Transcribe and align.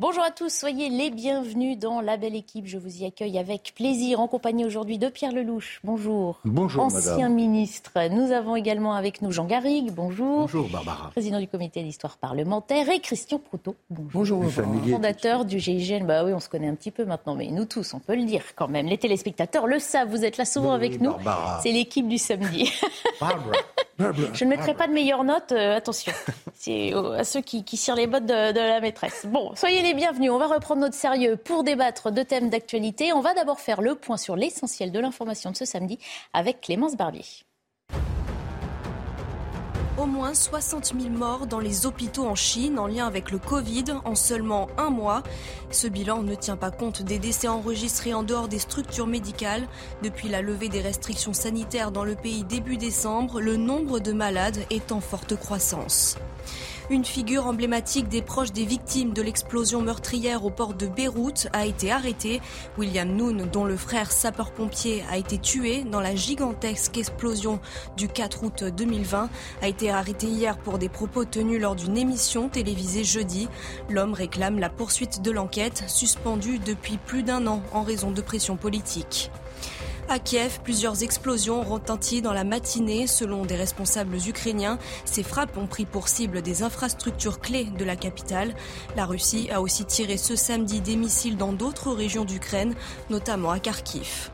Bonjour 0.00 0.22
à 0.22 0.30
tous, 0.30 0.48
soyez 0.54 0.90
les 0.90 1.10
bienvenus 1.10 1.76
dans 1.76 2.00
la 2.00 2.16
belle 2.16 2.36
équipe. 2.36 2.68
Je 2.68 2.78
vous 2.78 3.02
y 3.02 3.04
accueille 3.04 3.36
avec 3.36 3.72
plaisir 3.74 4.20
en 4.20 4.28
compagnie 4.28 4.64
aujourd'hui 4.64 4.96
de 4.96 5.08
Pierre 5.08 5.32
Lelouch. 5.32 5.80
Bonjour. 5.82 6.38
Bonjour, 6.44 6.84
Ancien 6.84 7.28
ministre. 7.28 7.90
Nous 8.12 8.30
avons 8.30 8.54
également 8.54 8.94
avec 8.94 9.22
nous 9.22 9.32
Jean 9.32 9.46
Garrigue. 9.46 9.90
Bonjour. 9.90 10.42
Bonjour, 10.42 10.68
Barbara. 10.68 11.10
Président 11.10 11.40
du 11.40 11.48
comité 11.48 11.82
d'histoire 11.82 12.16
parlementaire. 12.16 12.88
Et 12.90 13.00
Christian 13.00 13.40
Proutot. 13.40 13.74
Bonjour. 13.90 14.44
Bonjour, 14.44 14.64
Fondateur 14.88 15.44
du 15.44 15.58
GIGN. 15.58 16.04
Bah 16.06 16.24
oui, 16.24 16.32
on 16.32 16.38
se 16.38 16.48
connaît 16.48 16.68
un 16.68 16.76
petit 16.76 16.92
peu 16.92 17.04
maintenant, 17.04 17.34
mais 17.34 17.48
nous 17.48 17.64
tous, 17.64 17.92
on 17.92 17.98
peut 17.98 18.14
le 18.14 18.22
dire 18.24 18.44
quand 18.54 18.68
même. 18.68 18.86
Les 18.86 18.98
téléspectateurs 18.98 19.66
le 19.66 19.80
savent. 19.80 20.10
Vous 20.10 20.24
êtes 20.24 20.36
là 20.36 20.44
souvent 20.44 20.74
avec 20.74 21.00
nous. 21.00 21.14
C'est 21.60 21.72
l'équipe 21.72 22.06
du 22.06 22.18
samedi. 22.18 22.70
Barbara. 23.20 23.50
Je 24.32 24.44
ne 24.44 24.50
mettrai 24.50 24.74
pas 24.74 24.86
de 24.86 24.92
meilleures 24.92 25.24
notes, 25.24 25.52
euh, 25.52 25.76
attention. 25.76 26.12
C'est 26.54 26.92
à 26.92 27.24
ceux 27.24 27.40
qui, 27.40 27.64
qui 27.64 27.76
cirent 27.76 27.96
les 27.96 28.06
bottes 28.06 28.26
de, 28.26 28.52
de 28.52 28.58
la 28.60 28.80
maîtresse. 28.80 29.26
Bon, 29.26 29.52
soyez 29.56 29.82
les 29.82 29.94
bienvenus. 29.94 30.30
On 30.30 30.38
va 30.38 30.46
reprendre 30.46 30.80
notre 30.80 30.94
sérieux 30.94 31.36
pour 31.36 31.64
débattre 31.64 32.12
de 32.12 32.22
thèmes 32.22 32.50
d'actualité. 32.50 33.12
On 33.12 33.20
va 33.20 33.34
d'abord 33.34 33.60
faire 33.60 33.80
le 33.80 33.94
point 33.94 34.16
sur 34.16 34.36
l'essentiel 34.36 34.92
de 34.92 35.00
l'information 35.00 35.50
de 35.50 35.56
ce 35.56 35.64
samedi 35.64 35.98
avec 36.32 36.60
Clémence 36.60 36.96
Barbier. 36.96 37.24
Au 40.00 40.06
moins 40.06 40.32
60 40.32 40.94
000 40.96 41.12
morts 41.12 41.48
dans 41.48 41.58
les 41.58 41.84
hôpitaux 41.84 42.24
en 42.24 42.36
Chine 42.36 42.78
en 42.78 42.86
lien 42.86 43.04
avec 43.04 43.32
le 43.32 43.38
Covid 43.40 43.86
en 44.04 44.14
seulement 44.14 44.68
un 44.78 44.90
mois. 44.90 45.24
Ce 45.72 45.88
bilan 45.88 46.22
ne 46.22 46.36
tient 46.36 46.56
pas 46.56 46.70
compte 46.70 47.02
des 47.02 47.18
décès 47.18 47.48
enregistrés 47.48 48.14
en 48.14 48.22
dehors 48.22 48.46
des 48.46 48.60
structures 48.60 49.08
médicales. 49.08 49.66
Depuis 50.04 50.28
la 50.28 50.40
levée 50.40 50.68
des 50.68 50.80
restrictions 50.80 51.32
sanitaires 51.32 51.90
dans 51.90 52.04
le 52.04 52.14
pays 52.14 52.44
début 52.44 52.76
décembre, 52.76 53.40
le 53.40 53.56
nombre 53.56 53.98
de 53.98 54.12
malades 54.12 54.58
est 54.70 54.92
en 54.92 55.00
forte 55.00 55.34
croissance. 55.34 56.16
Une 56.90 57.04
figure 57.04 57.46
emblématique 57.46 58.08
des 58.08 58.22
proches 58.22 58.52
des 58.52 58.64
victimes 58.64 59.12
de 59.12 59.20
l'explosion 59.20 59.82
meurtrière 59.82 60.46
au 60.46 60.50
port 60.50 60.72
de 60.72 60.86
Beyrouth 60.86 61.46
a 61.52 61.66
été 61.66 61.92
arrêté. 61.92 62.40
William 62.78 63.14
Noon, 63.14 63.46
dont 63.52 63.66
le 63.66 63.76
frère 63.76 64.10
sapeur-pompier 64.10 65.04
a 65.10 65.18
été 65.18 65.36
tué 65.36 65.84
dans 65.84 66.00
la 66.00 66.14
gigantesque 66.14 66.96
explosion 66.96 67.60
du 67.98 68.08
4 68.08 68.42
août 68.42 68.64
2020, 68.64 69.28
a 69.60 69.68
été 69.68 69.90
arrêté 69.90 70.28
hier 70.28 70.56
pour 70.56 70.78
des 70.78 70.88
propos 70.88 71.26
tenus 71.26 71.60
lors 71.60 71.76
d'une 71.76 71.98
émission 71.98 72.48
télévisée 72.48 73.04
jeudi. 73.04 73.48
L'homme 73.90 74.14
réclame 74.14 74.58
la 74.58 74.70
poursuite 74.70 75.20
de 75.20 75.30
l'enquête, 75.30 75.84
suspendue 75.88 76.58
depuis 76.58 76.96
plus 76.96 77.22
d'un 77.22 77.46
an 77.48 77.62
en 77.74 77.82
raison 77.82 78.12
de 78.12 78.22
pression 78.22 78.56
politique. 78.56 79.30
À 80.10 80.18
Kiev, 80.18 80.60
plusieurs 80.64 81.02
explosions 81.02 81.60
ont 81.60 81.64
retenti 81.64 82.22
dans 82.22 82.32
la 82.32 82.42
matinée. 82.42 83.06
Selon 83.06 83.44
des 83.44 83.56
responsables 83.56 84.16
ukrainiens, 84.26 84.78
ces 85.04 85.22
frappes 85.22 85.58
ont 85.58 85.66
pris 85.66 85.84
pour 85.84 86.08
cible 86.08 86.40
des 86.40 86.62
infrastructures 86.62 87.40
clés 87.40 87.66
de 87.66 87.84
la 87.84 87.94
capitale. 87.94 88.54
La 88.96 89.04
Russie 89.04 89.50
a 89.52 89.60
aussi 89.60 89.84
tiré 89.84 90.16
ce 90.16 90.34
samedi 90.34 90.80
des 90.80 90.96
missiles 90.96 91.36
dans 91.36 91.52
d'autres 91.52 91.92
régions 91.92 92.24
d'Ukraine, 92.24 92.74
notamment 93.10 93.50
à 93.50 93.58
Kharkiv. 93.58 94.30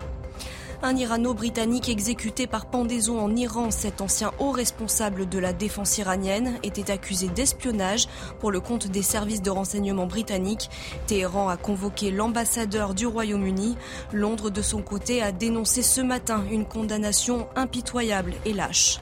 Un 0.84 0.98
Irano-Britannique 0.98 1.88
exécuté 1.88 2.46
par 2.46 2.66
pendaison 2.66 3.18
en 3.18 3.34
Iran, 3.34 3.70
cet 3.70 4.02
ancien 4.02 4.32
haut 4.38 4.50
responsable 4.50 5.26
de 5.26 5.38
la 5.38 5.54
défense 5.54 5.96
iranienne, 5.96 6.58
était 6.62 6.90
accusé 6.90 7.28
d'espionnage 7.28 8.06
pour 8.38 8.50
le 8.50 8.60
compte 8.60 8.88
des 8.88 9.00
services 9.00 9.40
de 9.40 9.48
renseignement 9.48 10.04
britanniques. 10.04 10.68
Téhéran 11.06 11.48
a 11.48 11.56
convoqué 11.56 12.10
l'ambassadeur 12.10 12.92
du 12.92 13.06
Royaume-Uni. 13.06 13.78
Londres, 14.12 14.50
de 14.50 14.60
son 14.60 14.82
côté, 14.82 15.22
a 15.22 15.32
dénoncé 15.32 15.80
ce 15.82 16.02
matin 16.02 16.44
une 16.50 16.66
condamnation 16.66 17.48
impitoyable 17.56 18.34
et 18.44 18.52
lâche. 18.52 19.00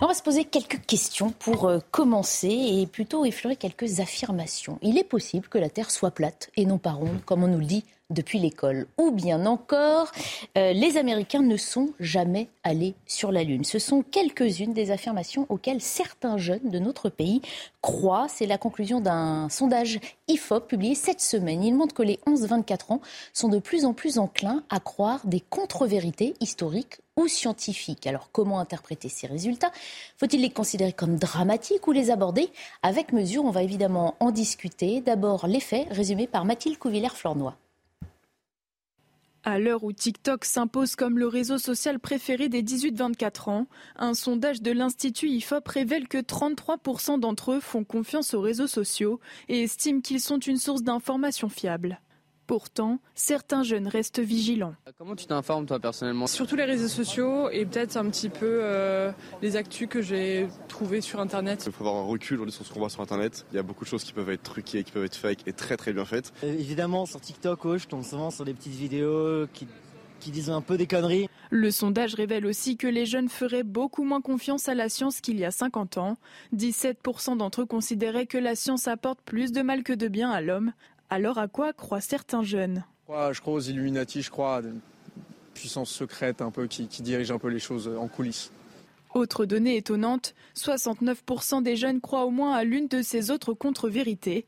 On 0.00 0.06
va 0.06 0.14
se 0.14 0.22
poser 0.22 0.44
quelques 0.44 0.80
questions 0.86 1.34
pour 1.38 1.68
euh, 1.68 1.80
commencer 1.90 2.48
et 2.48 2.86
plutôt 2.86 3.26
effleurer 3.26 3.56
quelques 3.56 4.00
affirmations. 4.00 4.78
Il 4.80 4.96
est 4.96 5.04
possible 5.04 5.48
que 5.48 5.58
la 5.58 5.68
Terre 5.68 5.90
soit 5.90 6.12
plate 6.12 6.50
et 6.56 6.64
non 6.64 6.78
pas 6.78 6.92
ronde, 6.92 7.20
comme 7.26 7.44
on 7.44 7.48
nous 7.48 7.58
le 7.58 7.66
dit 7.66 7.84
depuis 8.10 8.38
l'école. 8.38 8.86
Ou 8.98 9.10
bien 9.10 9.46
encore, 9.46 10.10
euh, 10.58 10.72
les 10.72 10.96
Américains 10.96 11.42
ne 11.42 11.56
sont 11.56 11.90
jamais 11.98 12.48
allés 12.64 12.94
sur 13.06 13.32
la 13.32 13.44
Lune. 13.44 13.64
Ce 13.64 13.78
sont 13.78 14.02
quelques-unes 14.02 14.74
des 14.74 14.90
affirmations 14.90 15.46
auxquelles 15.48 15.80
certains 15.80 16.36
jeunes 16.36 16.68
de 16.68 16.78
notre 16.78 17.08
pays 17.08 17.40
croient. 17.80 18.26
C'est 18.28 18.46
la 18.46 18.58
conclusion 18.58 19.00
d'un 19.00 19.48
sondage 19.48 20.00
IFOP 20.28 20.66
publié 20.68 20.94
cette 20.94 21.20
semaine. 21.20 21.64
Il 21.64 21.74
montre 21.74 21.94
que 21.94 22.02
les 22.02 22.18
11-24 22.26 22.92
ans 22.92 23.00
sont 23.32 23.48
de 23.48 23.58
plus 23.58 23.84
en 23.84 23.94
plus 23.94 24.18
enclins 24.18 24.62
à 24.68 24.80
croire 24.80 25.20
des 25.24 25.40
contre-vérités 25.40 26.34
historiques 26.40 26.98
ou 27.16 27.28
scientifiques. 27.28 28.06
Alors 28.06 28.30
comment 28.32 28.60
interpréter 28.60 29.08
ces 29.08 29.26
résultats? 29.26 29.72
Faut-il 30.16 30.40
les 30.40 30.50
considérer 30.50 30.92
comme 30.92 31.16
dramatiques 31.16 31.86
ou 31.86 31.92
les 31.92 32.10
aborder 32.10 32.50
avec 32.82 33.12
mesure? 33.12 33.44
On 33.44 33.50
va 33.50 33.62
évidemment 33.62 34.14
en 34.20 34.30
discuter. 34.30 35.00
D'abord 35.00 35.46
les 35.46 35.60
faits 35.60 35.88
résumés 35.90 36.26
par 36.26 36.44
Mathilde 36.44 36.78
Couvillère-Flornois. 36.78 37.56
À 39.42 39.58
l'heure 39.58 39.84
où 39.84 39.92
TikTok 39.92 40.44
s'impose 40.44 40.96
comme 40.96 41.18
le 41.18 41.26
réseau 41.26 41.56
social 41.56 41.98
préféré 41.98 42.50
des 42.50 42.62
18-24 42.62 43.48
ans, 43.48 43.66
un 43.96 44.12
sondage 44.12 44.60
de 44.60 44.70
l'Institut 44.70 45.28
IFOP 45.28 45.66
révèle 45.66 46.08
que 46.08 46.18
33% 46.18 47.18
d'entre 47.18 47.52
eux 47.52 47.60
font 47.60 47.82
confiance 47.82 48.34
aux 48.34 48.42
réseaux 48.42 48.66
sociaux 48.66 49.18
et 49.48 49.62
estiment 49.62 50.02
qu'ils 50.02 50.20
sont 50.20 50.38
une 50.38 50.58
source 50.58 50.82
d'information 50.82 51.48
fiable. 51.48 52.00
Pourtant, 52.50 52.98
certains 53.14 53.62
jeunes 53.62 53.86
restent 53.86 54.18
vigilants. 54.18 54.74
Comment 54.98 55.14
tu 55.14 55.26
t'informes 55.26 55.66
toi 55.66 55.78
personnellement? 55.78 56.26
Surtout 56.26 56.56
les 56.56 56.64
réseaux 56.64 56.88
sociaux 56.88 57.48
et 57.48 57.64
peut-être 57.64 57.96
un 57.96 58.10
petit 58.10 58.28
peu 58.28 58.58
euh, 58.64 59.12
les 59.40 59.54
actus 59.54 59.86
que 59.88 60.02
j'ai 60.02 60.48
trouvées 60.66 61.00
sur 61.00 61.20
Internet. 61.20 61.62
Il 61.66 61.70
faut 61.70 61.86
avoir 61.86 62.02
un 62.02 62.06
recul 62.08 62.50
sur 62.50 62.66
ce 62.66 62.72
qu'on 62.72 62.80
voit 62.80 62.90
sur 62.90 63.02
Internet. 63.02 63.46
Il 63.52 63.54
y 63.54 63.60
a 63.60 63.62
beaucoup 63.62 63.84
de 63.84 63.88
choses 63.88 64.02
qui 64.02 64.12
peuvent 64.12 64.30
être 64.30 64.42
truquées, 64.42 64.82
qui 64.82 64.90
peuvent 64.90 65.04
être 65.04 65.14
fake 65.14 65.46
et 65.46 65.52
très 65.52 65.76
très 65.76 65.92
bien 65.92 66.04
faites. 66.04 66.32
Euh, 66.42 66.52
évidemment, 66.52 67.06
sur 67.06 67.20
TikTok, 67.20 67.60
je 67.78 67.86
tombe 67.86 68.02
souvent 68.02 68.32
sur 68.32 68.44
des 68.44 68.52
petites 68.52 68.74
vidéos 68.74 69.46
qui 69.52 69.68
qui 70.20 70.30
disent 70.30 70.50
un 70.50 70.60
peu 70.60 70.76
des 70.76 70.86
conneries. 70.86 71.28
Le 71.50 71.70
sondage 71.72 72.14
révèle 72.14 72.46
aussi 72.46 72.76
que 72.76 72.86
les 72.86 73.06
jeunes 73.06 73.28
feraient 73.28 73.64
beaucoup 73.64 74.04
moins 74.04 74.20
confiance 74.20 74.68
à 74.68 74.74
la 74.74 74.88
science 74.88 75.20
qu'il 75.20 75.40
y 75.40 75.44
a 75.44 75.50
50 75.50 75.98
ans. 75.98 76.16
17% 76.54 77.38
d'entre 77.38 77.62
eux 77.62 77.66
considéraient 77.66 78.26
que 78.26 78.38
la 78.38 78.54
science 78.54 78.86
apporte 78.86 79.20
plus 79.22 79.50
de 79.50 79.62
mal 79.62 79.82
que 79.82 79.92
de 79.92 80.06
bien 80.06 80.30
à 80.30 80.40
l'homme, 80.40 80.72
alors 81.10 81.38
à 81.38 81.48
quoi 81.48 81.72
croient 81.72 82.00
certains 82.00 82.42
jeunes? 82.42 82.84
Je 83.08 83.40
crois 83.40 83.54
aux 83.54 83.60
Illuminati, 83.60 84.22
je 84.22 84.30
crois 84.30 84.56
à 84.56 84.60
une 84.60 84.80
puissance 85.52 85.90
secrète 85.90 86.40
un 86.40 86.50
peu 86.50 86.66
qui, 86.68 86.86
qui 86.86 87.02
dirige 87.02 87.30
un 87.32 87.38
peu 87.38 87.48
les 87.48 87.58
choses 87.58 87.88
en 87.88 88.08
coulisses. 88.08 88.52
Autre 89.12 89.44
donnée 89.44 89.76
étonnante, 89.76 90.34
69% 90.56 91.64
des 91.64 91.74
jeunes 91.74 92.00
croient 92.00 92.24
au 92.24 92.30
moins 92.30 92.54
à 92.54 92.62
l'une 92.62 92.86
de 92.86 93.02
ces 93.02 93.32
autres 93.32 93.52
contre-vérités. 93.52 94.46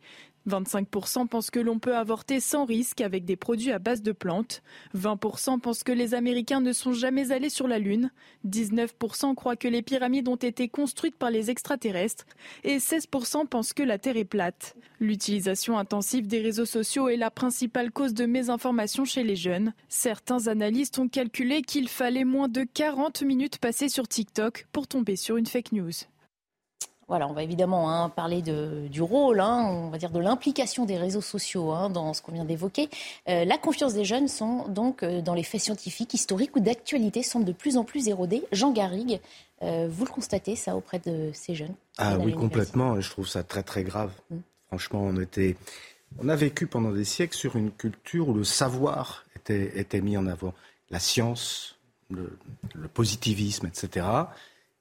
25% 0.49 1.29
pensent 1.29 1.51
que 1.51 1.61
l'on 1.61 1.79
peut 1.79 1.97
avorter 1.97 2.41
sans 2.41 2.65
risque 2.65 3.01
avec 3.01 3.25
des 3.25 3.37
produits 3.37 3.73
à 3.73 3.79
base 3.79 4.03
de 4.03 4.13
plantes. 4.13 4.63
20% 4.97 5.61
pensent 5.61 5.85
que 5.85 5.93
les 5.93 6.15
Américains 6.15 6.61
ne 6.61 6.73
sont 6.73 6.93
jamais 6.93 7.33
allés 7.33 7.49
sur 7.49 7.69
la 7.69 7.79
Lune. 7.79 8.11
19% 8.47 9.35
croient 9.35 9.57
que 9.57 9.69
les 9.69 9.83
pyramides 9.83 10.29
ont 10.29 10.37
été 10.37 10.69
construites 10.69 11.17
par 11.17 11.31
les 11.31 11.51
extraterrestres. 11.51 12.27
Et 12.65 12.79
16% 12.79 13.47
pensent 13.47 13.73
que 13.73 13.83
la 13.83 13.99
Terre 13.99 14.17
est 14.17 14.25
plate. 14.25 14.77
L'utilisation 15.01 15.79
intensive 15.79 16.27
des 16.27 16.41
réseaux 16.41 16.67
sociaux 16.67 17.09
est 17.09 17.17
la 17.17 17.31
principale 17.31 17.91
cause 17.91 18.15
de 18.15 18.27
mésinformation 18.27 19.05
chez 19.05 19.23
les 19.23 19.37
jeunes. 19.37 19.75
Certains 19.89 20.47
analystes 20.47 20.99
ont 20.99 21.09
calculé 21.09 21.63
qu'il 21.63 21.89
fallait 21.89 22.25
moins 22.25 22.49
de 22.49 22.65
40 22.65 23.23
minutes 23.23 23.59
passées 23.59 23.89
sur 23.89 24.09
TikTok 24.09 24.67
pour 24.73 24.87
tomber 24.87 25.17
sur 25.17 25.37
une 25.37 25.47
fake 25.47 25.73
news. 25.73 25.93
Voilà, 27.13 27.29
on 27.29 27.35
va 27.35 27.43
évidemment 27.43 27.93
hein, 27.93 28.09
parler 28.09 28.41
de, 28.41 28.89
du 28.89 29.03
rôle, 29.03 29.41
hein, 29.41 29.67
on 29.69 29.91
va 29.91 29.99
dire 29.99 30.09
de 30.09 30.19
l'implication 30.19 30.87
des 30.87 30.97
réseaux 30.97 31.21
sociaux 31.21 31.71
hein, 31.71 31.91
dans 31.91 32.15
ce 32.15 32.23
qu'on 32.23 32.33
vient 32.33 32.47
d'évoquer. 32.47 32.89
Euh, 33.29 33.45
la 33.45 33.59
confiance 33.59 33.93
des 33.93 34.07
jeunes 34.07 34.29
sont 34.29 34.67
donc 34.69 35.03
euh, 35.03 35.21
dans 35.21 35.35
les 35.35 35.43
faits 35.43 35.61
scientifiques, 35.61 36.15
historiques 36.15 36.57
ou 36.57 36.61
d'actualité 36.61 37.23
semble 37.23 37.45
de 37.45 37.53
plus 37.53 37.77
en 37.77 37.85
plus 37.85 38.09
érodée. 38.09 38.45
Jean 38.51 38.73
Garrigue, 38.73 39.21
euh, 39.61 39.89
vous 39.91 40.07
le 40.07 40.11
constatez 40.11 40.57
ça 40.57 40.75
auprès 40.75 41.01
de 41.01 41.29
ces 41.35 41.55
jeunes 41.55 41.75
Ah 41.99 42.17
oui, 42.17 42.33
complètement. 42.33 42.99
Je 42.99 43.11
trouve 43.11 43.29
ça 43.29 43.43
très 43.43 43.63
très 43.63 43.85
grave. 43.85 44.13
Mm. 44.31 44.37
Franchement, 44.69 45.03
on 45.03 45.21
était, 45.21 45.59
on 46.19 46.31
a 46.31 46.35
vécu 46.35 46.67
pendant 46.67 46.93
des 46.93 47.05
siècles 47.05 47.37
sur 47.37 47.57
une 47.57 47.73
culture 47.73 48.31
où 48.31 48.33
le 48.33 48.45
savoir 48.45 49.27
était, 49.37 49.79
était 49.79 50.01
mis 50.01 50.17
en 50.17 50.27
avant, 50.27 50.55
la 50.89 50.99
science, 50.99 51.77
le, 52.09 52.39
le 52.75 52.89
positivisme, 52.89 53.67
etc. 53.67 54.07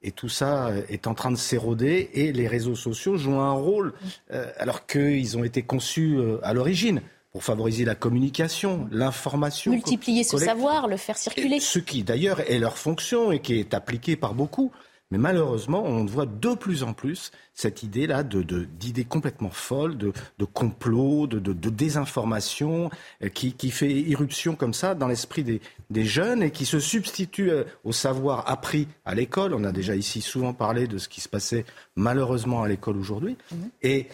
Et 0.03 0.11
tout 0.11 0.29
ça 0.29 0.67
euh, 0.67 0.81
est 0.89 1.05
en 1.05 1.13
train 1.13 1.31
de 1.31 1.35
s'éroder 1.37 2.09
et 2.13 2.31
les 2.31 2.47
réseaux 2.47 2.75
sociaux 2.75 3.17
jouent 3.17 3.39
un 3.39 3.51
rôle 3.51 3.93
euh, 4.31 4.51
alors 4.57 4.87
qu'ils 4.87 5.37
ont 5.37 5.43
été 5.43 5.61
conçus 5.61 6.15
euh, 6.17 6.39
à 6.43 6.53
l'origine 6.53 7.01
pour 7.31 7.43
favoriser 7.43 7.85
la 7.85 7.95
communication, 7.95 8.89
l'information. 8.91 9.71
Multiplier 9.71 10.23
ce 10.23 10.37
savoir, 10.37 10.87
le 10.87 10.97
faire 10.97 11.17
circuler. 11.17 11.59
Ce 11.59 11.79
qui 11.79 12.03
d'ailleurs 12.03 12.41
est 12.51 12.59
leur 12.59 12.77
fonction 12.77 13.31
et 13.31 13.39
qui 13.39 13.59
est 13.59 13.73
appliqué 13.73 14.15
par 14.15 14.33
beaucoup. 14.33 14.71
Mais 15.11 15.17
malheureusement, 15.17 15.83
on 15.83 16.05
voit 16.05 16.25
de 16.25 16.55
plus 16.55 16.83
en 16.83 16.93
plus 16.93 17.31
cette 17.53 17.83
idée-là 17.83 18.23
de, 18.23 18.41
d'idées 18.41 19.03
complètement 19.03 19.49
folles, 19.49 19.97
de, 19.97 20.13
de 20.39 20.45
complot, 20.45 21.27
de, 21.27 21.39
de, 21.39 21.69
désinformation, 21.69 22.89
euh, 23.23 23.27
qui, 23.27 23.53
qui, 23.53 23.71
fait 23.71 23.91
irruption 23.91 24.55
comme 24.55 24.73
ça 24.73 24.95
dans 24.95 25.07
l'esprit 25.07 25.43
des, 25.43 25.61
des 25.89 26.05
jeunes 26.05 26.41
et 26.41 26.51
qui 26.51 26.65
se 26.65 26.79
substitue 26.79 27.51
euh, 27.51 27.65
au 27.83 27.91
savoir 27.91 28.49
appris 28.49 28.87
à 29.05 29.13
l'école. 29.13 29.53
On 29.53 29.65
a 29.65 29.71
déjà 29.71 29.95
ici 29.95 30.21
souvent 30.21 30.53
parlé 30.53 30.87
de 30.87 30.97
ce 30.97 31.09
qui 31.09 31.21
se 31.21 31.29
passait 31.29 31.65
malheureusement 31.95 32.63
à 32.63 32.67
l'école 32.67 32.97
aujourd'hui. 32.97 33.37
Mmh. 33.51 33.55
Et 33.83 34.07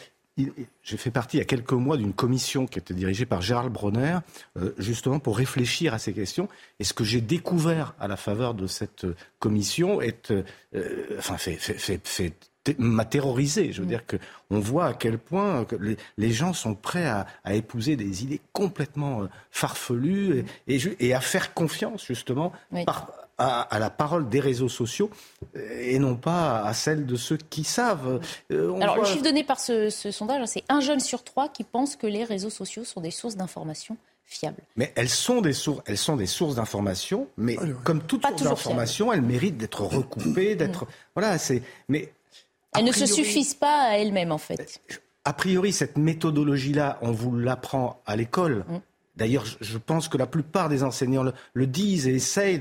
j'ai 0.83 0.97
fait 0.97 1.11
partie 1.11 1.37
il 1.37 1.39
y 1.39 1.43
a 1.43 1.45
quelques 1.45 1.73
mois 1.73 1.97
d'une 1.97 2.13
commission 2.13 2.67
qui 2.67 2.79
était 2.79 2.93
dirigée 2.93 3.25
par 3.25 3.41
Gérald 3.41 3.71
Bronner, 3.71 4.19
euh, 4.57 4.73
justement 4.77 5.19
pour 5.19 5.37
réfléchir 5.37 5.93
à 5.93 5.99
ces 5.99 6.13
questions. 6.13 6.47
Et 6.79 6.83
ce 6.83 6.93
que 6.93 7.03
j'ai 7.03 7.21
découvert 7.21 7.93
à 7.99 8.07
la 8.07 8.17
faveur 8.17 8.53
de 8.53 8.67
cette 8.67 9.05
commission 9.39 10.01
est, 10.01 10.31
euh, 10.31 10.43
enfin, 11.17 11.37
fait, 11.37 11.55
fait, 11.55 11.99
fait, 12.03 12.33
m'a 12.77 13.05
terrorisé. 13.05 13.71
Je 13.71 13.79
veux 13.79 13.85
mm. 13.85 13.89
dire 13.89 14.05
que 14.05 14.17
on 14.49 14.59
voit 14.59 14.85
à 14.85 14.93
quel 14.93 15.17
point 15.17 15.65
les, 16.17 16.31
gens 16.31 16.53
sont 16.53 16.75
prêts 16.75 17.05
à, 17.05 17.27
à, 17.43 17.55
épouser 17.55 17.95
des 17.95 18.23
idées 18.23 18.41
complètement 18.53 19.23
euh, 19.23 19.27
farfelues 19.51 20.45
et, 20.67 20.75
et, 20.75 21.07
et, 21.07 21.13
à 21.13 21.21
faire 21.21 21.53
confiance 21.53 22.05
justement 22.05 22.51
par, 22.85 23.26
à, 23.37 23.79
la 23.79 23.89
parole 23.89 24.29
des 24.29 24.39
réseaux 24.39 24.69
sociaux 24.69 25.09
euh, 25.55 25.79
et 25.81 25.99
non 25.99 26.15
pas 26.15 26.63
à 26.63 26.73
celle 26.73 27.05
de 27.05 27.15
ceux 27.15 27.37
qui 27.37 27.63
savent. 27.63 28.19
Euh, 28.51 28.79
Alors, 28.81 28.97
le 28.97 29.05
chiffre 29.05 29.23
donné 29.23 29.43
par 29.43 29.59
ce, 29.59 29.89
sondage, 29.89 30.45
c'est 30.47 30.63
un 30.69 30.79
jeune 30.79 30.99
sur 30.99 31.23
trois 31.23 31.49
qui 31.49 31.63
pense 31.63 31.95
que 31.95 32.07
les 32.07 32.23
réseaux 32.23 32.49
sociaux 32.49 32.83
sont 32.83 33.01
des 33.01 33.11
sources 33.11 33.35
d'information 33.35 33.97
fiables. 34.25 34.61
Mais 34.75 34.91
elles 34.95 35.09
sont 35.09 35.41
des 35.41 35.53
sources, 35.53 35.81
elles 35.85 35.97
sont 35.97 36.17
des 36.17 36.25
sources 36.25 36.55
d'information, 36.55 37.27
mais 37.37 37.57
comme 37.83 38.01
toute 38.01 38.25
source 38.25 38.43
d'information, 38.43 39.13
elles 39.13 39.21
méritent 39.21 39.57
d'être 39.57 39.83
recoupées, 39.83 40.55
d'être 40.55 40.85
mm. 40.85 40.89
voilà, 41.15 41.37
c'est 41.37 41.61
mais 41.87 42.11
elles 42.75 42.85
ne 42.85 42.91
se 42.91 43.05
suffisent 43.05 43.53
pas 43.53 43.89
à 43.89 43.97
elles-mêmes 43.97 44.31
en 44.31 44.37
fait. 44.37 44.81
A 45.25 45.33
priori, 45.33 45.73
cette 45.73 45.97
méthodologie-là, 45.97 46.99
on 47.01 47.11
vous 47.11 47.35
l'apprend 47.35 48.01
à 48.05 48.15
l'école. 48.15 48.65
D'ailleurs, 49.17 49.45
je 49.61 49.77
pense 49.79 50.07
que 50.07 50.17
la 50.17 50.27
plupart 50.27 50.69
des 50.69 50.83
enseignants 50.83 51.25
le, 51.53 51.67
disent 51.67 52.07
et 52.07 52.13
essayent 52.13 52.59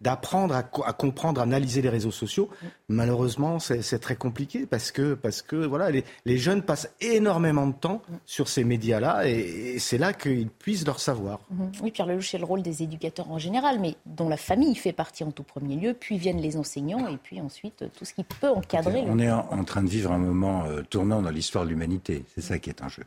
d'apprendre 0.00 0.54
à, 0.54 0.62
comprendre, 0.62 1.40
à 1.40 1.44
analyser 1.44 1.82
les 1.82 1.88
réseaux 1.88 2.12
sociaux. 2.12 2.48
Malheureusement, 2.88 3.58
c'est 3.58 3.98
très 3.98 4.14
compliqué 4.14 4.66
parce 4.66 4.92
que, 4.92 5.14
parce 5.14 5.42
que 5.42 5.56
voilà, 5.56 5.90
les, 5.90 6.38
jeunes 6.38 6.62
passent 6.62 6.94
énormément 7.00 7.66
de 7.66 7.72
temps 7.72 8.02
sur 8.24 8.48
ces 8.48 8.62
médias-là 8.62 9.26
et, 9.26 9.78
c'est 9.80 9.98
là 9.98 10.12
qu'ils 10.12 10.48
puissent 10.48 10.86
leur 10.86 11.00
savoir. 11.00 11.40
Mhm. 11.50 11.72
Oui, 11.82 11.90
Pierre 11.90 12.06
Lelouch, 12.06 12.30
c'est 12.30 12.38
le 12.38 12.44
rôle 12.44 12.62
des 12.62 12.82
éducateurs 12.82 13.30
en 13.30 13.38
général, 13.38 13.80
mais 13.80 13.96
dont 14.06 14.28
la 14.28 14.36
famille 14.36 14.76
fait 14.76 14.92
partie 14.92 15.24
en 15.24 15.32
tout 15.32 15.42
premier 15.42 15.74
lieu, 15.74 15.94
puis 15.98 16.18
viennent 16.18 16.40
les 16.40 16.56
enseignants 16.56 17.08
et 17.08 17.16
puis 17.16 17.40
ensuite 17.40 17.84
tout 17.98 18.04
ce 18.04 18.14
qui 18.14 18.22
peut 18.24 18.48
encadrer. 18.48 19.02
On 19.08 19.18
est 19.18 19.30
en, 19.30 19.64
train 19.64 19.82
de 19.82 19.88
vivre 19.88 20.12
un 20.12 20.18
moment 20.18 20.64
euh, 20.66 20.82
tournant 20.88 21.20
dans 21.20 21.30
l'histoire 21.30 21.64
de 21.64 21.70
l'humanité. 21.70 22.24
C'est 22.34 22.42
ça 22.42 22.58
qui 22.58 22.70
est 22.70 22.82
en 22.82 22.88
jeu. 22.88 23.04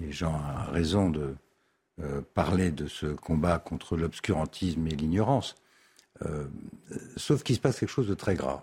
Et 0.00 0.12
Jean 0.12 0.34
a 0.34 0.70
raison 0.70 1.10
de 1.10 1.34
euh, 2.00 2.22
parler 2.34 2.70
de 2.70 2.86
ce 2.86 3.06
combat 3.06 3.58
contre 3.58 3.96
l'obscurantisme 3.96 4.86
et 4.86 4.96
l'ignorance. 4.96 5.56
Euh, 6.24 6.46
sauf 7.16 7.42
qu'il 7.42 7.56
se 7.56 7.60
passe 7.60 7.80
quelque 7.80 7.90
chose 7.90 8.08
de 8.08 8.14
très 8.14 8.34
grave. 8.34 8.62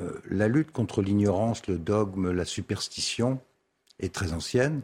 Euh, 0.00 0.20
la 0.30 0.48
lutte 0.48 0.70
contre 0.70 1.02
l'ignorance, 1.02 1.66
le 1.66 1.78
dogme, 1.78 2.30
la 2.30 2.44
superstition 2.44 3.40
est 4.00 4.12
très 4.12 4.32
ancienne, 4.32 4.82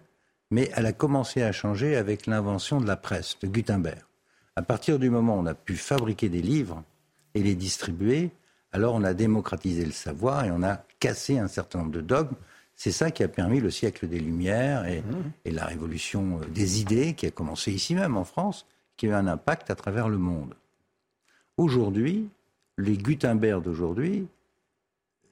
mais 0.51 0.71
elle 0.75 0.87
a 0.87 0.93
commencé 0.93 1.43
à 1.43 1.53
changer 1.53 1.97
avec 1.97 2.27
l'invention 2.27 2.81
de 2.81 2.87
la 2.87 2.97
presse, 2.97 3.39
de 3.41 3.47
Gutenberg. 3.47 4.03
À 4.57 4.63
partir 4.63 4.99
du 4.99 5.11
moment 5.11 5.37
où 5.37 5.41
on 5.41 5.47
a 5.47 5.55
pu 5.55 5.77
fabriquer 5.77 6.29
des 6.29 6.43
livres 6.43 6.83
et 7.35 7.43
les 7.43 7.55
distribuer, 7.55 8.31
alors 8.73 8.95
on 8.95 9.03
a 9.03 9.15
démocratisé 9.15 9.85
le 9.85 9.93
savoir 9.93 10.45
et 10.45 10.51
on 10.51 10.63
a 10.63 10.85
cassé 10.99 11.39
un 11.39 11.49
certain 11.49 11.81
nombre 11.81 11.93
de 11.93 12.01
dogmes 12.01 12.37
c'est 12.81 12.93
ça 12.93 13.11
qui 13.11 13.23
a 13.23 13.29
permis 13.29 13.61
le 13.61 13.71
siècle 13.71 14.09
des 14.09 14.19
Lumières 14.19 14.87
et, 14.87 15.03
mmh. 15.03 15.53
la 15.53 15.67
révolution 15.67 16.41
euh, 16.41 16.47
des 16.47 16.81
idées 16.81 17.13
qui 17.13 17.27
a 17.27 17.31
commencé 17.31 17.71
ici 17.71 17.95
même 17.95 18.17
en 18.17 18.25
France, 18.25 18.65
qui 18.97 19.05
a 19.05 19.11
eu 19.11 19.13
un 19.13 19.27
impact 19.27 19.69
à 19.71 19.75
travers 19.75 20.09
le 20.09 20.17
monde. 20.17 20.55
Aujourd'hui, 21.59 22.31
les 22.79 22.97
Gutenberg 22.97 23.63
d'aujourd'hui, 23.63 24.27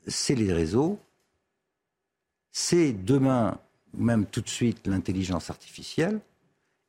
c'est 0.06 0.34
les 0.34 0.52
réseaux, 0.52 0.98
c'est 2.52 2.92
demain, 2.92 3.58
même 3.94 4.26
tout 4.26 4.42
de 4.42 4.48
suite, 4.50 4.86
l'intelligence 4.86 5.48
artificielle, 5.48 6.20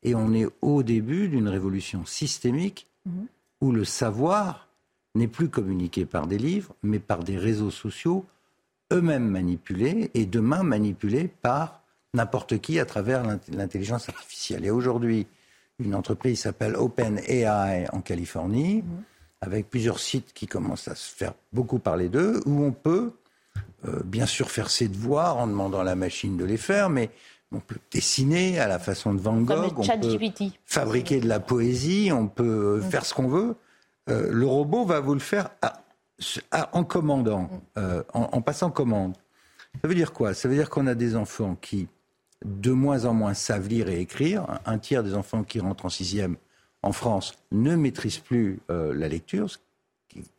et 0.03 0.13
on 0.13 0.33
est 0.33 0.47
au 0.61 0.83
début 0.83 1.29
d'une 1.29 1.47
révolution 1.47 2.05
systémique 2.05 2.85
mmh. 3.05 3.11
où 3.61 3.71
le 3.71 3.85
savoir 3.85 4.67
n'est 5.15 5.29
plus 5.29 5.47
communiqué 5.47 6.03
par 6.03 6.27
des 6.27 6.37
livres, 6.37 6.75
mais 6.83 6.99
par 6.99 7.23
des 7.23 7.37
réseaux 7.37 7.71
sociaux 7.71 8.25
eux-mêmes 8.91 9.27
manipulés 9.27 10.11
et 10.13 10.25
demain 10.25 10.63
manipulés 10.63 11.29
par 11.41 11.81
n'importe 12.13 12.59
qui 12.59 12.79
à 12.79 12.85
travers 12.85 13.23
l'intelligence 13.51 14.09
artificielle. 14.09 14.65
Et 14.65 14.71
aujourd'hui, 14.71 15.27
une 15.79 15.95
entreprise 15.95 16.41
s'appelle 16.41 16.75
OpenAI 16.75 17.87
en 17.93 18.01
Californie, 18.01 18.81
mhm. 18.81 19.03
avec 19.41 19.69
plusieurs 19.69 19.99
sites 19.99 20.33
qui 20.33 20.47
commencent 20.47 20.87
à 20.87 20.95
se 20.95 21.13
faire 21.13 21.33
beaucoup 21.53 21.79
parler 21.79 22.09
d'eux, 22.09 22.41
où 22.45 22.63
on 22.63 22.71
peut 22.71 23.11
euh, 23.87 24.01
bien 24.03 24.25
sûr 24.25 24.51
faire 24.51 24.69
ses 24.69 24.87
devoirs 24.87 25.37
en 25.37 25.47
demandant 25.47 25.79
à 25.79 25.83
la 25.83 25.95
machine 25.95 26.35
de 26.35 26.45
les 26.45 26.57
faire, 26.57 26.89
mais 26.89 27.09
on 27.51 27.59
peut 27.59 27.77
dessiner 27.91 28.59
à 28.59 28.67
la 28.67 28.77
façon 28.77 29.13
de 29.13 29.19
Van 29.19 29.37
Gogh, 29.37 29.73
on 29.77 29.83
peut 29.83 30.29
fabriquer 30.65 31.19
de 31.19 31.27
la 31.27 31.39
poésie, 31.39 32.11
on 32.11 32.27
peut 32.27 32.81
mhm. 32.83 32.89
faire 32.89 33.05
ce 33.05 33.13
qu'on 33.13 33.27
veut. 33.27 33.55
Euh, 34.09 34.29
le 34.31 34.45
robot 34.45 34.85
va 34.85 34.99
vous 34.99 35.13
le 35.13 35.19
faire 35.19 35.49
à, 35.61 35.81
en 36.71 36.83
commandant, 36.83 37.49
euh, 37.77 38.03
en, 38.13 38.41
passant 38.41 38.71
commande. 38.71 39.15
Ça 39.81 39.87
veut 39.87 39.95
dire 39.95 40.13
quoi? 40.13 40.33
Ça 40.33 40.49
veut 40.49 40.55
dire 40.55 40.69
qu'on 40.69 40.87
a 40.87 40.95
des 40.95 41.15
enfants 41.15 41.55
qui, 41.55 41.87
de 42.43 42.71
moins 42.71 43.05
en 43.05 43.13
moins, 43.13 43.33
savent 43.33 43.67
lire 43.67 43.89
et 43.89 43.99
écrire. 43.99 44.59
Un 44.65 44.77
tiers 44.77 45.03
des 45.03 45.15
enfants 45.15 45.43
qui 45.43 45.59
rentrent 45.59 45.85
en 45.85 45.89
sixième 45.89 46.35
en 46.81 46.91
France 46.91 47.33
ne 47.51 47.75
maîtrisent 47.75 48.19
plus 48.19 48.59
euh, 48.69 48.93
la 48.93 49.07
lecture, 49.07 49.49
ce 49.49 49.57
qui 50.07 50.19
est 50.19 50.31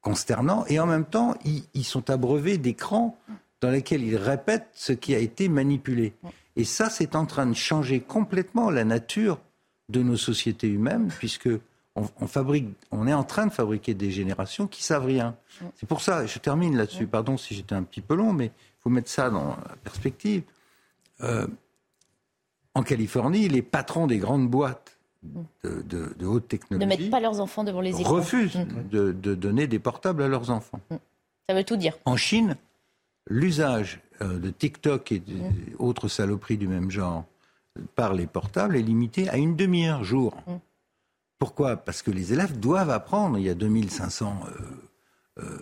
consternant. 0.00 0.64
Et 0.68 0.78
en 0.80 0.86
même 0.86 1.06
temps, 1.06 1.34
ils, 1.44 1.84
sont 1.84 2.10
abreuvés 2.10 2.58
d'écrans 2.58 3.18
dans 3.60 3.70
lesquels 3.70 4.02
ils 4.02 4.16
répètent 4.16 4.68
ce 4.74 4.92
qui 4.92 5.14
a 5.14 5.18
été 5.18 5.48
manipulé. 5.48 6.12
Et 6.56 6.64
ça, 6.64 6.90
c'est 6.90 7.16
en 7.16 7.26
train 7.26 7.46
de 7.46 7.54
changer 7.54 8.00
complètement 8.00 8.70
la 8.70 8.84
nature 8.84 9.38
de 9.88 10.02
nos 10.02 10.16
sociétés 10.16 10.68
humaines, 10.68 11.08
puisque 11.18 11.48
on, 12.20 12.26
fabrique, 12.26 12.68
on 12.90 13.06
est 13.06 13.12
en 13.12 13.24
train 13.24 13.46
de 13.46 13.52
fabriquer 13.52 13.94
des 13.94 14.10
générations 14.10 14.66
qui 14.66 14.82
savent 14.82 15.06
rien. 15.06 15.36
C'est 15.76 15.88
pour 15.88 16.00
ça, 16.00 16.26
je 16.26 16.38
termine 16.38 16.76
là-dessus, 16.76 17.06
pardon 17.06 17.36
si 17.36 17.54
j'étais 17.54 17.74
un 17.74 17.82
petit 17.82 18.00
peu 18.00 18.14
long, 18.14 18.32
mais 18.32 18.46
il 18.46 18.82
faut 18.82 18.90
mettre 18.90 19.10
ça 19.10 19.30
dans 19.30 19.48
la 19.48 19.76
perspective. 19.82 20.42
Euh, 21.22 21.46
en 22.74 22.82
Californie, 22.82 23.48
les 23.48 23.62
patrons 23.62 24.06
des 24.06 24.18
grandes 24.18 24.48
boîtes 24.48 24.98
de, 25.64 26.24
haute 26.24 26.46
technologie 26.46 26.86
ne 26.86 26.88
mettent 26.88 27.10
pas 27.10 27.20
leurs 27.20 27.40
enfants 27.40 27.64
devant 27.64 27.80
les 27.80 28.00
écrans. 28.00 28.14
refusent 28.14 28.56
mm. 28.56 28.88
de, 28.90 29.34
donner 29.34 29.66
des 29.66 29.78
portables 29.78 30.22
à 30.22 30.28
leurs 30.28 30.50
enfants. 30.50 30.80
Mm. 30.90 30.96
Ça 31.48 31.54
veut 31.54 31.64
tout 31.64 31.76
dire. 31.76 31.98
En 32.04 32.16
Chine, 32.16 32.56
l'usage 33.26 34.00
euh, 34.22 34.38
de 34.38 34.50
TikTok 34.50 35.10
et 35.12 35.18
d'autres 35.78 36.06
mm. 36.06 36.10
saloperies 36.10 36.56
du 36.56 36.68
même 36.68 36.90
genre 36.90 37.24
par 37.94 38.14
les 38.14 38.26
portables 38.26 38.76
est 38.76 38.82
limité 38.82 39.28
à 39.28 39.36
une 39.36 39.56
demi-heure 39.56 40.04
jour. 40.04 40.34
Pourquoi? 41.38 41.76
Parce 41.76 42.02
que 42.02 42.10
les 42.10 42.32
élèves 42.32 42.58
doivent 42.58 42.90
apprendre. 42.90 43.38
Il 43.38 43.44
y 43.44 43.48
a 43.48 43.54
2500 43.54 44.40
euh, 44.46 45.42
euh, 45.42 45.58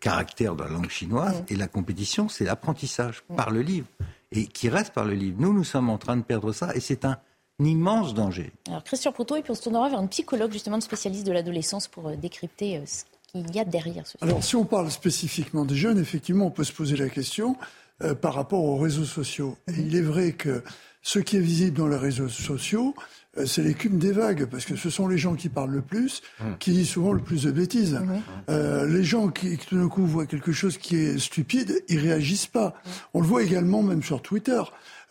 caractères 0.00 0.54
dans 0.54 0.64
la 0.64 0.70
langue 0.70 0.90
chinoise 0.90 1.42
et 1.48 1.56
la 1.56 1.68
compétition, 1.68 2.28
c'est 2.28 2.44
l'apprentissage 2.44 3.22
par 3.36 3.50
le 3.50 3.60
livre 3.60 3.86
et 4.32 4.46
qui 4.46 4.68
reste 4.68 4.92
par 4.92 5.04
le 5.04 5.14
livre. 5.14 5.36
Nous, 5.38 5.52
nous 5.52 5.64
sommes 5.64 5.90
en 5.90 5.98
train 5.98 6.16
de 6.16 6.22
perdre 6.22 6.52
ça 6.52 6.74
et 6.74 6.80
c'est 6.80 7.04
un 7.04 7.18
immense 7.58 8.14
danger. 8.14 8.52
Alors 8.68 8.84
Christian 8.84 9.12
Proto, 9.12 9.36
et 9.36 9.42
puis 9.42 9.50
on 9.50 9.54
se 9.54 9.62
tournera 9.62 9.88
vers 9.88 9.98
un 9.98 10.06
psychologue, 10.06 10.52
justement, 10.52 10.78
de 10.78 10.82
spécialiste 10.82 11.26
de 11.26 11.32
l'adolescence 11.32 11.88
pour 11.88 12.08
euh, 12.08 12.16
décrypter 12.16 12.82
ce 12.86 13.04
qu'il 13.30 13.54
y 13.54 13.60
a 13.60 13.64
derrière 13.64 14.06
ce 14.06 14.16
Alors 14.22 14.42
si 14.42 14.56
on 14.56 14.64
parle 14.64 14.90
spécifiquement 14.90 15.66
des 15.66 15.76
jeunes, 15.76 15.98
effectivement, 15.98 16.46
on 16.46 16.50
peut 16.50 16.64
se 16.64 16.72
poser 16.72 16.96
la 16.96 17.10
question 17.10 17.56
par 18.22 18.34
rapport 18.34 18.62
aux 18.62 18.76
réseaux 18.76 19.04
sociaux. 19.04 19.58
Et 19.66 19.80
il 19.80 19.96
est 19.96 20.02
vrai 20.02 20.30
que 20.30 20.62
ce 21.02 21.18
qui 21.18 21.36
est 21.36 21.40
visible 21.40 21.76
dans 21.76 21.88
les 21.88 21.96
réseaux 21.96 22.28
sociaux, 22.28 22.94
euh, 22.98 23.02
c'est 23.46 23.62
l'écume 23.62 23.98
des 23.98 24.12
vagues, 24.12 24.46
parce 24.46 24.64
que 24.64 24.76
ce 24.76 24.90
sont 24.90 25.08
les 25.08 25.18
gens 25.18 25.34
qui 25.34 25.48
parlent 25.48 25.72
le 25.72 25.82
plus, 25.82 26.22
hum. 26.40 26.56
qui 26.58 26.72
disent 26.72 26.88
souvent 26.88 27.12
le 27.12 27.20
plus 27.20 27.44
de 27.44 27.50
bêtises. 27.50 28.00
Euh, 28.48 28.86
les 28.86 29.04
gens 29.04 29.28
qui, 29.28 29.56
tout 29.58 29.76
d'un 29.76 29.88
coup, 29.88 30.06
voient 30.06 30.26
quelque 30.26 30.52
chose 30.52 30.78
qui 30.78 30.96
est 30.96 31.18
stupide, 31.18 31.82
ils 31.88 31.98
réagissent 31.98 32.46
pas. 32.46 32.74
On 33.14 33.20
le 33.20 33.26
voit 33.26 33.42
également 33.42 33.82
même 33.82 34.02
sur 34.02 34.22
Twitter. 34.22 34.62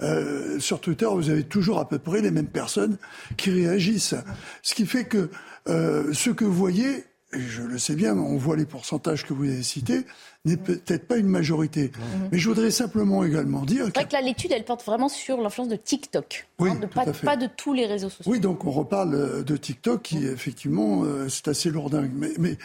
Euh, 0.02 0.60
sur 0.60 0.80
Twitter, 0.80 1.08
vous 1.12 1.30
avez 1.30 1.44
toujours 1.44 1.80
à 1.80 1.90
peu 1.90 1.98
près 1.98 2.22
les 2.22 2.32
mêmes 2.32 2.48
personnes 2.48 2.98
qui 3.36 3.50
réagissent. 3.50 4.16
Ce 4.62 4.76
qui 4.76 4.86
fait 4.86 5.06
que 5.06 5.30
ce 5.68 6.30
que 6.30 6.46
vous 6.46 6.54
voyez, 6.54 7.04
et 7.34 7.42
je 7.42 7.62
le 7.62 7.78
sais 7.78 7.96
bien, 7.96 8.16
on 8.16 8.38
voit 8.38 8.56
les 8.56 8.66
pourcentages 8.66 9.26
que 9.26 9.34
vous 9.34 9.44
avez 9.44 9.64
cités, 9.64 10.06
n'est 10.46 10.58
peut-être 10.58 11.08
pas 11.08 11.18
une 11.18 11.28
majorité. 11.28 11.92
Mhm. 11.94 12.30
Mais 12.32 12.40
je 12.40 12.48
voudrais 12.48 12.72
simplement 12.72 13.24
également 13.24 13.64
dire... 13.64 13.86
C'est 13.86 13.96
vrai 13.96 14.08
que 14.08 14.14
là, 14.14 14.22
l'étude, 14.22 14.52
elle 14.52 14.64
porte 14.64 14.86
vraiment 14.86 15.10
sur 15.10 15.42
l'influence 15.42 15.68
de 15.68 15.76
TikTok, 15.76 16.48
Oui, 16.60 16.70
hein, 16.72 16.76
de 16.76 16.86
tout 16.86 16.94
pas, 16.94 17.02
à 17.02 17.14
fait. 17.14 17.26
pas 17.26 17.38
de 17.38 17.48
tous 17.48 17.74
les 17.74 17.86
réseaux 17.86 18.10
sociaux. 18.10 18.32
Oui, 18.32 18.40
donc 18.40 18.66
on 18.66 18.72
reparle 18.72 19.14
euh, 19.16 19.44
de 19.44 19.58
TikTok 19.58 20.02
qui, 20.02 20.26
effectivement, 20.26 21.04
euh, 21.04 21.28
c'est 21.30 21.48
assez 21.48 21.70
lourdingue. 21.70 22.12
Mais, 22.14 22.32
mais 22.40 22.58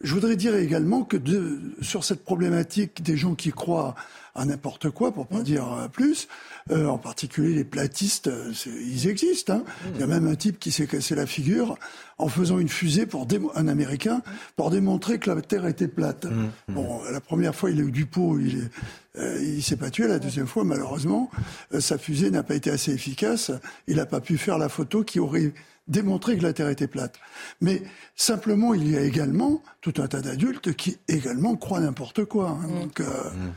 je 0.00 0.14
voudrais 0.14 0.36
dire 0.36 0.54
également 0.54 1.02
que 1.04 1.16
de, 1.16 1.60
sur 1.80 2.04
cette 2.04 2.24
problématique 2.24 3.02
des 3.02 3.16
gens 3.16 3.34
qui 3.34 3.50
croient 3.50 3.94
à 4.34 4.44
n'importe 4.44 4.90
quoi, 4.90 5.12
pour 5.12 5.26
pas 5.26 5.40
dire 5.40 5.72
euh, 5.72 5.88
plus, 5.88 6.28
euh, 6.70 6.86
en 6.88 6.98
particulier 6.98 7.54
les 7.54 7.64
platistes, 7.64 8.30
ils 8.66 9.08
existent. 9.08 9.54
Hein. 9.54 9.64
Il 9.94 10.00
y 10.00 10.02
a 10.02 10.06
même 10.06 10.26
un 10.26 10.34
type 10.34 10.58
qui 10.58 10.70
s'est 10.70 10.86
cassé 10.86 11.14
la 11.14 11.26
figure 11.26 11.78
en 12.18 12.28
faisant 12.28 12.58
une 12.58 12.68
fusée 12.68 13.06
pour 13.06 13.26
un 13.54 13.68
Américain 13.68 14.22
pour 14.56 14.70
démontrer 14.70 15.18
que 15.18 15.30
la 15.30 15.40
Terre 15.40 15.66
était 15.66 15.88
plate. 15.88 16.26
Bon, 16.68 17.00
la 17.16 17.20
première 17.20 17.54
fois, 17.54 17.70
il 17.70 17.80
a 17.80 17.82
eu 17.82 17.90
du 17.90 18.04
pot, 18.04 18.38
il 18.38 18.68
euh, 19.16 19.60
s'est 19.62 19.78
pas 19.78 19.88
tué. 19.88 20.06
La 20.06 20.18
deuxième 20.18 20.46
fois, 20.46 20.64
malheureusement, 20.64 21.30
euh, 21.72 21.80
sa 21.80 21.96
fusée 21.96 22.30
n'a 22.30 22.42
pas 22.42 22.54
été 22.54 22.68
assez 22.68 22.92
efficace. 22.92 23.50
Il 23.86 23.96
n'a 23.96 24.04
pas 24.04 24.20
pu 24.20 24.36
faire 24.36 24.58
la 24.58 24.68
photo 24.68 25.02
qui 25.02 25.18
aurait 25.18 25.54
démontré 25.88 26.36
que 26.36 26.42
la 26.42 26.52
Terre 26.52 26.68
était 26.68 26.88
plate. 26.88 27.14
Mais 27.60 27.82
simplement, 28.16 28.74
il 28.74 28.90
y 28.90 28.96
a 28.96 29.02
également 29.02 29.62
tout 29.80 29.94
un 29.98 30.08
tas 30.08 30.20
d'adultes 30.20 30.74
qui 30.74 30.98
également 31.08 31.54
croient 31.56 31.80
n'importe 31.80 32.24
quoi. 32.24 32.48
hein. 32.50 32.68
Donc, 32.80 33.00
euh, 33.00 33.04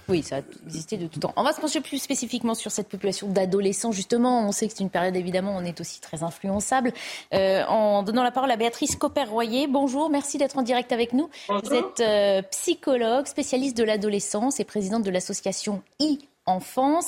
Oui, 0.08 0.22
ça 0.22 0.38
a 0.38 0.42
existé 0.68 0.98
de 0.98 1.08
tout 1.08 1.20
temps. 1.20 1.34
On 1.36 1.44
va 1.44 1.54
se 1.54 1.60
pencher 1.60 1.82
plus 1.82 1.98
spécifiquement 2.00 2.54
sur 2.54 2.72
cette 2.72 2.88
population 2.88 3.28
d'adolescents. 3.30 3.92
Justement, 3.92 4.48
on 4.48 4.52
sait 4.52 4.68
que 4.68 4.74
c'est 4.78 4.84
une 4.84 4.92
période, 4.92 5.16
évidemment, 5.16 5.56
on 5.58 5.64
est 5.66 5.82
aussi 5.82 6.00
très 6.02 6.22
influençable. 6.24 6.94
Euh, 7.34 7.64
en 7.66 8.04
donnant 8.04 8.24
la 8.24 8.32
parole 8.32 8.52
à 8.52 8.58
Béatrice 8.58 8.96
Copper-Royer. 8.96 9.68
Bonjour, 9.68 10.10
merci 10.12 10.38
d'être 10.38 10.58
en 10.58 10.62
direct 10.62 10.92
avec 10.92 11.14
nous. 11.14 11.30
Vous 11.50 11.74
êtes 11.74 12.00
euh, 12.00 12.42
psychologue, 12.52 13.26
spécialiste 13.26 13.76
de 13.76 13.84
l'adolescence 13.84 14.60
et 14.60 14.64
présidente 14.66 15.04
de 15.04 15.10
l'association 15.10 15.82
I 16.00 16.29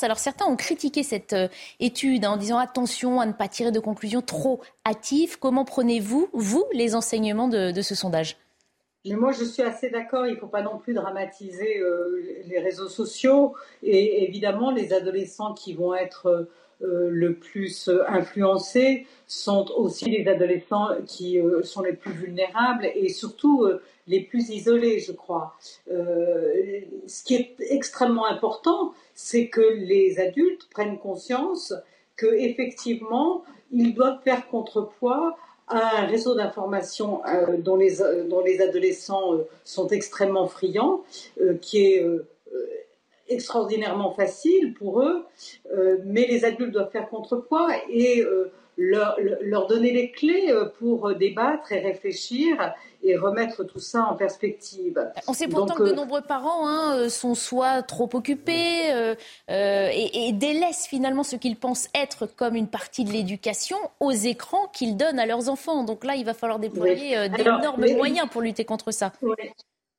Alors 0.03 0.19
certains 0.19 0.45
ont 0.45 0.55
critiqué 0.55 1.03
cette 1.03 1.33
euh, 1.33 1.47
étude 1.79 2.25
hein, 2.25 2.31
en 2.31 2.37
disant 2.37 2.57
attention 2.57 3.19
à 3.19 3.25
ne 3.25 3.33
pas 3.33 3.47
tirer 3.47 3.71
de 3.71 3.79
conclusions 3.79 4.21
trop 4.21 4.61
hâtives. 4.85 5.39
Comment 5.39 5.65
prenez-vous, 5.65 6.29
vous, 6.33 6.65
les 6.73 6.95
enseignements 6.95 7.47
de, 7.47 7.81
ce 7.81 7.95
sondage? 7.95 8.37
Moi, 9.05 9.31
je 9.31 9.43
suis 9.43 9.63
assez 9.63 9.89
d'accord. 9.89 10.27
Il 10.27 10.35
ne 10.35 10.39
faut 10.39 10.47
pas 10.47 10.61
non 10.61 10.77
plus 10.77 10.93
dramatiser 10.93 11.79
euh, 11.79 12.21
les 12.45 12.59
réseaux 12.59 12.87
sociaux. 12.87 13.55
Et 13.81 14.23
évidemment, 14.23 14.69
les 14.71 14.93
adolescents 14.93 15.53
qui 15.53 15.73
vont 15.73 15.95
être 15.95 16.27
euh, 16.27 16.49
le 16.83 17.33
plus 17.33 17.87
euh, 17.87 18.03
influencés 18.07 19.05
sont 19.27 19.67
aussi 19.75 20.09
les 20.09 20.27
adolescents 20.27 20.89
qui 21.05 21.39
euh, 21.39 21.63
sont 21.63 21.81
les 21.81 21.93
plus 21.93 22.11
vulnérables 22.11 22.89
et 22.95 23.09
surtout 23.09 23.63
euh, 23.63 23.81
les 24.07 24.21
plus 24.21 24.49
isolés, 24.49 24.99
je 24.99 25.11
crois. 25.11 25.55
Euh, 25.91 26.81
ce 27.07 27.23
qui 27.23 27.35
est 27.35 27.55
extrêmement 27.59 28.25
important, 28.25 28.93
c'est 29.13 29.47
que 29.47 29.61
les 29.61 30.19
adultes 30.19 30.67
prennent 30.71 30.97
conscience 30.97 31.73
que 32.15 32.27
effectivement, 32.27 33.43
ils 33.71 33.93
doivent 33.93 34.21
faire 34.23 34.47
contrepoids 34.47 35.37
à 35.67 36.01
un 36.01 36.05
réseau 36.05 36.35
d'information 36.35 37.21
euh, 37.25 37.57
dont, 37.57 37.77
les, 37.77 38.01
euh, 38.01 38.27
dont 38.27 38.41
les 38.41 38.61
adolescents 38.61 39.33
euh, 39.33 39.47
sont 39.63 39.87
extrêmement 39.87 40.47
friands, 40.47 41.03
euh, 41.39 41.55
qui 41.55 41.85
est 41.85 42.03
euh, 42.03 42.07
euh, 42.09 42.27
extraordinairement 43.31 44.11
facile 44.11 44.73
pour 44.73 45.01
eux, 45.01 45.25
euh, 45.73 45.97
mais 46.05 46.27
les 46.27 46.45
adultes 46.45 46.71
doivent 46.71 46.91
faire 46.91 47.09
contrepoids 47.09 47.69
et 47.89 48.21
euh, 48.21 48.51
leur, 48.77 49.17
leur 49.41 49.67
donner 49.67 49.91
les 49.91 50.11
clés 50.11 50.47
euh, 50.49 50.65
pour 50.79 51.13
débattre 51.15 51.71
et 51.71 51.79
réfléchir 51.79 52.73
et 53.03 53.15
remettre 53.17 53.63
tout 53.63 53.79
ça 53.79 54.05
en 54.05 54.15
perspective. 54.15 55.11
On 55.27 55.33
sait 55.33 55.47
pourtant 55.47 55.75
Donc, 55.75 55.77
que 55.77 55.91
de 55.91 55.95
nombreux 55.95 56.21
parents 56.21 56.67
hein, 56.67 57.09
sont 57.09 57.35
soit 57.35 57.81
trop 57.81 58.09
occupés 58.13 58.91
euh, 58.91 59.15
et, 59.47 60.27
et 60.27 60.33
délaissent 60.33 60.87
finalement 60.87 61.23
ce 61.23 61.35
qu'ils 61.35 61.57
pensent 61.57 61.89
être 61.95 62.27
comme 62.27 62.55
une 62.55 62.67
partie 62.67 63.03
de 63.03 63.11
l'éducation 63.11 63.77
aux 63.99 64.11
écrans 64.11 64.67
qu'ils 64.67 64.97
donnent 64.97 65.19
à 65.19 65.25
leurs 65.25 65.49
enfants. 65.49 65.83
Donc 65.83 66.03
là, 66.03 66.15
il 66.15 66.25
va 66.25 66.33
falloir 66.33 66.59
déployer 66.59 67.29
d'énormes 67.29 67.85
moyens 67.95 68.27
pour 68.29 68.41
lutter 68.41 68.65
contre 68.65 68.91
ça. 68.91 69.11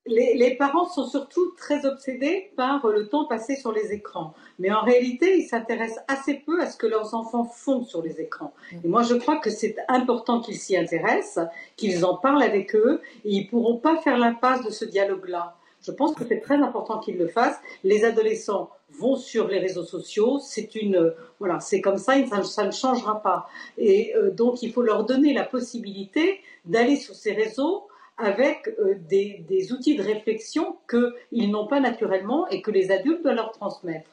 Les, 0.06 0.56
parents 0.56 0.88
sont 0.88 1.06
surtout 1.06 1.52
très 1.56 1.86
obsédés 1.86 2.50
par 2.56 2.84
le 2.88 3.08
temps 3.08 3.24
passé 3.26 3.54
sur 3.54 3.70
les 3.70 3.92
écrans. 3.92 4.34
Mais 4.58 4.72
en 4.72 4.82
réalité, 4.82 5.38
ils 5.38 5.46
s'intéressent 5.46 6.02
assez 6.08 6.34
peu 6.34 6.60
à 6.60 6.68
ce 6.68 6.76
que 6.76 6.88
leurs 6.88 7.14
enfants 7.14 7.44
font 7.44 7.84
sur 7.84 8.02
les 8.02 8.20
écrans. 8.20 8.52
Et 8.84 8.88
moi, 8.88 9.04
je 9.04 9.14
crois 9.14 9.36
que 9.36 9.48
c'est 9.48 9.76
important 9.86 10.40
qu'ils 10.40 10.58
s'y 10.58 10.76
intéressent, 10.76 11.46
qu'ils 11.76 12.04
en 12.04 12.16
parlent 12.16 12.42
avec 12.42 12.74
eux, 12.74 13.00
et 13.24 13.30
ils 13.30 13.46
pourront 13.46 13.76
pas 13.76 13.96
faire 13.98 14.18
l'impasse 14.18 14.64
de 14.64 14.70
ce 14.70 14.84
dialogue-là. 14.84 15.54
Je 15.82 15.92
pense 15.92 16.14
que 16.14 16.24
c'est 16.26 16.40
très 16.40 16.56
important 16.56 16.98
qu'ils 16.98 17.18
le 17.18 17.28
fassent. 17.28 17.60
Les 17.84 18.04
adolescents 18.04 18.70
vont 18.90 19.16
sur 19.16 19.46
les 19.46 19.58
réseaux 19.58 19.84
sociaux, 19.84 20.38
c'est 20.40 20.74
une 20.74 21.14
voilà, 21.38 21.60
c'est 21.60 21.80
comme 21.80 21.98
ça, 21.98 22.14
ça 22.44 22.64
ne 22.64 22.72
changera 22.72 23.22
pas. 23.22 23.48
Et 23.78 24.14
euh, 24.16 24.30
donc, 24.30 24.62
il 24.62 24.72
faut 24.72 24.82
leur 24.82 25.04
donner 25.04 25.32
la 25.32 25.44
possibilité 25.44 26.40
d'aller 26.64 26.96
sur 26.96 27.14
ces 27.14 27.32
réseaux 27.32 27.86
avec 28.18 28.68
euh, 28.78 28.94
des, 29.08 29.44
des 29.48 29.72
outils 29.72 29.96
de 29.96 30.02
réflexion 30.02 30.76
qu'ils 30.88 31.50
n'ont 31.50 31.66
pas 31.66 31.80
naturellement 31.80 32.46
et 32.48 32.62
que 32.62 32.70
les 32.70 32.90
adultes 32.90 33.22
doivent 33.22 33.36
leur 33.36 33.52
transmettre. 33.52 34.10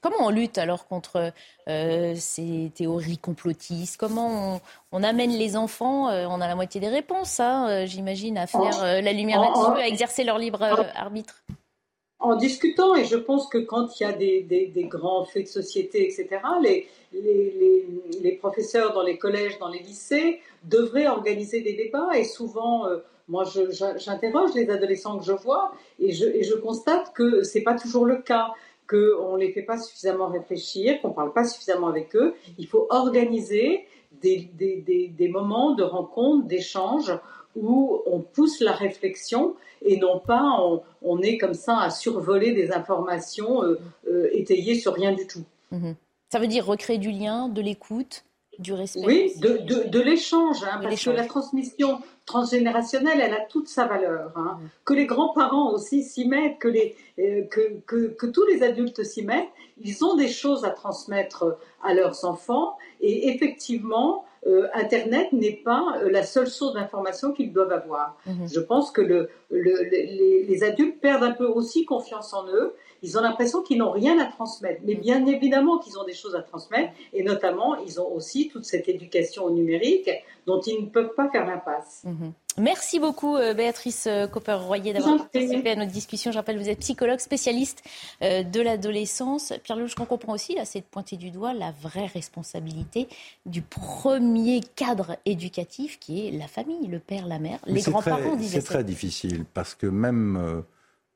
Comment 0.00 0.26
on 0.26 0.30
lutte 0.30 0.58
alors 0.58 0.86
contre 0.86 1.32
euh, 1.68 2.14
ces 2.16 2.70
théories 2.74 3.18
complotistes? 3.18 3.96
Comment 3.96 4.54
on, 4.56 4.60
on 4.92 5.02
amène 5.02 5.32
les 5.32 5.56
enfants 5.56 6.08
euh, 6.08 6.26
On 6.30 6.40
a 6.40 6.46
la 6.46 6.54
moitié 6.54 6.80
des 6.80 6.88
réponses, 6.88 7.40
hein, 7.40 7.84
j'imagine, 7.84 8.38
à 8.38 8.46
faire 8.46 8.82
euh, 8.82 9.00
la 9.00 9.12
lumière 9.12 9.40
là-dessus, 9.40 9.80
à 9.82 9.88
exercer 9.88 10.22
leur 10.22 10.38
libre 10.38 10.62
arbitre? 10.62 11.42
En 12.20 12.34
discutant, 12.36 12.94
et 12.96 13.04
je 13.04 13.16
pense 13.16 13.48
que 13.48 13.58
quand 13.58 13.98
il 13.98 14.02
y 14.02 14.06
a 14.06 14.12
des, 14.12 14.42
des- 14.42 14.66
des 14.66 14.84
grands 14.84 15.24
faits 15.24 15.44
de 15.44 15.48
société, 15.48 16.04
etc., 16.04 16.28
les, 16.62 16.88
les, 17.12 17.20
les- 17.60 17.86
les 18.20 18.32
professeurs 18.32 18.92
dans 18.92 19.02
les 19.04 19.18
collèges, 19.18 19.58
dans 19.60 19.68
les 19.68 19.78
lycées, 19.80 20.40
devraient 20.64 21.06
organiser 21.06 21.60
des 21.60 21.74
débats. 21.74 22.10
Et 22.16 22.24
souvent, 22.24 22.86
euh, 22.86 22.98
moi, 23.28 23.44
j'interroge 23.44 24.54
les 24.54 24.70
adolescents 24.70 25.18
que 25.18 25.24
je 25.24 25.32
vois, 25.32 25.72
et 25.98 26.12
je, 26.12 26.54
constate 26.56 27.12
que 27.12 27.42
c'est 27.42 27.60
pas 27.60 27.74
toujours 27.74 28.06
le 28.06 28.16
cas 28.16 28.52
qu'on 28.88 29.34
ne 29.34 29.38
les 29.38 29.52
fait 29.52 29.62
pas 29.62 29.78
suffisamment 29.78 30.28
réfléchir, 30.28 31.00
qu'on 31.02 31.08
ne 31.08 31.14
parle 31.14 31.32
pas 31.34 31.44
suffisamment 31.44 31.88
avec 31.88 32.16
eux. 32.16 32.34
Il 32.56 32.66
faut 32.66 32.86
organiser 32.88 33.84
des, 34.22 34.48
des, 34.54 35.12
des, 35.14 35.28
moments 35.28 35.74
de 35.74 35.82
rencontre, 35.82 36.46
d'échange, 36.46 37.12
où 37.54 38.00
on 38.06 38.20
pousse 38.20 38.60
la 38.60 38.72
réflexion 38.72 39.56
et 39.82 39.98
non 39.98 40.20
pas 40.20 40.58
on, 41.02 41.20
est 41.20 41.38
comme 41.38 41.54
ça 41.54 41.78
à 41.78 41.90
survoler 41.90 42.52
des 42.52 42.72
informations 42.72 43.62
euh, 43.62 43.78
euh, 44.08 44.28
étayées 44.32 44.74
sur 44.74 44.94
rien 44.94 45.12
du 45.12 45.26
tout. 45.26 45.44
Mhm. 45.70 45.96
Ça 46.30 46.38
veut 46.38 46.46
dire 46.46 46.66
recréer 46.66 46.98
du 46.98 47.10
lien, 47.10 47.48
de 47.48 47.60
l'écoute, 47.60 48.24
du 48.58 48.72
respect. 48.72 49.02
Oui, 49.06 49.32
de, 49.40 49.58
de, 49.58 49.88
de 49.88 50.00
l'échange, 50.00 50.62
hein, 50.64 50.78
parce 50.82 50.94
que 50.96 51.10
la 51.16 51.26
transmission 51.26 52.00
transgénérationnelle, 52.26 53.20
elle 53.20 53.34
a 53.34 53.40
toute 53.48 53.68
sa 53.68 53.86
valeur. 53.86 54.32
hein. 54.36 54.58
Que 54.84 54.94
les 54.94 55.06
grands-parents 55.06 55.72
aussi 55.72 56.02
s'y 56.02 56.26
mettent, 56.26 56.58
que, 56.58 56.68
les, 56.68 56.96
euh, 57.18 57.42
que, 57.50 57.78
que, 57.86 58.08
que 58.08 58.26
tous 58.26 58.44
les 58.46 58.62
adultes 58.62 59.02
s'y 59.04 59.22
mettent, 59.22 59.48
ils 59.80 60.04
ont 60.04 60.14
des 60.16 60.28
choses 60.28 60.64
à 60.64 60.70
transmettre 60.70 61.58
à 61.82 61.94
leurs 61.94 62.24
enfants. 62.24 62.76
Et 63.00 63.28
effectivement, 63.28 64.24
euh, 64.46 64.66
Internet 64.74 65.32
n'est 65.32 65.52
pas 65.64 65.96
euh, 66.02 66.10
la 66.10 66.22
seule 66.22 66.48
source 66.48 66.74
d'information 66.74 67.32
qu'ils 67.32 67.52
doivent 67.52 67.72
avoir. 67.72 68.16
Mhm. 68.26 68.48
Je 68.52 68.60
pense 68.60 68.90
que 68.90 69.00
le, 69.00 69.30
le- 69.50 69.82
les, 69.90 70.44
les 70.48 70.64
adultes 70.64 71.00
perdent 71.00 71.24
un 71.24 71.32
peu 71.32 71.46
aussi 71.46 71.84
confiance 71.84 72.32
en 72.34 72.46
eux. 72.48 72.74
Ils 73.02 73.18
ont 73.18 73.20
l'impression 73.20 73.62
qu'ils 73.62 73.78
n'ont 73.78 73.90
rien 73.90 74.18
à 74.18 74.26
transmettre. 74.26 74.80
Mais 74.84 74.94
bien 74.94 75.24
évidemment 75.26 75.78
qu'ils 75.78 75.98
ont 75.98 76.04
des 76.04 76.14
choses 76.14 76.34
à 76.34 76.42
transmettre. 76.42 76.92
Et 77.12 77.22
notamment, 77.22 77.76
ils 77.76 78.00
ont 78.00 78.12
aussi 78.12 78.48
toute 78.48 78.64
cette 78.64 78.88
éducation 78.88 79.44
au 79.44 79.50
numérique 79.50 80.10
dont 80.46 80.60
ils 80.60 80.82
ne 80.82 80.86
peuvent 80.86 81.14
pas 81.14 81.28
faire 81.30 81.46
l'impasse. 81.46 82.02
Mhm. 82.04 82.32
Merci 82.58 82.98
beaucoup 82.98 83.36
euh, 83.36 83.54
Béatrice 83.54 84.06
euh, 84.08 84.26
Copper-Royer 84.26 84.92
d'avoir 84.92 85.18
participé 85.18 85.70
à 85.70 85.76
notre 85.76 85.92
discussion. 85.92 86.32
Je 86.32 86.38
rappelle, 86.38 86.58
vous 86.58 86.68
êtes 86.68 86.80
psychologue 86.80 87.20
spécialiste 87.20 87.82
euh, 88.22 88.42
de 88.42 88.60
l'adolescence. 88.60 89.52
Pierre-Loup, 89.62 89.86
je 89.86 89.94
comprends 89.94 90.34
aussi, 90.34 90.54
là, 90.54 90.64
c'est 90.64 90.80
de 90.80 90.84
pointer 90.84 91.16
du 91.16 91.30
doigt 91.30 91.54
la 91.54 91.70
vraie 91.70 92.06
responsabilité 92.06 93.08
du 93.46 93.62
premier 93.62 94.60
cadre 94.74 95.16
éducatif 95.24 95.98
qui 96.00 96.26
est 96.26 96.30
la 96.32 96.48
famille, 96.48 96.86
le 96.88 96.98
père, 96.98 97.26
la 97.26 97.38
mère, 97.38 97.60
Mais 97.66 97.74
les 97.74 97.82
grands-parents 97.82 98.36
C'est 98.42 98.62
très 98.62 98.84
difficile 98.84 99.44
parce 99.54 99.74
que 99.74 99.86
même, 99.86 100.36
euh, 100.36 100.62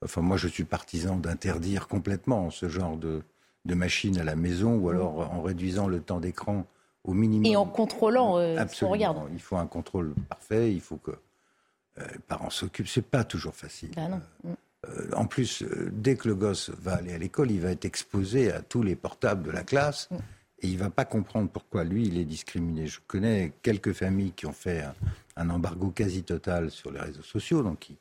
enfin 0.03 0.21
moi 0.21 0.37
je 0.37 0.49
suis 0.49 0.65
partisan 0.65 1.17
d'interdire 1.17 1.89
complètement 1.89 2.51
ce 2.51 2.69
genre 2.69 2.97
de, 2.97 3.23
de 3.65 3.75
machine 3.75 4.19
à 4.19 4.25
la 4.25 4.37
maison 4.37 4.77
ou 4.77 4.89
alors 4.89 5.33
en 5.33 5.43
réduisant 5.43 5.89
le 5.89 6.01
temps 6.01 6.21
d'écran 6.21 6.67
au 7.05 7.15
minimum. 7.15 7.47
Et 7.47 7.57
en 7.57 7.67
contrôlant 7.67 8.39
euh, 8.39 8.65
ce 8.69 8.85
qu'on 8.85 8.91
regarde. 8.91 9.19
Il 9.33 9.41
faut 9.41 9.57
un 9.57 9.67
contrôle 9.67 10.15
parfait, 10.29 10.73
il 10.73 10.81
faut 10.81 10.97
que 10.97 11.11
euh, 11.11 12.07
les 12.13 12.19
parents 12.19 12.51
s'occupent. 12.51 12.89
C'est 12.89 13.05
pas 13.05 13.25
toujours 13.25 13.55
facile. 13.55 13.91
Bah 13.95 14.09
non. 14.09 14.21
Mm. 14.45 14.53
Euh, 14.89 15.11
en 15.15 15.27
plus, 15.27 15.63
euh, 15.63 15.91
dès 15.93 16.17
que 16.17 16.29
le 16.29 16.35
gosse 16.35 16.71
va 16.71 16.95
aller 16.95 17.13
à 17.13 17.19
l'école, 17.19 17.51
il 17.51 17.61
va 17.61 17.71
être 17.71 17.85
exposé 17.85 18.53
à 18.53 18.63
tous 18.63 18.83
les 18.83 18.97
portables 18.97 19.43
de 19.43 19.51
la 19.51 19.63
classe 19.63 20.09
Mm. 20.11 20.17
et 20.63 20.69
il 20.69 20.79
va 20.79 20.91
pas 20.91 21.05
comprendre 21.05 21.49
pourquoi 21.49 21.85
lui, 21.85 22.07
il 22.07 22.19
est 22.19 22.25
discriminé. 22.25 22.87
Je 22.87 23.01
connais 23.07 23.53
quelques 23.63 23.93
familles 23.93 24.33
qui 24.33 24.47
ont 24.47 24.53
fait 24.53 24.83
un, 24.83 24.95
un 25.37 25.51
embargo 25.51 25.91
quasi 25.91 26.23
total 26.23 26.71
sur 26.71 26.91
les 26.91 27.01
réseaux 27.01 27.23
sociaux, 27.23 27.63
donc 27.63 27.81
qui, 27.81 27.97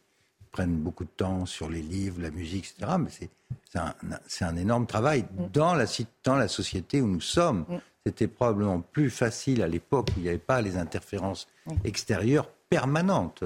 prennent 0.51 0.77
beaucoup 0.77 1.03
de 1.03 1.09
temps 1.09 1.45
sur 1.45 1.69
les 1.69 1.81
livres, 1.81 2.21
la 2.21 2.31
musique, 2.31 2.65
etc. 2.65 2.97
Mais 2.99 3.09
c'est 3.09 3.79
un, 3.79 3.93
un, 4.41 4.55
énorme 4.55 4.85
travail 4.85 5.25
dans 5.53 5.75
la, 5.75 5.85
dans 6.23 6.35
la 6.35 6.47
société 6.47 7.01
où 7.01 7.07
nous 7.07 7.21
sommes. 7.21 7.65
C'était 8.05 8.27
probablement 8.27 8.81
plus 8.81 9.09
facile 9.09 9.61
à 9.61 9.67
l'époque 9.67 10.09
où 10.09 10.13
il 10.17 10.23
n'y 10.23 10.29
avait 10.29 10.37
pas 10.39 10.61
les 10.61 10.77
interférences 10.77 11.47
extérieures 11.83 12.49
permanentes. 12.69 13.43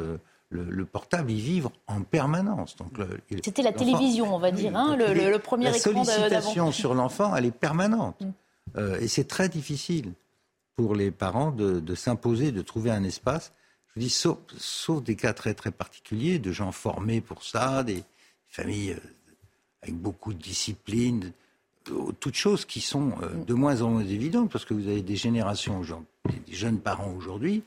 Le, 0.49 0.85
portable 0.85 1.31
y 1.31 1.41
vivre 1.41 1.71
en 1.87 2.01
permanence. 2.03 2.77
C'était 3.43 3.61
la 3.61 3.73
télévision, 3.73 4.33
on 4.33 4.39
va 4.39 4.51
dire, 4.51 4.73
hein, 4.77 4.95
le, 4.95 5.37
premier 5.37 5.65
la 5.65 5.75
écran 5.75 5.91
La 5.91 6.05
sollicitation 6.05 6.71
sur 6.71 6.93
l'enfant, 6.93 7.35
elle 7.35 7.45
est 7.45 7.51
permanente. 7.51 8.21
Mm. 8.21 8.31
Euh, 8.77 8.99
et 8.99 9.09
c'est 9.09 9.27
très 9.27 9.49
difficile 9.49 10.13
pour 10.75 10.95
les 10.95 11.11
parents 11.11 11.51
de, 11.51 11.95
s'imposer, 11.95 12.51
de 12.51 12.61
trouver 12.61 12.91
un 12.91 13.03
espace. 13.03 13.53
Je 13.95 14.01
dis, 14.01 14.09
sauf, 14.09 14.37
sauf, 14.57 15.03
des 15.03 15.15
cas 15.15 15.33
très 15.33 15.53
très 15.53 15.71
particuliers, 15.71 16.39
de 16.39 16.51
gens 16.51 16.71
formés 16.71 17.21
pour 17.21 17.43
ça, 17.43 17.83
des 17.83 18.03
familles 18.47 18.91
euh, 18.91 19.09
avec 19.81 19.95
beaucoup 19.95 20.33
de 20.33 20.41
discipline, 20.41 21.31
toutes 22.19 22.35
choses 22.35 22.65
qui 22.65 22.81
sont 22.81 23.11
euh, 23.21 23.29
de 23.45 23.53
moins 23.53 23.81
en 23.81 23.89
moins 23.89 24.05
évidentes, 24.05 24.51
parce 24.51 24.65
que 24.65 24.73
vous 24.73 24.87
avez 24.87 25.01
des 25.01 25.15
générations, 25.15 25.81
des 26.47 26.53
jeunes 26.53 26.79
parents 26.79 27.13
aujourd'hui, 27.15 27.63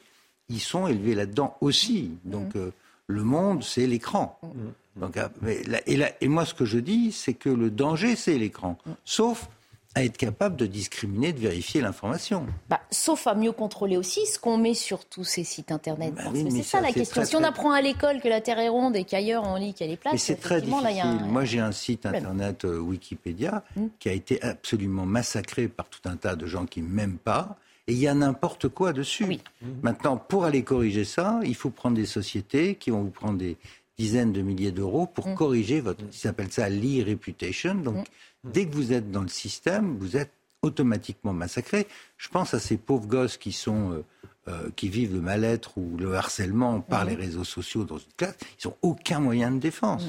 ils 0.49 0.61
sont 0.61 0.87
élevés 0.87 1.14
là-dedans 1.14 1.56
aussi. 1.61 2.11
Donc 2.25 2.54
mm. 2.54 2.73
le 3.06 3.23
monde, 3.23 3.62
c'est 3.62 3.87
l'écran. 3.87 4.38
Mm. 4.42 5.00
Donc, 5.00 5.16
et, 5.47 6.00
et, 6.20 6.28
moi, 6.28 6.44
ce 6.44 6.54
que 6.54 6.64
je 6.64 6.78
dis, 6.78 7.12
c'est 7.12 7.35
que 7.35 7.49
le 7.49 7.70
danger, 7.70 8.16
c'est 8.16 8.37
l'écran. 8.37 8.78
Mm. 8.85 8.90
Sauf 9.04 9.49
à 9.98 10.04
être 10.04 10.16
capable 10.16 10.56
de 10.56 10.66
discriminer, 10.66 11.32
de 11.32 11.40
vérifier 11.40 11.80
l'information. 11.80 12.46
Bah, 12.68 12.80
sauf 12.90 13.26
à 13.26 13.34
mieux 13.34 13.50
contrôler 13.50 13.96
aussi 13.96 14.24
ce 14.26 14.38
qu'on 14.38 14.56
met 14.56 14.74
sur 14.74 15.04
tous 15.04 15.24
ces 15.24 15.42
sites 15.42 15.72
internet. 15.72 16.14
Bah 16.14 16.30
c'est 16.32 16.62
ça, 16.62 16.80
la 16.80 16.92
question. 16.92 17.24
si 17.24 17.34
on 17.34 17.42
apprend 17.42 17.72
à 17.72 17.80
l'école 17.82 18.20
que 18.20 18.28
la 18.28 18.40
Terre 18.40 18.60
est 18.60 18.68
ronde 18.68 18.94
et 18.94 19.04
qu'ailleurs 19.04 19.42
on 19.44 19.56
lit 19.56 19.74
qu'elle 19.74 19.90
est 19.90 19.96
plate, 19.96 20.16
c'est 20.18 20.36
très 20.36 20.62
difficile. 20.62 21.24
Moi 21.26 21.44
j'ai 21.44 21.58
un 21.58 21.72
site 21.72 22.06
internet 22.06 22.64
euh, 22.64 22.78
Wikipédia 22.78 23.64
hmm. 23.76 23.86
qui 23.98 24.08
a 24.08 24.12
été 24.12 24.40
absolument 24.42 25.04
massacré 25.04 25.66
par 25.66 25.88
tout 25.88 26.08
un 26.08 26.16
tas 26.16 26.36
de 26.36 26.46
gens 26.46 26.66
qui 26.66 26.80
ne 26.80 26.88
m'aiment 26.88 27.18
pas. 27.18 27.56
Et 27.88 27.92
il 27.92 27.98
y 27.98 28.06
a 28.06 28.14
n'importe 28.14 28.68
quoi 28.68 28.92
dessus. 28.92 29.24
Hmm. 29.24 29.66
Maintenant, 29.82 30.16
pour 30.16 30.44
aller 30.44 30.62
corriger 30.62 31.04
ça, 31.04 31.40
il 31.44 31.54
faut 31.54 31.70
prendre 31.70 31.96
des 31.96 32.06
sociétés 32.06 32.76
qui 32.76 32.90
vont 32.90 33.02
vous 33.02 33.10
prendre 33.10 33.38
des 33.38 33.56
dizaines 33.98 34.32
de 34.32 34.42
milliers 34.42 34.70
d'euros 34.70 35.06
pour 35.06 35.26
hmm. 35.26 35.34
corriger 35.34 35.80
votre. 35.80 36.04
Ils 36.12 36.16
s'appelle 36.16 36.52
ça 36.52 36.68
l'e-reputation. 36.68 37.74
Donc, 37.74 38.06
Dès 38.45 38.66
que 38.66 38.75
vous 38.75 38.92
êtes 38.92 39.11
dans 39.11 39.23
le 39.23 39.28
système, 39.28 39.97
vous 39.99 40.16
êtes 40.16 40.33
automatiquement 40.62 41.33
massacré. 41.33 41.87
Je 42.16 42.28
pense 42.28 42.54
à 42.54 42.61
ces 42.61 42.76
pauvres 42.76 43.07
gosses 43.07 43.37
qui 43.37 43.52
sont 43.52 43.92
euh, 43.92 44.04
euh, 44.49 44.71
qui 44.76 44.88
vivent 44.88 45.14
le 45.14 45.21
mal-être 45.21 45.78
ou 45.78 45.97
le 45.97 46.14
harcèlement 46.14 46.80
par 46.80 47.04
les 47.04 47.14
réseaux 47.14 47.45
sociaux 47.45 47.85
dans 47.85 47.99
une 47.99 48.12
classe. 48.16 48.37
Ils 48.62 48.68
n'ont 48.68 48.76
aucun 48.83 49.21
moyen 49.21 49.50
de 49.50 49.59
défense. 49.59 50.04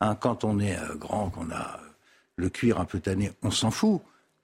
Hein, 0.00 0.14
quand 0.16 0.44
on 0.44 0.58
est 0.58 0.76
euh, 0.76 0.94
grand, 0.94 1.30
qu'on 1.30 1.50
a 1.50 1.80
le 2.36 2.48
cuir 2.48 2.80
un 2.80 2.84
peu 2.84 3.00
tanné, 3.00 3.32
on 3.42 3.50
s'en 3.50 3.70
fout. 3.70 4.00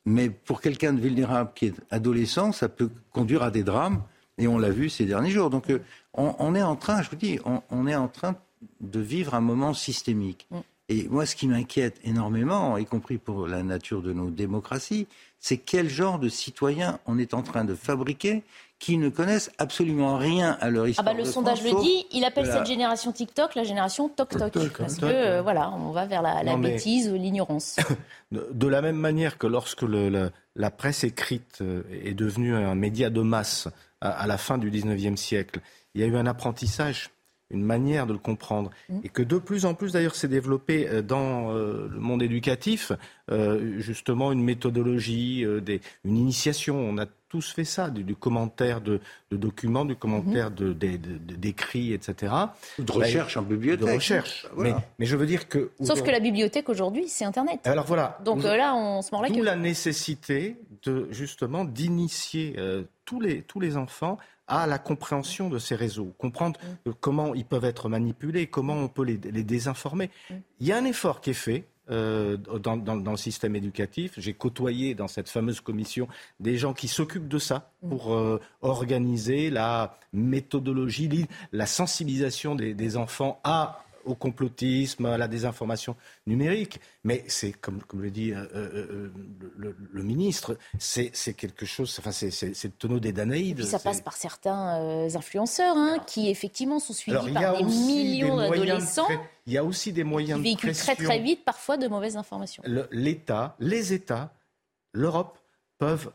Mais 0.06 0.28
pour 0.28 0.60
quelqu'un 0.60 0.92
de 0.92 1.00
vulnérable 1.00 1.52
qui 1.54 1.66
est 1.66 1.74
adolescent, 1.90 2.52
ça 2.52 2.68
peut 2.68 2.90
conduire 3.12 3.42
à 3.42 3.50
des 3.50 3.62
drames. 3.62 4.02
Et 4.36 4.48
on 4.48 4.58
l'a 4.58 4.70
vu 4.70 4.90
ces 4.90 5.06
derniers 5.06 5.30
jours. 5.30 5.48
Donc 5.50 5.72
on, 6.12 6.54
est 6.54 6.62
en 6.62 6.76
train, 6.76 7.02
je 7.02 7.10
vous 7.10 7.16
dis, 7.16 7.38
on, 7.44 7.62
on, 7.70 7.86
est 7.86 7.94
en 7.94 8.08
train 8.08 8.36
de 8.80 9.00
vivre 9.00 9.34
un 9.34 9.40
moment 9.40 9.72
systémique. 9.72 10.48
Et 10.88 11.08
moi, 11.08 11.24
ce 11.24 11.34
qui 11.34 11.48
m'inquiète 11.48 11.98
énormément, 12.04 12.76
y 12.76 12.84
compris 12.84 13.16
pour 13.16 13.46
la 13.46 13.62
nature 13.62 14.02
de 14.02 14.12
nos 14.12 14.30
démocraties, 14.30 15.06
c'est 15.38 15.56
quel 15.56 15.88
genre 15.88 16.18
de 16.18 16.28
citoyens 16.28 16.98
on 17.06 17.18
est 17.18 17.32
en 17.34 17.42
train 17.42 17.64
de 17.64 17.74
fabriquer 17.74 18.42
qui 18.78 18.98
ne 18.98 19.08
connaissent 19.08 19.50
absolument 19.56 20.18
rien 20.18 20.58
à 20.60 20.68
leur 20.68 20.86
histoire. 20.86 21.08
Ah 21.08 21.12
bah 21.12 21.18
le 21.18 21.24
sondage 21.24 21.62
le 21.62 21.80
dit, 21.80 22.06
il 22.12 22.22
appelle 22.24 22.44
cette 22.44 22.66
génération 22.66 23.12
TikTok 23.12 23.54
la 23.54 23.64
génération 23.64 24.10
Tok-Tok. 24.10 24.76
Parce 24.76 24.98
que 24.98 25.06
euh, 25.06 25.42
voilà, 25.42 25.70
on 25.70 25.90
va 25.92 26.04
vers 26.04 26.20
la, 26.20 26.42
la 26.42 26.56
bêtise 26.56 27.08
ou 27.08 27.14
l'ignorance. 27.14 27.76
De 28.30 28.66
la 28.66 28.82
même 28.82 28.96
manière 28.96 29.38
que 29.38 29.46
lorsque 29.46 29.82
le, 29.82 30.30
la 30.56 30.70
presse 30.70 31.04
écrite 31.04 31.60
euh, 31.62 31.82
est 31.90 32.14
devenue 32.14 32.54
un 32.54 32.74
média 32.74 33.08
de 33.08 33.22
masse 33.22 33.68
à, 34.00 34.10
à 34.10 34.26
la 34.26 34.36
fin 34.36 34.58
du 34.58 34.70
19e 34.70 35.16
siècle, 35.16 35.60
il 35.94 36.00
y 36.00 36.04
a 36.04 36.06
eu 36.06 36.16
un 36.16 36.26
apprentissage 36.26 37.10
une 37.54 37.62
manière 37.62 38.06
de 38.06 38.12
le 38.12 38.18
comprendre. 38.18 38.70
Mm. 38.88 38.98
Et 39.04 39.08
que 39.08 39.22
de 39.22 39.38
plus 39.38 39.64
en 39.64 39.74
plus, 39.74 39.92
d'ailleurs, 39.92 40.14
s'est 40.14 40.28
développé 40.28 40.88
euh, 40.88 41.02
dans 41.02 41.50
euh, 41.50 41.88
le 41.90 41.98
monde 41.98 42.22
éducatif, 42.22 42.92
euh, 43.30 43.80
justement, 43.80 44.32
une 44.32 44.42
méthodologie, 44.42 45.46
une 46.04 46.16
initiation. 46.16 46.76
On 46.76 46.98
a 46.98 47.06
tous 47.28 47.52
fait 47.52 47.64
ça, 47.64 47.90
du, 47.90 48.14
commentaire 48.14 48.80
de, 48.80 49.00
documents, 49.32 49.84
du 49.84 49.96
commentaire 49.96 50.50
mm-hmm. 50.50 51.36
d'écrits, 51.36 51.92
etc. 51.92 52.32
De 52.78 52.92
recherche 52.92 53.36
en 53.36 53.42
bibliothèque. 53.42 53.86
De 53.88 53.92
recherche. 53.92 54.46
Mais, 54.56 54.74
je 55.00 55.16
veux 55.16 55.26
dire 55.26 55.48
que... 55.48 55.72
Sauf 55.82 56.02
que 56.02 56.10
la 56.10 56.20
bibliothèque, 56.20 56.68
aujourd'hui, 56.68 57.08
c'est 57.08 57.24
Internet. 57.24 57.66
Alors 57.66 57.86
voilà. 57.86 58.18
Donc 58.24 58.44
là, 58.44 58.74
on 58.76 59.02
se 59.02 59.10
mord 59.10 59.22
la 59.22 59.30
queue. 59.30 59.42
la 59.42 59.56
nécessité, 59.56 60.58
de, 60.84 61.08
justement, 61.10 61.64
d'initier 61.64 62.54
tous, 63.04 63.20
les, 63.20 63.42
tous 63.42 63.58
les 63.58 63.76
enfants 63.76 64.18
à 64.46 64.66
la 64.66 64.78
compréhension 64.78 65.48
de 65.48 65.58
ces 65.58 65.74
réseaux, 65.74 66.12
comprendre 66.18 66.60
mm. 66.86 66.90
comment 67.00 67.34
ils 67.34 67.44
peuvent 67.44 67.64
être 67.64 67.88
manipulés, 67.88 68.46
comment 68.46 68.74
on 68.74 68.88
peut 68.88 69.04
les, 69.04 69.16
désinformer. 69.16 70.10
Mm. 70.30 70.34
Il 70.60 70.66
y 70.66 70.72
a 70.72 70.76
un 70.76 70.84
effort 70.84 71.20
qui 71.20 71.30
est 71.30 71.34
fait. 71.34 71.64
Euh, 71.90 72.38
dans, 72.38 72.76
le 72.94 73.16
système 73.18 73.56
éducatif. 73.56 74.14
J'ai 74.16 74.32
côtoyé 74.32 74.94
dans 74.94 75.06
cette 75.06 75.28
fameuse 75.28 75.60
commission 75.60 76.08
des 76.40 76.56
gens 76.56 76.72
qui 76.72 76.88
s'occupent 76.88 77.28
de 77.28 77.38
ça 77.38 77.72
mm. 77.82 77.88
pour 77.90 78.14
euh, 78.14 78.40
organiser 78.62 79.50
la 79.50 79.98
méthodologie, 80.14 81.26
la 81.52 81.66
sensibilisation 81.66 82.54
des 82.54 82.96
enfants 82.96 83.38
à 83.44 83.83
au 84.04 84.14
complotisme, 84.14 85.06
à 85.06 85.18
la 85.18 85.28
désinformation 85.28 85.96
numérique. 86.26 86.80
Mais 87.04 87.24
c'est, 87.28 87.52
comme, 87.52 87.82
comme 87.82 88.02
le 88.02 88.10
dit 88.10 88.32
euh, 88.32 88.46
euh, 88.54 89.12
euh, 89.58 89.74
le, 89.92 90.02
ministre, 90.02 90.56
c'est, 90.78 91.10
quelque 91.34 91.66
chose, 91.66 91.94
enfin, 91.98 92.12
c'est, 92.12 92.30
le 92.42 92.70
tonneau 92.70 93.00
des 93.00 93.12
Danaïdes. 93.12 93.64
ça 93.64 93.78
passe 93.78 94.00
par 94.00 94.14
certains 94.14 95.08
influenceurs 95.14 95.76
hein, 95.76 95.98
qui, 96.06 96.30
effectivement, 96.30 96.78
sont 96.78 96.92
suivis 96.92 97.32
par 97.32 97.56
des 97.56 97.64
millions 97.64 98.36
d'adolescents. 98.36 99.08
Il 99.46 99.52
y 99.52 99.58
a 99.58 99.64
aussi 99.64 99.92
des 99.92 100.04
moyens 100.04 100.38
qui 100.38 100.44
véhiculent 100.44 100.76
très 100.76 100.96
très 100.96 101.18
vite 101.18 101.44
parfois 101.44 101.76
de 101.76 101.86
mauvaises 101.88 102.16
informations. 102.16 102.62
L'État, 102.90 103.56
les 103.60 103.92
États, 103.92 104.32
l'Europe 104.92 105.38
peuvent 105.78 106.10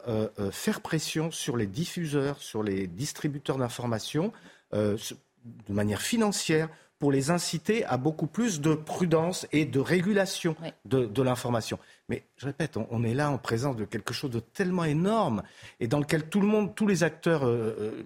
faire 0.52 0.82
pression 0.82 1.32
sur 1.32 1.58
les 1.58 1.68
diffuseurs, 1.68 2.42
sur 2.42 2.64
les 2.64 2.88
distributeurs 2.88 3.58
d'informations, 3.58 4.32
de 4.72 5.74
manière 5.74 6.02
financière 6.02 6.70
pour 7.00 7.12
les 7.12 7.32
inciter 7.32 7.86
à 7.86 7.98
beaucoup 7.98 8.28
plus 8.28 8.60
de 8.60 8.76
prudence 8.76 9.48
et 9.54 9.66
de 9.66 9.80
régulation 9.80 10.56
de, 10.86 11.22
l'information. 11.22 11.80
Mais 12.10 12.24
je 12.38 12.48
répète, 12.48 12.78
on, 12.90 13.04
est 13.04 13.14
là 13.14 13.30
en 13.30 13.38
présence 13.38 13.76
de 13.76 13.86
quelque 13.86 14.14
chose 14.14 14.32
de 14.32 14.40
tellement 14.40 14.84
énorme 14.84 15.44
et 15.80 15.88
dans 15.88 16.00
lequel 16.00 16.28
tout 16.28 16.42
le 16.42 16.48
monde, 16.48 16.74
tous 16.76 16.88
les 16.88 17.04
acteurs, 17.04 17.46
euh, 17.46 18.04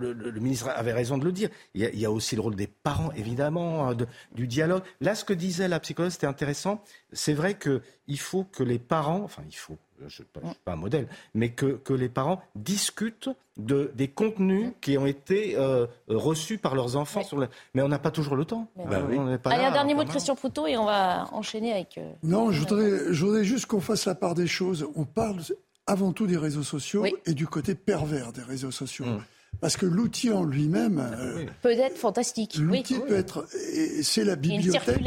euh, 0.00 0.14
le, 0.14 0.40
ministre 0.40 0.68
avait 0.68 0.92
raison 0.92 1.16
de 1.16 1.24
le 1.24 1.32
dire, 1.32 1.48
il 1.74 1.82
y 1.98 2.04
a, 2.04 2.10
aussi 2.10 2.36
le 2.36 2.42
rôle 2.42 2.56
des 2.56 2.66
parents, 2.66 3.10
évidemment, 3.12 3.88
hein, 3.88 3.96
du 4.32 4.46
dialogue. 4.46 4.82
Là, 5.00 5.14
ce 5.14 5.24
que 5.24 5.32
disait 5.32 5.66
la 5.66 5.80
psychologue, 5.80 6.12
c'était 6.12 6.26
intéressant. 6.26 6.82
C'est 7.12 7.34
vrai 7.34 7.58
qu'il 7.58 8.20
faut 8.20 8.44
que 8.44 8.62
les 8.62 8.78
parents, 8.78 9.22
enfin 9.22 9.42
il 9.48 9.56
faut, 9.56 9.78
je 10.00 10.04
ne 10.04 10.10
suis 10.10 10.24
pas 10.64 10.72
un 10.72 10.76
modèle, 10.76 11.08
mais 11.34 11.50
que, 11.50 11.80
les 11.92 12.08
parents 12.08 12.40
discutent 12.54 13.30
de, 13.56 13.90
des 13.94 14.08
contenus 14.08 14.72
qui 14.80 14.96
ont 14.96 15.06
été 15.06 15.56
euh, 15.56 15.86
reçus 16.06 16.58
par 16.58 16.74
leurs 16.74 16.96
enfants. 16.96 17.22
Sur 17.24 17.44
Mais 17.74 17.82
on 17.82 17.88
n'a 17.88 17.98
pas 17.98 18.10
toujours 18.10 18.36
le 18.36 18.44
temps. 18.44 18.68
Bah 18.76 19.02
Allez, 19.46 19.64
un 19.64 19.72
dernier 19.72 19.94
mot 19.94 20.04
de 20.04 20.08
Christian 20.08 20.36
Poutot 20.36 20.66
et 20.66 20.76
on 20.76 20.84
va 20.84 21.28
enchaîner 21.32 21.72
avec... 21.72 21.98
Euh, 21.98 22.12
non, 22.22 22.52
je 22.52 22.60
voudrais, 22.60 23.12
je 23.12 23.24
voudrais 23.24 23.37
juste 23.44 23.66
qu'on 23.66 23.80
fasse 23.80 24.06
la 24.06 24.14
part 24.14 24.34
des 24.34 24.46
choses. 24.46 24.86
On 24.94 25.04
parle 25.04 25.40
avant 25.86 26.12
tout 26.12 26.26
des 26.26 26.36
réseaux 26.36 26.62
sociaux 26.62 27.04
et 27.26 27.34
du 27.34 27.46
côté 27.46 27.74
pervers 27.74 28.32
des 28.32 28.42
réseaux 28.42 28.70
sociaux. 28.70 29.06
Hum. 29.06 29.22
Parce 29.60 29.76
que 29.76 29.86
l'outil 29.86 30.30
en 30.30 30.44
lui-même 30.44 30.98
euh, 30.98 31.46
peut 31.62 31.72
être 31.72 31.96
fantastique. 31.96 32.56
L'outil 32.58 33.00
peut 33.00 33.16
être, 33.16 33.48
c'est 34.02 34.22
la 34.22 34.36
bibliothèque. 34.36 35.00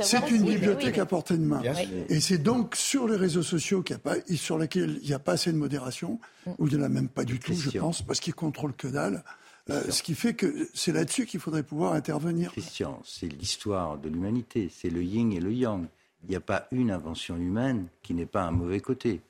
C'est 0.00 0.30
une 0.30 0.44
bibliothèque 0.44 0.98
à 0.98 1.06
portée 1.06 1.36
de 1.36 1.44
main. 1.44 1.62
Et 2.08 2.20
c'est 2.20 2.38
donc 2.38 2.74
sur 2.74 3.06
les 3.06 3.16
réseaux 3.16 3.42
sociaux 3.42 3.84
a 3.92 3.98
pas, 3.98 4.14
sur 4.34 4.58
lesquels 4.58 4.98
il 5.02 5.08
n'y 5.08 5.14
a 5.14 5.18
pas 5.18 5.32
assez 5.32 5.52
de 5.52 5.58
modération, 5.58 6.18
mm. 6.46 6.50
ou 6.58 6.66
il 6.66 6.76
n'y 6.76 6.82
en 6.82 6.86
a 6.86 6.88
même 6.88 7.08
pas 7.08 7.24
du 7.24 7.38
tout, 7.38 7.54
je 7.54 7.78
pense, 7.78 8.02
parce 8.02 8.18
qu'ils 8.18 8.34
contrôlent 8.34 8.74
que 8.74 8.88
dalle. 8.88 9.22
Euh, 9.70 9.80
ce 9.90 10.02
qui 10.02 10.16
fait 10.16 10.34
que 10.34 10.68
c'est 10.74 10.92
là-dessus 10.92 11.24
qu'il 11.24 11.38
faudrait 11.38 11.62
pouvoir 11.62 11.92
intervenir. 11.92 12.50
Christian, 12.50 13.00
c'est 13.04 13.28
l'histoire 13.28 13.96
de 13.98 14.08
l'humanité, 14.08 14.68
c'est 14.74 14.90
le 14.90 15.04
yin 15.04 15.32
et 15.32 15.38
le 15.38 15.52
yang. 15.52 15.86
Il 16.24 16.30
n'y 16.30 16.36
a 16.36 16.40
pas 16.40 16.68
une 16.70 16.90
invention 16.90 17.36
humaine 17.36 17.86
qui 18.02 18.14
n'ait 18.14 18.26
pas 18.26 18.42
un 18.42 18.50
mauvais 18.52 18.80
côté 18.80 19.20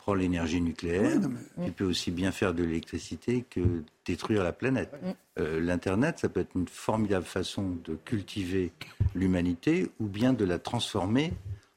prend 0.00 0.14
l'énergie 0.14 0.62
nucléaire, 0.62 1.20
qui 1.62 1.70
peut 1.70 1.84
aussi 1.84 2.10
bien 2.10 2.32
faire 2.32 2.54
de 2.54 2.62
l'électricité 2.62 3.44
que 3.50 3.82
détruire 4.06 4.42
la 4.42 4.52
planète. 4.52 4.90
Euh, 5.38 5.60
L'Internet, 5.60 6.18
ça 6.18 6.30
peut 6.30 6.40
être 6.40 6.56
une 6.56 6.68
formidable 6.68 7.26
façon 7.26 7.76
de 7.84 7.96
cultiver 7.96 8.72
l'humanité 9.14 9.90
ou 10.00 10.06
bien 10.06 10.32
de 10.32 10.44
la 10.46 10.58
transformer 10.58 11.34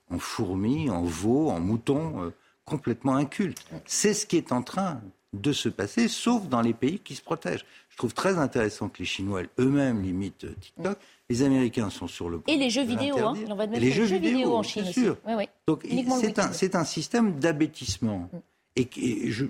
en 0.09 0.19
fourmi, 0.19 0.89
en 0.89 1.03
veau, 1.03 1.49
en 1.49 1.59
mouton, 1.59 2.23
euh, 2.23 2.29
complètement 2.63 3.15
inculte. 3.15 3.65
C'est 3.85 4.13
ce 4.13 4.25
qui 4.25 4.37
est 4.37 4.53
en 4.53 4.61
train 4.61 5.01
de 5.33 5.51
se 5.51 5.67
passer, 5.67 6.07
sauf 6.07 6.47
dans 6.47 6.61
les 6.61 6.73
pays 6.73 6.99
qui 6.99 7.15
se 7.15 7.21
protègent. 7.21 7.65
Je 7.89 7.97
trouve 7.97 8.13
très 8.13 8.37
intéressant 8.37 8.87
que 8.87 8.99
les 8.99 9.05
Chinois 9.05 9.41
eux-mêmes 9.59 10.01
limitent 10.01 10.47
TikTok. 10.59 10.97
Les 11.33 11.41
Américains 11.41 11.89
sont 11.89 12.07
sur 12.07 12.29
le 12.29 12.39
point. 12.39 12.53
Et 12.53 12.57
les 12.57 12.69
jeux 12.69 12.83
vidéo, 12.83 13.17
hein. 13.17 13.33
on 13.49 13.55
va 13.55 13.65
mettre 13.65 13.81
les, 13.81 13.91
jeux, 13.91 14.05
vidéo, 14.05 14.55
en 14.55 14.61
Chine 14.61 14.85
sûr. 14.85 15.17
aussi. 15.25 15.47
Donc 15.67 15.83
c'est 16.21 16.75
un, 16.75 16.79
un, 16.79 16.85
système 16.85 17.39
d'abêtissement. 17.39 18.29
Mm. 18.31 18.37
Et, 18.75 19.31
je, 19.31 19.45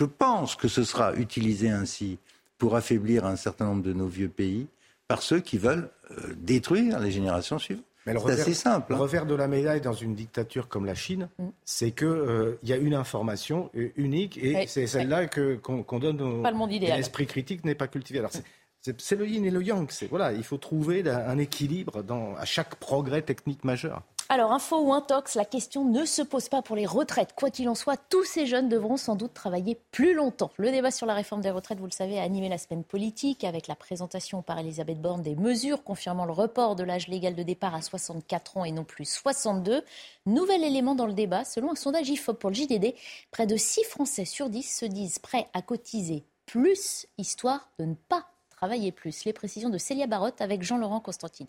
je 0.00 0.04
pense 0.04 0.56
que 0.56 0.66
ce 0.66 0.82
sera 0.82 1.14
utilisé 1.14 1.70
ainsi 1.70 2.18
pour 2.58 2.74
affaiblir 2.74 3.24
un 3.24 3.36
certain 3.36 3.66
nombre 3.66 3.84
de 3.84 3.92
nos 3.92 4.08
vieux 4.08 4.28
pays 4.28 4.66
par 5.06 5.22
ceux 5.22 5.38
qui 5.38 5.58
veulent 5.58 5.90
euh, 6.10 6.34
détruire 6.38 6.98
les 6.98 7.12
générations 7.12 7.60
suivantes. 7.60 7.84
C'est 8.04 8.30
assez 8.30 8.54
simple. 8.54 8.92
Le 8.92 8.96
hein. 8.96 9.00
revers 9.00 9.26
de 9.26 9.34
la 9.34 9.46
médaille 9.46 9.80
dans 9.80 9.92
une 9.92 10.14
dictature 10.14 10.68
comme 10.68 10.86
la 10.86 10.96
Chine, 10.96 11.28
mm. 11.38 11.44
c'est 11.64 11.92
qu'il 11.92 12.08
euh, 12.08 12.58
y 12.64 12.72
a 12.72 12.76
une 12.76 12.94
information 12.94 13.70
euh, 13.76 13.92
unique 13.94 14.38
et 14.38 14.66
c'est 14.66 14.88
celle-là 14.88 15.28
qu'on 15.28 15.98
donne 16.00 16.20
au 16.20 16.42
pas 16.42 16.50
le 16.50 16.56
monde 16.56 16.72
idéal. 16.72 16.98
L'esprit 16.98 17.26
critique 17.26 17.64
n'est 17.64 17.76
pas 17.76 17.86
cultivé. 17.86 18.18
Alors 18.18 18.32
c'est 18.32 18.44
le 18.88 19.26
yin 19.26 19.44
et 19.44 19.50
le 19.50 19.62
yang. 19.62 19.90
Voilà, 20.10 20.32
il 20.32 20.44
faut 20.44 20.58
trouver 20.58 21.08
un 21.08 21.38
équilibre 21.38 22.02
à 22.38 22.44
chaque 22.44 22.76
progrès 22.76 23.22
technique 23.22 23.64
majeur. 23.64 24.02
Alors, 24.28 24.50
info 24.50 24.80
ou 24.80 24.92
intox, 24.92 25.36
la 25.36 25.44
question 25.44 25.84
ne 25.84 26.04
se 26.04 26.20
pose 26.20 26.48
pas 26.48 26.60
pour 26.60 26.74
les 26.74 26.84
retraites. 26.84 27.32
Quoi 27.36 27.50
qu'il 27.50 27.68
en 27.68 27.76
soit, 27.76 27.96
tous 27.96 28.24
ces 28.24 28.46
jeunes 28.46 28.68
devront 28.68 28.96
sans 28.96 29.14
doute 29.14 29.32
travailler 29.32 29.78
plus 29.92 30.14
longtemps. 30.14 30.50
Le 30.56 30.72
débat 30.72 30.90
sur 30.90 31.06
la 31.06 31.14
réforme 31.14 31.42
des 31.42 31.50
retraites, 31.50 31.78
vous 31.78 31.86
le 31.86 31.92
savez, 31.92 32.18
a 32.18 32.24
animé 32.24 32.48
la 32.48 32.58
semaine 32.58 32.82
politique 32.82 33.44
avec 33.44 33.68
la 33.68 33.76
présentation 33.76 34.42
par 34.42 34.58
Elisabeth 34.58 35.00
Borne 35.00 35.22
des 35.22 35.36
mesures 35.36 35.84
confirmant 35.84 36.24
le 36.24 36.32
report 36.32 36.74
de 36.74 36.82
l'âge 36.82 37.06
légal 37.06 37.36
de 37.36 37.44
départ 37.44 37.76
à 37.76 37.82
64 37.82 38.56
ans 38.56 38.64
et 38.64 38.72
non 38.72 38.82
plus 38.82 39.04
62. 39.04 39.84
Nouvel 40.26 40.64
élément 40.64 40.96
dans 40.96 41.06
le 41.06 41.12
débat, 41.12 41.44
selon 41.44 41.70
un 41.70 41.76
sondage 41.76 42.08
IFOP 42.08 42.40
pour 42.40 42.50
le 42.50 42.56
JDD, 42.56 42.94
près 43.30 43.46
de 43.46 43.56
6 43.56 43.84
Français 43.84 44.24
sur 44.24 44.50
10 44.50 44.78
se 44.80 44.86
disent 44.86 45.20
prêts 45.20 45.46
à 45.54 45.62
cotiser 45.62 46.24
plus, 46.46 47.06
histoire 47.18 47.70
de 47.78 47.84
ne 47.84 47.94
pas 47.94 48.26
travailler 48.56 48.90
plus. 48.90 49.24
Les 49.24 49.32
précisions 49.32 49.68
de 49.68 49.78
Célia 49.78 50.06
Barotte 50.06 50.40
avec 50.40 50.62
Jean-Laurent 50.62 51.00
Constantini. 51.00 51.48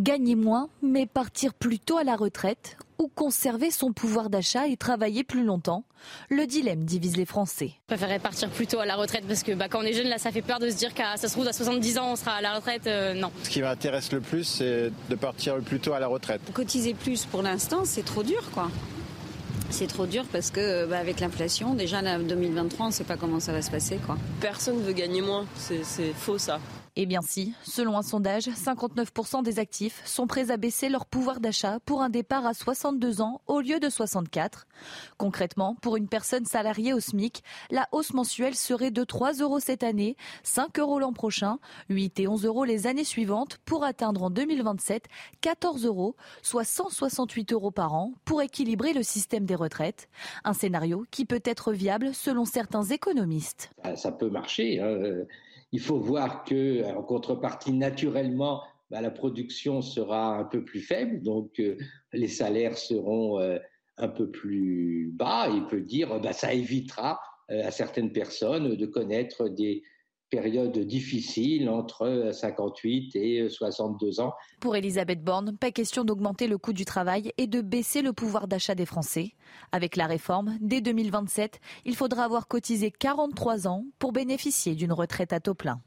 Gagner 0.00 0.34
moins, 0.34 0.68
mais 0.82 1.06
partir 1.06 1.54
plus 1.54 1.78
tôt 1.78 1.98
à 1.98 2.04
la 2.04 2.16
retraite 2.16 2.76
ou 2.98 3.08
conserver 3.08 3.70
son 3.70 3.92
pouvoir 3.92 4.28
d'achat 4.28 4.66
et 4.66 4.76
travailler 4.76 5.22
plus 5.22 5.44
longtemps 5.44 5.84
Le 6.30 6.46
dilemme 6.46 6.84
divise 6.84 7.16
les 7.16 7.24
Français. 7.24 7.72
Je 7.82 7.94
préférerais 7.94 8.18
partir 8.18 8.50
plus 8.50 8.66
tôt 8.66 8.80
à 8.80 8.86
la 8.86 8.96
retraite 8.96 9.24
parce 9.26 9.42
que 9.42 9.52
bah, 9.52 9.68
quand 9.68 9.80
on 9.80 9.82
est 9.82 9.92
jeune, 9.92 10.08
là, 10.08 10.18
ça 10.18 10.30
fait 10.30 10.42
peur 10.42 10.58
de 10.58 10.68
se 10.68 10.76
dire 10.76 10.94
qu'à 10.94 11.16
ça 11.16 11.28
se 11.28 11.32
trouve 11.32 11.46
à 11.46 11.52
70 11.52 11.98
ans, 11.98 12.12
on 12.12 12.16
sera 12.16 12.32
à 12.32 12.40
la 12.40 12.54
retraite. 12.54 12.86
Euh, 12.86 13.14
non. 13.14 13.30
Ce 13.44 13.50
qui 13.50 13.62
m'intéresse 13.62 14.12
le 14.12 14.20
plus, 14.20 14.44
c'est 14.44 14.92
de 15.08 15.14
partir 15.14 15.56
le 15.56 15.62
plus 15.62 15.80
tôt 15.80 15.92
à 15.92 16.00
la 16.00 16.08
retraite. 16.08 16.40
Cotiser 16.52 16.94
plus 16.94 17.24
pour 17.24 17.42
l'instant, 17.42 17.84
c'est 17.84 18.04
trop 18.04 18.22
dur, 18.22 18.50
quoi. 18.52 18.70
C'est 19.70 19.86
trop 19.86 20.06
dur 20.06 20.24
parce 20.32 20.50
que 20.50 20.86
bah, 20.86 20.98
avec 20.98 21.20
l'inflation, 21.20 21.74
déjà 21.74 21.98
en 21.98 22.20
2023, 22.20 22.86
on 22.86 22.88
ne 22.88 22.92
sait 22.92 23.04
pas 23.04 23.16
comment 23.16 23.40
ça 23.40 23.52
va 23.52 23.62
se 23.62 23.70
passer. 23.70 23.98
Quoi. 24.04 24.16
Personne 24.40 24.78
ne 24.78 24.82
veut 24.82 24.92
gagner 24.92 25.20
moins, 25.20 25.46
c'est 25.56 26.12
faux 26.14 26.38
ça. 26.38 26.58
Eh 27.00 27.06
bien 27.06 27.22
si, 27.22 27.54
selon 27.62 27.96
un 27.96 28.02
sondage, 28.02 28.48
59% 28.48 29.44
des 29.44 29.60
actifs 29.60 30.02
sont 30.04 30.26
prêts 30.26 30.50
à 30.50 30.56
baisser 30.56 30.88
leur 30.88 31.06
pouvoir 31.06 31.38
d'achat 31.38 31.78
pour 31.84 32.02
un 32.02 32.08
départ 32.08 32.44
à 32.44 32.54
62 32.54 33.20
ans 33.20 33.40
au 33.46 33.60
lieu 33.60 33.78
de 33.78 33.88
64. 33.88 34.66
Concrètement, 35.16 35.76
pour 35.80 35.96
une 35.96 36.08
personne 36.08 36.44
salariée 36.44 36.92
au 36.92 36.98
SMIC, 36.98 37.44
la 37.70 37.86
hausse 37.92 38.14
mensuelle 38.14 38.56
serait 38.56 38.90
de 38.90 39.04
3 39.04 39.34
euros 39.34 39.60
cette 39.60 39.84
année, 39.84 40.16
5 40.42 40.76
euros 40.80 40.98
l'an 40.98 41.12
prochain, 41.12 41.60
8 41.88 42.18
et 42.18 42.26
11 42.26 42.44
euros 42.44 42.64
les 42.64 42.88
années 42.88 43.04
suivantes 43.04 43.58
pour 43.64 43.84
atteindre 43.84 44.24
en 44.24 44.30
2027 44.30 45.04
14 45.40 45.86
euros, 45.86 46.16
soit 46.42 46.64
168 46.64 47.52
euros 47.52 47.70
par 47.70 47.94
an 47.94 48.12
pour 48.24 48.42
équilibrer 48.42 48.92
le 48.92 49.04
système 49.04 49.44
des 49.44 49.54
retraites. 49.54 50.08
Un 50.42 50.52
scénario 50.52 51.06
qui 51.12 51.26
peut 51.26 51.42
être 51.44 51.72
viable 51.72 52.12
selon 52.12 52.44
certains 52.44 52.82
économistes. 52.82 53.70
Ça 53.94 54.10
peut 54.10 54.30
marcher. 54.30 54.80
Hein. 54.80 55.26
Il 55.72 55.80
faut 55.80 55.98
voir 55.98 56.44
que, 56.44 56.84
en 56.94 57.02
contrepartie, 57.02 57.72
naturellement, 57.72 58.62
bah, 58.90 59.00
la 59.02 59.10
production 59.10 59.82
sera 59.82 60.38
un 60.38 60.44
peu 60.44 60.64
plus 60.64 60.80
faible, 60.80 61.22
donc 61.22 61.60
euh, 61.60 61.76
les 62.12 62.28
salaires 62.28 62.78
seront 62.78 63.38
euh, 63.38 63.58
un 63.98 64.08
peu 64.08 64.30
plus 64.30 65.10
bas. 65.12 65.48
Il 65.52 65.66
peut 65.66 65.82
dire, 65.82 66.20
bah, 66.20 66.32
ça 66.32 66.54
évitera 66.54 67.20
euh, 67.50 67.66
à 67.66 67.70
certaines 67.70 68.12
personnes 68.12 68.76
de 68.76 68.86
connaître 68.86 69.48
des 69.48 69.82
période 70.30 70.78
difficile 70.78 71.68
entre 71.68 72.30
58 72.32 73.16
et 73.16 73.48
62 73.48 74.20
ans. 74.20 74.32
Pour 74.60 74.76
Elisabeth 74.76 75.22
Borne, 75.22 75.56
pas 75.56 75.70
question 75.70 76.04
d'augmenter 76.04 76.46
le 76.46 76.58
coût 76.58 76.72
du 76.72 76.84
travail 76.84 77.32
et 77.38 77.46
de 77.46 77.60
baisser 77.60 78.02
le 78.02 78.12
pouvoir 78.12 78.48
d'achat 78.48 78.74
des 78.74 78.86
Français. 78.86 79.32
Avec 79.72 79.96
la 79.96 80.06
réforme, 80.06 80.56
dès 80.60 80.80
2027, 80.80 81.60
il 81.84 81.96
faudra 81.96 82.24
avoir 82.24 82.48
cotisé 82.48 82.90
43 82.90 83.68
ans 83.68 83.84
pour 83.98 84.12
bénéficier 84.12 84.74
d'une 84.74 84.92
retraite 84.92 85.32
à 85.32 85.40
taux 85.40 85.54
plein. 85.54 85.80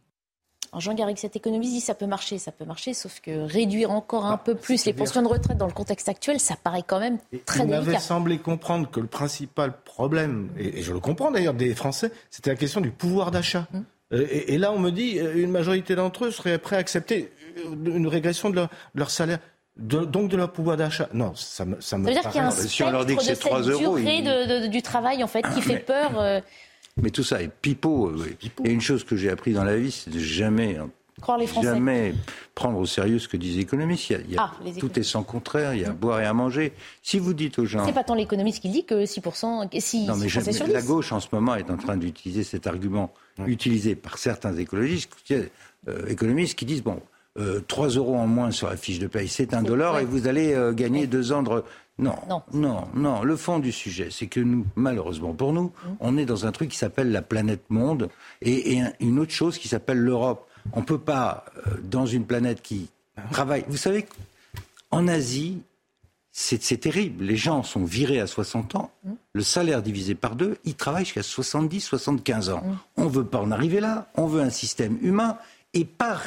Jean 0.80 0.94
Garrigue, 0.94 1.18
cette 1.18 1.36
économie 1.36 1.70
dit 1.70 1.82
ça 1.82 1.96
peut 1.96 2.06
marcher, 2.06 2.38
ça 2.38 2.52
peut 2.52 2.64
marcher, 2.64 2.94
sauf 2.94 3.20
que 3.20 3.42
réduire 3.42 3.92
encore 3.92 4.26
un 4.26 4.34
ah, 4.34 4.38
peu 4.38 4.56
plus 4.56 4.86
les 4.86 4.94
pensions 4.94 5.22
de 5.22 5.28
retraite 5.28 5.58
dans 5.58 5.68
le 5.68 5.74
contexte 5.74 6.08
actuel, 6.08 6.40
ça 6.40 6.56
paraît 6.56 6.84
quand 6.86 7.00
même 7.00 7.18
très 7.46 7.66
délicat. 7.66 7.82
Il 7.82 7.86
m'avait 7.86 8.00
semblé 8.00 8.38
comprendre 8.38 8.90
que 8.90 9.02
le 9.02 9.08
principal 9.08 9.82
problème, 9.84 10.50
et, 10.58 10.82
je 10.82 10.94
le 10.94 11.02
comprends 11.02 11.30
d'ailleurs 11.30 11.54
des 11.56 11.76
Français, 11.76 12.12
c'était 12.30 12.52
la 12.52 12.56
question 12.56 12.80
du 12.80 12.92
pouvoir 12.92 13.32
d'achat. 13.32 13.68
Hum. 13.74 13.84
Euh, 14.14 14.28
et, 14.30 14.58
là, 14.58 14.72
on 14.72 14.80
me 14.80 14.90
dit, 14.90 15.20
euh, 15.20 15.34
une 15.36 15.52
majorité 15.52 15.96
d'entre 15.96 16.26
eux 16.26 16.32
seraient 16.32 16.58
prêts 16.58 16.76
à 16.76 16.80
accepter 16.80 17.32
une 17.86 18.08
régression 18.08 18.50
de 18.50 18.68
leur, 18.96 19.10
salaire. 19.10 19.40
donc 19.78 20.30
de 20.30 20.38
leur 20.38 20.52
pouvoir 20.52 20.78
d'achat. 20.78 21.10
Non, 21.14 21.34
ça 21.36 21.66
me, 21.66 21.80
ça 21.82 21.98
me 21.98 22.08
veut 22.08 22.14
dire 22.14 22.22
qu'il 22.24 22.36
y 22.36 22.44
a 22.44 22.48
un 22.48 22.52
si 22.52 22.84
on 22.84 22.92
leur 22.92 23.06
dit 23.06 23.16
que 23.16 23.24
c'est 23.24 23.36
3 23.36 23.62
euros, 23.62 23.98
durée 23.98 24.68
du 24.70 24.82
travail 24.82 25.24
en 25.24 25.28
fait 25.28 25.44
qui 25.54 25.62
fait 25.62 25.80
peur. 25.80 26.20
Euh. 26.20 26.42
Mais 26.98 27.10
tout 27.10 27.24
ça 27.24 27.42
est 27.42 27.50
pipeau. 27.50 28.14
Et 28.64 28.72
une 28.72 28.82
chose 28.82 29.04
que 29.04 29.16
j'ai 29.16 29.30
appris 29.30 29.54
dans 29.54 29.64
la 29.64 29.78
vie, 29.78 29.92
c'est 29.92 30.10
de 30.10 30.20
jamais 30.20 30.78
Jamais 31.62 32.14
prendre 32.56 32.78
au 32.80 32.86
sérieux 32.86 33.20
ce 33.20 33.28
que 33.28 33.38
disent 33.38 33.56
les 33.56 33.62
économistes. 33.62 34.10
Il 34.10 34.34
y 34.34 34.38
a, 34.38 34.44
ah, 34.44 34.70
tout 34.80 35.00
est 35.00 35.04
sans 35.04 35.24
contraire, 35.24 35.74
il 35.74 35.82
y 35.82 35.86
a 35.86 35.90
à 35.90 35.94
boire 35.94 36.20
et 36.22 36.26
à 36.26 36.34
manger. 36.34 36.74
Si 37.02 37.20
vous 37.20 37.34
dites 37.34 37.60
aux 37.60 37.66
gens. 37.66 37.86
C'est 37.86 37.94
pas 37.94 38.04
tant 38.04 38.16
l'économiste 38.16 38.62
qui 38.62 38.70
dit 38.70 38.86
que 38.86 39.06
6%. 39.06 39.80
Si, 39.80 40.06
non, 40.06 40.16
mais 40.16 40.28
la 40.68 40.82
gauche 40.82 41.12
en 41.12 41.20
ce 41.20 41.28
moment 41.32 41.56
est 41.56 41.70
en 41.70 41.78
train 41.78 41.98
d'utiliser 41.98 42.44
cet 42.44 42.68
argument 42.68 43.14
utilisé 43.48 43.96
par 43.96 44.18
certains 44.18 44.56
écologistes, 44.56 45.10
euh, 45.88 46.06
économistes 46.08 46.58
qui 46.58 46.66
disent 46.66 46.84
bon, 46.84 47.02
euh, 47.40 47.62
3 47.68 47.90
euros 47.90 48.16
en 48.16 48.28
moins 48.28 48.52
sur 48.52 48.70
la 48.70 48.78
fiche 48.78 49.00
de 49.00 49.08
paye, 49.08 49.28
c'est 49.28 49.54
un 49.54 49.64
dollar 49.64 50.00
et 50.00 50.06
vous 50.06 50.28
allez 50.28 50.54
euh, 50.54 50.74
gagner 50.74 51.08
deux 51.08 51.32
ans 51.32 51.44
de. 51.44 51.64
Non, 52.00 52.16
non, 52.28 52.42
non, 52.54 52.88
non, 52.96 53.22
Le 53.22 53.36
fond 53.36 53.60
du 53.60 53.72
sujet, 53.72 54.08
c'est 54.10 54.26
que 54.26 54.40
nous, 54.40 54.66
malheureusement 54.76 55.34
pour 55.34 55.54
nous, 55.54 55.66
mmh. 55.66 55.90
on 56.00 56.18
est 56.18 56.26
dans 56.26 56.46
un 56.46 56.52
truc 56.52 56.70
qui 56.70 56.78
s'appelle 56.78 57.12
la 57.12 57.22
planète 57.22 57.64
monde 57.70 58.10
et, 58.42 58.74
et 58.74 58.84
une 59.00 59.20
autre 59.20 59.32
chose 59.32 59.58
qui 59.58 59.68
s'appelle 59.68 60.00
l'Europe. 60.00 60.48
On 60.74 60.82
ne 60.82 60.86
peut 60.86 61.00
pas, 61.00 61.46
euh, 61.68 61.78
dans 61.84 62.06
une 62.06 62.26
planète 62.26 62.62
qui 62.62 62.90
travaille. 63.32 63.66
Vous 63.68 63.78
savez, 63.78 64.06
en 64.90 65.08
Asie, 65.08 65.62
c'est 66.32 66.80
terrible. 66.80 67.26
Les 67.26 67.36
gens 67.36 67.64
sont 67.64 67.84
virés 67.84 68.20
à 68.20 68.28
60 68.28 68.76
ans, 68.76 68.92
mm. 69.04 69.12
le 69.34 69.44
salaire 69.44 69.82
divisé 69.82 70.16
par 70.16 70.36
deux, 70.36 70.58
ils 70.64 70.76
travaillent 70.76 71.06
jusqu'à 71.06 71.24
70, 71.24 71.82
75 71.82 72.50
ans. 72.50 72.64
Mm. 72.64 72.78
On 72.98 73.06
ne 73.06 73.10
veut 73.10 73.26
pas 73.26 73.40
en 73.40 73.52
arriver 73.52 73.80
là. 73.80 74.10
On 74.16 74.28
veut 74.28 74.42
un 74.42 74.50
système 74.50 74.98
humain 75.02 75.38
et 75.74 75.86
par, 75.86 76.22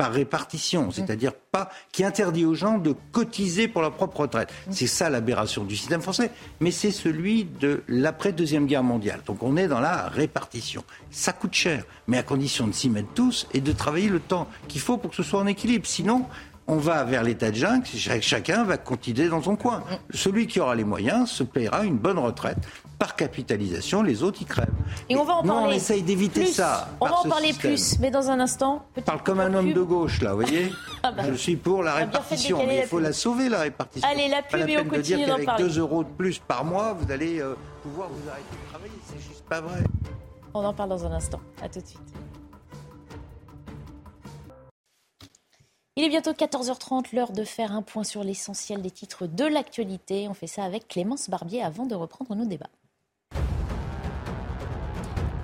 répartition, 0.00 0.86
mm. 0.86 0.92
c'est-à-dire 0.92 1.32
pas 1.34 1.70
qui 1.92 2.04
interdit 2.04 2.44
aux 2.44 2.54
gens 2.54 2.78
de 2.78 2.94
cotiser 3.12 3.68
pour 3.68 3.82
leur 3.82 3.92
propre 3.92 4.20
retraite. 4.20 4.50
C'est 4.70 4.86
ça 4.86 5.10
l'aberration 5.10 5.64
du 5.64 5.76
système 5.76 6.00
français, 6.00 6.30
mais 6.60 6.70
c'est 6.70 6.90
celui 6.90 7.44
de 7.44 7.82
l'après 7.88 8.32
deuxième 8.32 8.66
guerre 8.66 8.82
mondiale. 8.82 9.20
Donc 9.26 9.42
on 9.42 9.56
est 9.56 9.68
dans 9.68 9.80
la 9.80 10.08
répartition. 10.08 10.84
Ça 11.10 11.32
coûte 11.32 11.54
cher, 11.54 11.84
mais 12.06 12.18
à 12.18 12.22
condition 12.22 12.66
de 12.66 12.72
s'y 12.72 12.88
mettre 12.88 13.12
tous 13.14 13.46
et 13.52 13.60
de 13.60 13.72
travailler 13.72 14.08
le 14.08 14.20
temps 14.20 14.48
qu'il 14.68 14.80
faut 14.80 14.96
pour 14.96 15.10
que 15.10 15.16
ce 15.16 15.22
soit 15.22 15.40
en 15.40 15.46
équilibre. 15.46 15.86
Sinon, 15.86 16.26
on 16.66 16.76
va 16.76 17.02
vers 17.04 17.22
l'état 17.22 17.50
de 17.50 17.56
jungle, 17.56 17.86
chacun 18.20 18.64
va 18.64 18.76
continuer 18.76 19.28
dans 19.28 19.42
son 19.42 19.56
coin. 19.56 19.82
Celui 20.12 20.46
qui 20.46 20.60
aura 20.60 20.74
les 20.74 20.84
moyens 20.84 21.30
se 21.30 21.42
paiera 21.42 21.84
une 21.84 21.96
bonne 21.96 22.18
retraite. 22.18 22.58
Par 22.98 23.14
capitalisation, 23.14 24.02
les 24.02 24.24
autres, 24.24 24.38
ils 24.40 24.46
crèvent. 24.46 24.66
Et 25.08 25.16
on 25.16 25.22
va 25.22 25.34
en 25.34 25.42
parler. 25.44 25.66
on 25.68 25.70
essaye 25.70 26.02
d'éviter 26.02 26.46
ça. 26.46 26.88
On 27.00 27.06
va 27.06 27.20
en 27.20 27.28
parler 27.28 27.52
plus, 27.52 27.98
mais 28.00 28.10
dans 28.10 28.30
un 28.30 28.40
instant. 28.40 28.84
Je 28.96 29.02
parle 29.02 29.22
comme 29.22 29.38
un 29.38 29.54
homme 29.54 29.72
de 29.72 29.82
gauche, 29.82 30.20
là, 30.20 30.34
vous 30.34 30.40
voyez 30.40 30.72
ah 31.04 31.12
bah. 31.12 31.22
Je 31.30 31.34
suis 31.34 31.54
pour 31.54 31.84
la 31.84 31.94
répartition, 31.94 32.66
mais 32.66 32.80
il 32.80 32.86
faut 32.86 32.98
la 32.98 33.12
sauver, 33.12 33.48
la 33.48 33.60
répartition. 33.60 34.08
Allez, 34.10 34.28
la 34.28 34.42
pub, 34.42 34.68
et 34.68 34.78
on 34.78 35.36
d'en 35.36 35.44
parler. 35.44 35.64
2 35.64 35.78
euros 35.78 36.02
de 36.02 36.08
plus 36.08 36.40
par 36.40 36.64
mois, 36.64 36.92
vous 36.92 37.12
allez 37.12 37.40
euh, 37.40 37.54
pouvoir 37.82 38.08
vous 38.08 38.28
arrêter 38.28 38.44
de 38.50 38.68
travailler. 38.68 38.92
C'est 39.06 39.20
juste 39.20 39.44
pas 39.44 39.60
vrai. 39.60 39.84
On 40.52 40.64
en 40.64 40.74
parle 40.74 40.88
dans 40.88 41.06
un 41.06 41.12
instant. 41.12 41.40
À 41.62 41.68
tout 41.68 41.80
de 41.80 41.86
suite. 41.86 42.00
Il 45.94 46.04
est 46.04 46.08
bientôt 46.08 46.32
14h30, 46.32 47.14
l'heure 47.14 47.32
de 47.32 47.42
faire 47.42 47.72
un 47.72 47.82
point 47.82 48.04
sur 48.04 48.22
l'essentiel 48.22 48.82
des 48.82 48.90
titres 48.90 49.26
de 49.26 49.44
l'actualité. 49.44 50.28
On 50.28 50.34
fait 50.34 50.46
ça 50.46 50.62
avec 50.62 50.86
Clémence 50.86 51.28
Barbier 51.28 51.62
avant 51.62 51.86
de 51.86 51.94
reprendre 51.96 52.36
nos 52.36 52.44
débats. 52.44 52.70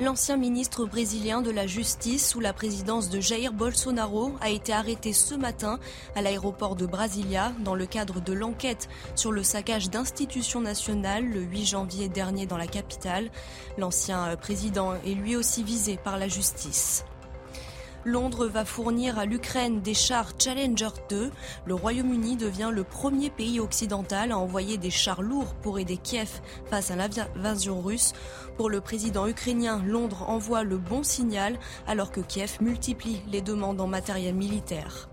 L'ancien 0.00 0.36
ministre 0.36 0.86
brésilien 0.86 1.40
de 1.40 1.52
la 1.52 1.68
Justice 1.68 2.28
sous 2.28 2.40
la 2.40 2.52
présidence 2.52 3.10
de 3.10 3.20
Jair 3.20 3.52
Bolsonaro 3.52 4.32
a 4.40 4.50
été 4.50 4.72
arrêté 4.72 5.12
ce 5.12 5.36
matin 5.36 5.78
à 6.16 6.22
l'aéroport 6.22 6.74
de 6.74 6.84
Brasilia 6.84 7.52
dans 7.60 7.76
le 7.76 7.86
cadre 7.86 8.20
de 8.20 8.32
l'enquête 8.32 8.88
sur 9.14 9.30
le 9.30 9.44
saccage 9.44 9.90
d'institutions 9.90 10.60
nationales 10.60 11.24
le 11.24 11.42
8 11.42 11.64
janvier 11.64 12.08
dernier 12.08 12.44
dans 12.44 12.56
la 12.56 12.66
capitale. 12.66 13.30
L'ancien 13.78 14.34
président 14.36 14.94
est 15.06 15.14
lui 15.14 15.36
aussi 15.36 15.62
visé 15.62 15.96
par 15.96 16.18
la 16.18 16.26
justice. 16.26 17.04
Londres 18.04 18.46
va 18.46 18.66
fournir 18.66 19.18
à 19.18 19.24
l'Ukraine 19.24 19.80
des 19.80 19.94
chars 19.94 20.32
Challenger 20.38 20.90
2. 21.08 21.30
Le 21.64 21.74
Royaume-Uni 21.74 22.36
devient 22.36 22.70
le 22.70 22.84
premier 22.84 23.30
pays 23.30 23.60
occidental 23.60 24.30
à 24.30 24.38
envoyer 24.38 24.76
des 24.76 24.90
chars 24.90 25.22
lourds 25.22 25.54
pour 25.62 25.78
aider 25.78 25.96
Kiev 25.96 26.28
face 26.66 26.90
à 26.90 26.96
l'invasion 26.96 27.80
russe. 27.80 28.12
Pour 28.58 28.68
le 28.68 28.82
président 28.82 29.26
ukrainien, 29.26 29.82
Londres 29.86 30.28
envoie 30.28 30.64
le 30.64 30.76
bon 30.76 31.02
signal 31.02 31.58
alors 31.86 32.12
que 32.12 32.20
Kiev 32.20 32.58
multiplie 32.60 33.22
les 33.32 33.40
demandes 33.40 33.80
en 33.80 33.86
matériel 33.86 34.34
militaire. 34.34 35.08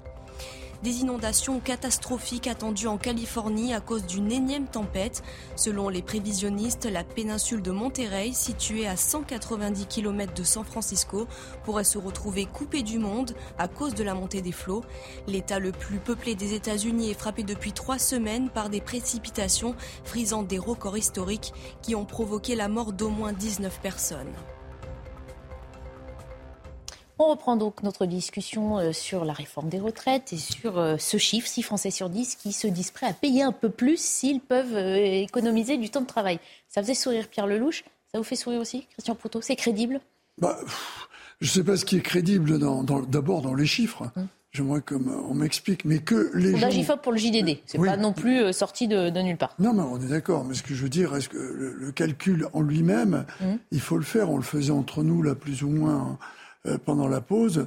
Des 0.83 1.01
inondations 1.01 1.59
catastrophiques 1.59 2.47
attendues 2.47 2.87
en 2.87 2.97
Californie 2.97 3.71
à 3.71 3.81
cause 3.81 4.03
d'une 4.07 4.31
énième 4.31 4.65
tempête. 4.65 5.21
Selon 5.55 5.89
les 5.89 6.01
prévisionnistes, 6.01 6.85
la 6.85 7.03
péninsule 7.03 7.61
de 7.61 7.69
Monterey, 7.69 8.31
située 8.33 8.87
à 8.87 8.97
190 8.97 9.85
km 9.85 10.33
de 10.33 10.43
San 10.43 10.65
Francisco, 10.65 11.27
pourrait 11.63 11.83
se 11.83 11.99
retrouver 11.99 12.47
coupée 12.47 12.81
du 12.81 12.97
monde 12.97 13.35
à 13.59 13.67
cause 13.67 13.93
de 13.93 14.03
la 14.03 14.15
montée 14.15 14.41
des 14.41 14.51
flots. 14.51 14.83
L'État 15.27 15.59
le 15.59 15.71
plus 15.71 15.99
peuplé 15.99 16.33
des 16.33 16.55
États-Unis 16.55 17.11
est 17.11 17.19
frappé 17.19 17.43
depuis 17.43 17.73
trois 17.73 17.99
semaines 17.99 18.49
par 18.49 18.69
des 18.69 18.81
précipitations 18.81 19.75
frisant 20.03 20.41
des 20.41 20.57
records 20.57 20.97
historiques 20.97 21.53
qui 21.83 21.93
ont 21.93 22.05
provoqué 22.05 22.55
la 22.55 22.67
mort 22.67 22.91
d'au 22.91 23.09
moins 23.09 23.33
19 23.33 23.81
personnes. 23.81 24.33
On 27.23 27.27
reprend 27.27 27.55
donc 27.55 27.83
notre 27.83 28.07
discussion 28.07 28.79
euh, 28.79 28.93
sur 28.93 29.25
la 29.25 29.33
réforme 29.33 29.69
des 29.69 29.79
retraites 29.79 30.33
et 30.33 30.37
sur 30.37 30.79
euh, 30.79 30.95
ce 30.97 31.17
chiffre, 31.17 31.47
6 31.47 31.61
Français 31.61 31.91
sur 31.91 32.09
10 32.09 32.33
qui 32.33 32.51
se 32.51 32.65
disent 32.65 32.89
prêts 32.89 33.05
à 33.05 33.13
payer 33.13 33.43
un 33.43 33.51
peu 33.51 33.69
plus 33.69 34.01
s'ils 34.01 34.39
peuvent 34.39 34.73
euh, 34.73 34.95
économiser 34.95 35.77
du 35.77 35.91
temps 35.91 36.01
de 36.01 36.07
travail. 36.07 36.39
Ça 36.67 36.81
faisait 36.81 36.95
sourire 36.95 37.27
Pierre 37.27 37.45
Lelouch, 37.45 37.83
ça 38.11 38.17
vous 38.17 38.23
fait 38.23 38.35
sourire 38.35 38.59
aussi, 38.59 38.87
Christian 38.93 39.13
Proutot 39.13 39.39
C'est 39.39 39.55
crédible? 39.55 40.01
Bah, 40.39 40.57
Je 41.41 41.45
ne 41.45 41.51
sais 41.51 41.63
pas 41.63 41.77
ce 41.77 41.85
qui 41.85 41.97
est 41.97 42.01
crédible 42.01 42.57
d'abord 42.57 43.43
dans, 43.43 43.53
les 43.53 43.67
chiffres. 43.67 44.09
Hum. 44.15 44.27
J'aimerais 44.51 44.81
qu'on 44.81 45.35
m'explique, 45.35 45.85
mais 45.85 45.99
que 45.99 46.31
les 46.33 46.57
gens... 46.57 46.97
Pour 46.97 47.11
le 47.11 47.19
JDD, 47.19 47.59
c'est 47.67 47.77
pas 47.77 47.97
non 47.97 48.13
plus 48.13 48.51
sorti 48.51 48.87
de, 48.87 49.11
nulle 49.21 49.37
part. 49.37 49.53
Non, 49.59 49.73
mais 49.73 49.83
on 49.83 50.01
est 50.01 50.09
d'accord. 50.09 50.43
Mais 50.43 50.55
ce 50.55 50.63
que 50.63 50.73
je 50.73 50.81
veux 50.81 50.89
dire, 50.89 51.15
est-ce 51.15 51.29
que 51.29 51.37
le, 51.37 51.91
calcul 51.91 52.47
en 52.53 52.61
lui-même, 52.61 53.25
hum. 53.41 53.59
il 53.69 53.79
faut 53.79 53.97
le 53.97 54.03
faire. 54.03 54.31
On 54.31 54.37
le 54.37 54.43
faisait 54.43 54.71
entre 54.71 55.03
nous 55.03 55.21
là, 55.21 55.35
plus 55.35 55.61
ou 55.61 55.69
moins 55.69 56.17
euh, 56.67 56.77
pendant 56.77 57.07
la 57.07 57.21
pause 57.21 57.65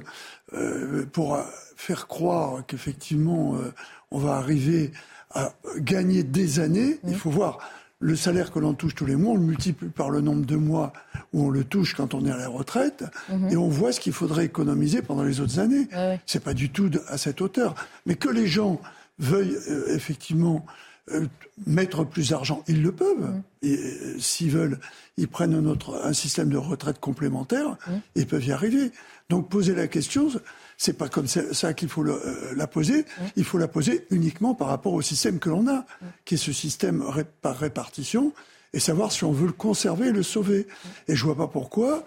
euh, 0.53 1.05
pour 1.11 1.37
faire 1.75 2.07
croire 2.07 2.65
qu'effectivement 2.65 3.55
euh, 3.55 3.73
on 4.09 4.19
va 4.19 4.35
arriver 4.35 4.91
à 5.31 5.51
gagner 5.79 6.23
des 6.23 6.61
années. 6.61 6.99
Il 7.05 7.15
faut 7.15 7.29
voir 7.29 7.59
le 7.99 8.15
salaire 8.15 8.53
que 8.53 8.59
l'on 8.59 8.73
touche 8.73 8.95
tous 8.95 9.05
les 9.05 9.17
mois, 9.17 9.33
on 9.33 9.35
le 9.35 9.41
multiplie 9.41 9.89
par 9.89 10.09
le 10.09 10.21
nombre 10.21 10.45
de 10.45 10.55
mois 10.55 10.93
où 11.33 11.45
on 11.45 11.49
le 11.49 11.65
touche 11.65 11.93
quand 11.93 12.13
on 12.13 12.25
est 12.25 12.31
à 12.31 12.37
la 12.37 12.47
retraite, 12.47 13.03
mhm. 13.29 13.49
et 13.49 13.57
on 13.57 13.67
voit 13.67 13.91
ce 13.91 13.99
qu'il 13.99 14.13
faudrait 14.13 14.45
économiser 14.45 15.01
pendant 15.01 15.23
les 15.23 15.41
autres 15.41 15.59
années. 15.59 15.89
C'est 16.25 16.43
pas 16.43 16.53
du 16.53 16.69
tout 16.69 16.89
à 17.07 17.17
cette 17.17 17.41
hauteur. 17.41 17.75
Mais 18.05 18.15
que 18.15 18.29
les 18.29 18.47
gens 18.47 18.79
veuillent 19.19 19.57
effectivement 19.87 20.65
euh, 21.11 21.27
mettre 21.67 22.03
plus 22.03 22.31
d'argent, 22.31 22.63
ils 22.67 22.81
le 22.81 22.91
peuvent. 22.91 23.21
Mmh. 23.21 23.43
Et 23.61 23.77
euh, 23.77 24.19
s'ils 24.19 24.49
veulent, 24.49 24.79
ils 25.17 25.27
prennent 25.27 25.53
un, 25.53 25.67
autre, 25.67 26.01
un 26.03 26.13
système 26.13 26.49
de 26.49 26.57
retraite 26.57 26.99
complémentaire, 26.99 27.77
mmh. 27.87 27.91
ils 28.15 28.25
peuvent 28.25 28.45
y 28.45 28.51
arriver. 28.51 28.91
Donc 29.29 29.47
poser 29.47 29.75
la 29.75 29.87
question, 29.87 30.29
c'est 30.77 30.97
pas 30.97 31.07
comme 31.07 31.27
ça 31.27 31.73
qu'il 31.75 31.89
faut 31.89 32.03
euh, 32.03 32.53
la 32.55 32.65
poser. 32.65 33.01
Mmh. 33.01 33.23
Il 33.35 33.43
faut 33.43 33.59
la 33.59 33.67
poser 33.67 34.07
uniquement 34.09 34.55
par 34.55 34.67
rapport 34.67 34.93
au 34.93 35.03
système 35.03 35.37
que 35.37 35.49
l'on 35.49 35.67
a, 35.67 35.85
qui 36.25 36.35
est 36.35 36.37
ce 36.37 36.51
système 36.51 37.03
par 37.43 37.55
répartition, 37.55 38.33
et 38.73 38.79
savoir 38.79 39.11
si 39.11 39.23
on 39.25 39.31
veut 39.31 39.47
le 39.47 39.53
conserver 39.53 40.07
et 40.07 40.11
le 40.11 40.23
sauver. 40.23 40.65
Et 41.07 41.15
je 41.15 41.23
vois 41.23 41.37
pas 41.37 41.47
pourquoi, 41.47 42.03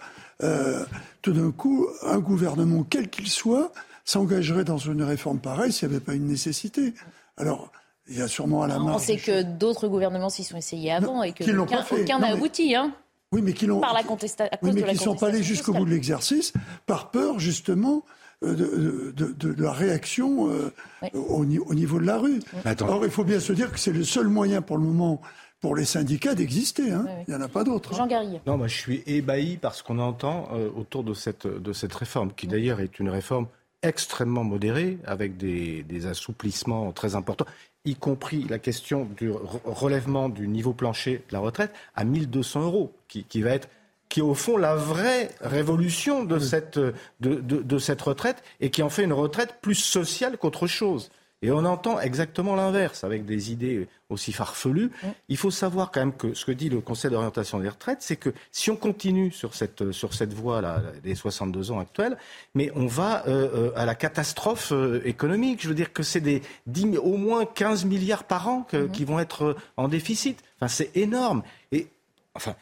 tout 1.23 1.33
d'un 1.33 1.51
coup, 1.53 1.87
un 2.03 2.19
gouvernement, 2.19 2.83
quel 2.83 3.09
qu'il 3.09 3.29
soit, 3.29 3.73
s'engagerait 4.05 4.65
dans 4.65 4.77
une 4.77 5.03
réforme 5.03 5.39
pareille 5.39 5.73
s'il 5.73 5.89
n'y 5.89 5.95
avait 5.95 6.05
pas 6.05 6.15
une 6.15 6.27
nécessité. 6.27 6.95
Alors, 7.39 7.73
il 8.09 8.19
y 8.19 8.23
a 8.23 8.29
sûrement 8.29 8.63
à 8.63 8.69
la 8.69 8.79
main. 8.79 8.95
On 8.95 8.99
sait 8.99 9.17
que 9.17 9.43
d'autres 9.43 9.89
gouvernements 9.89 10.31
s'y 10.31 10.45
sont 10.45 10.57
essayés 10.57 10.93
avant 10.93 11.23
et 11.23 11.33
que 11.33 11.45
aucun 11.57 12.19
n'a 12.19 12.29
abouti. 12.29 12.75
Hein 12.75 12.93
oui, 13.33 13.43
mais 13.43 13.53
qui 13.53 13.67
l'ont. 13.67 13.81
Par 13.81 13.93
la 13.93 14.03
contestation. 14.03 14.57
Oui, 14.63 14.73
mais 14.75 14.83
qui 14.83 14.95
ne 14.95 14.99
sont 14.99 15.17
pas 15.17 15.29
allés 15.29 15.43
jusqu'au 15.43 15.73
bout 15.73 15.85
de 15.85 15.91
l'exercice 15.91 16.53
par 16.87 17.11
peur, 17.11 17.39
justement, 17.39 18.05
euh, 18.43 19.13
de, 19.15 19.63
la 19.63 19.73
réaction 19.73 20.51
euh, 20.51 20.73
au, 21.13 21.45
niveau 21.45 21.99
de 21.99 22.07
la 22.07 22.19
rue. 22.19 22.41
Or, 22.81 23.05
il 23.05 23.11
faut 23.11 23.25
bien 23.25 23.41
se 23.41 23.53
dire 23.53 23.71
que 23.71 23.79
c'est 23.79 23.93
le 23.93 24.05
seul 24.05 24.29
moyen 24.29 24.63
pour 24.63 24.79
le 24.79 24.85
moment 24.85 25.21
pour 25.61 25.75
les 25.75 25.85
syndicats 25.85 26.35
d'exister. 26.35 26.93
Hein. 26.93 27.05
Il 27.27 27.35
n'y 27.35 27.37
en 27.37 27.43
a 27.43 27.49
pas 27.49 27.65
d'autre. 27.65 27.95
Jean 27.95 28.07
Garrigue. 28.07 28.41
Non, 28.47 28.57
moi, 28.57 28.69
je 28.69 28.77
suis 28.77 29.03
ébahi 29.07 29.57
par 29.57 29.75
ce 29.75 29.83
qu'on 29.83 29.99
entend 29.99 30.49
euh, 30.53 30.71
autour 30.77 31.03
de 31.03 31.15
cette, 31.15 31.47
de 31.47 31.73
cette 31.73 31.93
réforme, 31.93 32.33
qui 32.33 32.47
d'ailleurs 32.47 32.81
est 32.81 33.01
une 33.01 33.11
réforme 33.11 33.49
extrêmement 33.83 34.45
modérée, 34.45 34.99
avec 35.05 35.37
des, 35.37 35.83
des 35.83 36.07
assouplissements 36.07 36.91
très 36.93 37.15
importants 37.15 37.47
y 37.89 37.95
compris 37.95 38.45
la 38.49 38.59
question 38.59 39.09
du 39.17 39.31
relèvement 39.65 40.29
du 40.29 40.49
niveau 40.49 40.73
plancher 40.73 41.25
de 41.29 41.33
la 41.33 41.41
retraite 41.41 41.73
à 41.95 42.05
1200 42.05 42.63
euros, 42.63 42.93
qui, 43.09 43.43
va 43.43 43.51
être 43.51 43.69
qui 44.09 44.21
est 44.21 44.23
au 44.23 44.35
fond 44.35 44.57
la 44.57 44.75
vraie 44.75 45.31
révolution 45.41 46.25
de, 46.25 46.39
cette, 46.39 46.79
de, 46.79 46.95
de, 47.21 47.79
cette 47.79 48.01
retraite 48.01 48.43
et 48.61 48.71
qui 48.71 48.83
en 48.83 48.91
fait 48.91 49.05
une 49.05 49.13
retraite 49.13 49.57
plus 49.61 49.75
sociale 49.75 50.39
qu'autre 50.39 50.67
chose. 50.67 51.11
Et 51.41 51.53
on 51.53 51.65
entend 51.65 52.01
exactement 52.01 52.57
l'inverse, 52.57 53.05
avec 53.05 53.25
des 53.25 53.53
idées 53.53 53.87
aussi 54.11 54.33
farfelues. 54.33 54.91
Il 55.29 55.37
faut 55.37 55.53
savoir 55.53 55.93
quand 55.93 56.01
même 56.01 56.17
que 56.17 56.35
ce 56.35 56.45
que 56.45 56.51
dit 56.51 56.69
le 56.69 56.81
Conseil 56.81 57.13
d'orientation 57.13 57.61
des 57.61 57.69
retraites, 57.69 58.03
c'est 58.03 58.17
que 58.17 58.31
si 58.51 58.71
on 58.71 58.77
continue 58.77 59.31
sur 59.31 59.55
cette, 59.55 59.93
sur 59.93 60.15
cette 60.15 60.33
voie-là, 60.33 60.83
des 61.05 61.15
62 61.15 61.71
ans 61.71 61.79
actuels, 61.79 62.17
mais 62.55 62.73
on 62.75 62.87
va 62.87 63.25
euh, 63.29 63.69
euh, 63.69 63.73
à 63.77 63.87
la 63.87 63.95
catastrophe 63.95 64.73
euh, 64.73 65.01
économique. 65.05 65.63
Je 65.63 65.69
veux 65.69 65.75
dire 65.75 65.93
que 65.93 66.03
c'est 66.03 66.21
des 66.21 66.43
10, 66.67 66.99
au 66.99 67.17
moins 67.17 67.45
15 67.45 67.85
milliards 67.85 68.25
par 68.25 68.49
an 68.49 68.67
mhm. 68.73 68.91
qui 68.91 69.05
vont 69.05 69.21
être 69.21 69.57
en 69.77 69.87
déficit. 69.87 70.43
Enfin, 70.57 70.69
c'est 70.69 70.97
énorme. 70.97 71.45
Et 71.71 71.87
enfin, 72.35 72.57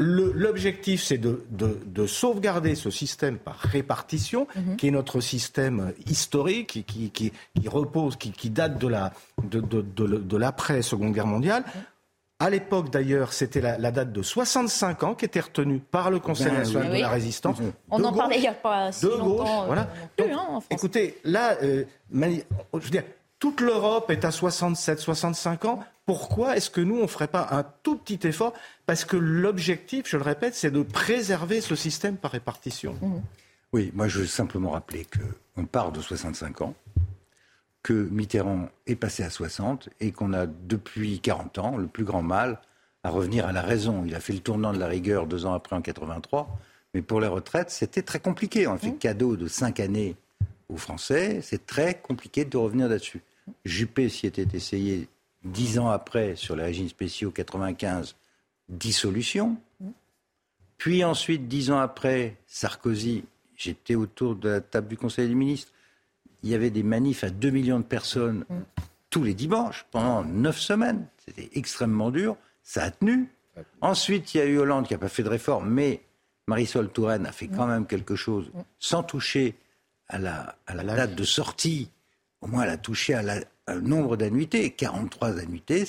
L'objectif, 0.00 1.02
c'est 1.02 1.18
de, 1.18 2.06
sauvegarder 2.06 2.76
ce 2.76 2.88
système 2.88 3.36
par 3.36 3.56
répartition, 3.56 4.46
mhm. 4.54 4.76
qui 4.76 4.88
est 4.88 4.90
notre 4.92 5.20
système 5.20 5.92
historique, 6.06 6.84
qui, 6.86 7.32
repose, 7.66 8.16
qui, 8.16 8.50
date 8.50 8.78
de 8.78 8.86
la 8.86 9.12
de, 9.42 10.36
l'après 10.36 10.82
Seconde 10.82 11.12
Guerre 11.12 11.26
mondiale. 11.26 11.64
Mhm. 11.66 11.82
À 12.40 12.50
l'époque, 12.50 12.90
d'ailleurs, 12.90 13.32
c'était 13.32 13.60
la, 13.60 13.90
date 13.90 14.12
de 14.12 14.22
65 14.22 15.02
ans 15.02 15.14
qui 15.16 15.24
était 15.24 15.40
retenue 15.40 15.80
par 15.80 16.12
le 16.12 16.20
Conseil 16.20 16.52
ben 16.52 16.58
national 16.58 16.92
de 16.92 17.00
la 17.00 17.08
résistance. 17.08 17.58
Mhm. 17.58 17.72
On 17.90 18.04
en 18.04 18.12
parlait 18.12 18.36
il 18.36 18.42
n'y 18.42 18.46
a 18.46 18.52
pas 18.52 18.92
si 18.92 19.06
longtemps. 19.06 19.66
voilà. 19.66 19.88
Euh, 20.20 20.32
hein, 20.32 20.60
écoutez, 20.70 21.18
là, 21.24 21.56
euh, 21.64 21.82
je 22.12 22.78
veux 22.78 22.90
dire, 22.90 23.02
toute 23.38 23.60
l'Europe 23.60 24.10
est 24.10 24.24
à 24.24 24.30
67, 24.30 24.98
65 24.98 25.64
ans. 25.64 25.84
Pourquoi 26.06 26.56
est-ce 26.56 26.70
que 26.70 26.80
nous, 26.80 26.96
on 26.96 27.02
ne 27.02 27.06
ferait 27.06 27.28
pas 27.28 27.48
un 27.50 27.64
tout 27.82 27.96
petit 27.96 28.26
effort? 28.26 28.52
Parce 28.86 29.04
que 29.04 29.16
l'objectif, 29.16 30.08
je 30.08 30.16
le 30.16 30.22
répète, 30.22 30.54
c'est 30.54 30.70
de 30.70 30.82
préserver 30.82 31.60
ce 31.60 31.76
système 31.76 32.16
par 32.16 32.32
répartition. 32.32 32.96
Mmh. 33.00 33.20
Oui, 33.74 33.92
moi 33.94 34.08
je 34.08 34.20
veux 34.20 34.26
simplement 34.26 34.70
rappeler 34.70 35.06
qu'on 35.54 35.66
part 35.66 35.92
de 35.92 36.00
65 36.00 36.62
ans, 36.62 36.74
que 37.82 37.92
Mitterrand 37.92 38.70
est 38.86 38.96
passé 38.96 39.22
à 39.22 39.30
60 39.30 39.90
et 40.00 40.10
qu'on 40.10 40.32
a 40.32 40.46
depuis 40.46 41.20
40 41.20 41.58
ans 41.58 41.76
le 41.76 41.86
plus 41.86 42.04
grand 42.04 42.22
mal 42.22 42.60
à 43.04 43.10
revenir 43.10 43.46
à 43.46 43.52
la 43.52 43.60
raison. 43.60 44.04
Il 44.06 44.14
a 44.14 44.20
fait 44.20 44.32
le 44.32 44.40
tournant 44.40 44.72
de 44.72 44.78
la 44.78 44.86
rigueur 44.86 45.26
deux 45.26 45.44
ans 45.44 45.52
après 45.52 45.76
en 45.76 45.82
83, 45.82 46.58
mais 46.94 47.02
pour 47.02 47.20
les 47.20 47.26
retraites, 47.26 47.70
c'était 47.70 48.02
très 48.02 48.20
compliqué. 48.20 48.66
On 48.66 48.72
a 48.72 48.78
fait 48.78 48.88
mmh. 48.88 48.98
cadeau 48.98 49.36
de 49.36 49.46
cinq 49.46 49.80
années 49.80 50.16
aux 50.70 50.76
Français, 50.78 51.40
c'est 51.42 51.66
très 51.66 51.94
compliqué 51.94 52.44
de 52.44 52.56
revenir 52.56 52.88
là-dessus. 52.88 53.22
Juppé 53.64 54.08
s'y 54.08 54.26
était 54.26 54.46
essayé 54.56 55.08
dix 55.44 55.78
ans 55.78 55.88
après 55.88 56.36
sur 56.36 56.56
les 56.56 56.64
régimes 56.64 56.88
spéciaux 56.88 57.30
95, 57.30 58.16
dissolution. 58.68 59.56
Puis 60.76 61.04
ensuite, 61.04 61.48
dix 61.48 61.70
ans 61.70 61.78
après, 61.78 62.36
Sarkozy, 62.46 63.24
j'étais 63.56 63.94
autour 63.94 64.36
de 64.36 64.48
la 64.48 64.60
table 64.60 64.88
du 64.88 64.96
Conseil 64.96 65.28
des 65.28 65.34
ministres, 65.34 65.72
il 66.42 66.50
y 66.50 66.54
avait 66.54 66.70
des 66.70 66.84
manifs 66.84 67.24
à 67.24 67.30
2 67.30 67.50
millions 67.50 67.80
de 67.80 67.84
personnes 67.84 68.44
tous 69.10 69.24
les 69.24 69.34
dimanches 69.34 69.86
pendant 69.90 70.24
neuf 70.24 70.58
semaines. 70.58 71.06
C'était 71.24 71.50
extrêmement 71.54 72.10
dur, 72.10 72.36
ça 72.62 72.84
a 72.84 72.90
tenu. 72.90 73.28
Ensuite, 73.80 74.34
il 74.34 74.38
y 74.38 74.40
a 74.40 74.46
eu 74.46 74.58
Hollande 74.58 74.86
qui 74.86 74.92
n'a 74.92 74.98
pas 74.98 75.08
fait 75.08 75.24
de 75.24 75.28
réforme, 75.28 75.68
mais 75.68 76.00
Marisol 76.46 76.90
Touraine 76.90 77.26
a 77.26 77.32
fait 77.32 77.48
quand 77.48 77.66
même 77.66 77.86
quelque 77.86 78.14
chose 78.14 78.50
sans 78.78 79.02
toucher 79.02 79.56
à 80.06 80.18
la, 80.18 80.56
à 80.66 80.74
la 80.74 80.84
date 80.84 81.14
de 81.16 81.24
sortie 81.24 81.90
au 82.40 82.46
moins 82.46 82.62
elle 82.64 82.70
a 82.70 82.76
touché 82.76 83.14
à 83.14 83.22
la, 83.22 83.40
un 83.66 83.80
nombre 83.80 84.16
d'annuités, 84.16 84.70
43 84.70 85.38
annuités. 85.40 85.84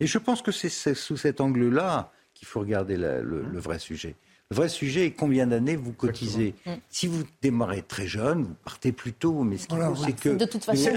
Et 0.00 0.06
je 0.06 0.18
pense 0.18 0.42
que 0.42 0.52
c'est 0.52 0.94
sous 0.94 1.16
cet 1.16 1.40
angle-là 1.40 2.10
qu'il 2.34 2.48
faut 2.48 2.60
regarder 2.60 2.96
le, 2.96 3.42
vrai 3.54 3.78
sujet. 3.78 4.14
Le 4.50 4.56
vrai 4.56 4.68
sujet 4.68 5.06
est 5.06 5.10
combien 5.12 5.46
d'années 5.46 5.76
vous 5.76 5.92
cotisez. 5.92 6.54
Si 6.88 7.06
vous 7.06 7.22
démarrez 7.40 7.82
très 7.82 8.08
jeune, 8.08 8.42
vous 8.42 8.54
partez 8.64 8.90
plus 8.90 9.12
tôt, 9.12 9.44
mais 9.44 9.58
ce 9.58 9.68
qu'il 9.68 9.78
faut, 9.78 9.94
c'est 9.94 10.12
que... 10.12 10.30
De 10.30 10.44
toute 10.44 10.64
façon, 10.64 10.90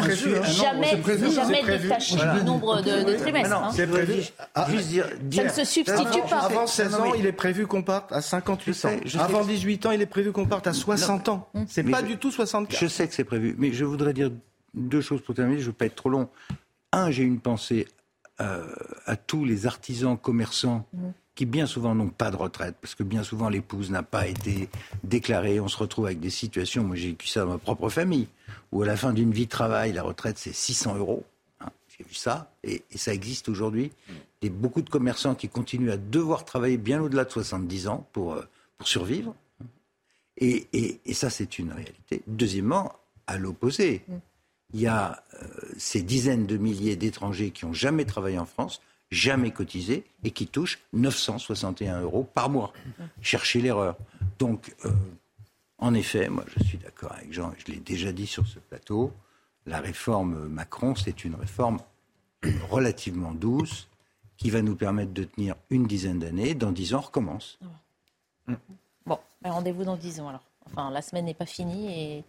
jamais, 0.43 0.97
jamais 1.29 1.77
détaché 1.77 2.15
du 2.15 2.43
nombre 2.45 2.81
de, 2.81 3.03
de 3.03 3.15
trimestres. 3.15 3.55
hein. 3.55 3.69
C'est 3.71 3.85
prévu. 3.85 4.23
Ah, 4.55 4.67
Juste 4.71 4.87
dire, 4.87 5.07
Ça 5.35 5.43
ne 5.43 5.49
se 5.49 5.63
substitue 5.65 6.21
pas. 6.27 6.39
Avant 6.39 6.65
16 6.65 6.95
ans, 6.95 7.13
il 7.13 7.27
est 7.27 7.31
prévu 7.31 7.67
qu'on 7.67 7.83
parte 7.83 8.11
à 8.11 8.21
58 8.21 8.73
sais, 8.73 8.87
ans. 8.87 9.19
Avant 9.19 9.41
que- 9.43 9.47
18 9.49 9.85
ans, 9.85 9.91
il 9.91 10.01
est 10.01 10.07
prévu 10.07 10.31
qu'on 10.31 10.47
parte 10.47 10.65
à 10.65 10.73
60 10.73 11.29
ans. 11.29 11.47
C'est 11.67 11.83
Mais 11.83 11.91
pas 11.91 12.01
je- 12.01 12.07
du 12.07 12.17
tout 12.17 12.31
64. 12.31 12.79
Je 12.79 12.87
sais 12.87 13.07
que 13.07 13.13
c'est 13.13 13.23
prévu, 13.23 13.53
mais 13.59 13.71
je 13.71 13.85
voudrais 13.85 14.13
dire 14.13 14.31
deux 14.73 15.01
choses 15.01 15.21
pour 15.21 15.35
terminer. 15.35 15.57
Je 15.59 15.63
ne 15.63 15.67
veux 15.67 15.73
pas 15.73 15.85
être 15.85 15.95
trop 15.95 16.09
long. 16.09 16.29
Un, 16.91 17.11
j'ai 17.11 17.23
une 17.23 17.39
pensée 17.39 17.87
euh, 18.41 18.67
à 19.05 19.15
tous 19.15 19.45
les 19.45 19.65
artisans 19.67 20.17
commerçants 20.17 20.85
qui 21.35 21.45
bien 21.47 21.65
souvent 21.65 21.95
n'ont 21.95 22.09
pas 22.09 22.29
de 22.29 22.35
retraite, 22.35 22.75
parce 22.79 22.93
que 22.93 23.01
bien 23.03 23.23
souvent 23.23 23.49
l'épouse 23.49 23.89
n'a 23.89 24.03
pas 24.03 24.27
été 24.27 24.69
déclarée. 25.03 25.59
On 25.59 25.67
se 25.67 25.77
retrouve 25.77 26.05
avec 26.05 26.19
des 26.19 26.29
situations, 26.29 26.83
moi 26.83 26.95
j'ai 26.95 27.09
vécu 27.09 27.27
ça 27.27 27.41
dans 27.41 27.47
ma 27.51 27.57
propre 27.57 27.89
famille, 27.89 28.27
où 28.71 28.83
à 28.83 28.85
la 28.85 28.95
fin 28.95 29.13
d'une 29.13 29.31
vie 29.31 29.45
de 29.45 29.49
travail, 29.51 29.93
la 29.93 30.03
retraite 30.03 30.37
c'est 30.37 30.53
600 30.53 30.95
euros. 30.97 31.23
hein. 31.61 31.69
J'ai 31.97 32.03
vu 32.03 32.13
ça, 32.13 32.51
et, 32.63 32.83
et 32.91 32.97
ça 32.99 33.13
existe 33.15 33.49
aujourd'hui. 33.49 33.91
Il 34.41 34.49
y 34.49 34.51
a 34.51 34.53
beaucoup 34.53 34.81
de 34.83 34.89
commerçants 34.91 35.33
qui 35.33 35.49
continuent 35.49 35.89
à 35.91 35.97
devoir 35.97 36.45
travailler 36.45 36.77
bien 36.77 37.01
au-delà 37.01 37.23
de 37.25 37.31
70 37.31 37.87
ans 37.87 38.07
pour, 38.13 38.33
euh, 38.33 38.43
pour 38.77 38.87
survivre. 38.87 39.33
Et, 40.37 40.67
et- 40.73 40.99
et 41.05 41.13
ça, 41.13 41.29
c'est 41.29 41.57
une 41.59 41.71
réalité. 41.71 42.21
Deuxièmement, 42.27 42.93
à 43.27 43.37
l'opposé, 43.37 44.03
il 44.73 44.81
y 44.81 44.87
a 44.87 45.23
euh, 45.41 45.47
ces 45.77 46.01
dizaines 46.01 46.45
de 46.45 46.57
milliers 46.57 46.95
d'étrangers 46.95 47.51
qui 47.51 47.65
n'ont 47.65 47.73
jamais 47.73 48.05
travaillé 48.05 48.39
en 48.39 48.45
France, 48.45 48.81
jamais 49.11 49.51
cotisé, 49.51 50.05
et 50.23 50.31
qui 50.31 50.47
touchent 50.47 50.79
961 50.93 52.01
euros 52.01 52.27
par 52.33 52.49
mois. 52.49 52.73
Cherchez 53.21 53.61
l'erreur. 53.61 53.95
Donc, 54.39 54.75
euh, 54.85 54.91
en 55.77 55.93
effet, 55.93 56.29
moi, 56.29 56.43
je 56.55 56.63
suis 56.63 56.77
d'accord 56.77 57.11
avec 57.13 57.31
Jean, 57.31 57.53
je 57.57 57.71
l'ai 57.71 57.79
déjà 57.79 58.11
dit 58.11 58.27
sur 58.27 58.47
ce 58.47 58.59
plateau, 58.59 59.11
la 59.65 59.79
réforme 59.79 60.47
Macron, 60.47 60.95
c'est 60.95 61.23
une 61.23 61.35
réforme 61.35 61.79
relativement 62.69 63.33
douce 63.33 63.87
qui 64.37 64.49
va 64.49 64.61
nous 64.61 64.75
permettre 64.75 65.13
de 65.13 65.23
tenir 65.23 65.55
une 65.69 65.87
dizaine 65.87 66.19
d'années. 66.19 66.53
Dans 66.53 66.71
dix 66.71 66.93
ans, 66.93 66.99
on 66.99 67.01
recommence. 67.01 67.59
Bon, 69.05 69.19
rendez-vous 69.43 69.83
dans 69.83 69.97
10 69.97 70.19
ans 70.21 70.29
alors. 70.29 70.43
Enfin, 70.65 70.89
la 70.91 71.01
semaine 71.01 71.25
n'est 71.25 71.33
pas 71.33 71.45
finie 71.45 71.87
et 71.87 72.23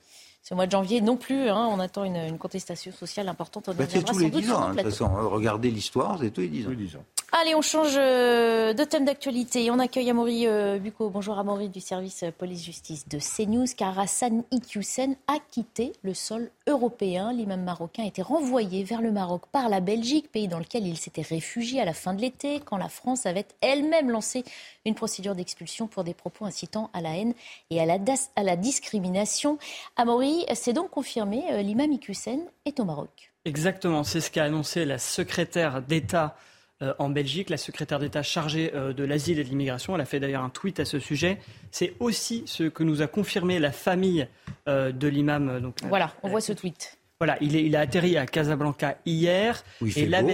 ce 0.44 0.52
mois 0.52 0.66
de 0.66 0.70
janvier 0.70 1.00
non 1.00 1.16
plus. 1.16 1.48
hein, 1.48 1.68
on 1.70 1.80
attend 1.80 2.04
une, 2.04 2.16
une 2.16 2.38
contestation 2.38 2.92
sociale 2.92 3.28
importante. 3.28 3.68
On 3.70 3.74
Bah, 3.74 3.84
c'est 3.88 4.04
tous 4.04 4.18
les 4.18 4.30
doute 4.30 4.42
10 4.42 4.46
sur 4.46 4.58
ans, 4.58 4.62
hein, 4.64 4.74
de 4.74 4.82
toute 4.82 4.90
façon. 4.90 5.08
Regardez 5.30 5.70
l'histoire, 5.70 6.18
c'est 6.20 6.30
tous 6.30 6.42
les 6.42 6.48
10 6.48 6.66
ans. 6.96 7.04
Allez, 7.32 7.56
on 7.56 7.62
change 7.62 7.94
euh, 7.96 8.74
de 8.74 8.84
thème 8.84 9.06
d'actualité. 9.06 9.68
On 9.72 9.80
accueille 9.80 10.08
Amaury 10.08 10.46
euh, 10.46 10.78
Bucco. 10.78 11.10
Bonjour 11.10 11.36
Amaury 11.36 11.68
du 11.68 11.80
service 11.80 12.22
euh, 12.22 12.30
police-justice 12.30 13.08
de 13.08 13.18
CNews, 13.18 13.66
car 13.76 13.98
Hassan 13.98 14.44
Iqiyoussen 14.52 15.16
a 15.26 15.38
quitté 15.50 15.94
le 16.02 16.14
sol 16.14 16.50
européen. 16.68 17.32
L'imam 17.32 17.62
marocain 17.64 18.04
a 18.04 18.06
été 18.06 18.22
renvoyé 18.22 18.84
vers 18.84 19.02
le 19.02 19.10
Maroc 19.10 19.42
par 19.50 19.68
la 19.68 19.80
Belgique, 19.80 20.30
pays 20.30 20.46
dans 20.46 20.60
lequel 20.60 20.86
il 20.86 20.96
s'était 20.96 21.22
réfugié 21.22 21.80
à 21.80 21.84
la 21.84 21.92
fin 21.92 22.14
de 22.14 22.20
l'été, 22.20 22.60
quand 22.60 22.76
la 22.76 22.88
France 22.88 23.26
avait 23.26 23.46
elle-même 23.62 24.10
lancé 24.10 24.44
une 24.84 24.94
procédure 24.94 25.34
d'expulsion 25.34 25.88
pour 25.88 26.04
des 26.04 26.14
propos 26.14 26.44
incitant 26.44 26.88
à 26.92 27.00
la 27.00 27.16
haine 27.16 27.34
et 27.70 27.80
à 27.80 27.86
la, 27.86 27.98
à 28.36 28.42
la 28.44 28.54
discrimination. 28.54 29.58
Amaury, 29.96 30.33
c'est 30.54 30.72
donc 30.72 30.90
confirmé, 30.90 31.42
euh, 31.52 31.62
l'imam 31.62 31.90
Iqiyoussen 31.92 32.40
est 32.64 32.80
au 32.80 32.84
Maroc. 32.84 33.32
Exactement, 33.44 34.04
c'est 34.04 34.20
ce 34.20 34.30
qu'a 34.30 34.44
annoncé 34.44 34.84
la 34.84 34.98
secrétaire 34.98 35.82
d'État 35.82 36.36
euh, 36.82 36.94
en 36.98 37.08
Belgique, 37.10 37.50
la 37.50 37.56
secrétaire 37.56 37.98
d'État 37.98 38.22
chargée 38.22 38.72
euh, 38.74 38.92
de 38.92 39.04
l'asile 39.04 39.38
et 39.38 39.44
de 39.44 39.48
l'immigration. 39.48 39.94
Elle 39.94 40.00
a 40.00 40.04
fait 40.06 40.20
d'ailleurs 40.20 40.42
un 40.42 40.50
tweet 40.50 40.80
à 40.80 40.84
ce 40.84 40.98
sujet. 40.98 41.38
C'est 41.70 41.94
aussi 42.00 42.42
ce 42.46 42.64
que 42.64 42.82
nous 42.82 43.02
a 43.02 43.06
confirmé 43.06 43.58
la 43.58 43.70
famille 43.72 44.26
de 44.66 45.08
l'imam. 45.08 45.60
Donc, 45.60 45.76
Voilà, 45.84 46.12
on 46.22 46.28
voit 46.28 46.40
ce 46.40 46.52
tweet. 46.54 46.98
Voilà, 47.20 47.36
il, 47.40 47.54
est- 47.54 47.64
il 47.64 47.76
a 47.76 47.80
atterri 47.80 48.16
à 48.16 48.26
Casablanca 48.26 48.96
hier. 49.06 49.62
Où 49.80 49.86
il 49.86 49.90
et 49.90 49.92
fait 49.92 50.06
la 50.06 50.22
beau. 50.22 50.28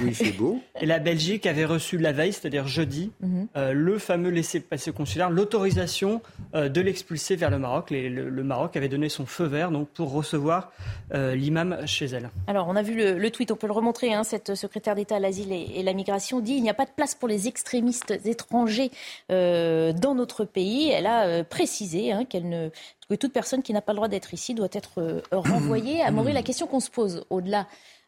Où 0.00 0.06
il 0.06 0.14
fait 0.14 0.32
beau. 0.32 0.60
Et 0.80 0.86
la 0.86 0.98
Belgique 0.98 1.46
avait 1.46 1.64
reçu 1.64 1.98
la 1.98 2.12
veille, 2.12 2.32
c'est-à-dire 2.32 2.66
jeudi, 2.66 3.10
Mhm. 3.20 3.48
euh, 3.56 3.72
le 3.72 3.98
fameux 3.98 4.30
laissez-passer 4.30 4.92
consulaire, 4.92 5.30
l'autorisation 5.30 6.22
euh, 6.54 6.68
de 6.68 6.80
l'expulser 6.80 7.36
vers 7.36 7.50
le 7.50 7.58
Maroc. 7.58 7.90
Les- 7.90 8.08
le, 8.08 8.28
le 8.30 8.42
Maroc 8.44 8.76
avait 8.76 8.88
donné 8.88 9.08
son 9.08 9.26
feu 9.26 9.44
vert 9.44 9.70
donc, 9.70 9.88
pour 9.90 10.12
recevoir 10.12 10.72
euh, 11.14 11.34
l'imam 11.34 11.86
chez 11.86 12.06
elle. 12.06 12.30
Alors, 12.46 12.68
on 12.68 12.76
a 12.76 12.82
vu 12.82 12.94
le, 12.94 13.18
le 13.18 13.30
tweet, 13.30 13.50
on 13.52 13.56
peut 13.56 13.66
le 13.66 13.72
remontrer. 13.72 14.12
hein, 14.14 14.24
cette 14.24 14.54
secrétaire 14.54 14.94
d'État 14.94 15.16
à 15.16 15.20
l'asile 15.20 15.52
et, 15.52 15.66
et 15.76 15.82
la 15.82 15.92
migration 15.92 16.40
dit 16.40 16.54
il 16.54 16.62
n'y 16.62 16.70
a 16.70 16.74
pas 16.74 16.86
de 16.86 16.90
place 16.96 17.14
pour 17.14 17.28
les 17.28 17.48
extrémistes 17.48 18.14
étrangers 18.24 18.90
euh, 19.30 19.92
dans 19.92 20.14
notre 20.14 20.44
pays. 20.44 20.90
Elle 20.90 21.06
a 21.06 21.26
euh, 21.26 21.44
précisé 21.44 22.12
hein, 22.12 22.24
qu'elle 22.24 22.48
ne, 22.48 22.68
que 23.08 23.14
toute 23.14 23.32
personne 23.32 23.62
qui 23.62 23.72
n'a 23.72 23.80
pas 23.82 23.92
le 23.92 23.96
droit 23.96 24.08
d'être 24.08 24.32
ici 24.34 24.54
doit 24.54 24.68
être 24.72 25.22
renvoyée. 25.32 26.02
Amaury, 26.06 26.32
la 26.32 26.42
question 26.42 26.66
qu'on 26.66 26.80
se 26.80 26.90
pose 26.90 27.24
au-delà 27.30 27.66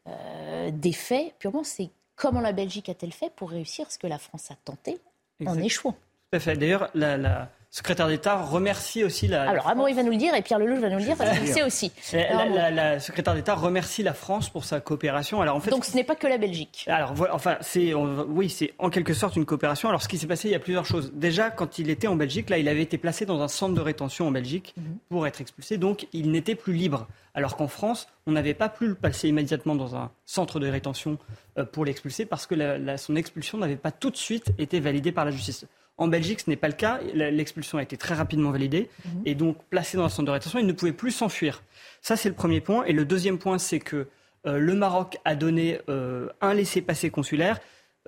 euh, 0.08 0.70
des 0.70 0.92
faits, 0.92 1.34
purement, 1.38 1.64
c'est 1.64 1.90
comment 2.16 2.40
la 2.40 2.52
Belgique 2.52 2.88
a-t-elle 2.88 3.12
fait 3.12 3.32
pour 3.34 3.50
réussir 3.50 3.90
ce 3.90 3.98
que 3.98 4.06
la 4.06 4.18
France 4.18 4.50
a 4.50 4.56
tenté 4.64 5.00
en 5.46 5.58
échouant? 5.58 5.92
Tout 5.92 6.36
à 6.36 6.40
fait. 6.40 6.56
D'ailleurs, 6.56 6.90
la, 6.94 7.16
la 7.16 7.50
secrétaire 7.74 8.06
d'État 8.06 8.36
remercie 8.36 9.02
aussi 9.02 9.26
la. 9.26 9.50
Alors, 9.50 9.66
Amaury 9.68 9.94
va 9.94 10.04
nous 10.04 10.12
le 10.12 10.16
dire 10.16 10.32
et 10.34 10.42
Pierre 10.42 10.60
Lelouch 10.60 10.78
va 10.78 10.90
nous 10.90 10.98
le 10.98 11.02
dire 11.04 11.16
parce 11.16 11.36
qu'il 11.36 11.48
sait 11.48 11.64
aussi. 11.64 11.90
La, 12.12 13.00
secrétaire 13.00 13.34
d'État 13.34 13.54
remercie 13.54 14.04
la 14.04 14.14
France 14.14 14.48
pour 14.48 14.64
sa 14.64 14.80
coopération. 14.80 15.40
Alors 15.40 15.56
en 15.56 15.60
fait, 15.60 15.70
Donc, 15.70 15.84
ce 15.84 15.94
n'est 15.96 16.04
pas 16.04 16.14
que 16.14 16.28
la 16.28 16.38
Belgique. 16.38 16.84
Alors 16.86 17.14
enfin 17.32 17.56
c'est 17.60 17.92
oui 17.94 18.48
c'est 18.48 18.74
en 18.78 18.90
quelque 18.90 19.12
sorte 19.12 19.34
une 19.34 19.44
coopération. 19.44 19.88
Alors 19.88 20.02
ce 20.02 20.08
qui 20.08 20.18
s'est 20.18 20.28
passé, 20.28 20.48
il 20.48 20.52
y 20.52 20.54
a 20.54 20.60
plusieurs 20.60 20.86
choses. 20.86 21.10
Déjà 21.14 21.50
quand 21.50 21.78
il 21.80 21.90
était 21.90 22.06
en 22.06 22.14
Belgique, 22.14 22.48
là 22.48 22.58
il 22.58 22.68
avait 22.68 22.82
été 22.82 22.96
placé 22.96 23.26
dans 23.26 23.40
un 23.42 23.48
centre 23.48 23.74
de 23.74 23.80
rétention 23.80 24.28
en 24.28 24.30
Belgique 24.30 24.74
pour 25.08 25.26
être 25.26 25.40
expulsé, 25.40 25.76
donc 25.76 26.06
il 26.12 26.30
n'était 26.30 26.54
plus 26.54 26.74
libre. 26.74 27.08
Alors 27.34 27.56
qu'en 27.56 27.66
France, 27.66 28.06
on 28.28 28.32
n'avait 28.32 28.54
pas 28.54 28.68
pu 28.68 28.86
le 28.86 28.94
passer 28.94 29.28
immédiatement 29.28 29.74
dans 29.74 29.96
un 29.96 30.12
centre 30.24 30.60
de 30.60 30.68
rétention 30.68 31.18
euh, 31.58 31.64
pour 31.64 31.84
l'expulser 31.84 32.24
parce 32.26 32.46
que 32.46 32.54
la- 32.54 32.78
la- 32.78 32.96
son 32.96 33.16
expulsion 33.16 33.58
n'avait 33.58 33.74
pas 33.74 33.90
tout 33.90 34.10
de 34.10 34.16
suite 34.16 34.52
été 34.58 34.78
validée 34.78 35.10
par 35.10 35.24
la 35.24 35.32
justice. 35.32 35.66
En 35.96 36.08
Belgique, 36.08 36.40
ce 36.40 36.50
n'est 36.50 36.56
pas 36.56 36.66
le 36.68 36.74
cas. 36.74 37.00
L'expulsion 37.14 37.78
a 37.78 37.82
été 37.82 37.96
très 37.96 38.14
rapidement 38.14 38.50
validée 38.50 38.88
et 39.24 39.34
donc 39.34 39.56
placé 39.70 39.96
dans 39.96 40.04
un 40.04 40.08
centre 40.08 40.26
de 40.26 40.32
rétention, 40.32 40.58
il 40.58 40.66
ne 40.66 40.72
pouvait 40.72 40.92
plus 40.92 41.12
s'enfuir. 41.12 41.62
Ça, 42.02 42.16
c'est 42.16 42.28
le 42.28 42.34
premier 42.34 42.60
point. 42.60 42.84
Et 42.84 42.92
le 42.92 43.04
deuxième 43.04 43.38
point, 43.38 43.58
c'est 43.58 43.78
que 43.80 44.08
euh, 44.46 44.58
le 44.58 44.74
Maroc 44.74 45.18
a 45.24 45.36
donné 45.36 45.78
euh, 45.88 46.28
un 46.40 46.52
laissez-passer 46.52 47.10
consulaire. 47.10 47.60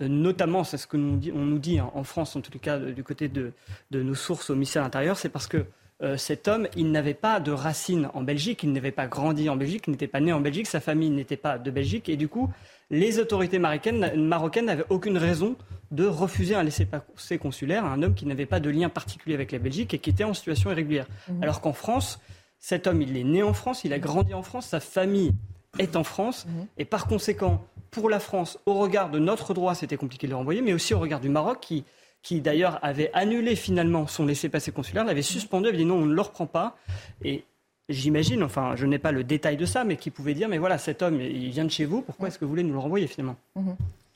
euh, 0.03 0.09
Notamment, 0.09 0.65
c'est 0.65 0.77
ce 0.79 0.87
que 0.87 0.97
nous 0.97 1.17
dit- 1.17 1.33
on 1.33 1.45
nous 1.45 1.59
dit 1.61 1.79
hein, 1.79 1.91
en 1.95 2.03
France, 2.05 2.35
en 2.37 2.41
tout 2.41 2.59
cas 2.59 2.79
du 2.79 3.03
côté 3.05 3.29
de, 3.29 3.53
de 3.93 4.03
nos 4.03 4.15
sources 4.15 4.51
au 4.51 4.55
ministère 4.55 4.83
de 4.83 4.87
l'Intérieur, 4.87 5.17
c'est 5.17 5.29
parce 5.31 5.47
que 5.47 5.65
euh, 6.03 6.19
cet 6.19 6.47
homme, 6.49 6.69
il 6.77 6.91
n'avait 6.93 7.15
pas 7.15 7.41
de 7.41 7.53
racines 7.53 8.11
en 8.13 8.23
Belgique, 8.23 8.65
il 8.65 8.73
n'avait 8.73 8.91
pas 8.91 9.07
grandi 9.07 9.49
en 9.49 9.57
Belgique, 9.57 9.85
il 9.87 9.93
n'était 9.93 10.09
pas 10.09 10.21
né 10.21 10.31
en 10.33 10.41
Belgique, 10.43 10.67
sa 10.67 10.81
famille 10.81 11.09
n'était 11.09 11.39
pas 11.39 11.57
de 11.57 11.71
Belgique, 11.71 12.11
et 12.11 12.17
du 12.17 12.29
coup, 12.29 12.51
les 12.91 13.19
autorités 13.19 13.59
marocaines 13.59 14.67
n'avaient 14.67 14.85
aucune 14.91 15.17
raison 15.17 15.57
de 15.91 16.07
refuser 16.07 16.55
un 16.55 16.63
laissez-passer 16.63 17.39
consulaire 17.39 17.85
à 17.85 17.91
un 17.91 18.03
homme 18.03 18.15
qui 18.15 18.27
n'avait 18.27 18.47
pas 18.47 18.61
de 18.61 18.71
lien 18.71 18.89
particulier 18.89 19.35
avec 19.35 19.53
la 19.53 19.59
Belgique 19.59 19.95
et 19.95 19.99
qui 19.99 20.11
était 20.11 20.25
en 20.25 20.35
situation 20.35 20.71
irrégulière. 20.71 21.07
Mhm. 21.29 21.43
Alors 21.43 21.61
qu'en 21.61 21.73
France, 21.73 22.21
cet 22.59 22.87
homme, 22.87 23.03
il 23.03 23.17
est 23.17 23.25
né 23.25 23.43
en 23.43 23.53
France, 23.53 23.85
il 23.85 23.93
a 23.93 23.99
grandi 23.99 24.35
en 24.35 24.43
France, 24.43 24.67
sa 24.67 24.81
famille 24.81 25.33
est 25.79 25.95
en 25.97 26.05
France, 26.05 26.47
et 26.79 26.85
par 26.85 27.07
conséquent, 27.07 27.65
pour 27.91 28.09
la 28.09 28.19
France, 28.19 28.59
au 28.67 28.75
regard 28.75 29.11
de 29.11 29.19
notre 29.19 29.55
droit, 29.55 29.75
c'était 29.75 29.97
compliqué 29.97 30.27
de 30.27 30.33
le 30.33 30.37
renvoyer, 30.37 30.63
mais 30.63 30.73
aussi 30.73 30.95
au 30.95 30.99
regard 30.99 31.21
du 31.21 31.29
Maroc, 31.29 31.59
qui, 31.61 31.85
qui 32.23 32.41
d'ailleurs 32.41 32.79
avait 32.83 33.11
annulé 33.13 33.57
finalement 33.57 34.07
son 34.07 34.27
laissez-passer 34.27 34.73
consulaire, 34.73 35.05
l'avait 35.05 35.23
suspendu, 35.23 35.69
avait 35.69 35.77
dit 35.77 35.85
non, 35.85 35.97
on 35.97 36.07
ne 36.07 36.15
le 36.15 36.21
reprend 36.21 36.47
pas. 36.47 36.77
Et 37.23 37.45
j'imagine, 37.89 38.43
enfin, 38.43 38.75
je 38.75 38.87
n'ai 38.87 38.99
pas 38.99 39.13
le 39.13 39.23
détail 39.23 39.57
de 39.57 39.67
ça, 39.67 39.85
mais 39.85 39.97
qui 39.97 40.11
pouvait 40.11 40.35
dire, 40.35 40.49
mais 40.49 40.59
voilà, 40.59 40.79
cet 40.79 41.03
homme, 41.03 41.21
il 41.21 41.51
vient 41.51 41.65
de 41.65 41.71
chez 41.71 41.85
vous, 41.85 42.03
pourquoi 42.03 42.29
est-ce 42.29 42.39
que 42.39 42.45
vous 42.45 42.51
voulez 42.51 42.65
nous 42.65 42.73
le 42.73 42.79
renvoyer 42.79 43.07
finalement? 43.07 43.37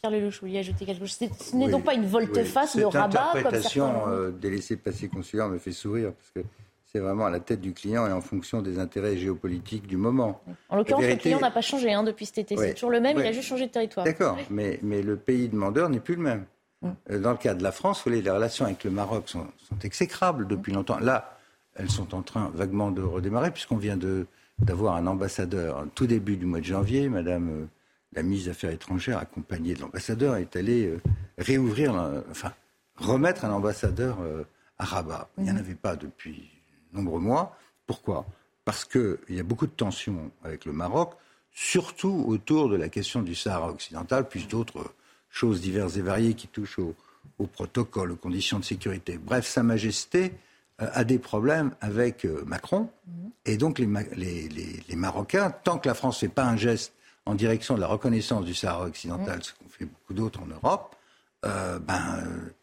Pierre 0.02 0.12
Lelouch, 0.12 0.40
vous 0.40 0.46
vouliez 0.46 0.60
ajouter 0.60 0.86
quelque 0.86 1.00
chose 1.00 1.18
Ce 1.18 1.56
n'est 1.56 1.66
Oui, 1.66 1.70
donc 1.70 1.84
pas 1.84 1.94
une 1.94 2.06
volte-face 2.06 2.74
oui. 2.74 2.80
de 2.84 2.86
Cette 2.86 3.00
rabat 3.00 3.28
comme 3.32 3.40
interprétation 3.40 3.86
certains 3.86 3.98
l'ont 4.10 4.16
dit. 4.16 4.22
euh, 4.22 4.30
des 4.30 4.50
laissés-passer 4.50 5.08
consulaires 5.08 5.48
me 5.48 5.58
fait 5.58 5.72
sourire 5.72 6.12
parce 6.14 6.30
que 6.30 6.40
c'est 6.86 7.00
vraiment 7.00 7.26
à 7.26 7.30
la 7.30 7.40
tête 7.40 7.60
du 7.60 7.74
client 7.74 8.06
et 8.06 8.12
en 8.12 8.22
fonction 8.22 8.62
des 8.62 8.78
intérêts 8.78 9.16
géopolitiques 9.18 9.86
du 9.86 9.96
moment. 9.98 10.40
En 10.70 10.76
l'occurrence, 10.76 11.04
le 11.04 11.16
client 11.16 11.38
n'a 11.38 11.50
pas 11.50 11.60
changé 11.60 11.92
hein, 11.92 12.02
depuis 12.02 12.24
cet 12.26 12.38
été. 12.38 12.56
Ouais. 12.56 12.68
C'est 12.68 12.74
toujours 12.74 12.90
le 12.90 13.00
même, 13.00 13.18
il 13.18 13.26
a 13.26 13.32
juste 13.32 13.46
changé 13.48 13.66
de 13.66 13.70
territoire. 13.72 14.04
D'accord, 14.06 14.38
mais, 14.48 14.78
mais 14.82 15.02
le 15.02 15.16
pays 15.16 15.48
demandeur 15.48 15.88
n'est 15.90 16.00
plus 16.00 16.16
le 16.16 16.22
même. 16.22 16.46
Mm. 16.82 16.88
Euh, 17.10 17.18
Dans 17.20 17.32
le 17.32 17.36
cas 17.36 17.52
de 17.54 17.62
la 17.62 17.70
France, 17.70 17.98
vous 17.98 18.10
voyez, 18.10 18.22
les 18.22 18.30
relations 18.30 18.64
avec 18.64 18.82
le 18.84 18.90
Maroc 18.90 19.24
sont, 19.28 19.46
sont 19.68 19.78
exécrables 19.84 20.46
depuis 20.46 20.72
longtemps. 20.72 20.98
Là, 20.98 21.36
elles 21.74 21.90
sont 21.90 22.14
en 22.14 22.22
train 22.22 22.50
vaguement 22.54 22.90
de 22.90 23.02
redémarrer, 23.02 23.50
puisqu'on 23.50 23.76
vient 23.76 23.98
d'avoir 24.58 24.96
un 24.96 25.06
ambassadeur. 25.06 25.86
Tout 25.94 26.06
début 26.06 26.36
du 26.38 26.46
mois 26.46 26.60
de 26.60 26.64
janvier, 26.64 27.08
Madame 27.10 27.50
euh, 27.50 27.66
la 28.12 28.22
ministre 28.22 28.46
des 28.46 28.50
Affaires 28.50 28.70
étrangères, 28.70 29.18
accompagnée 29.18 29.74
de 29.74 29.80
l'ambassadeur, 29.80 30.36
est 30.36 30.56
allée 30.56 30.86
euh, 30.86 31.00
réouvrir, 31.38 31.94
euh, 31.94 32.20
enfin, 32.30 32.52
remettre 32.96 33.44
un 33.44 33.52
ambassadeur 33.52 34.20
euh, 34.20 34.44
à 34.78 34.84
Rabat. 34.84 35.28
Il 35.38 35.44
n'y 35.44 35.50
en 35.50 35.56
avait 35.56 35.74
pas 35.74 35.96
depuis 35.96 36.50
de 36.92 36.98
nombreux 36.98 37.20
mois. 37.20 37.56
Pourquoi? 37.86 38.26
Parce 38.64 38.84
qu'il 38.84 39.18
y 39.28 39.40
a 39.40 39.44
beaucoup 39.44 39.66
de 39.66 39.72
tensions 39.72 40.30
avec 40.44 40.64
le 40.64 40.72
Maroc, 40.72 41.14
surtout 41.52 42.24
autour 42.26 42.68
de 42.68 42.76
la 42.76 42.88
question 42.88 43.22
du 43.22 43.34
Sahara 43.34 43.70
occidental, 43.70 44.28
plus 44.28 44.48
d'autres 44.48 44.94
choses 45.28 45.60
diverses 45.60 45.96
et 45.96 46.02
variées 46.02 46.34
qui 46.34 46.48
touchent 46.48 46.78
au, 46.78 46.94
au 47.38 47.46
protocole, 47.46 48.12
aux 48.12 48.16
conditions 48.16 48.58
de 48.58 48.64
sécurité. 48.64 49.18
Bref, 49.18 49.46
Sa 49.46 49.62
Majesté 49.62 50.32
euh, 50.80 50.88
a 50.92 51.04
des 51.04 51.18
problèmes 51.18 51.72
avec 51.80 52.24
euh, 52.24 52.44
Macron. 52.46 52.90
Et 53.46 53.56
donc 53.56 53.78
les, 53.78 53.86
les, 54.16 54.96
Marocains, 54.96 55.50
tant 55.50 55.78
que 55.78 55.88
la 55.88 55.94
France 55.94 56.22
ne 56.22 56.28
fait 56.28 56.34
pas 56.34 56.44
un 56.44 56.56
geste 56.56 56.92
en 57.26 57.34
direction 57.34 57.74
de 57.74 57.80
la 57.80 57.86
reconnaissance 57.86 58.44
du 58.44 58.54
Sahara 58.54 58.86
occidental, 58.86 59.42
ce 59.42 59.52
qu'ont 59.52 59.68
fait 59.68 59.84
beaucoup 59.84 60.14
d'autres 60.14 60.40
en 60.42 60.46
Europe, 60.46 60.96
euh, 61.46 61.78
ben, 61.78 62.22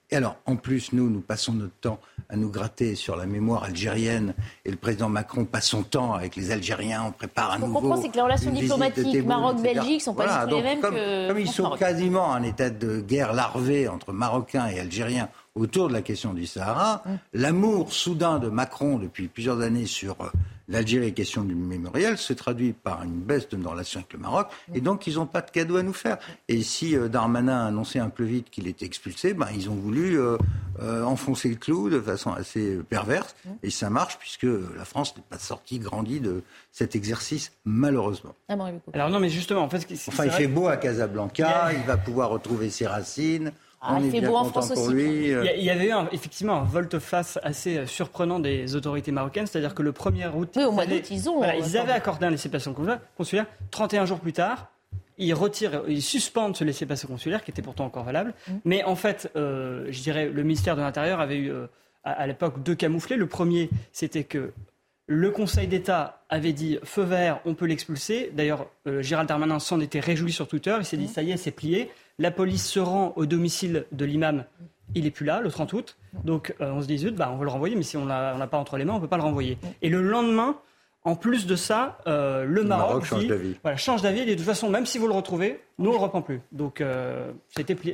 et 0.09 0.15
alors, 0.15 0.37
en 0.45 0.55
plus, 0.55 0.93
nous, 0.93 1.09
nous 1.09 1.19
passons 1.19 1.51
notre 1.51 1.75
temps 1.81 1.99
à 2.29 2.37
nous 2.37 2.49
gratter 2.49 2.95
sur 2.95 3.17
la 3.17 3.25
mémoire 3.25 3.63
algérienne 3.63 4.33
et 4.63 4.71
le 4.71 4.77
président 4.77 5.09
Macron 5.09 5.43
passe 5.43 5.67
son 5.67 5.83
temps 5.83 6.13
avec 6.13 6.37
les 6.37 6.51
Algériens, 6.51 7.03
on 7.07 7.11
prépare 7.11 7.51
un 7.51 7.59
nouveau... 7.59 7.67
Ce 7.67 7.73
qu'on 7.73 7.81
comprend, 7.81 8.01
c'est 8.01 8.09
que 8.09 8.15
les 8.15 8.21
relations 8.21 8.51
diplomatiques 8.51 9.25
Maroc-Belgique 9.25 10.01
sont 10.01 10.13
pas 10.13 10.45
du 10.45 10.51
tout 10.51 10.55
les 10.57 10.63
mêmes 10.63 10.79
comme, 10.79 10.95
que... 10.95 11.27
Comme 11.27 11.39
ils 11.39 11.49
sont 11.49 11.71
quasiment 11.71 12.27
en 12.27 12.41
état 12.41 12.69
de 12.69 13.01
guerre 13.01 13.33
larvée 13.33 13.89
entre 13.89 14.13
Marocains 14.13 14.67
et 14.67 14.79
Algériens 14.79 15.27
autour 15.55 15.89
de 15.89 15.93
la 15.93 16.01
question 16.01 16.33
du 16.33 16.45
Sahara, 16.45 17.03
mm. 17.05 17.09
l'amour 17.33 17.91
soudain 17.91 18.39
de 18.39 18.47
Macron 18.47 18.99
depuis 18.99 19.27
plusieurs 19.27 19.59
années 19.59 19.87
sur 19.87 20.15
euh, 20.21 20.29
l'Algérie, 20.67 21.13
question 21.13 21.43
du 21.43 21.55
mémorial, 21.55 22.17
se 22.17 22.33
traduit 22.33 22.73
par 22.73 23.03
une 23.03 23.21
baisse 23.21 23.47
de 23.49 23.57
nos 23.57 23.69
relations 23.69 23.99
avec 23.99 24.13
le 24.13 24.19
Maroc, 24.19 24.47
et 24.73 24.81
donc 24.81 25.07
ils 25.07 25.15
n'ont 25.15 25.25
pas 25.25 25.41
de 25.41 25.49
cadeau 25.49 25.77
à 25.77 25.83
nous 25.83 25.93
faire. 25.93 26.17
Et 26.47 26.61
si 26.61 26.95
euh, 26.95 27.07
Darmanin 27.07 27.65
a 27.65 27.67
annoncé 27.67 27.99
un 27.99 28.09
peu 28.09 28.23
vite 28.23 28.49
qu'il 28.49 28.67
était 28.67 28.85
expulsé, 28.85 29.33
ben, 29.33 29.47
ils 29.55 29.69
ont 29.69 29.75
voulu 29.75 30.19
euh, 30.19 30.37
euh, 30.81 31.03
enfoncer 31.03 31.49
le 31.49 31.55
clou 31.55 31.89
de 31.89 31.99
façon 31.99 32.31
assez 32.31 32.79
perverse, 32.89 33.35
et 33.63 33.69
ça 33.69 33.89
marche 33.89 34.17
puisque 34.19 34.43
la 34.43 34.85
France 34.85 35.15
n'est 35.15 35.23
pas 35.29 35.39
sortie 35.39 35.79
grandie 35.79 36.19
de 36.19 36.43
cet 36.71 36.95
exercice, 36.95 37.53
malheureusement. 37.65 38.35
Ah 38.49 38.55
Alors 38.93 39.09
non, 39.09 39.19
mais 39.19 39.29
justement, 39.29 39.61
en 39.61 39.69
fait... 39.69 39.87
Enfin, 40.07 40.25
il 40.25 40.31
fait 40.31 40.47
beau 40.47 40.67
à 40.67 40.77
Casablanca, 40.77 41.71
il 41.73 41.83
va 41.83 41.97
pouvoir 41.97 42.29
retrouver 42.29 42.69
ses 42.69 42.87
racines. 42.87 43.51
Ah, 43.81 43.99
il 44.01 44.09
fait 44.09 44.21
beau 44.21 44.35
en 44.35 44.45
France 44.45 44.71
aussi. 44.71 45.33
Euh. 45.33 45.45
Il 45.55 45.63
y 45.63 45.69
avait 45.69 45.89
eu 45.89 45.93
effectivement 46.11 46.55
un 46.55 46.63
volte-face 46.63 47.39
assez 47.43 47.77
euh, 47.77 47.85
surprenant 47.85 48.39
des 48.39 48.75
autorités 48.75 49.11
marocaines, 49.11 49.45
c'est-à-dire 49.45 49.75
que 49.75 49.83
le 49.83 49.91
1er 49.91 50.33
août, 50.33 50.49
oui, 50.55 50.63
au 50.63 50.71
mois 50.71 50.85
d'août, 50.85 51.07
ils, 51.11 51.29
ont, 51.29 51.43
ils 51.43 51.77
avaient 51.77 51.91
accordé 51.91 52.25
un 52.25 52.31
laissez-passer 52.31 52.71
consulaire. 53.15 53.45
31 53.71 54.05
jours 54.05 54.19
plus 54.19 54.33
tard, 54.33 54.71
ils 55.19 55.33
retirent, 55.33 55.83
ils 55.87 56.01
suspendent 56.01 56.55
ce 56.55 56.63
laissez-passer 56.63 57.07
consulaire 57.07 57.43
qui 57.43 57.51
était 57.51 57.61
pourtant 57.61 57.85
encore 57.85 58.03
valable. 58.03 58.33
Mm. 58.47 58.53
Mais 58.65 58.83
en 58.83 58.95
fait, 58.95 59.31
euh, 59.35 59.85
je 59.89 60.01
dirais, 60.01 60.27
le 60.27 60.43
ministère 60.43 60.75
de 60.75 60.81
l'Intérieur 60.81 61.19
avait 61.19 61.37
eu 61.37 61.51
à, 62.03 62.25
l'époque 62.25 62.63
deux 62.63 62.75
camouflés. 62.75 63.15
Le 63.15 63.27
premier, 63.27 63.69
c'était 63.91 64.23
que 64.23 64.53
le 65.07 65.31
Conseil 65.31 65.67
d'État 65.67 66.25
avait 66.29 66.53
dit 66.53 66.79
feu 66.83 67.03
vert, 67.03 67.39
on 67.45 67.53
peut 67.55 67.65
l'expulser. 67.65 68.31
D'ailleurs, 68.35 68.67
Gérald 68.99 69.29
Darmanin 69.29 69.59
s'en 69.59 69.79
était 69.79 70.01
réjoui 70.01 70.33
sur 70.33 70.47
Twitter. 70.47 70.75
Il 70.79 70.85
s'est 70.85 70.97
dit 70.97 71.07
ça 71.07 71.23
y 71.23 71.31
est, 71.31 71.37
c'est 71.37 71.51
plié. 71.51 71.89
La 72.19 72.31
police 72.31 72.67
se 72.67 72.79
rend 72.79 73.13
au 73.15 73.25
domicile 73.25 73.85
de 73.91 74.05
l'imam. 74.05 74.43
Il 74.95 75.03
n'est 75.03 75.11
plus 75.11 75.25
là, 75.25 75.41
le 75.41 75.49
30 75.49 75.73
août. 75.73 75.97
Donc 76.23 76.55
euh, 76.61 76.71
on 76.71 76.81
se 76.81 76.87
dit, 76.87 76.97
zut, 76.97 77.15
bah, 77.15 77.29
on 77.31 77.37
veut 77.37 77.45
le 77.45 77.51
renvoyer, 77.51 77.75
mais 77.75 77.83
si 77.83 77.97
on 77.97 78.05
n'a 78.05 78.47
pas 78.47 78.57
entre 78.57 78.77
les 78.77 78.85
mains, 78.85 78.93
on 78.93 78.97
ne 78.97 79.01
peut 79.01 79.07
pas 79.07 79.17
le 79.17 79.23
renvoyer. 79.23 79.57
Et 79.81 79.89
le 79.89 80.01
lendemain, 80.01 80.57
en 81.03 81.15
plus 81.15 81.45
de 81.45 81.55
ça, 81.55 81.99
euh, 82.07 82.43
le, 82.43 82.63
Maroc, 82.63 83.05
change 83.05 83.27
d'avis. 83.27 83.55
Voilà, 83.61 83.77
change 83.77 84.01
d'avis. 84.01 84.21
Et 84.21 84.25
de 84.25 84.33
toute 84.35 84.45
façon, 84.45 84.69
même 84.69 84.85
si 84.85 84.97
vous 84.97 85.07
le 85.07 85.13
retrouvez, 85.13 85.59
nous, 85.77 85.89
on 85.89 85.93
ne 85.93 85.97
le 85.97 86.03
reprend 86.03 86.21
plus. 86.21 86.41
Donc, 86.51 86.81
euh, 86.81 87.31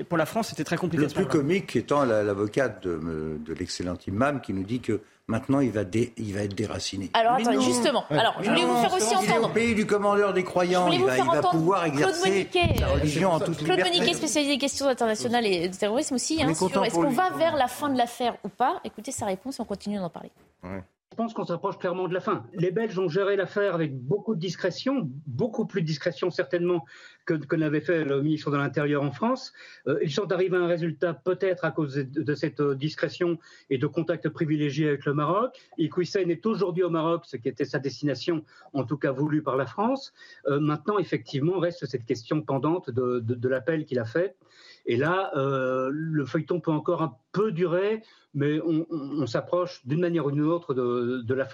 pour 0.07 0.17
la 0.17 0.25
France, 0.25 0.49
c'était 0.49 0.63
très 0.63 0.77
compliqué. 0.77 1.03
Le 1.03 1.09
plus 1.09 1.25
comique 1.25 1.75
étant 1.75 2.05
l'avocate 2.05 2.83
de, 2.83 3.37
de 3.43 3.53
l'excellent 3.53 3.97
imam 4.07 4.41
qui 4.41 4.53
nous 4.53 4.63
dit 4.63 4.79
que 4.79 5.01
Maintenant, 5.27 5.61
il 5.61 5.71
va, 5.71 5.83
il 6.17 6.33
va 6.33 6.41
être 6.41 6.53
déraciné. 6.53 7.09
Alors, 7.13 7.33
attendez, 7.33 7.61
justement. 7.61 8.03
Alors, 8.09 8.35
je 8.41 8.49
voulais 8.49 8.65
vous 8.65 8.75
faire 8.75 8.93
aussi 8.93 9.15
entendre. 9.15 9.23
Il 9.23 9.31
est 9.31 9.45
au 9.45 9.49
pays 9.49 9.75
du 9.75 9.85
commandeur 9.85 10.33
des 10.33 10.43
croyants. 10.43 10.89
Il 10.89 11.01
va, 11.05 11.17
il 11.17 11.23
va 11.23 11.41
pouvoir 11.41 11.85
exercer 11.85 12.49
sa 12.77 12.87
religion 12.87 13.31
en 13.31 13.39
toute 13.39 13.63
Claude 13.63 13.79
Moniquet, 13.79 14.13
spécialisé 14.13 14.53
des 14.53 14.59
questions 14.59 14.87
internationales 14.87 15.45
et 15.45 15.69
de 15.69 15.75
terrorisme 15.75 16.15
aussi. 16.15 16.43
Hein, 16.43 16.49
est-ce 16.49 16.93
qu'on 16.93 17.09
va 17.09 17.29
vers 17.37 17.55
la 17.55 17.67
fin 17.67 17.89
de 17.89 17.97
l'affaire 17.97 18.35
ou 18.43 18.49
pas 18.49 18.81
Écoutez 18.83 19.11
sa 19.11 19.25
réponse 19.25 19.59
et 19.59 19.61
on 19.61 19.65
continue 19.65 19.97
d'en 19.97 20.09
parler. 20.09 20.31
Ouais. 20.63 20.83
Je 21.13 21.15
pense 21.15 21.33
qu'on 21.35 21.45
s'approche 21.45 21.77
clairement 21.77 22.07
de 22.07 22.13
la 22.15 22.21
fin. 22.21 22.43
Les 22.53 22.71
Belges 22.71 22.97
ont 22.97 23.07
géré 23.07 23.35
l'affaire 23.35 23.75
avec 23.75 23.95
beaucoup 23.95 24.33
de 24.33 24.39
discrétion, 24.39 25.07
beaucoup 25.27 25.67
plus 25.67 25.83
de 25.83 25.85
discrétion 25.85 26.31
certainement 26.31 26.85
que, 27.25 27.33
que 27.33 27.55
n'avait 27.55 27.81
fait 27.81 28.03
le 28.03 28.21
ministre 28.21 28.51
de 28.51 28.57
l'Intérieur 28.57 29.03
en 29.03 29.11
France. 29.11 29.53
Euh, 29.87 29.99
ils 30.03 30.11
sont 30.11 30.31
arrivés 30.31 30.57
à 30.57 30.61
un 30.61 30.67
résultat 30.67 31.13
peut-être 31.13 31.65
à 31.65 31.71
cause 31.71 31.95
de, 31.95 32.35
cette 32.35 32.59
euh, 32.59 32.75
discrétion 32.75 33.37
et 33.69 33.77
de 33.77 33.87
contacts 33.87 34.29
privilégiés 34.29 34.89
avec 34.89 35.05
le 35.05 35.13
Maroc. 35.13 35.59
Iqwisen 35.77 36.29
est 36.29 36.45
aujourd'hui 36.45 36.83
au 36.83 36.89
Maroc, 36.89 37.23
ce 37.25 37.37
qui 37.37 37.49
était 37.49 37.65
sa 37.65 37.79
destination, 37.79 38.43
en 38.73 38.83
tout 38.83 38.97
cas 38.97 39.11
voulue 39.11 39.43
par 39.43 39.57
la 39.57 39.65
France. 39.65 40.13
Euh, 40.47 40.59
maintenant, 40.59 40.97
effectivement, 40.99 41.59
reste 41.59 41.85
cette 41.85 42.05
question 42.05 42.41
pendante 42.41 42.89
de, 42.89 43.47
l'appel 43.47 43.85
qu'il 43.85 43.99
a 43.99 44.05
fait. 44.05 44.35
Et 44.85 44.97
là, 44.97 45.31
le 45.35 46.25
feuilleton 46.25 46.59
peut 46.59 46.71
encore 46.71 47.01
un 47.01 47.15
peu 47.31 47.51
durer 47.51 48.01
mais 48.33 48.59
on, 48.61 49.27
s'approche 49.27 49.85
d'une 49.85 49.99
manière 50.01 50.25
ou 50.25 50.31
d'une 50.31 50.45
autre 50.45 50.73
de, 50.73 51.33
la 51.33 51.45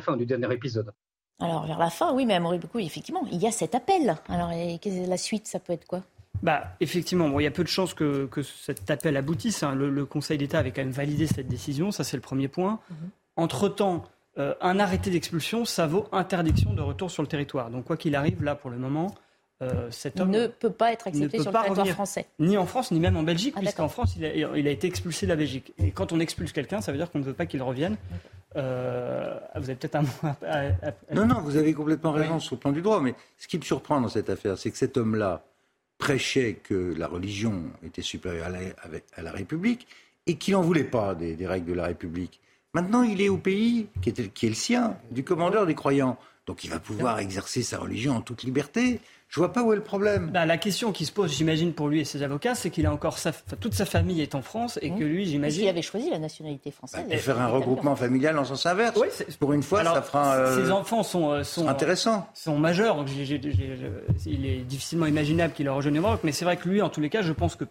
fin 0.00 0.16
du 0.16 0.26
dernier 0.26 0.52
épisode. 0.52 0.92
Alors, 1.40 1.66
vers 1.66 1.78
la 1.78 1.90
fin, 1.90 2.12
oui, 2.12 2.26
mais 2.26 2.34
à 2.34 2.40
beaucoup, 2.40 2.78
effectivement, 2.78 3.22
il 3.30 3.38
y 3.38 3.46
a 3.46 3.52
cet 3.52 3.74
appel. 3.74 4.16
Alors, 4.28 4.50
la 4.50 5.16
suite, 5.16 5.46
ça 5.46 5.60
peut 5.60 5.72
être 5.72 5.86
quoi? 5.86 6.02
Bah, 6.42 6.64
effectivement, 6.80 7.28
bon, 7.28 7.40
il 7.40 7.44
y 7.44 7.46
a 7.46 7.50
peu 7.50 7.64
de 7.64 7.68
chances 7.68 7.94
que, 7.94 8.28
cet 8.42 8.90
appel 8.90 9.16
aboutisse. 9.16 9.62
Hein. 9.62 9.74
Le, 9.74 10.04
Conseil 10.04 10.38
d'État 10.38 10.58
avait 10.58 10.70
quand 10.70 10.82
même 10.82 10.90
validé 10.90 11.26
cette 11.26 11.48
décision, 11.48 11.90
ça 11.90 12.04
c'est 12.04 12.16
le 12.16 12.20
premier 12.20 12.48
point. 12.48 12.80
Mhm. 12.90 12.96
Entre-temps, 13.36 14.04
euh, 14.38 14.54
un 14.60 14.78
arrêté 14.78 15.10
d'expulsion, 15.10 15.64
ça 15.64 15.86
vaut 15.86 16.06
interdiction 16.12 16.72
de 16.72 16.80
retour 16.80 17.10
sur 17.10 17.22
le 17.22 17.28
territoire. 17.28 17.70
Donc 17.70 17.84
quoi 17.84 17.96
qu'il 17.96 18.14
arrive, 18.14 18.42
là, 18.42 18.54
pour 18.54 18.70
le 18.70 18.78
moment, 18.78 19.14
euh, 19.60 19.90
cet 19.90 20.20
homme 20.20 20.30
ne 20.30 20.46
peut 20.46 20.70
pas 20.70 20.92
être 20.92 21.08
accepté 21.08 21.40
sur 21.40 21.50
le 21.50 21.58
territoire 21.58 21.88
français. 21.88 22.26
Ni 22.38 22.56
en 22.56 22.66
France, 22.66 22.92
ni 22.92 23.00
même 23.00 23.16
en 23.16 23.24
Belgique, 23.24 23.54
ah, 23.56 23.60
puisqu'en 23.60 23.88
France, 23.88 24.14
il 24.16 24.24
a, 24.24 24.70
été 24.70 24.86
expulsé 24.86 25.26
de 25.26 25.30
la 25.30 25.36
Belgique. 25.36 25.72
Et 25.78 25.90
quand 25.90 26.12
on 26.12 26.20
expulse 26.20 26.52
quelqu'un, 26.52 26.80
ça 26.80 26.92
veut 26.92 26.98
dire 26.98 27.10
qu'on 27.10 27.18
ne 27.18 27.24
veut 27.24 27.34
pas 27.34 27.46
qu'il 27.46 27.62
revienne. 27.62 27.96
Euh, 28.56 29.36
vous 29.56 29.64
avez 29.64 29.74
peut-être 29.74 29.96
un 29.96 30.02
mot 30.02 30.08
à, 30.46 30.92
Non, 31.12 31.26
non, 31.26 31.40
vous 31.40 31.56
avez 31.56 31.74
complètement 31.74 32.12
raison 32.12 32.38
sur 32.38 32.54
le 32.54 32.60
plan 32.60 32.70
du 32.70 32.82
droit. 32.82 33.00
Mais 33.00 33.14
ce 33.36 33.48
qui 33.48 33.58
me 33.58 33.64
surprend 33.64 34.00
dans 34.00 34.08
cette 34.08 34.30
affaire, 34.30 34.56
c'est 34.58 34.70
que 34.70 34.78
cet 34.78 34.96
homme-là 34.96 35.44
prêchait 35.98 36.54
que 36.54 36.94
la 36.96 37.08
religion 37.08 37.64
était 37.82 38.02
supérieure 38.02 38.46
à 39.16 39.22
la, 39.22 39.32
République 39.32 39.88
et 40.26 40.36
qu'il 40.36 40.54
n'en 40.54 40.62
voulait 40.62 40.84
pas 40.84 41.16
des, 41.16 41.34
règles 41.46 41.66
de 41.66 41.74
la 41.74 41.86
République. 41.86 42.40
Maintenant, 42.74 43.02
il 43.02 43.20
est 43.20 43.28
au 43.28 43.38
pays 43.38 43.88
qui 44.02 44.10
est, 44.10 44.32
qui 44.32 44.46
est 44.46 44.50
le 44.50 44.54
sien, 44.54 44.96
du 45.10 45.24
commandeur 45.24 45.66
des 45.66 45.74
croyants. 45.74 46.16
Donc 46.46 46.64
il 46.64 46.70
va 46.70 46.78
pouvoir 46.78 47.18
exercer 47.18 47.62
sa 47.62 47.78
religion 47.78 48.16
en 48.16 48.20
toute 48.22 48.44
liberté. 48.44 49.00
Je 49.28 49.40
vois 49.40 49.52
pas 49.52 49.62
où 49.62 49.72
est 49.74 49.76
le 49.76 49.82
problème. 49.82 50.30
Bah, 50.32 50.46
la 50.46 50.56
question 50.56 50.90
qui 50.90 51.04
se 51.04 51.12
pose, 51.12 51.36
j'imagine, 51.36 51.74
pour 51.74 51.88
lui 51.88 52.00
et 52.00 52.04
ses 52.04 52.22
avocats, 52.22 52.54
c'est 52.54 52.70
qu'il 52.70 52.86
a 52.86 52.92
encore 52.92 53.18
toute 53.60 53.74
sa 53.74 53.84
famille 53.84 54.22
est 54.22 54.34
en 54.34 54.40
France 54.40 54.78
et 54.80 54.90
que 54.90 55.04
lui, 55.04 55.26
j'imagine. 55.26 55.60
S'il 55.60 55.68
avait 55.68 55.82
choisi 55.82 56.08
la 56.08 56.18
nationalité 56.18 56.70
française. 56.70 57.04
Bah, 57.06 57.14
et 57.14 57.18
faire 57.18 57.38
un 57.38 57.48
regroupement 57.48 57.94
familial 57.94 58.38
en 58.38 58.44
sens 58.44 58.64
inverse. 58.64 58.98
Oui, 58.98 59.08
pour 59.38 59.52
une 59.52 59.62
fois, 59.62 59.84
ça 59.84 60.00
fera. 60.00 60.34
Euh, 60.36 60.64
ses 60.64 60.70
enfants 60.70 61.02
sont, 61.02 61.30
euh, 61.30 61.44
sont 61.44 61.68
intéressants. 61.68 62.26
Sont 62.32 62.58
majeurs, 62.58 62.96
donc 62.96 63.08
il 63.10 64.46
est 64.46 64.58
difficilement 64.64 65.06
imaginable 65.06 65.52
qu'il 65.52 65.66
ait 65.66 65.70
rejoint 65.70 65.92
le 65.92 66.00
Maroc. 66.00 66.20
Mais 66.24 66.32
c'est 66.32 66.46
vrai 66.46 66.56
que 66.56 66.66
lui, 66.66 66.80
en 66.80 66.88
tous 66.88 67.02
les 67.02 67.10
cas, 67.10 67.20
je 67.20 67.32
pense 67.32 67.54
que 67.54 67.64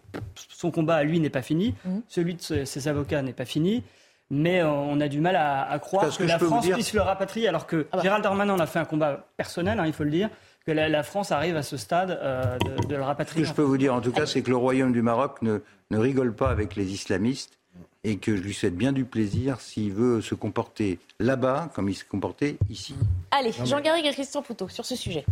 son 0.50 0.70
combat 0.70 0.98
à 0.98 1.04
lui 1.04 1.20
n'est 1.20 1.32
pas 1.32 1.42
fini, 1.42 1.74
mmh. 1.86 1.98
celui 2.08 2.36
de 2.36 2.66
ses 2.66 2.88
avocats 2.88 3.24
n'est 3.24 3.34
pas 3.34 3.46
fini 3.46 3.84
mais 4.30 4.62
euh, 4.62 4.70
on 4.70 5.00
a 5.00 5.08
du 5.08 5.22
mal 5.22 5.36
à, 5.36 5.78
croire 5.80 6.16
que, 6.16 6.24
la 6.24 6.40
France 6.40 6.68
puisse 6.68 6.94
le 6.94 7.02
rapatrier, 7.02 7.48
alors 7.48 7.66
que 7.66 7.88
ah 7.92 7.98
bah. 7.98 8.04
Gérald 8.04 8.24
Darmanin 8.24 8.54
en 8.54 8.60
a 8.60 8.68
fait 8.68 8.80
un 8.80 8.86
combat 8.86 9.26
personnel, 9.38 9.80
hein, 9.80 9.86
il 9.86 9.94
faut 9.94 10.04
le 10.04 10.12
dire, 10.12 10.30
que 10.68 10.74
la, 10.74 11.02
France 11.02 11.32
arrive 11.32 11.56
à 11.56 11.64
ce 11.64 11.78
stade 11.78 12.20
euh, 12.22 12.58
de, 12.90 12.96
le 12.96 13.02
rapatrier. 13.02 13.46
Ce 13.46 13.50
que 13.50 13.56
je 13.56 13.56
peux 13.56 13.64
vous 13.64 13.78
dire 13.78 13.94
en 13.94 14.02
tout 14.02 14.12
cas, 14.12 14.26
c'est 14.26 14.42
que 14.42 14.50
le 14.50 14.58
Royaume 14.58 14.92
du 14.92 15.02
Maroc 15.02 15.42
ne 15.42 15.62
rigole 15.98 16.36
pas 16.36 16.50
avec 16.50 16.76
les 16.76 16.92
islamistes 16.92 17.58
et 18.04 18.18
que 18.18 18.38
je 18.38 18.42
lui 18.42 18.54
souhaite 18.54 18.76
bien 18.76 18.94
du 18.94 19.04
plaisir 19.04 19.60
s'il 19.60 19.92
veut 19.92 20.22
se 20.22 20.34
comporter 20.34 21.00
là-bas 21.20 21.70
comme 21.74 21.90
il 21.90 21.96
se 21.96 22.06
comportait 22.06 22.58
ici. 22.70 22.96
Allez, 23.32 23.52
Jean-Garry 23.52 24.08
et 24.08 24.12
Christian 24.12 24.42
Poutot, 24.42 24.70
sur 24.70 24.86
ce 24.86 24.96
sujet. 24.96 25.26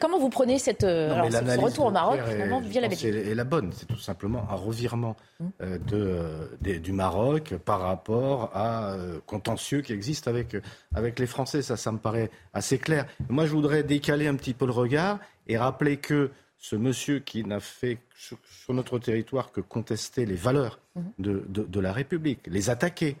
Comment 0.00 0.18
vous 0.18 0.28
prenez 0.28 0.58
cette, 0.58 0.84
euh, 0.84 1.12
alors, 1.12 1.32
ce 1.32 1.58
retour 1.58 1.86
au 1.86 1.90
Maroc 1.90 2.20
via 2.64 2.80
la 2.82 2.88
Belgique 2.88 3.14
est 3.14 3.34
la 3.34 3.44
bonne, 3.44 3.70
c'est 3.72 3.86
tout 3.86 3.98
simplement 3.98 4.46
un 4.50 4.56
revirement 4.56 5.16
hum. 5.40 5.50
euh, 5.62 6.48
de, 6.60 6.78
du 6.78 6.92
Maroc 6.92 7.54
par 7.64 7.80
rapport 7.80 8.50
à 8.52 8.92
euh, 8.92 9.20
contentieux 9.26 9.80
qui 9.80 9.92
existe 9.92 10.28
avec, 10.28 10.56
avec 10.94 11.18
les 11.18 11.26
Français. 11.26 11.62
Ça, 11.62 11.76
ça 11.76 11.92
me 11.92 11.98
paraît 11.98 12.30
assez 12.52 12.78
clair. 12.78 13.06
Moi, 13.28 13.46
je 13.46 13.52
voudrais 13.52 13.82
décaler 13.82 14.26
un 14.26 14.34
petit 14.34 14.54
peu 14.54 14.66
le 14.66 14.72
regard 14.72 15.18
et 15.46 15.56
rappeler 15.56 15.96
que 15.96 16.30
ce 16.58 16.76
monsieur 16.76 17.20
qui 17.20 17.44
n'a 17.44 17.60
fait 17.60 17.98
sur, 18.14 18.38
notre 18.74 18.98
territoire 18.98 19.52
que 19.52 19.60
contester 19.60 20.26
les 20.26 20.34
valeurs 20.34 20.80
mhm. 20.96 21.44
de, 21.48 21.80
la 21.80 21.92
République, 21.92 22.40
les 22.46 22.68
attaquer. 22.68 23.16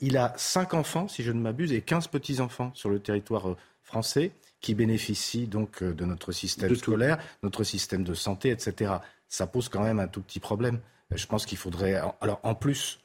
il 0.00 0.16
a 0.16 0.32
cinq 0.36 0.74
enfants, 0.74 1.08
si 1.08 1.22
je 1.22 1.30
ne 1.30 1.40
m'abuse, 1.40 1.72
et 1.72 1.82
15 1.82 2.08
petits-enfants 2.08 2.72
sur 2.74 2.88
le 2.88 2.98
territoire 3.00 3.50
euh, 3.50 3.56
français 3.82 4.32
qui 4.60 4.74
bénéficient 4.74 5.46
donc 5.46 5.82
euh, 5.82 5.92
de 5.92 6.04
notre 6.04 6.32
système 6.32 6.74
scolaire, 6.74 7.18
notre 7.42 7.62
système 7.64 8.02
de 8.02 8.14
santé, 8.14 8.50
etc. 8.50 8.94
Ça 9.28 9.46
pose 9.46 9.68
quand 9.68 9.82
même 9.82 10.00
un 10.00 10.08
tout 10.08 10.22
petit 10.22 10.40
problème. 10.40 10.80
Je 11.14 11.26
pense 11.26 11.46
qu'il 11.46 11.56
faudrait. 11.56 11.94
Alors, 12.20 12.38
en 12.42 12.54
plus, 12.54 13.00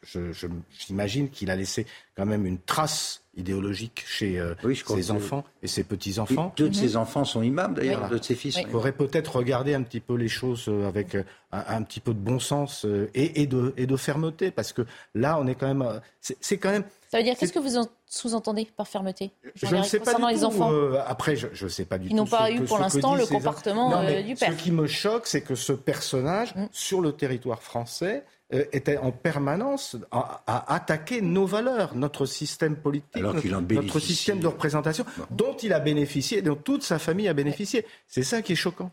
j'imagine 0.88 1.30
qu'il 1.30 1.50
a 1.50 1.56
laissé 1.56 1.86
quand 2.18 2.26
même 2.26 2.46
une 2.46 2.60
trace 2.60 3.22
idéologique 3.36 4.04
chez 4.06 4.40
euh, 4.40 4.54
Oui, 4.64 4.76
je 4.76 4.86
ses 4.86 5.08
que- 5.08 5.12
enfants 5.14 5.44
et 5.64 5.68
ses 5.68 5.84
petits-enfants. 5.84 6.54
Deux 6.58 6.70
de 6.70 6.76
ses 6.76 6.96
enfants 6.98 7.26
sont 7.26 7.42
imams 7.42 7.74
d'ailleurs, 7.74 8.00
Voilà. 8.00 8.10
deux 8.14 8.20
de 8.20 8.24
ses 8.26 8.36
fils. 8.36 8.58
Il 8.58 8.68
faudrait 8.68 8.92
peut-être 8.92 9.38
regarder 9.38 9.74
un 9.74 9.82
petit 9.84 10.02
peu 10.02 10.16
les 10.16 10.28
choses 10.28 10.66
euh, 10.68 10.88
avec 10.88 11.16
euh, 11.16 11.24
un, 11.52 11.64
un 11.78 11.82
petit 11.84 12.00
peu 12.02 12.14
de 12.14 12.20
bon 12.20 12.40
sens 12.40 12.86
euh, 12.86 13.10
et, 13.16 13.42
et 13.42 13.48
de, 13.48 13.74
et 13.78 13.88
de 13.88 13.96
fermeté, 13.96 14.52
parce 14.52 14.74
que 14.74 14.84
là, 15.16 15.40
on 15.40 15.48
est 15.48 15.56
quand 15.56 15.68
même. 15.68 15.82
euh, 15.82 16.00
c'est 16.20 16.58
quand 16.58 16.72
même. 16.72 16.84
Ça 17.14 17.20
veut 17.20 17.24
dire, 17.26 17.38
qu'est-ce 17.38 17.54
que 17.54 17.60
vous 17.60 17.78
en 17.78 17.86
sous-entendez 18.08 18.68
par 18.76 18.88
fermeté? 18.88 19.30
Je 19.54 19.68
ne 19.68 19.84
sais 19.84 20.00
pas 20.00 20.16
du 20.16 20.34
les 20.34 20.40
tout. 20.40 20.46
enfants 20.46 20.72
euh, 20.74 20.98
après, 21.06 21.36
je 21.36 21.64
ne 21.64 21.70
sais 21.70 21.86
pas 21.86 22.00
du 22.00 22.06
Qui 22.08 22.10
tout. 22.10 22.16
n'ont 22.18 22.26
pas 22.26 22.48
ce 22.48 22.54
eu 22.54 22.60
que- 22.62 22.64
pour 22.66 22.80
l'instant 22.80 23.14
le 23.14 23.28
comportement, 23.28 23.92
Non, 23.92 23.98
euh, 24.02 24.24
du 24.24 24.34
père. 24.34 24.52
Ce 24.52 24.58
qui 24.58 24.72
me 24.72 24.88
choque, 24.88 25.28
c'est 25.28 25.42
que 25.42 25.54
ce 25.54 25.74
personnage, 25.74 26.56
Mm. 26.56 26.66
sur 26.72 27.02
le 27.02 27.12
territoire 27.12 27.62
français, 27.62 28.24
euh, 28.52 28.66
était 28.72 28.98
en 28.98 29.12
permanence 29.12 29.96
à, 30.12 30.42
à 30.48 30.74
attaquer 30.74 31.22
nos 31.22 31.46
valeurs, 31.46 31.96
notre 31.96 32.26
système 32.26 32.76
politique, 32.78 33.22
notre 33.24 34.00
système 34.00 34.40
de 34.40 34.48
représentation, 34.48 35.06
dont 35.30 35.56
il 35.62 35.72
a 35.72 35.80
bénéficié, 35.80 36.42
dont 36.42 36.56
toute 36.56 36.82
sa 36.82 36.98
famille 36.98 37.28
a 37.28 37.34
bénéficié. 37.34 37.86
C'est 38.08 38.24
ça 38.24 38.42
qui 38.42 38.54
est 38.54 38.56
choquant. 38.56 38.90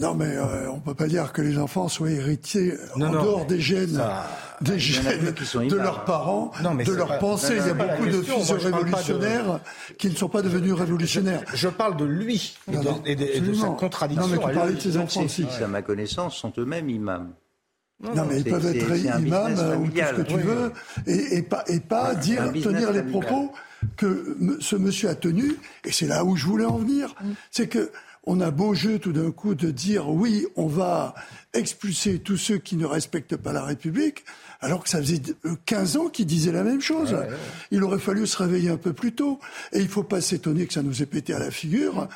Non, 0.00 0.14
mais 0.14 0.36
euh, 0.36 0.68
on 0.70 0.76
ne 0.76 0.80
peut 0.80 0.94
pas 0.94 1.06
dire 1.06 1.32
que 1.32 1.40
les 1.40 1.56
enfants 1.56 1.88
soient 1.88 2.10
héritiers 2.10 2.74
Non, 2.96 3.06
en 3.06 3.12
non, 3.12 3.22
dehors 3.22 3.46
des 3.46 3.60
gènes, 3.60 3.94
ça- 3.94 4.26
des 4.60 4.78
gènes 4.78 5.20
deux 5.24 5.32
qui 5.32 5.46
sont 5.46 5.64
de 5.64 5.76
leurs 5.76 6.04
parents, 6.04 6.50
Non, 6.62 6.74
mais 6.74 6.84
de 6.84 6.92
leurs 6.92 7.18
pensées. 7.18 7.56
Il 7.58 7.66
y 7.66 7.70
a 7.70 7.74
beaucoup 7.74 8.06
de 8.06 8.20
fils 8.20 8.48
de- 8.48 8.54
révolutionnaires 8.54 9.60
qui 9.96 10.10
ne 10.10 10.16
sont 10.16 10.28
pas 10.28 10.42
devenus 10.42 10.72
révolutionnaires. 10.74 11.42
Je 11.54 11.68
parle 11.68 11.96
de 11.96 12.04
lui 12.04 12.56
et 12.70 12.74
Non, 12.76 12.80
de, 12.82 12.88
non, 12.88 13.02
et 13.06 13.14
de- 13.16 13.22
et 13.24 13.26
de 13.26 13.32
sa 13.32 13.38
absolument. 13.52 13.74
contradiction. 13.74 14.26
Non, 14.26 14.32
mais 14.32 14.38
tu 14.38 14.44
à 14.44 14.52
parlais 14.52 14.74
de 14.74 14.80
ses 14.80 14.96
enfants 14.98 15.22
aussi. 15.22 15.44
fils, 15.44 15.62
à 15.62 15.68
ma 15.68 15.82
connaissance, 15.82 16.36
sont 16.36 16.52
eux-mêmes 16.58 16.90
imams. 16.90 17.30
Non, 18.02 18.24
mais 18.28 18.38
ils 18.40 18.44
peuvent 18.44 18.66
être 18.74 18.96
imams 18.96 19.52
ou 19.82 19.86
tout 19.88 19.96
ce 19.96 20.14
que 20.16 20.22
tu 20.22 20.34
Oui. 20.34 20.42
veux, 20.42 20.72
et, 21.06 21.36
et 21.38 21.42
pas, 21.42 21.64
et 21.68 21.80
pas 21.80 22.14
dire, 22.14 22.42
un 22.42 22.48
business 22.50 22.74
tenir 22.74 22.92
les 22.92 23.02
propos 23.02 23.52
que 23.96 24.36
ce 24.60 24.74
monsieur 24.76 25.08
a 25.10 25.14
tenus, 25.14 25.54
et 25.84 25.92
c'est 25.92 26.06
là 26.06 26.24
où 26.24 26.34
je 26.36 26.44
voulais 26.46 26.64
en 26.64 26.76
venir. 26.78 27.14
C'est 27.50 27.68
que 27.68 27.90
on 28.30 28.40
a 28.40 28.52
beau 28.52 28.74
jeu 28.74 29.00
tout 29.00 29.12
d'un 29.12 29.32
coup 29.32 29.56
de 29.56 29.72
dire 29.72 30.08
oui, 30.08 30.46
on 30.54 30.68
va 30.68 31.16
expulser 31.52 32.20
tous 32.20 32.36
ceux 32.36 32.58
qui 32.58 32.76
ne 32.76 32.86
respectent 32.86 33.36
pas 33.36 33.52
la 33.52 33.64
République, 33.64 34.24
alors 34.60 34.84
que 34.84 34.88
ça 34.88 34.98
faisait 34.98 35.20
euh, 35.46 35.56
15 35.66 35.96
ans 35.96 36.06
qu'il 36.06 36.26
disait 36.26 36.52
la 36.52 36.62
même 36.62 36.80
chose. 36.80 37.16
Il 37.72 37.82
aurait 37.82 37.98
fallu 37.98 38.28
se 38.28 38.36
réveiller 38.36 38.70
un 38.70 38.76
peu 38.76 38.92
plus 38.92 39.12
tôt. 39.12 39.40
Et 39.72 39.80
il 39.80 39.88
faut 39.88 40.04
pas 40.04 40.20
s'étonner 40.20 40.66
que 40.68 40.72
ça 40.72 40.82
nous 40.82 41.02
ait 41.02 41.06
pété 41.06 41.34
à 41.34 41.40
la 41.40 41.50
figure. 41.50 42.08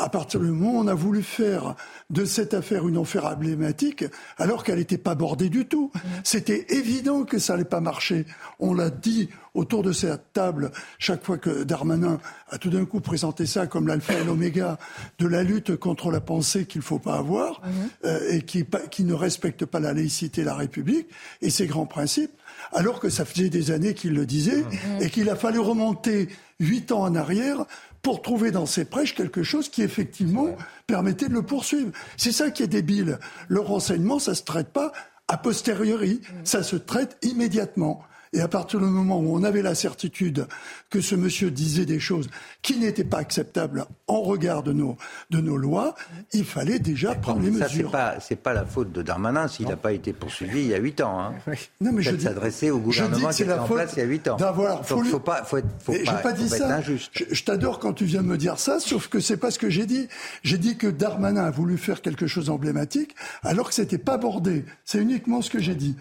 À 0.00 0.08
partir 0.08 0.40
du 0.40 0.46
moment 0.46 0.78
où 0.78 0.82
on 0.82 0.86
a 0.86 0.94
voulu 0.94 1.22
faire 1.22 1.74
de 2.08 2.24
cette 2.24 2.54
affaire 2.54 2.88
une 2.88 2.96
affaire 2.96 3.26
emblématique, 3.26 4.06
alors 4.38 4.64
qu'elle 4.64 4.78
n'était 4.78 4.96
pas 4.96 5.14
bordée 5.14 5.50
du 5.50 5.66
tout. 5.66 5.92
C'était 6.24 6.64
évident 6.70 7.24
que 7.24 7.38
ça 7.38 7.52
n'allait 7.52 7.66
pas 7.66 7.80
marcher. 7.80 8.24
On 8.60 8.72
l'a 8.72 8.88
dit 8.88 9.28
autour 9.52 9.82
de 9.82 9.92
cette 9.92 10.32
table 10.32 10.70
chaque 10.98 11.22
fois 11.22 11.36
que 11.36 11.64
Darmanin 11.64 12.18
a 12.48 12.56
tout 12.56 12.70
d'un 12.70 12.86
coup 12.86 13.00
présenté 13.00 13.44
ça 13.44 13.66
comme 13.66 13.88
l'alpha 13.88 14.14
et 14.14 14.24
l'oméga 14.24 14.78
de 15.18 15.26
la 15.26 15.42
lutte 15.42 15.76
contre 15.76 16.10
la 16.10 16.20
pensée 16.20 16.64
qu'il 16.64 16.80
ne 16.80 16.84
faut 16.84 16.98
pas 16.98 17.16
avoir 17.16 17.60
euh, 18.04 18.30
et 18.30 18.42
qui, 18.42 18.64
qui 18.90 19.04
ne 19.04 19.14
respecte 19.14 19.66
pas 19.66 19.80
la 19.80 19.92
laïcité, 19.92 20.44
la 20.44 20.54
République 20.54 21.08
et 21.42 21.50
ses 21.50 21.66
grands 21.66 21.86
principes. 21.86 22.32
Alors 22.72 23.00
que 23.00 23.10
ça 23.10 23.24
faisait 23.24 23.50
des 23.50 23.70
années 23.70 23.94
qu'il 23.94 24.14
le 24.14 24.26
disait 24.26 24.64
et 25.00 25.10
qu'il 25.10 25.28
a 25.28 25.36
fallu 25.36 25.58
remonter 25.58 26.28
huit 26.60 26.92
ans 26.92 27.02
en 27.02 27.14
arrière 27.14 27.64
pour 28.02 28.22
trouver 28.22 28.50
dans 28.50 28.66
ses 28.66 28.84
prêches 28.84 29.14
quelque 29.14 29.42
chose 29.42 29.68
qui 29.68 29.82
effectivement 29.82 30.56
permettait 30.86 31.28
de 31.28 31.34
le 31.34 31.42
poursuivre. 31.42 31.92
C'est 32.16 32.32
ça 32.32 32.50
qui 32.50 32.62
est 32.62 32.68
débile. 32.68 33.18
Le 33.48 33.60
renseignement, 33.60 34.18
ça 34.18 34.34
se 34.34 34.42
traite 34.42 34.70
pas 34.70 34.92
a 35.30 35.36
posteriori, 35.36 36.20
ça 36.42 36.64
se 36.64 36.74
traite 36.74 37.16
immédiatement. 37.22 38.02
Et 38.32 38.40
à 38.40 38.46
partir 38.46 38.78
du 38.78 38.86
moment 38.86 39.18
où 39.18 39.34
on 39.36 39.42
avait 39.42 39.60
la 39.60 39.74
certitude 39.74 40.46
que 40.88 41.00
ce 41.00 41.16
monsieur 41.16 41.50
disait 41.50 41.84
des 41.84 41.98
choses 41.98 42.28
qui 42.62 42.78
n'étaient 42.78 43.02
pas 43.02 43.18
acceptables 43.18 43.86
en 44.06 44.20
regard 44.22 44.62
de 44.62 44.72
nos, 44.72 44.96
de 45.30 45.40
nos 45.40 45.56
lois, 45.56 45.96
il 46.32 46.44
fallait 46.44 46.78
déjà 46.78 47.16
prendre 47.16 47.40
les 47.40 47.50
Ça, 47.58 47.66
c'est 47.68 47.74
mesures. 47.78 47.90
pas, 47.90 48.20
c'est 48.20 48.36
pas 48.36 48.52
la 48.54 48.64
faute 48.64 48.92
de 48.92 49.02
Darmanin 49.02 49.48
s'il 49.48 49.66
n'a 49.66 49.76
pas 49.76 49.92
été 49.92 50.12
poursuivi 50.12 50.60
il 50.60 50.66
y 50.68 50.74
a 50.74 50.78
8 50.78 51.00
ans. 51.00 51.20
Hein. 51.20 51.34
Non, 51.80 51.90
mais 51.92 52.02
je 52.02 52.12
dis- 52.14 52.22
s'adresser 52.24 52.70
au 52.70 52.78
gouvernement 52.78 53.30
qui 53.30 53.42
était 53.42 53.52
en 53.52 53.66
place 53.66 53.94
il 53.96 53.98
y 53.98 54.02
a 54.02 54.04
8 54.06 54.28
ans. 54.28 54.36
d'avoir- 54.36 54.86
faut 54.86 55.02
faut 55.02 55.18
pas, 55.18 55.42
faut 55.42 55.56
être, 55.56 55.66
faut 55.80 55.92
pas, 56.04 56.12
pas 56.18 56.32
dit 56.32 56.42
faut 56.48 56.54
ça. 56.56 56.66
être 56.66 56.70
injuste. 56.70 57.10
Je, 57.12 57.24
je 57.34 57.44
t'adore 57.44 57.80
quand 57.80 57.94
tu 57.94 58.04
viens 58.04 58.22
de 58.22 58.28
me 58.28 58.38
dire 58.38 58.60
ça, 58.60 58.78
sauf 58.78 59.08
que 59.08 59.18
c'est 59.18 59.38
pas 59.38 59.50
ce 59.50 59.58
que 59.58 59.70
j'ai 59.70 59.86
dit. 59.86 60.06
J'ai 60.44 60.58
dit 60.58 60.76
que 60.76 60.86
Darmanin 60.86 61.42
a 61.42 61.50
voulu 61.50 61.76
faire 61.78 62.00
quelque 62.00 62.28
chose 62.28 62.46
d'emblématique, 62.46 63.16
alors 63.42 63.68
que 63.70 63.74
c'était 63.74 63.98
pas 63.98 64.18
bordé. 64.18 64.64
C'est 64.84 64.98
uniquement 64.98 65.42
ce 65.42 65.50
que 65.50 65.58
j'ai 65.58 65.74
dit. 65.74 65.96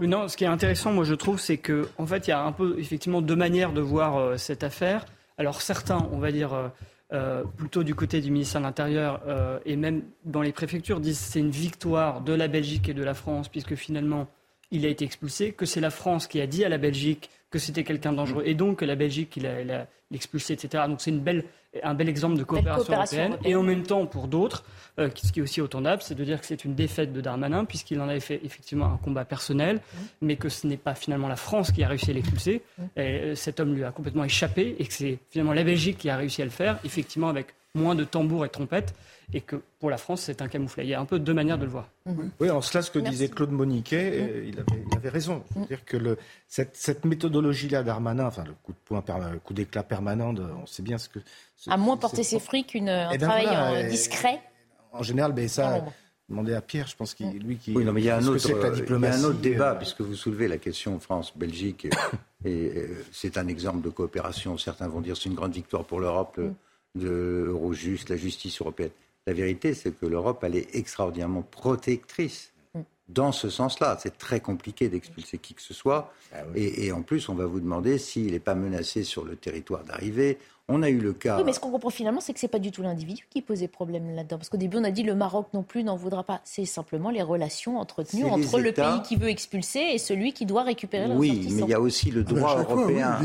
Oui, 0.00 0.08
non, 0.08 0.26
ce 0.26 0.36
qui 0.36 0.42
est 0.44 0.48
intéressant, 0.48 0.92
moi, 0.92 1.04
je 1.04 1.14
trouve, 1.14 1.38
c'est 1.38 1.58
que, 1.58 1.88
en 1.98 2.06
fait, 2.06 2.26
il 2.26 2.30
y 2.30 2.32
a 2.32 2.42
un 2.42 2.50
peu, 2.50 2.76
effectivement, 2.78 3.22
deux 3.22 3.36
manières 3.36 3.72
de 3.72 3.80
voir 3.80 4.16
euh, 4.16 4.36
cette 4.36 4.64
affaire. 4.64 5.06
Alors, 5.38 5.62
certains, 5.62 6.08
on 6.10 6.18
va 6.18 6.32
dire, 6.32 6.52
euh, 6.52 6.68
euh, 7.12 7.44
plutôt 7.44 7.84
du 7.84 7.94
côté 7.94 8.20
du 8.20 8.32
ministère 8.32 8.60
de 8.60 8.66
l'Intérieur 8.66 9.20
euh, 9.28 9.60
et 9.64 9.76
même 9.76 10.02
dans 10.24 10.42
les 10.42 10.52
préfectures, 10.52 10.98
disent 10.98 11.20
que 11.20 11.24
c'est 11.24 11.38
une 11.38 11.50
victoire 11.50 12.22
de 12.22 12.32
la 12.32 12.48
Belgique 12.48 12.88
et 12.88 12.94
de 12.94 13.04
la 13.04 13.14
France, 13.14 13.48
puisque 13.48 13.76
finalement, 13.76 14.26
il 14.72 14.84
a 14.84 14.88
été 14.88 15.04
expulsé, 15.04 15.52
que 15.52 15.64
c'est 15.66 15.80
la 15.80 15.90
France 15.90 16.26
qui 16.26 16.40
a 16.40 16.46
dit 16.48 16.64
à 16.64 16.68
la 16.68 16.78
Belgique 16.78 17.30
que 17.50 17.60
c'était 17.60 17.84
quelqu'un 17.84 18.10
de 18.10 18.16
dangereux, 18.16 18.42
et 18.46 18.54
donc 18.54 18.78
que 18.80 18.84
la 18.84 18.96
Belgique, 18.96 19.36
il 19.36 19.46
a, 19.46 19.60
il 19.60 19.70
a 19.70 19.86
l'expulsé, 20.10 20.54
etc. 20.54 20.84
Donc, 20.88 21.00
c'est 21.00 21.10
une 21.10 21.20
belle, 21.20 21.44
un 21.82 21.94
bel 21.94 22.08
exemple 22.08 22.36
de 22.36 22.44
coopération, 22.44 22.84
coopération 22.84 23.16
européenne. 23.16 23.32
européenne. 23.32 23.52
Et 23.52 23.56
en 23.56 23.62
même 23.62 23.82
temps, 23.82 24.06
pour 24.06 24.28
d'autres, 24.28 24.64
euh, 24.98 25.08
ce 25.14 25.32
qui 25.32 25.40
est 25.40 25.42
aussi 25.42 25.60
autant 25.60 25.82
c'est 26.00 26.14
de 26.14 26.24
dire 26.24 26.40
que 26.40 26.46
c'est 26.46 26.64
une 26.64 26.74
défaite 26.74 27.12
de 27.12 27.20
Darmanin, 27.20 27.64
puisqu'il 27.64 28.00
en 28.00 28.08
avait 28.08 28.20
fait 28.20 28.40
effectivement 28.44 28.86
un 28.86 28.96
combat 28.96 29.24
personnel, 29.24 29.80
mais 30.20 30.36
que 30.36 30.48
ce 30.48 30.66
n'est 30.66 30.76
pas 30.76 30.94
finalement 30.94 31.28
la 31.28 31.36
France 31.36 31.72
qui 31.72 31.82
a 31.82 31.88
réussi 31.88 32.10
à 32.10 32.14
l'expulser. 32.14 32.62
Euh, 32.98 33.34
Cet 33.34 33.60
homme 33.60 33.74
lui 33.74 33.84
a 33.84 33.90
complètement 33.90 34.24
échappé, 34.24 34.76
et 34.78 34.86
que 34.86 34.92
c'est 34.92 35.18
finalement 35.30 35.52
la 35.52 35.64
Belgique 35.64 35.98
qui 35.98 36.10
a 36.10 36.16
réussi 36.16 36.42
à 36.42 36.44
le 36.44 36.50
faire, 36.50 36.78
effectivement 36.84 37.28
avec 37.28 37.48
moins 37.74 37.94
de 37.94 38.04
tambours 38.04 38.44
et 38.44 38.48
de 38.48 38.52
trompettes, 38.52 38.94
et 39.34 39.40
que 39.40 39.56
pour 39.80 39.90
la 39.90 39.98
France, 39.98 40.22
c'est 40.22 40.40
un 40.42 40.48
camouflet. 40.48 40.84
Il 40.84 40.88
y 40.90 40.94
a 40.94 41.00
un 41.00 41.04
peu 41.04 41.18
deux 41.18 41.34
manières 41.34 41.58
de 41.58 41.64
le 41.64 41.70
voir. 41.70 41.88
Oui, 42.40 42.48
en 42.50 42.60
cela, 42.62 42.82
ce 42.82 42.90
que 42.90 42.98
Merci. 43.00 43.18
disait 43.18 43.28
Claude 43.28 43.50
Moniquet, 43.50 44.12
euh, 44.14 44.44
il, 44.46 44.58
avait, 44.60 44.84
il 44.90 44.96
avait 44.96 45.08
raison. 45.08 45.42
C'est-à-dire 45.52 45.84
que 45.84 45.96
le, 45.96 46.16
cette, 46.48 46.76
cette 46.76 47.04
méthodologie-là 47.04 47.82
d'Armanin, 47.82 48.26
enfin 48.26 48.44
le 48.44 48.52
coup 48.62 48.72
de 48.72 48.78
poing, 48.84 49.02
le 49.32 49.38
coup 49.40 49.52
d'éclat 49.52 49.82
permanent, 49.82 50.32
de- 50.32 50.42
on 50.62 50.66
sait 50.66 50.82
bien 50.82 50.98
ce 50.98 51.08
que. 51.08 51.18
ce- 51.56 51.68
À 51.70 51.76
moins 51.76 51.96
porter 51.96 52.22
ses 52.22 52.38
fruits 52.38 52.64
qu'un 52.64 53.10
Eh 53.12 53.18
ben 53.18 53.26
travail 53.26 53.44
voilà, 53.46 53.72
euh, 53.72 53.86
et- 53.86 53.90
discret. 53.90 54.40
En 54.92 55.02
général, 55.02 55.32
ben 55.32 55.48
ça, 55.48 55.78
l'ombre. 55.78 55.92
demandez 56.28 56.54
à 56.54 56.60
Pierre, 56.60 56.86
je 56.86 56.94
pense 56.94 57.12
qu'il 57.14 57.32
lui 57.42 57.56
qui. 57.56 57.72
Oui, 57.74 57.84
non, 57.84 57.92
mais 57.92 58.02
il 58.02 58.04
y 58.04 58.10
a 58.10 58.16
un 58.18 58.26
autre, 58.26 58.38
c'est 58.38 58.52
que 58.52 58.58
la 58.58 58.66
euh, 58.66 58.70
il 58.70 58.76
y 58.76 58.78
a 58.78 58.80
diplomatie, 58.82 59.18
un 59.20 59.24
autre 59.24 59.40
débat, 59.40 59.72
euh, 59.72 59.74
puisque 59.74 60.00
vous 60.02 60.14
soulevez 60.14 60.46
la 60.46 60.58
question 60.58 61.00
France-Belgique, 61.00 61.88
et, 62.44 62.50
et, 62.66 62.88
c'est 63.10 63.36
un 63.36 63.48
exemple 63.48 63.82
de 63.84 63.88
coopération. 63.90 64.56
Certains 64.58 64.86
vont 64.86 65.00
dire 65.00 65.16
c'est 65.16 65.28
une 65.28 65.34
grande 65.34 65.52
victoire 65.54 65.82
pour 65.84 65.98
l'Europe, 65.98 66.36
le- 66.36 66.52
de 66.94 67.46
Eurojust, 67.48 68.08
la 68.10 68.16
justice 68.16 68.60
européenne. 68.60 68.90
La 69.26 69.32
vérité, 69.32 69.72
c'est 69.72 69.98
que 69.98 70.06
l'Europe, 70.06 70.44
elle 70.44 70.56
est 70.56 70.74
extraordinairement 70.76 71.42
protectrice. 71.42 72.52
Dans 73.08 73.32
ce 73.32 73.50
sens-là, 73.50 73.98
c'est 74.00 74.16
très 74.16 74.40
compliqué 74.40 74.88
d'expulser 74.88 75.38
qui 75.38 75.54
que 75.54 75.62
ce 75.62 75.74
soit. 75.74 76.12
et, 76.54 76.86
et 76.86 76.92
en 76.92 77.02
plus, 77.02 77.28
on 77.28 77.34
va 77.34 77.44
vous 77.46 77.60
demander 77.60 77.98
s'il 77.98 78.32
n'est 78.32 78.38
pas 78.38 78.54
menacé 78.54 79.04
sur 79.04 79.24
le 79.24 79.36
territoire 79.36 79.84
d'arrivée. 79.84 80.38
On 80.68 80.82
a 80.82 80.88
eu 80.88 80.98
le 80.98 81.12
cas. 81.12 81.36
Oui, 81.36 81.42
mais 81.44 81.52
ce 81.52 81.60
qu'on 81.60 81.70
comprend 81.70 81.90
finalement, 81.90 82.20
c'est 82.20 82.32
que 82.32 82.40
c'est 82.40 82.48
pas 82.48 82.58
du 82.58 82.70
tout 82.70 82.80
l'individu 82.80 83.26
qui 83.28 83.42
posait 83.42 83.68
problème 83.68 84.14
là-dedans. 84.14 84.38
Parce 84.38 84.48
qu'au 84.48 84.56
début, 84.56 84.78
on 84.78 84.84
a 84.84 84.90
dit 84.90 85.02
le 85.02 85.14
Maroc 85.14 85.48
non 85.52 85.62
plus 85.62 85.84
n'en 85.84 85.96
voudra 85.96 86.24
pas. 86.24 86.40
C'est 86.44 86.64
simplement 86.64 87.10
les 87.10 87.20
relations 87.20 87.78
entretenues 87.78 88.24
entre 88.24 88.58
le 88.58 88.70
États. 88.70 88.92
pays 88.92 89.02
qui 89.02 89.16
veut 89.16 89.28
expulser 89.28 89.80
et 89.92 89.98
celui 89.98 90.32
qui 90.32 90.46
doit 90.46 90.62
récupérer 90.62 91.06
le 91.06 91.16
Oui, 91.16 91.48
mais 91.52 91.62
il 91.62 91.68
y 91.68 91.74
a 91.74 91.80
aussi 91.80 92.10
le 92.10 92.24
droit 92.24 92.56
chaque 92.56 92.66
fois, 92.66 92.86
oui, 92.86 92.94
européen. 92.94 93.18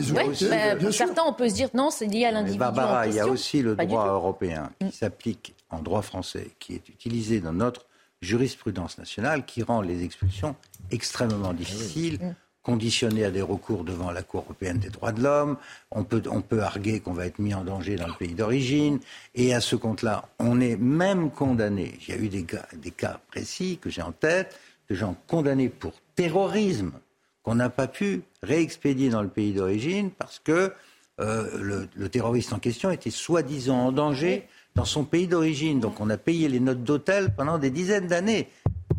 bah, 0.49 0.75
pour 0.75 0.93
certains, 0.93 1.23
on 1.25 1.33
peut 1.33 1.47
se 1.47 1.53
dire 1.55 1.69
non, 1.73 1.91
c'est 1.91 2.07
lié 2.07 2.25
à 2.25 2.31
l'individu. 2.31 2.59
Barbara, 2.59 3.07
il 3.07 3.13
y 3.13 3.19
a 3.19 3.27
aussi 3.27 3.61
le 3.61 3.75
Pas 3.75 3.85
droit 3.85 4.07
européen 4.07 4.69
qui 4.81 4.91
s'applique 4.91 5.55
en 5.69 5.79
droit 5.79 6.01
français, 6.01 6.51
qui 6.59 6.73
est 6.73 6.89
utilisé 6.89 7.39
dans 7.39 7.53
notre 7.53 7.85
jurisprudence 8.21 8.97
nationale, 8.97 9.45
qui 9.45 9.63
rend 9.63 9.79
les 9.79 10.03
expulsions 10.03 10.57
extrêmement 10.91 11.53
difficiles, 11.53 12.19
conditionnées 12.69 13.25
à 13.25 13.31
des 13.31 13.41
recours 13.41 13.83
devant 13.83 14.11
la 14.11 14.21
Cour 14.21 14.43
européenne 14.43 14.77
des 14.77 14.89
droits 14.89 15.11
de 15.11 15.23
l'homme. 15.23 15.57
On 15.89 16.03
peut, 16.03 16.21
arguer 16.61 16.99
qu'on 16.99 17.13
va 17.13 17.25
être 17.25 17.39
mis 17.39 17.55
en 17.55 17.63
danger 17.63 17.95
dans 17.95 18.05
le 18.07 18.13
pays 18.13 18.35
d'origine. 18.35 18.99
Et 19.33 19.55
à 19.55 19.59
ce 19.59 19.75
compte-là, 19.75 20.25
on 20.37 20.61
est 20.61 20.77
même 20.77 21.31
condamné. 21.31 21.97
Il 22.01 22.13
y 22.13 22.17
a 22.17 22.21
eu 22.21 22.29
des, 22.29 22.43
cas- 22.43 22.67
des 22.75 22.91
cas 22.91 23.19
précis 23.31 23.79
que 23.81 23.89
j'ai 23.89 24.03
en 24.03 24.11
tête, 24.11 24.55
de 24.87 24.93
gens 24.93 25.15
condamnés 25.27 25.69
pour 25.69 25.93
terrorisme 26.15 26.91
qu'on 27.41 27.55
n'a 27.55 27.71
pas 27.71 27.87
pu 27.87 28.21
réexpédier 28.43 29.09
dans 29.09 29.23
le 29.23 29.29
pays 29.29 29.51
d'origine 29.53 30.11
parce 30.11 30.37
que 30.37 30.71
euh, 31.19 31.49
le, 31.59 31.89
le 31.95 32.09
terroriste 32.09 32.53
en 32.53 32.59
question 32.59 32.91
était 32.91 33.09
soi-disant 33.09 33.79
en 33.87 33.91
danger 33.91 34.47
dans 34.75 34.85
son 34.85 35.05
pays 35.05 35.27
d'origine. 35.27 35.79
Donc 35.79 35.99
on 35.99 36.09
a 36.11 36.17
payé 36.17 36.47
les 36.47 36.59
notes 36.59 36.83
d'hôtel 36.83 37.33
pendant 37.35 37.57
des 37.57 37.71
dizaines 37.71 38.07
d'années, 38.07 38.47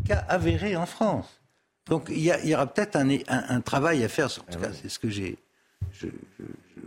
cas 0.09 0.25
avéré 0.29 0.75
en 0.75 0.87
France. 0.87 1.40
Donc 1.87 2.07
il 2.11 2.19
y, 2.21 2.55
aura 2.55 2.67
peut-être 2.67 2.97
un, 2.97 3.09
un- 3.11 3.21
un 3.29 3.61
travail 3.61 4.05
à 4.05 4.09
faire. 4.09 4.27
En 4.27 4.53
tout 4.53 4.59
cas, 4.61 4.71
c'est 4.73 4.89
ce 4.89 4.99
que 4.99 5.11
j'ai. 5.11 5.37
je- 5.93 6.07
je- 6.07 6.45
je- 6.77 6.81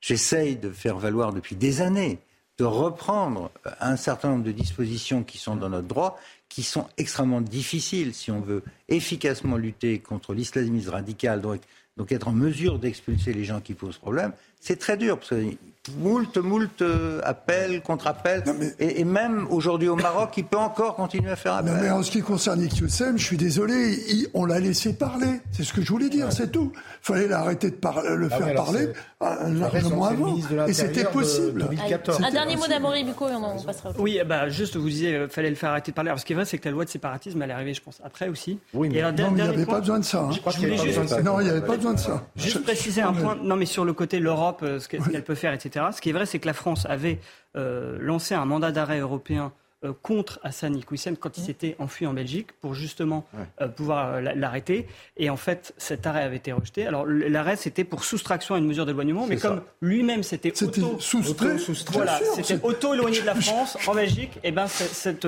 J'essaye 0.00 0.56
de 0.56 0.70
faire 0.70 0.98
valoir 0.98 1.32
depuis 1.32 1.56
des 1.56 1.80
années, 1.80 2.18
de 2.58 2.64
reprendre 2.64 3.50
un 3.80 3.96
certain 3.96 4.28
nombre 4.28 4.44
de 4.44 4.52
dispositions 4.52 5.24
qui 5.24 5.38
sont 5.38 5.56
dans 5.56 5.70
notre 5.70 5.88
droit, 5.88 6.20
qui 6.50 6.62
sont 6.62 6.86
extrêmement 6.98 7.40
difficiles 7.40 8.12
si 8.14 8.30
on 8.30 8.40
veut 8.42 8.62
efficacement 8.88 9.56
lutter 9.56 9.98
contre 10.00 10.34
l'islamisme 10.34 10.90
radical, 10.90 11.40
donc 11.40 11.60
Donc 11.96 12.10
être 12.12 12.26
en 12.28 12.32
mesure 12.32 12.78
d'expulser 12.80 13.32
les 13.32 13.44
gens 13.44 13.60
qui 13.60 13.72
posent 13.72 13.98
problème, 13.98 14.32
c'est 14.60 14.76
très 14.78 14.96
dur, 14.96 15.16
parce 15.16 15.30
que 15.30 15.54
moult, 15.98 16.36
moult 16.38 16.82
euh, 16.82 17.20
appels, 17.24 17.82
contre-appels. 17.82 18.42
Et, 18.78 19.00
et, 19.00 19.04
même 19.04 19.46
aujourd'hui 19.50 19.88
au 19.88 19.96
Maroc, 19.96 20.30
il 20.36 20.44
peut 20.44 20.56
encore 20.56 20.96
continuer 20.96 21.30
à 21.30 21.36
faire 21.36 21.54
appel. 21.54 21.72
Non, 21.72 21.80
mais 21.80 21.90
en 21.90 22.02
ce 22.02 22.10
qui 22.10 22.22
concerne 22.22 22.62
Iqiyoussem, 22.62 23.18
je 23.18 23.24
suis 23.24 23.36
désolé, 23.36 23.98
il, 24.08 24.28
on 24.34 24.46
l'a 24.46 24.60
laissé 24.60 24.94
parler. 24.94 25.40
C'est 25.52 25.62
ce 25.62 25.72
que 25.72 25.82
je 25.82 25.88
voulais 25.90 26.08
dire, 26.08 26.32
c'est 26.32 26.50
tout. 26.50 26.72
Il 26.74 26.80
fallait 27.02 27.28
l'arrêter 27.28 27.70
de 27.70 27.76
par, 27.76 28.02
le 28.02 28.28
ah 28.30 28.36
faire 28.36 28.46
oui, 28.46 28.54
parler 28.54 28.88
largement 29.20 30.04
avant. 30.06 30.36
Et 30.66 30.72
c'était 30.72 31.04
possible. 31.04 31.62
De, 31.62 31.68
2014. 31.68 32.22
Un 32.22 32.30
dernier 32.30 32.56
mot 32.56 32.66
d'Amory 32.66 33.04
Bucco 33.04 33.28
et 33.28 33.34
on, 33.34 33.58
on 33.58 33.62
passera 33.62 33.90
au 33.90 34.02
Oui, 34.02 34.18
bah, 34.26 34.48
juste, 34.48 34.76
vous 34.76 34.88
disiez, 34.88 35.22
il 35.24 35.28
fallait 35.28 35.50
le 35.50 35.56
faire 35.56 35.70
arrêter 35.70 35.92
de 35.92 35.94
parler. 35.94 36.10
Alors, 36.10 36.20
ce 36.20 36.24
qui 36.24 36.32
est 36.32 36.36
vrai, 36.36 36.44
c'est 36.44 36.58
que 36.58 36.66
la 36.66 36.72
loi 36.72 36.84
de 36.84 36.90
séparatisme, 36.90 37.40
elle 37.42 37.50
est 37.50 37.54
arrivée, 37.54 37.74
je 37.74 37.82
pense, 37.82 38.00
après 38.04 38.28
aussi. 38.28 38.58
Oui, 38.72 38.88
mais, 38.88 38.96
et 38.96 39.02
alors, 39.02 39.12
non, 39.12 39.30
mais 39.32 39.40
il 39.40 39.48
n'y 39.48 39.54
avait 39.54 39.66
pas 39.66 39.80
besoin 39.80 39.98
de 39.98 40.04
ça. 40.04 40.20
Hein. 40.20 40.30
Je, 40.30 40.50
je 40.50 40.58
voulais 40.58 40.78
juste... 40.78 41.22
Non, 41.22 41.40
il 41.40 41.44
n'y 41.44 41.50
avait 41.50 41.60
pas 41.60 41.76
besoin 41.76 41.94
de 41.94 41.98
ça. 41.98 42.26
Juste 42.36 42.62
préciser 42.62 43.02
un 43.02 43.12
point. 43.12 43.36
Non, 43.42 43.56
mais 43.56 43.66
sur 43.66 43.84
le 43.84 43.92
côté 43.92 44.18
l'Europe, 44.18 44.64
ce 44.78 44.88
qu'elle 44.88 45.24
peut 45.24 45.34
faire, 45.34 45.52
etc. 45.52 45.73
Ce 45.92 46.00
qui 46.00 46.10
est 46.10 46.12
vrai, 46.12 46.26
c'est 46.26 46.38
que 46.38 46.46
la 46.46 46.54
France 46.54 46.86
avait 46.86 47.18
euh, 47.56 47.96
lancé 48.00 48.34
un 48.34 48.44
mandat 48.44 48.72
d'arrêt 48.72 49.00
européen 49.00 49.52
euh, 49.84 49.92
contre 50.02 50.40
Hassan 50.42 50.76
Iqiyoussen 50.76 51.16
quand 51.16 51.36
il 51.36 51.44
s'était 51.44 51.76
enfui 51.78 52.06
en 52.06 52.14
Belgique 52.14 52.52
pour 52.60 52.74
justement 52.74 53.26
euh, 53.60 53.68
pouvoir 53.68 54.20
l'arrêter. 54.20 54.86
Et 55.16 55.30
en 55.30 55.36
fait, 55.36 55.74
cet 55.76 56.06
arrêt 56.06 56.22
avait 56.22 56.36
été 56.36 56.52
rejeté. 56.52 56.86
Alors 56.86 57.06
l'arrêt, 57.06 57.56
c'était 57.56 57.84
pour 57.84 58.04
soustraction 58.04 58.54
à 58.54 58.58
une 58.58 58.66
mesure 58.66 58.86
d'éloignement, 58.86 59.26
mais 59.26 59.36
comme 59.36 59.62
lui-même 59.80 60.22
s'était 60.22 60.52
auto, 60.62 60.98
soustrait, 61.00 61.56
voilà, 61.92 62.18
c'était 62.34 62.64
auto-éloigné 62.64 63.20
de 63.20 63.26
la 63.26 63.34
France 63.40 63.76
en 63.86 63.94
Belgique, 63.94 64.38
et 64.42 64.52
ben 64.52 64.66
cette 64.66 65.26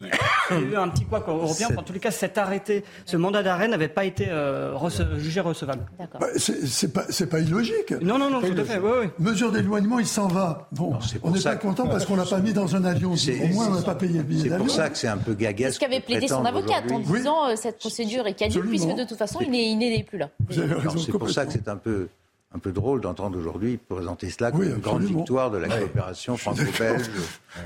il 0.50 0.56
y 0.56 0.60
a 0.60 0.60
eu 0.60 0.76
un 0.76 0.88
petit 0.88 1.04
quoi 1.04 1.24
européen. 1.26 1.68
En 1.76 1.82
tous 1.82 1.92
les 1.92 1.98
cas, 1.98 2.12
cet 2.12 2.38
arrêté, 2.38 2.84
ce 3.04 3.16
mandat 3.16 3.42
d'arrêt 3.42 3.66
n'avait 3.66 3.88
pas 3.88 4.04
été 4.04 4.26
euh, 4.28 4.72
rece 4.74 5.02
jugé 5.16 5.40
recevable. 5.40 5.86
Bah, 5.98 6.26
c'est 6.36 6.92
pas, 6.92 7.04
pas, 7.30 7.40
illogique. 7.40 7.92
Non, 8.00 8.18
non, 8.18 8.30
non, 8.30 8.40
tout 8.40 8.54
à 8.58 8.64
fait. 8.64 8.78
Oui, 8.78 8.90
oui. 9.00 9.06
Mesure 9.18 9.50
d'éloignement, 9.50 9.98
il 9.98 10.06
s'en 10.06 10.28
va. 10.28 10.68
Bon, 10.72 10.92
non, 10.92 10.98
on 11.24 11.30
n'est 11.32 11.40
pas 11.40 11.56
content 11.56 11.88
parce 11.88 12.06
qu'on 12.06 12.16
l'a 12.16 12.24
pas 12.24 12.38
mis 12.38 12.52
dans 12.52 12.76
un 12.76 12.84
avion. 12.84 13.12
Au 13.12 13.46
moins, 13.48 13.68
on 13.68 13.74
n'a 13.74 13.82
pas 13.82 13.96
payé 13.96 14.18
le 14.18 14.22
billet 14.22 14.48
d'avion. 14.48 14.66
C'est 14.68 14.74
pour 14.74 14.84
ça 14.84 14.90
que 14.90 14.98
c'est 14.98 15.08
un 15.08 15.18
peu 15.18 15.34
gaga. 15.34 15.72
Ce 15.72 15.80
qu'avait 15.80 16.00
plaidé 16.00 16.28
son 16.28 16.44
avocate 16.44 16.90
en 16.92 17.00
disant 17.00 17.48
euh, 17.48 17.56
cette 17.56 17.78
procédure 17.78 18.26
est 18.26 18.34
caduque 18.34 18.68
puisque 18.68 18.94
de 18.94 19.04
toute 19.04 19.18
façon, 19.18 19.40
il 19.40 19.50
n'est 19.50 20.04
plus 20.04 20.18
là. 20.18 20.30
C'est 20.50 21.10
pour 21.10 21.30
ça 21.30 21.46
que 21.46 21.52
c'est 21.52 21.68
un 21.68 21.76
peu 21.76 22.08
un 22.54 22.58
peu 22.58 22.72
drôle 22.72 23.00
d'entendre 23.00 23.38
aujourd'hui 23.38 23.76
présenter 23.76 24.30
cela 24.30 24.50
comme 24.50 24.62
une 24.62 24.78
grande 24.78 25.04
victoire 25.04 25.50
de 25.50 25.58
la 25.58 25.68
coopération 25.68 26.36
franco-belge. 26.36 27.10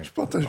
Je 0.03 0.11
partage. 0.11 0.47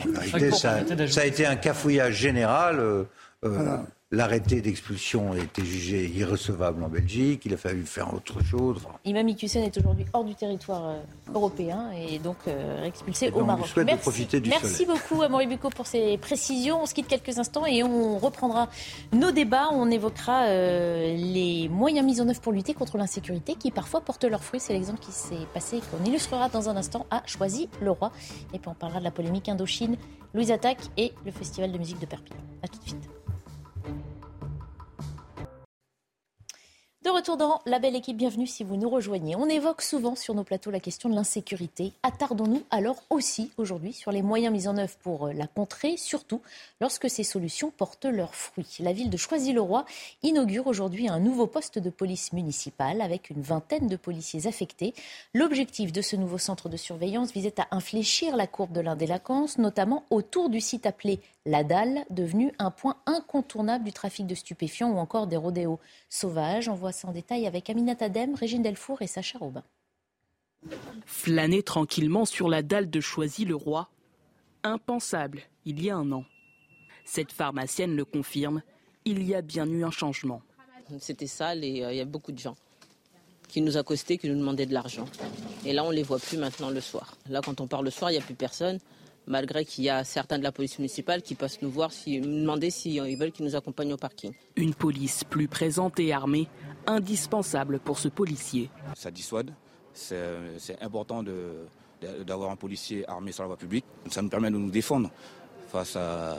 ça, 0.53 1.07
ça, 1.07 1.21
a 1.21 1.25
été 1.25 1.45
un 1.45 1.55
cafouillage 1.55 2.15
général. 2.15 2.79
Euh, 2.79 3.03
euh, 3.45 3.77
L'arrêté 4.13 4.61
d'expulsion 4.61 5.31
a 5.31 5.39
été 5.39 5.65
jugé 5.65 6.05
irrecevable 6.05 6.83
en 6.83 6.87
Belgique. 6.87 7.41
Il 7.45 7.53
a 7.55 7.57
fallu 7.57 7.81
faire 7.83 8.13
autre 8.13 8.43
chose. 8.43 8.77
Enfin... 8.77 8.95
Imam 9.05 9.27
Iqiyoussen 9.27 9.63
est 9.63 9.75
aujourd'hui 9.75 10.05
hors 10.13 10.23
du 10.23 10.35
territoire 10.35 10.87
euh, 10.87 11.33
européen 11.33 11.89
et 11.97 12.19
donc 12.19 12.35
euh, 12.47 12.83
expulsé 12.83 13.31
donc, 13.31 13.41
au 13.41 13.43
Maroc. 13.45 13.67
Merci, 13.75 13.97
profiter 13.97 14.39
du 14.39 14.51
merci 14.51 14.85
soleil. 14.85 14.85
beaucoup 14.85 15.23
à 15.23 15.29
Maurice 15.29 15.49
Bucco 15.49 15.71
pour 15.71 15.87
ces 15.87 16.19
précisions. 16.19 16.83
On 16.83 16.85
se 16.85 16.93
quitte 16.93 17.07
quelques 17.07 17.39
instants 17.39 17.65
et 17.65 17.81
on 17.81 18.19
reprendra 18.19 18.69
nos 19.13 19.31
débats. 19.31 19.69
On 19.71 19.89
évoquera 19.89 20.43
euh, 20.43 21.15
les 21.17 21.67
moyens 21.69 22.05
mis 22.05 22.21
en 22.21 22.29
œuvre 22.29 22.39
pour 22.39 22.51
lutter 22.51 22.75
contre 22.75 22.99
l'insécurité 22.99 23.55
qui 23.55 23.71
parfois 23.71 24.01
portent 24.01 24.25
leurs 24.25 24.43
fruits. 24.43 24.59
C'est 24.59 24.73
l'exemple 24.73 24.99
qui 24.99 25.11
s'est 25.11 25.47
passé 25.55 25.79
qu'on 25.89 26.05
illustrera 26.05 26.49
dans 26.49 26.69
un 26.69 26.77
instant 26.77 27.07
à 27.09 27.23
Choisy 27.25 27.67
le 27.81 27.89
Roi. 27.89 28.11
Et 28.53 28.59
puis 28.59 28.69
on 28.69 28.75
parlera 28.75 28.99
de 28.99 29.05
la 29.05 29.11
polémique 29.11 29.49
Indochine, 29.49 29.97
Louise 30.35 30.51
Attaque 30.51 30.81
et 30.97 31.13
le 31.25 31.31
Festival 31.31 31.71
de 31.71 31.79
musique 31.79 31.99
de 31.99 32.05
Perpignan. 32.05 32.41
A 32.61 32.67
tout 32.67 32.77
de 32.77 32.87
suite. 32.89 33.09
De 37.03 37.09
retour 37.09 37.35
dans 37.35 37.59
la 37.65 37.79
belle 37.79 37.97
équipe, 37.97 38.15
bienvenue 38.15 38.47
si 38.47 38.63
vous 38.63 38.77
nous 38.77 38.89
rejoignez. 38.89 39.35
On 39.35 39.49
évoque 39.49 39.81
souvent 39.81 40.15
sur 40.15 40.33
nos 40.35 40.45
plateaux 40.45 40.71
la 40.71 40.79
question 40.79 41.09
de 41.09 41.15
l'insécurité. 41.15 41.91
Attardons-nous 42.01 42.63
alors 42.71 43.03
aussi 43.09 43.51
aujourd'hui 43.57 43.91
sur 43.91 44.13
les 44.13 44.21
moyens 44.21 44.53
mis 44.53 44.69
en 44.69 44.77
œuvre 44.77 44.95
pour 45.03 45.27
la 45.27 45.47
contrer, 45.47 45.97
surtout 45.97 46.39
lorsque 46.79 47.09
ces 47.09 47.25
solutions 47.25 47.71
portent 47.75 48.05
leurs 48.05 48.35
fruits. 48.35 48.77
La 48.79 48.93
ville 48.93 49.09
de 49.09 49.17
Choisy-le-Roi 49.17 49.83
inaugure 50.21 50.67
aujourd'hui 50.67 51.09
un 51.09 51.19
nouveau 51.19 51.45
poste 51.45 51.77
de 51.77 51.89
police 51.89 52.31
municipale 52.31 53.01
avec 53.01 53.29
une 53.29 53.41
vingtaine 53.41 53.89
de 53.89 53.97
policiers 53.97 54.47
affectés. 54.47 54.93
L'objectif 55.33 55.91
de 55.91 56.01
ce 56.01 56.15
nouveau 56.15 56.37
centre 56.37 56.69
de 56.69 56.77
surveillance 56.77 57.33
visait 57.33 57.59
à 57.59 57.67
infléchir 57.75 58.37
la 58.37 58.47
courbe 58.47 58.71
de 58.71 58.79
l'indélinquance, 58.79 59.57
notamment 59.57 60.05
autour 60.09 60.47
du 60.47 60.61
site 60.61 60.85
appelé 60.85 61.19
La 61.45 61.65
Dalle, 61.65 62.05
devenu 62.09 62.53
un 62.57 62.71
point 62.71 62.95
incontournable 63.05 63.83
du 63.83 63.91
trafic 63.91 64.25
de 64.25 64.33
stupéfiants 64.33 64.91
ou 64.91 64.97
encore 64.97 65.27
des 65.27 65.35
rodéos 65.35 65.77
sauvages. 66.09 66.69
On 66.69 66.75
voit 66.75 66.91
en 67.03 67.11
détail 67.11 67.45
avec 67.47 67.69
Aminata 67.69 68.05
Adem, 68.05 68.33
Régine 68.35 68.61
Delfour 68.61 69.01
et 69.01 69.07
Sacha 69.07 69.37
Robin. 69.39 69.63
Flâner 71.05 71.61
tranquillement 71.61 72.23
sur 72.23 72.47
la 72.47 72.61
dalle 72.61 72.89
de 72.89 73.01
Choisy-le-Roi, 73.01 73.89
impensable 74.63 75.41
il 75.65 75.83
y 75.83 75.89
a 75.89 75.97
un 75.97 76.09
an. 76.13 76.23
Cette 77.03 77.33
pharmacienne 77.33 77.93
le 77.93 78.05
confirme, 78.05 78.61
il 79.03 79.21
y 79.23 79.35
a 79.35 79.41
bien 79.41 79.67
eu 79.67 79.83
un 79.83 79.91
changement. 79.91 80.41
C'était 80.99 81.27
sale 81.27 81.65
et 81.65 81.83
euh, 81.83 81.91
il 81.91 81.97
y 81.97 82.01
a 82.01 82.05
beaucoup 82.05 82.31
de 82.31 82.39
gens 82.39 82.55
qui 83.49 83.61
nous 83.61 83.75
accostaient, 83.75 84.17
qui 84.17 84.29
nous 84.29 84.37
demandaient 84.37 84.65
de 84.65 84.73
l'argent. 84.73 85.05
Et 85.65 85.73
là, 85.73 85.83
on 85.83 85.91
ne 85.91 85.95
les 85.95 86.03
voit 86.03 86.19
plus 86.19 86.37
maintenant 86.37 86.69
le 86.69 86.79
soir. 86.79 87.17
Là, 87.29 87.41
quand 87.43 87.59
on 87.59 87.67
part 87.67 87.83
le 87.83 87.89
soir, 87.89 88.09
il 88.11 88.13
n'y 88.13 88.19
a 88.19 88.25
plus 88.25 88.33
personne 88.33 88.79
malgré 89.27 89.65
qu'il 89.65 89.83
y 89.83 89.89
a 89.89 90.03
certains 90.03 90.37
de 90.37 90.43
la 90.43 90.51
police 90.51 90.79
municipale 90.79 91.21
qui 91.21 91.35
passent 91.35 91.61
nous 91.61 91.69
voir, 91.69 91.91
si, 91.91 92.19
nous 92.19 92.41
demander 92.41 92.69
s'ils 92.69 93.03
si, 93.03 93.15
veulent 93.15 93.31
qu'ils 93.31 93.45
nous 93.45 93.55
accompagnent 93.55 93.93
au 93.93 93.97
parking. 93.97 94.33
Une 94.55 94.73
police 94.73 95.23
plus 95.23 95.47
présente 95.47 95.99
et 95.99 96.13
armée, 96.13 96.47
indispensable 96.87 97.79
pour 97.79 97.99
ce 97.99 98.07
policier. 98.07 98.69
Ça 98.95 99.11
dissuade, 99.11 99.53
c'est 99.93 100.81
important 100.81 101.23
d'avoir 102.25 102.51
un 102.51 102.55
policier 102.55 103.07
armé 103.09 103.31
sur 103.31 103.43
la 103.43 103.47
voie 103.47 103.57
publique. 103.57 103.85
Ça 104.09 104.21
nous 104.21 104.29
permet 104.29 104.51
de 104.51 104.57
nous 104.57 104.71
défendre 104.71 105.09
face 105.69 105.95
à, 105.95 106.33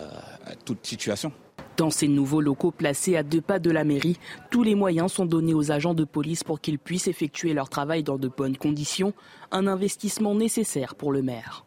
à 0.44 0.54
toute 0.64 0.86
situation. 0.86 1.32
Dans 1.76 1.90
ces 1.90 2.06
nouveaux 2.06 2.40
locaux 2.40 2.70
placés 2.70 3.16
à 3.16 3.24
deux 3.24 3.40
pas 3.40 3.58
de 3.58 3.70
la 3.70 3.82
mairie, 3.82 4.16
tous 4.50 4.62
les 4.62 4.76
moyens 4.76 5.12
sont 5.12 5.26
donnés 5.26 5.54
aux 5.54 5.72
agents 5.72 5.94
de 5.94 6.04
police 6.04 6.44
pour 6.44 6.60
qu'ils 6.60 6.78
puissent 6.78 7.08
effectuer 7.08 7.52
leur 7.52 7.68
travail 7.68 8.04
dans 8.04 8.16
de 8.16 8.28
bonnes 8.28 8.56
conditions, 8.56 9.12
un 9.50 9.66
investissement 9.66 10.36
nécessaire 10.36 10.94
pour 10.94 11.10
le 11.10 11.22
maire 11.22 11.63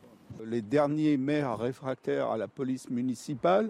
les 0.49 0.61
derniers 0.61 1.17
maires 1.17 1.57
réfractaires 1.57 2.31
à 2.31 2.37
la 2.37 2.47
police 2.47 2.89
municipale, 2.89 3.69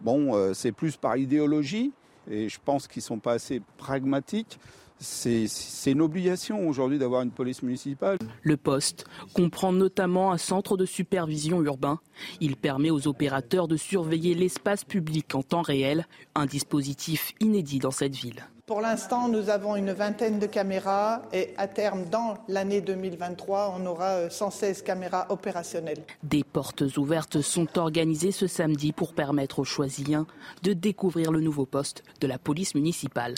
bon, 0.00 0.34
euh, 0.34 0.54
c'est 0.54 0.72
plus 0.72 0.96
par 0.96 1.16
idéologie, 1.16 1.92
et 2.30 2.48
je 2.48 2.58
pense 2.64 2.88
qu'ils 2.88 3.00
ne 3.00 3.06
sont 3.06 3.18
pas 3.18 3.32
assez 3.32 3.62
pragmatiques. 3.76 4.58
C'est 4.98 5.46
une 5.86 6.00
obligation 6.00 6.66
aujourd'hui 6.66 6.98
d'avoir 6.98 7.20
une 7.20 7.30
police 7.30 7.62
municipale. 7.62 8.16
Le 8.42 8.56
poste 8.56 9.04
comprend 9.34 9.70
notamment 9.70 10.32
un 10.32 10.38
centre 10.38 10.78
de 10.78 10.86
supervision 10.86 11.62
urbain. 11.62 12.00
Il 12.40 12.56
permet 12.56 12.88
aux 12.90 13.06
opérateurs 13.06 13.68
de 13.68 13.76
surveiller 13.76 14.34
l'espace 14.34 14.84
public 14.84 15.34
en 15.34 15.42
temps 15.42 15.60
réel, 15.60 16.06
un 16.34 16.46
dispositif 16.46 17.34
inédit 17.40 17.78
dans 17.78 17.90
cette 17.90 18.16
ville. 18.16 18.46
Pour 18.66 18.80
l'instant, 18.80 19.28
nous 19.28 19.48
avons 19.48 19.76
une 19.76 19.92
vingtaine 19.92 20.40
de 20.40 20.46
caméras 20.46 21.22
et 21.32 21.54
à 21.56 21.68
terme, 21.68 22.04
dans 22.06 22.34
l'année 22.48 22.80
2023, 22.80 23.76
on 23.78 23.86
aura 23.86 24.28
116 24.28 24.82
caméras 24.82 25.26
opérationnelles. 25.28 26.02
Des 26.24 26.42
portes 26.42 26.82
ouvertes 26.96 27.42
sont 27.42 27.78
organisées 27.78 28.32
ce 28.32 28.48
samedi 28.48 28.90
pour 28.90 29.14
permettre 29.14 29.60
aux 29.60 29.64
choisiliens 29.64 30.26
de 30.64 30.72
découvrir 30.72 31.30
le 31.30 31.38
nouveau 31.38 31.64
poste 31.64 32.02
de 32.20 32.26
la 32.26 32.38
police 32.40 32.74
municipale. 32.74 33.36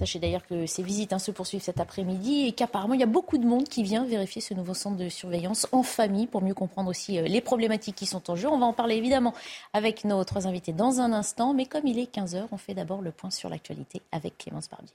Sachez 0.00 0.18
d'ailleurs 0.18 0.46
que 0.46 0.64
ces 0.64 0.82
visites 0.82 1.12
hein, 1.12 1.18
se 1.18 1.30
poursuivent 1.30 1.60
cet 1.60 1.78
après-midi 1.78 2.46
et 2.46 2.52
qu'apparemment 2.52 2.94
il 2.94 3.00
y 3.00 3.02
a 3.02 3.06
beaucoup 3.06 3.36
de 3.36 3.44
monde 3.44 3.68
qui 3.68 3.82
vient 3.82 4.02
vérifier 4.06 4.40
ce 4.40 4.54
nouveau 4.54 4.72
centre 4.72 4.96
de 4.96 5.10
surveillance 5.10 5.68
en 5.72 5.82
famille 5.82 6.26
pour 6.26 6.40
mieux 6.40 6.54
comprendre 6.54 6.88
aussi 6.88 7.18
euh, 7.18 7.24
les 7.24 7.42
problématiques 7.42 7.96
qui 7.96 8.06
sont 8.06 8.30
en 8.30 8.34
jeu. 8.34 8.48
On 8.48 8.58
va 8.58 8.64
en 8.64 8.72
parler 8.72 8.96
évidemment 8.96 9.34
avec 9.74 10.04
nos 10.04 10.24
trois 10.24 10.46
invités 10.46 10.72
dans 10.72 11.00
un 11.00 11.12
instant, 11.12 11.52
mais 11.52 11.66
comme 11.66 11.86
il 11.86 11.98
est 11.98 12.10
15h, 12.10 12.46
on 12.50 12.56
fait 12.56 12.72
d'abord 12.72 13.02
le 13.02 13.12
point 13.12 13.28
sur 13.28 13.50
l'actualité 13.50 14.00
avec 14.10 14.38
Clémence 14.38 14.70
Barbier. 14.70 14.94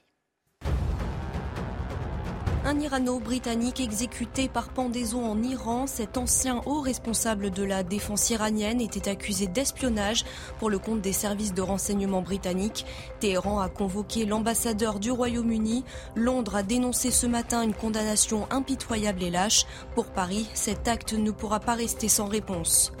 Un 2.68 2.80
Irano-Britannique 2.80 3.78
exécuté 3.78 4.48
par 4.48 4.70
pendaison 4.70 5.24
en 5.24 5.40
Iran, 5.40 5.86
cet 5.86 6.16
ancien 6.16 6.62
haut 6.66 6.80
responsable 6.80 7.52
de 7.52 7.62
la 7.62 7.84
défense 7.84 8.28
iranienne 8.30 8.80
était 8.80 9.08
accusé 9.08 9.46
d'espionnage 9.46 10.24
pour 10.58 10.68
le 10.68 10.80
compte 10.80 11.00
des 11.00 11.12
services 11.12 11.54
de 11.54 11.62
renseignement 11.62 12.22
britanniques. 12.22 12.84
Téhéran 13.20 13.60
a 13.60 13.68
convoqué 13.68 14.26
l'ambassadeur 14.26 14.98
du 14.98 15.12
Royaume-Uni. 15.12 15.84
Londres 16.16 16.56
a 16.56 16.64
dénoncé 16.64 17.12
ce 17.12 17.28
matin 17.28 17.62
une 17.62 17.72
condamnation 17.72 18.48
impitoyable 18.50 19.22
et 19.22 19.30
lâche. 19.30 19.64
Pour 19.94 20.06
Paris, 20.06 20.50
cet 20.52 20.88
acte 20.88 21.12
ne 21.12 21.30
pourra 21.30 21.60
pas 21.60 21.74
rester 21.74 22.08
sans 22.08 22.26
réponse. 22.26 22.92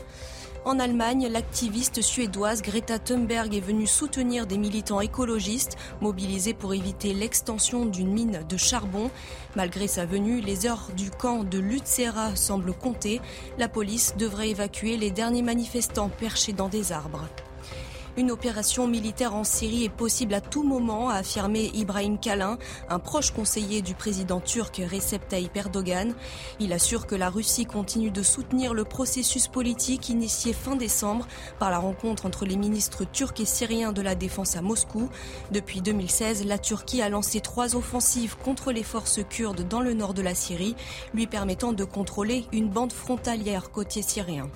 En 0.66 0.80
Allemagne, 0.80 1.28
l'activiste 1.30 2.02
suédoise 2.02 2.60
Greta 2.60 2.98
Thunberg 2.98 3.54
est 3.54 3.60
venue 3.60 3.86
soutenir 3.86 4.48
des 4.48 4.58
militants 4.58 5.00
écologistes 5.00 5.76
mobilisés 6.00 6.54
pour 6.54 6.74
éviter 6.74 7.14
l'extension 7.14 7.86
d'une 7.86 8.12
mine 8.12 8.40
de 8.48 8.56
charbon. 8.56 9.12
Malgré 9.54 9.86
sa 9.86 10.06
venue, 10.06 10.40
les 10.40 10.66
heures 10.66 10.88
du 10.96 11.12
camp 11.12 11.44
de 11.44 11.60
Lutzera 11.60 12.34
semblent 12.34 12.74
compter. 12.74 13.20
La 13.58 13.68
police 13.68 14.16
devrait 14.18 14.50
évacuer 14.50 14.96
les 14.96 15.12
derniers 15.12 15.42
manifestants 15.42 16.08
perchés 16.08 16.52
dans 16.52 16.68
des 16.68 16.90
arbres. 16.90 17.28
Une 18.18 18.30
opération 18.30 18.86
militaire 18.86 19.34
en 19.34 19.44
Syrie 19.44 19.84
est 19.84 19.90
possible 19.90 20.32
à 20.32 20.40
tout 20.40 20.62
moment, 20.62 21.10
a 21.10 21.16
affirmé 21.16 21.70
Ibrahim 21.74 22.18
Kalin, 22.18 22.56
un 22.88 22.98
proche 22.98 23.30
conseiller 23.30 23.82
du 23.82 23.94
président 23.94 24.40
turc 24.40 24.80
Recep 24.90 25.28
Tayyip 25.28 25.54
Erdogan. 25.54 26.14
Il 26.58 26.72
assure 26.72 27.06
que 27.06 27.14
la 27.14 27.28
Russie 27.28 27.66
continue 27.66 28.10
de 28.10 28.22
soutenir 28.22 28.72
le 28.72 28.84
processus 28.84 29.48
politique 29.48 30.08
initié 30.08 30.54
fin 30.54 30.76
décembre 30.76 31.28
par 31.58 31.70
la 31.70 31.76
rencontre 31.76 32.24
entre 32.24 32.46
les 32.46 32.56
ministres 32.56 33.04
turcs 33.04 33.38
et 33.38 33.44
syriens 33.44 33.92
de 33.92 34.00
la 34.00 34.14
défense 34.14 34.56
à 34.56 34.62
Moscou. 34.62 35.10
Depuis 35.50 35.82
2016, 35.82 36.46
la 36.46 36.56
Turquie 36.56 37.02
a 37.02 37.10
lancé 37.10 37.40
trois 37.40 37.76
offensives 37.76 38.38
contre 38.38 38.72
les 38.72 38.82
forces 38.82 39.20
kurdes 39.28 39.68
dans 39.68 39.82
le 39.82 39.92
nord 39.92 40.14
de 40.14 40.22
la 40.22 40.34
Syrie, 40.34 40.74
lui 41.12 41.26
permettant 41.26 41.74
de 41.74 41.84
contrôler 41.84 42.46
une 42.50 42.70
bande 42.70 42.94
frontalière 42.94 43.70
côtier 43.70 44.00
syrien. 44.00 44.48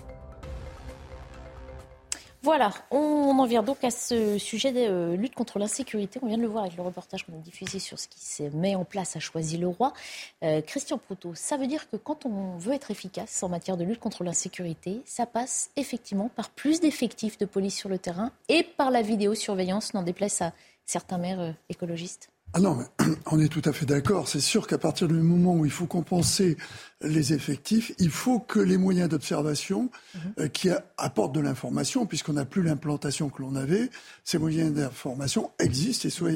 Voilà, 2.42 2.72
on 2.90 3.38
en 3.38 3.44
vient 3.44 3.62
donc 3.62 3.84
à 3.84 3.90
ce 3.90 4.38
sujet 4.38 4.72
de 4.72 4.80
euh, 4.80 5.16
lutte 5.16 5.34
contre 5.34 5.58
l'insécurité. 5.58 6.18
On 6.22 6.26
vient 6.26 6.38
de 6.38 6.42
le 6.42 6.48
voir 6.48 6.64
avec 6.64 6.74
le 6.74 6.82
reportage 6.82 7.26
qu'on 7.26 7.34
a 7.34 7.36
diffusé 7.36 7.78
sur 7.78 7.98
ce 7.98 8.08
qui 8.08 8.18
se 8.18 8.44
met 8.56 8.74
en 8.74 8.86
place 8.86 9.14
à 9.14 9.20
Choisy-le-Roi. 9.20 9.92
Euh, 10.42 10.62
Christian 10.62 10.96
Proutot, 10.96 11.34
ça 11.34 11.58
veut 11.58 11.66
dire 11.66 11.90
que 11.90 11.96
quand 11.98 12.24
on 12.24 12.56
veut 12.56 12.72
être 12.72 12.90
efficace 12.90 13.42
en 13.42 13.50
matière 13.50 13.76
de 13.76 13.84
lutte 13.84 14.00
contre 14.00 14.24
l'insécurité, 14.24 15.02
ça 15.04 15.26
passe 15.26 15.70
effectivement 15.76 16.30
par 16.34 16.48
plus 16.48 16.80
d'effectifs 16.80 17.36
de 17.36 17.44
police 17.44 17.76
sur 17.76 17.90
le 17.90 17.98
terrain 17.98 18.32
et 18.48 18.62
par 18.62 18.90
la 18.90 19.02
vidéosurveillance, 19.02 19.92
n'en 19.92 20.02
déplace 20.02 20.40
à 20.40 20.54
certains 20.86 21.18
maires 21.18 21.40
euh, 21.40 21.52
écologistes 21.68 22.30
ah 22.52 22.60
non, 22.60 22.74
mais 22.76 23.06
on 23.26 23.40
est 23.40 23.48
tout 23.48 23.62
à 23.64 23.72
fait 23.72 23.86
d'accord. 23.86 24.28
C'est 24.28 24.40
sûr 24.40 24.66
qu'à 24.66 24.78
partir 24.78 25.08
du 25.08 25.14
moment 25.14 25.54
où 25.54 25.64
il 25.64 25.70
faut 25.70 25.86
compenser 25.86 26.56
les 27.00 27.32
effectifs, 27.32 27.92
il 27.98 28.10
faut 28.10 28.40
que 28.40 28.58
les 28.58 28.76
moyens 28.76 29.08
d'observation 29.08 29.90
mhm. 30.14 30.20
euh, 30.40 30.48
qui 30.48 30.68
apportent 30.98 31.34
de 31.34 31.40
l'information, 31.40 32.06
puisqu'on 32.06 32.34
n'a 32.34 32.44
plus 32.44 32.62
l'implantation 32.62 33.28
que 33.28 33.42
l'on 33.42 33.54
avait, 33.54 33.90
ces 34.24 34.38
moyens 34.38 34.72
d'information 34.72 35.50
existent 35.58 36.08
et 36.08 36.10
soient 36.10 36.30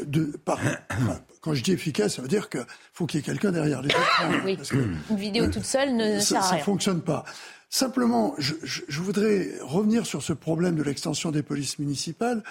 de 0.00 0.24
par, 0.44 0.60
quand 1.40 1.54
je 1.54 1.62
dis 1.62 1.72
efficace, 1.72 2.16
ça 2.16 2.22
veut 2.22 2.28
dire 2.28 2.50
qu'il 2.50 2.64
faut 2.92 3.06
qu'il 3.06 3.20
y 3.20 3.22
ait 3.22 3.26
quelqu'un 3.26 3.52
derrière 3.52 3.80
les 3.80 3.88
écrans. 3.88 4.30
Oui. 4.44 4.58
Une 5.10 5.16
vidéo 5.16 5.46
toute 5.48 5.64
seule 5.64 5.96
ne 5.96 6.20
ça, 6.20 6.26
sert 6.26 6.44
à 6.44 6.48
rien. 6.50 6.58
Ça 6.58 6.64
fonctionne 6.64 7.00
pas. 7.00 7.24
Simplement, 7.70 8.34
je, 8.38 8.54
je, 8.62 8.80
je, 8.88 9.00
voudrais 9.02 9.50
revenir 9.60 10.06
sur 10.06 10.22
ce 10.22 10.32
problème 10.32 10.74
de 10.74 10.82
l'extension 10.82 11.30
des 11.30 11.42
polices 11.42 11.78
municipales 11.78 12.42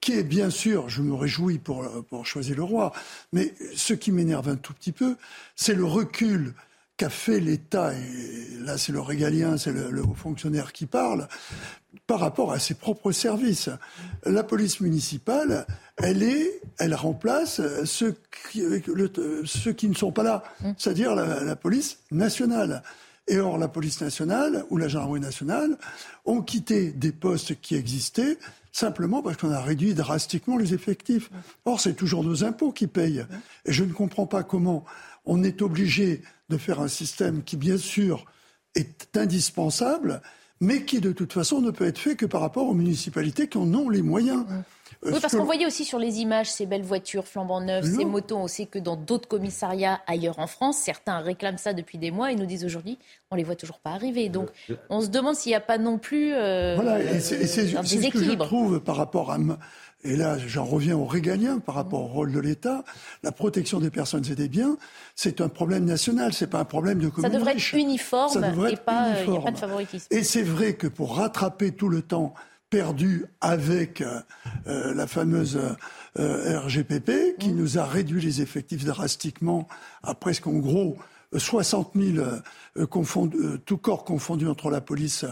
qui 0.00 0.12
est 0.12 0.22
bien 0.22 0.50
sûr, 0.50 0.88
je 0.88 1.02
me 1.02 1.14
réjouis 1.14 1.58
pour, 1.58 1.84
pour 2.08 2.26
choisir 2.26 2.56
le 2.56 2.62
roi, 2.62 2.92
mais 3.32 3.54
ce 3.74 3.94
qui 3.94 4.12
m'énerve 4.12 4.48
un 4.48 4.56
tout 4.56 4.74
petit 4.74 4.92
peu, 4.92 5.16
c'est 5.56 5.74
le 5.74 5.84
recul 5.84 6.54
qu'a 6.96 7.10
fait 7.10 7.40
l'État, 7.40 7.92
et 7.92 8.58
là 8.60 8.78
c'est 8.78 8.92
le 8.92 9.00
régalien, 9.00 9.58
c'est 9.58 9.72
le, 9.72 10.02
haut 10.02 10.14
fonctionnaire 10.14 10.72
qui 10.72 10.86
parle, 10.86 11.28
par 12.06 12.20
rapport 12.20 12.52
à 12.52 12.58
ses 12.58 12.74
propres 12.74 13.12
services. 13.12 13.70
La 14.24 14.44
police 14.44 14.80
municipale, 14.80 15.66
elle 15.96 16.22
est, 16.22 16.60
elle 16.78 16.94
remplace 16.94 17.60
ceux 17.84 18.16
qui, 18.50 18.62
le, 18.62 19.10
ceux 19.44 19.72
qui 19.72 19.88
ne 19.88 19.94
sont 19.94 20.12
pas 20.12 20.22
là, 20.22 20.44
mmh. 20.60 20.72
c'est-à-dire 20.78 21.14
la, 21.14 21.42
la, 21.42 21.56
police 21.56 21.98
nationale. 22.12 22.82
Et 23.26 23.38
or, 23.38 23.56
la 23.56 23.68
police 23.68 24.00
nationale 24.00 24.64
ou 24.70 24.76
la 24.76 24.88
gendarmerie 24.88 25.20
nationale 25.20 25.78
ont 26.26 26.42
quitté 26.42 26.92
des 26.92 27.12
postes 27.12 27.60
qui 27.60 27.74
existaient 27.74 28.38
simplement 28.70 29.22
parce 29.22 29.36
qu'on 29.36 29.50
a 29.50 29.60
réduit 29.60 29.94
drastiquement 29.94 30.58
les 30.58 30.74
effectifs. 30.74 31.30
Or, 31.64 31.80
c'est 31.80 31.94
toujours 31.94 32.24
nos 32.24 32.44
impôts 32.44 32.72
qui 32.72 32.86
payent. 32.86 33.24
Et 33.64 33.72
je 33.72 33.84
ne 33.84 33.92
comprends 33.92 34.26
pas 34.26 34.42
comment 34.42 34.84
on 35.24 35.42
est 35.42 35.62
obligé 35.62 36.22
de 36.50 36.58
faire 36.58 36.80
un 36.80 36.88
système 36.88 37.42
qui, 37.44 37.56
bien 37.56 37.78
sûr, 37.78 38.26
est 38.74 39.16
indispensable, 39.16 40.20
mais 40.60 40.84
qui, 40.84 41.00
de 41.00 41.12
toute 41.12 41.32
façon, 41.32 41.60
ne 41.60 41.70
peut 41.70 41.86
être 41.86 41.98
fait 41.98 42.16
que 42.16 42.26
par 42.26 42.40
rapport 42.40 42.68
aux 42.68 42.74
municipalités 42.74 43.48
qui 43.48 43.58
en 43.58 43.72
ont 43.72 43.88
les 43.88 44.02
moyens. 44.02 44.44
Euh, 45.04 45.10
oui, 45.12 45.18
parce 45.20 45.36
qu'on 45.36 45.44
voyait 45.44 45.66
aussi 45.66 45.84
sur 45.84 45.98
les 45.98 46.20
images 46.20 46.50
ces 46.50 46.66
belles 46.66 46.82
voitures 46.82 47.26
flambant 47.26 47.60
neuves, 47.60 47.84
ces 47.84 48.04
motos. 48.04 48.36
On 48.36 48.48
sait 48.48 48.66
que 48.66 48.78
dans 48.78 48.96
d'autres 48.96 49.28
commissariats 49.28 50.00
ailleurs 50.06 50.38
en 50.38 50.46
France, 50.46 50.78
certains 50.78 51.18
réclament 51.18 51.58
ça 51.58 51.72
depuis 51.72 51.98
des 51.98 52.10
mois 52.10 52.32
et 52.32 52.36
nous 52.36 52.46
disent 52.46 52.64
aujourd'hui, 52.64 52.98
on 53.30 53.36
les 53.36 53.44
voit 53.44 53.56
toujours 53.56 53.78
pas 53.78 53.90
arriver. 53.90 54.28
Donc, 54.28 54.48
on 54.90 55.00
se 55.00 55.08
demande 55.08 55.34
s'il 55.34 55.50
n'y 55.50 55.56
a 55.56 55.60
pas 55.60 55.78
non 55.78 55.98
plus 55.98 56.32
euh, 56.34 56.74
voilà, 56.74 57.00
et 57.00 57.20
c'est, 57.20 57.46
ce 57.46 58.08
que 58.10 58.24
je 58.24 58.32
trouve 58.32 58.80
par 58.80 58.96
rapport 58.96 59.30
à 59.30 59.38
et 60.06 60.16
là, 60.16 60.36
j'en 60.38 60.64
reviens 60.64 60.96
au 60.96 61.06
régalien 61.06 61.58
par 61.58 61.76
rapport 61.76 62.02
au 62.02 62.08
rôle 62.08 62.30
de 62.30 62.38
l'État. 62.38 62.84
La 63.22 63.32
protection 63.32 63.80
des 63.80 63.88
personnes 63.88 64.24
et 64.30 64.34
des 64.34 64.48
biens, 64.48 64.76
c'est 65.16 65.40
un 65.40 65.48
problème 65.48 65.86
national, 65.86 66.34
c'est 66.34 66.46
pas 66.46 66.58
un 66.58 66.66
problème 66.66 66.98
de 66.98 67.08
commune 67.08 67.30
Ça 67.30 67.36
devrait 67.36 67.52
être 67.52 67.74
uniforme 67.74 68.44
et 68.70 68.76
pas, 68.76 69.08
euh, 69.08 69.24
Il 69.26 69.36
a 69.36 69.40
pas 69.40 69.50
de 69.50 69.56
favoritisme. 69.56 70.06
Et 70.10 70.22
c'est 70.22 70.42
vrai 70.42 70.74
que 70.74 70.88
pour 70.88 71.16
rattraper 71.16 71.72
tout 71.72 71.88
le 71.88 72.02
temps 72.02 72.34
perdu 72.74 73.24
avec 73.40 74.00
euh, 74.00 74.18
euh, 74.66 74.92
la 74.94 75.06
fameuse 75.06 75.60
euh, 76.18 76.58
RGPP 76.58 77.38
qui 77.38 77.50
mmh. 77.50 77.56
nous 77.56 77.78
a 77.78 77.84
réduit 77.84 78.20
les 78.20 78.42
effectifs 78.42 78.84
drastiquement 78.84 79.68
à 80.02 80.16
presque 80.16 80.48
en 80.48 80.54
gros 80.54 80.96
60 81.36 81.92
000 81.94 82.26
tout 83.64 83.78
corps 83.78 84.04
confondus 84.04 84.48
entre 84.48 84.70
la 84.70 84.80
police 84.80 85.24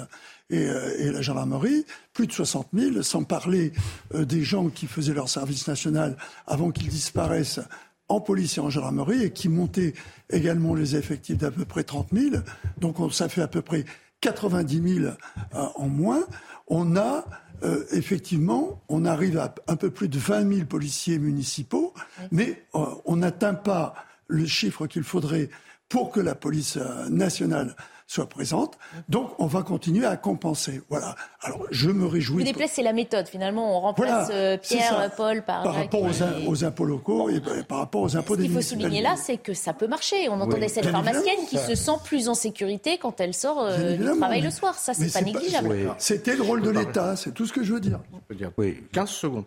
et, 0.50 0.66
la 0.66 1.20
gendarmerie, 1.20 1.84
plus 2.12 2.26
de 2.26 2.32
60 2.32 2.68
000, 2.74 3.02
sans 3.02 3.22
parler 3.22 3.72
des 4.12 4.42
gens 4.42 4.68
qui 4.68 4.88
faisaient 4.88 5.14
leur 5.14 5.28
service 5.28 5.68
national 5.68 6.16
avant 6.48 6.72
qu'ils 6.72 6.88
disparaissent 6.88 7.60
en 8.08 8.20
police 8.20 8.58
et 8.58 8.60
en 8.60 8.68
gendarmerie 8.68 9.22
et 9.22 9.30
qui 9.30 9.48
montaient 9.48 9.94
également 10.30 10.74
les 10.74 10.96
effectifs 10.96 11.38
d'à 11.38 11.52
peu 11.52 11.64
près 11.64 11.84
30 11.84 12.08
000. 12.12 12.36
Donc 12.78 12.96
ça 13.12 13.28
fait 13.28 13.42
à 13.42 13.48
peu 13.48 13.62
près 13.62 13.84
90 14.22 15.00
000 15.02 15.14
en 15.52 15.88
moins 15.88 16.24
on 16.72 16.96
a 16.96 17.24
euh, 17.64 17.84
effectivement, 17.92 18.82
on 18.88 19.04
arrive 19.04 19.38
à 19.38 19.54
un 19.68 19.76
peu 19.76 19.90
plus 19.90 20.08
de 20.08 20.18
20 20.18 20.52
000 20.52 20.66
policiers 20.66 21.18
municipaux, 21.18 21.94
mais 22.32 22.64
euh, 22.74 22.86
on 23.04 23.16
n'atteint 23.16 23.54
pas 23.54 23.94
le 24.26 24.46
chiffre 24.46 24.88
qu'il 24.88 25.04
faudrait 25.04 25.48
pour 25.88 26.10
que 26.10 26.18
la 26.18 26.34
police 26.34 26.78
euh, 26.78 27.08
nationale 27.08 27.76
soit 28.12 28.28
présente. 28.28 28.78
Donc, 29.08 29.30
on 29.38 29.46
va 29.46 29.62
continuer 29.62 30.04
à 30.04 30.16
compenser. 30.16 30.82
Voilà. 30.90 31.16
Alors, 31.40 31.66
je 31.70 31.90
me 31.90 32.06
réjouis. 32.06 32.44
Vous 32.44 32.62
c'est 32.68 32.82
la 32.82 32.92
méthode. 32.92 33.26
Finalement, 33.26 33.76
on 33.76 33.80
remplace 33.80 34.28
euh, 34.30 34.58
Pierre, 34.58 35.10
Paul 35.16 35.42
par. 35.42 35.62
Par 35.62 35.74
rapport 35.74 36.02
aux, 36.46 36.64
impôts 36.64 36.84
locaux 36.84 37.30
et 37.30 37.40
par 37.66 37.78
rapport 37.78 38.02
aux 38.02 38.16
impôts 38.16 38.36
des 38.36 38.42
Ce 38.42 38.48
qu'il 38.48 38.56
faut 38.56 38.62
souligner 38.62 39.00
là, 39.00 39.16
c'est 39.16 39.38
que 39.38 39.54
ça 39.54 39.72
peut 39.72 39.86
marcher. 39.86 40.28
On 40.28 40.40
entendait 40.40 40.68
cette 40.68 40.86
pharmacienne 40.86 41.46
qui 41.48 41.56
se 41.56 41.74
sent 41.74 41.98
plus 42.04 42.28
en 42.28 42.34
sécurité 42.34 42.98
quand 42.98 43.20
elle 43.20 43.34
sort 43.34 43.62
euh, 43.62 43.96
du 43.96 44.04
travail 44.18 44.42
le 44.42 44.50
soir. 44.50 44.74
Ça, 44.74 44.92
c'est 44.92 45.12
pas 45.12 45.22
négligeable. 45.22 45.94
C'était 45.98 46.36
le 46.36 46.42
rôle 46.42 46.60
de 46.62 46.70
l'État. 46.70 47.16
C'est 47.16 47.32
tout 47.32 47.46
ce 47.46 47.52
que 47.52 47.64
je 47.64 47.72
veux 47.72 47.80
dire. 47.80 48.00
Je 48.30 48.36
dire 48.36 48.50
oui. 48.58 48.82
15 48.92 49.08
secondes. 49.08 49.44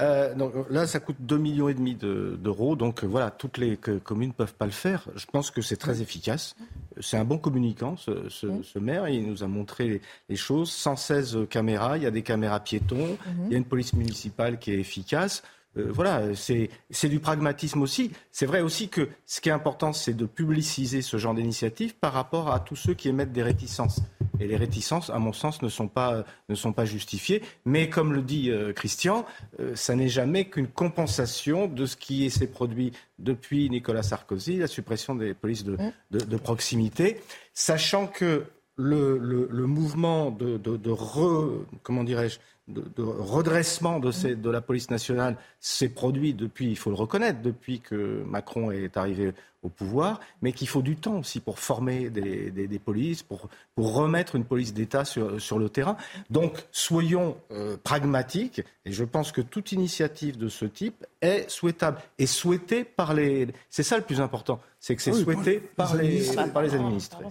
Euh, 0.00 0.34
là, 0.70 0.86
ça 0.86 1.00
coûte 1.00 1.16
2,5 1.22 1.38
millions 1.38 1.68
et 1.68 1.74
demi 1.74 1.94
d'euros. 1.94 2.76
Donc, 2.76 3.04
voilà, 3.04 3.30
toutes 3.30 3.58
les 3.58 3.76
communes 3.76 4.30
ne 4.30 4.34
peuvent 4.34 4.54
pas 4.54 4.66
le 4.66 4.72
faire. 4.72 5.06
Je 5.16 5.26
pense 5.26 5.50
que 5.50 5.60
c'est 5.60 5.76
très 5.76 6.00
efficace. 6.00 6.56
C'est 7.00 7.18
un 7.18 7.24
bon 7.24 7.36
communicant 7.36 7.96
ce, 8.28 8.78
maire. 8.78 9.08
Il 9.08 9.26
nous 9.26 9.42
a 9.42 9.46
montré 9.46 10.00
les, 10.28 10.36
choses. 10.36 10.70
116 10.70 11.38
caméras, 11.50 11.96
il 11.96 12.04
y 12.04 12.06
a 12.06 12.10
des 12.10 12.22
caméras 12.22 12.60
piétons, 12.60 13.18
il 13.46 13.52
y 13.52 13.54
a 13.54 13.58
une 13.58 13.64
police 13.64 13.92
municipale 13.92 14.58
qui 14.58 14.72
est 14.72 14.78
efficace. 14.78 15.42
Euh, 15.78 15.86
voilà, 15.90 16.34
c'est 16.34 17.08
du 17.08 17.20
pragmatisme 17.20 17.82
aussi. 17.82 18.10
C'est 18.32 18.46
vrai 18.46 18.60
aussi 18.60 18.88
que 18.88 19.08
ce 19.26 19.40
qui 19.40 19.48
est 19.48 19.52
important, 19.52 19.92
c'est 19.92 20.14
de 20.14 20.26
publiciser 20.26 21.02
ce 21.02 21.16
genre 21.16 21.34
d'initiative 21.34 21.94
par 21.94 22.12
rapport 22.12 22.52
à 22.52 22.60
tous 22.60 22.76
ceux 22.76 22.94
qui 22.94 23.08
émettent 23.08 23.32
des 23.32 23.42
réticences. 23.42 24.00
Et 24.40 24.46
les 24.46 24.56
réticences, 24.56 25.10
à 25.10 25.18
mon 25.18 25.32
sens, 25.32 25.62
ne 25.62 25.68
sont 25.68 25.88
pas, 25.88 26.24
ne 26.48 26.54
sont 26.54 26.72
pas 26.72 26.84
justifiées. 26.84 27.42
Mais 27.64 27.88
comme 27.88 28.12
le 28.12 28.22
dit 28.22 28.50
euh, 28.50 28.72
Christian, 28.72 29.24
euh, 29.60 29.74
ça 29.74 29.94
n'est 29.94 30.08
jamais 30.08 30.46
qu'une 30.46 30.68
compensation 30.68 31.66
de 31.66 31.86
ce 31.86 31.96
qui 31.96 32.28
s'est 32.30 32.46
produit 32.46 32.92
depuis 33.18 33.70
Nicolas 33.70 34.02
Sarkozy, 34.02 34.58
la 34.58 34.66
suppression 34.66 35.14
des 35.14 35.34
polices 35.34 35.64
de, 35.64 35.78
de, 36.10 36.36
proximité, 36.36 37.20
sachant 37.54 38.06
que 38.06 38.44
le, 38.76 39.16
le, 39.16 39.48
le 39.50 39.66
mouvement 39.66 40.30
de, 40.30 40.58
de, 40.58 40.76
de 40.76 40.90
re, 40.90 41.64
comment 41.82 42.04
dirais-je, 42.04 42.38
de, 42.68 43.02
redressement 43.02 44.00
de, 44.00 44.50
la 44.50 44.60
police 44.60 44.90
nationale 44.90 45.36
s'est 45.60 45.88
produit 45.88 46.34
depuis, 46.34 46.70
il 46.70 46.76
faut 46.76 46.90
le 46.90 46.96
reconnaître, 46.96 47.40
depuis 47.40 47.80
que 47.80 48.22
Macron 48.26 48.70
est 48.70 48.96
arrivé 48.96 49.32
au 49.62 49.68
pouvoir, 49.68 50.20
mais 50.42 50.52
qu'il 50.52 50.68
faut 50.68 50.82
du 50.82 50.96
temps 50.96 51.18
aussi 51.18 51.40
pour 51.40 51.58
former 51.58 52.10
des, 52.10 52.80
polices, 52.84 53.22
pour, 53.22 53.48
remettre 53.76 54.34
une 54.36 54.44
police 54.44 54.74
d'État 54.74 55.04
sur, 55.04 55.40
sur, 55.40 55.58
le 55.58 55.68
terrain. 55.68 55.96
Donc, 56.30 56.66
soyons 56.72 57.36
euh, 57.50 57.76
pragmatiques, 57.82 58.62
et 58.84 58.92
je 58.92 59.04
pense 59.04 59.32
que 59.32 59.40
toute 59.40 59.72
initiative 59.72 60.36
de 60.36 60.48
ce 60.48 60.64
type 60.64 61.04
est 61.20 61.48
souhaitable 61.50 61.98
et 62.18 62.26
souhaitée 62.26 62.84
par 62.84 63.14
les. 63.14 63.48
C'est 63.70 63.82
ça 63.82 63.96
le 63.96 64.02
plus 64.02 64.20
important, 64.20 64.60
c'est 64.86 64.94
que 64.94 65.02
c'est 65.02 65.10
ah 65.10 65.14
souhaité 65.14 65.58
par, 65.58 65.96
les, 65.96 66.22
par 66.54 66.62
les 66.62 66.72
administrés. 66.72 67.24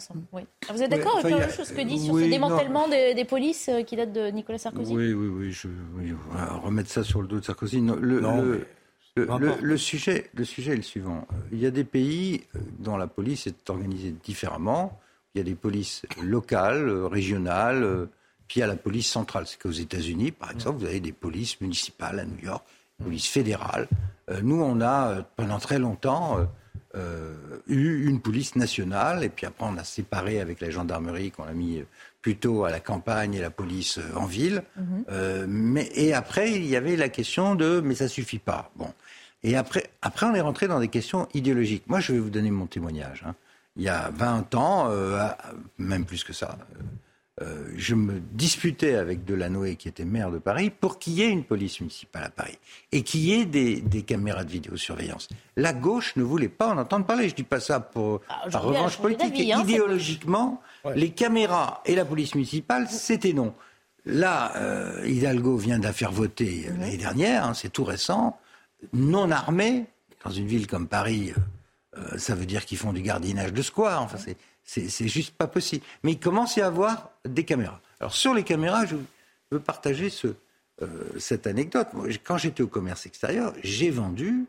Ah, 0.68 0.74
vous 0.74 0.84
êtes 0.84 0.92
d'accord 0.92 1.20
avec 1.20 1.40
la 1.40 1.48
chose 1.48 1.72
que 1.72 1.82
dit 1.84 2.00
sur 2.00 2.14
ce 2.14 2.30
démantèlement 2.30 2.90
des, 2.90 3.14
des, 3.14 3.24
polices 3.24 3.70
euh, 3.70 3.82
qui 3.82 3.96
date 3.96 4.12
de 4.12 4.28
Nicolas 4.28 4.58
Sarkozy 4.58 4.94
Oui, 4.94 5.14
oui, 5.14 5.28
oui, 5.30 5.52
je, 5.54 5.70
oui, 5.96 6.12
on 6.12 6.36
va 6.36 6.54
remettre 6.56 6.90
ça 6.90 7.02
sur 7.02 7.22
le 7.22 7.30
dos 7.30 7.40
de 7.40 7.46
Sarkozy. 7.46 7.80
Le, 7.80 8.20
le, 9.16 9.56
le, 9.62 9.78
sujet, 9.78 10.30
le 10.34 10.44
sujet 10.44 10.74
est 10.74 10.76
le 10.76 10.82
suivant. 10.82 11.26
Il 11.54 11.62
y 11.62 11.66
a 11.66 11.72
des 11.72 11.86
pays 11.86 12.44
dont 12.80 12.98
la 12.98 13.08
police 13.08 13.48
est 13.48 13.70
organisée 13.70 14.14
différemment. 14.22 15.00
Il 15.34 15.38
y 15.38 15.42
a 15.42 15.46
des 15.46 15.56
polices 15.56 16.02
locales, 16.22 16.90
régionales, 17.06 18.10
puis 18.50 18.58
il 18.58 18.60
y 18.60 18.64
a 18.64 18.68
la 18.68 18.76
police 18.76 19.08
centrale. 19.08 19.48
C'est 19.48 19.62
qu'aux 19.62 19.72
États-Unis, 19.72 20.32
par 20.32 20.52
exemple, 20.52 20.80
vous 20.80 20.88
avez 20.88 21.00
des 21.00 21.14
polices 21.14 21.62
municipales 21.62 22.20
à 22.20 22.26
New 22.26 22.44
York, 22.44 22.66
police 23.02 23.28
fédérale. 23.28 23.88
Euh, 24.30 24.42
nous, 24.44 24.62
on 24.62 24.82
a 24.82 25.12
euh, 25.12 25.22
pendant 25.38 25.60
très 25.60 25.80
longtemps 25.80 26.46
eu 27.68 28.08
une 28.08 28.22
police 28.22 28.56
nationale, 28.56 29.24
et 29.24 29.30
puis 29.30 29.46
après 29.46 29.66
on 29.66 29.78
a 29.78 29.84
séparé 29.84 30.40
avec 30.40 30.62
la 30.62 30.70
gendarmerie 30.70 31.32
qu'on 31.32 31.44
a 31.44 31.54
mis 31.54 31.84
plutôt 32.22 32.66
à 32.66 32.72
la 32.72 32.80
campagne 32.80 33.34
et 33.36 33.42
la 33.42 33.50
police 33.50 34.00
en 34.16 34.26
ville. 34.26 34.64
Mhm. 34.78 35.46
mais, 35.48 35.90
et 35.94 36.14
après, 36.14 36.54
il 36.54 36.66
y 36.66 36.76
avait 36.76 36.96
la 36.96 37.10
question 37.10 37.56
de 37.56 37.82
mais 37.84 37.96
ça 37.96 38.08
suffit 38.08 38.40
pas. 38.40 38.72
Bon. 38.76 38.92
Et 39.44 39.56
après, 39.56 39.92
après, 40.02 40.26
on 40.26 40.34
est 40.34 40.42
rentré 40.42 40.68
dans 40.68 40.80
des 40.80 40.88
questions 40.88 41.28
idéologiques. 41.34 41.84
Moi, 41.88 42.00
je 42.00 42.14
vais 42.14 42.20
vous 42.20 42.32
donner 42.32 42.50
mon 42.50 42.66
témoignage. 42.66 43.24
Hein. 43.28 43.36
Il 43.76 43.84
y 43.84 43.90
a 43.90 44.10
20 44.16 44.56
ans, 44.56 44.90
même 45.78 46.06
plus 46.06 46.24
que 46.24 46.34
ça, 46.34 46.58
euh, 47.42 47.66
je 47.76 47.96
me 47.96 48.22
disputais 48.32 48.96
avec 48.96 49.26
Delanoë, 49.26 49.76
qui 49.76 49.90
était 49.90 50.06
maire 50.06 50.32
de 50.32 50.38
Paris, 50.38 50.70
pour 50.70 51.00
qu'il 51.00 51.14
y 51.14 51.22
ait 51.22 51.30
une 51.30 51.44
police 51.44 51.82
municipale 51.82 52.24
à 52.24 52.30
Paris 52.30 52.58
et 52.94 53.04
qu'il 53.04 53.22
y 53.22 53.34
ait 53.34 53.46
des, 53.46 53.82
caméras 54.04 54.46
de 54.46 54.52
vidéosurveillance. 54.52 55.28
La 55.58 55.74
gauche 55.74 56.16
ne 56.16 56.24
voulait 56.24 56.48
pas 56.48 56.70
en 56.70 56.78
entendre 56.78 57.06
parler. 57.06 57.24
Je 57.28 57.34
ne 57.34 57.38
dis 57.38 57.44
pas 57.44 57.60
ça 57.60 57.82
pour, 57.82 58.22
ah, 58.30 58.50
par 58.50 58.64
revanche 58.64 58.98
politique. 58.98 59.52
Hein, 59.52 59.64
idéologiquement, 59.64 60.62
les 60.96 61.10
caméras 61.10 61.82
et 61.86 61.96
la 61.96 62.06
police 62.06 62.36
municipale, 62.36 62.88
c'était 62.90 63.34
non. 63.34 63.54
Là, 64.06 64.56
euh, 64.56 65.06
Hidalgo 65.06 65.58
vient 65.58 65.80
de 65.80 65.84
la 65.84 65.94
faire 65.94 66.14
voter 66.14 66.68
mhm. 66.70 66.80
l'année 66.80 66.98
dernière, 66.98 67.46
hein, 67.46 67.54
c'est 67.54 67.70
tout 67.70 67.84
récent, 67.84 68.40
non 68.94 69.30
armé, 69.32 69.88
dans 70.24 70.32
une 70.32 70.48
ville 70.48 70.68
comme 70.68 70.88
Paris, 70.88 71.34
euh, 71.98 72.18
ça 72.18 72.34
veut 72.34 72.46
dire 72.46 72.66
qu'ils 72.66 72.78
font 72.78 72.94
du 72.94 73.02
gardiennage 73.02 73.52
de 73.52 73.62
square. 73.62 74.02
Enfin, 74.02 74.18
c'est 74.18 74.38
c'est 74.66 75.08
juste 75.08 75.36
pas 75.36 75.48
possible. 75.48 75.86
Mais 76.04 76.14
il 76.14 76.20
commence 76.20 76.58
à 76.58 76.62
y 76.62 76.64
avoir 76.64 77.12
des 77.26 77.44
caméras. 77.44 77.82
Alors 78.00 78.14
sur 78.14 78.34
les 78.34 78.44
caméras, 78.44 78.86
je 78.86 78.96
veux 79.52 79.60
partager 79.60 80.10
euh, 80.82 80.88
cette 81.18 81.48
anecdote. 81.48 81.88
quand 82.24 82.38
j'étais 82.38 82.64
au 82.64 82.68
commerce 82.68 83.06
extérieur, 83.06 83.54
j'ai 83.64 83.90
vendu 83.90 84.46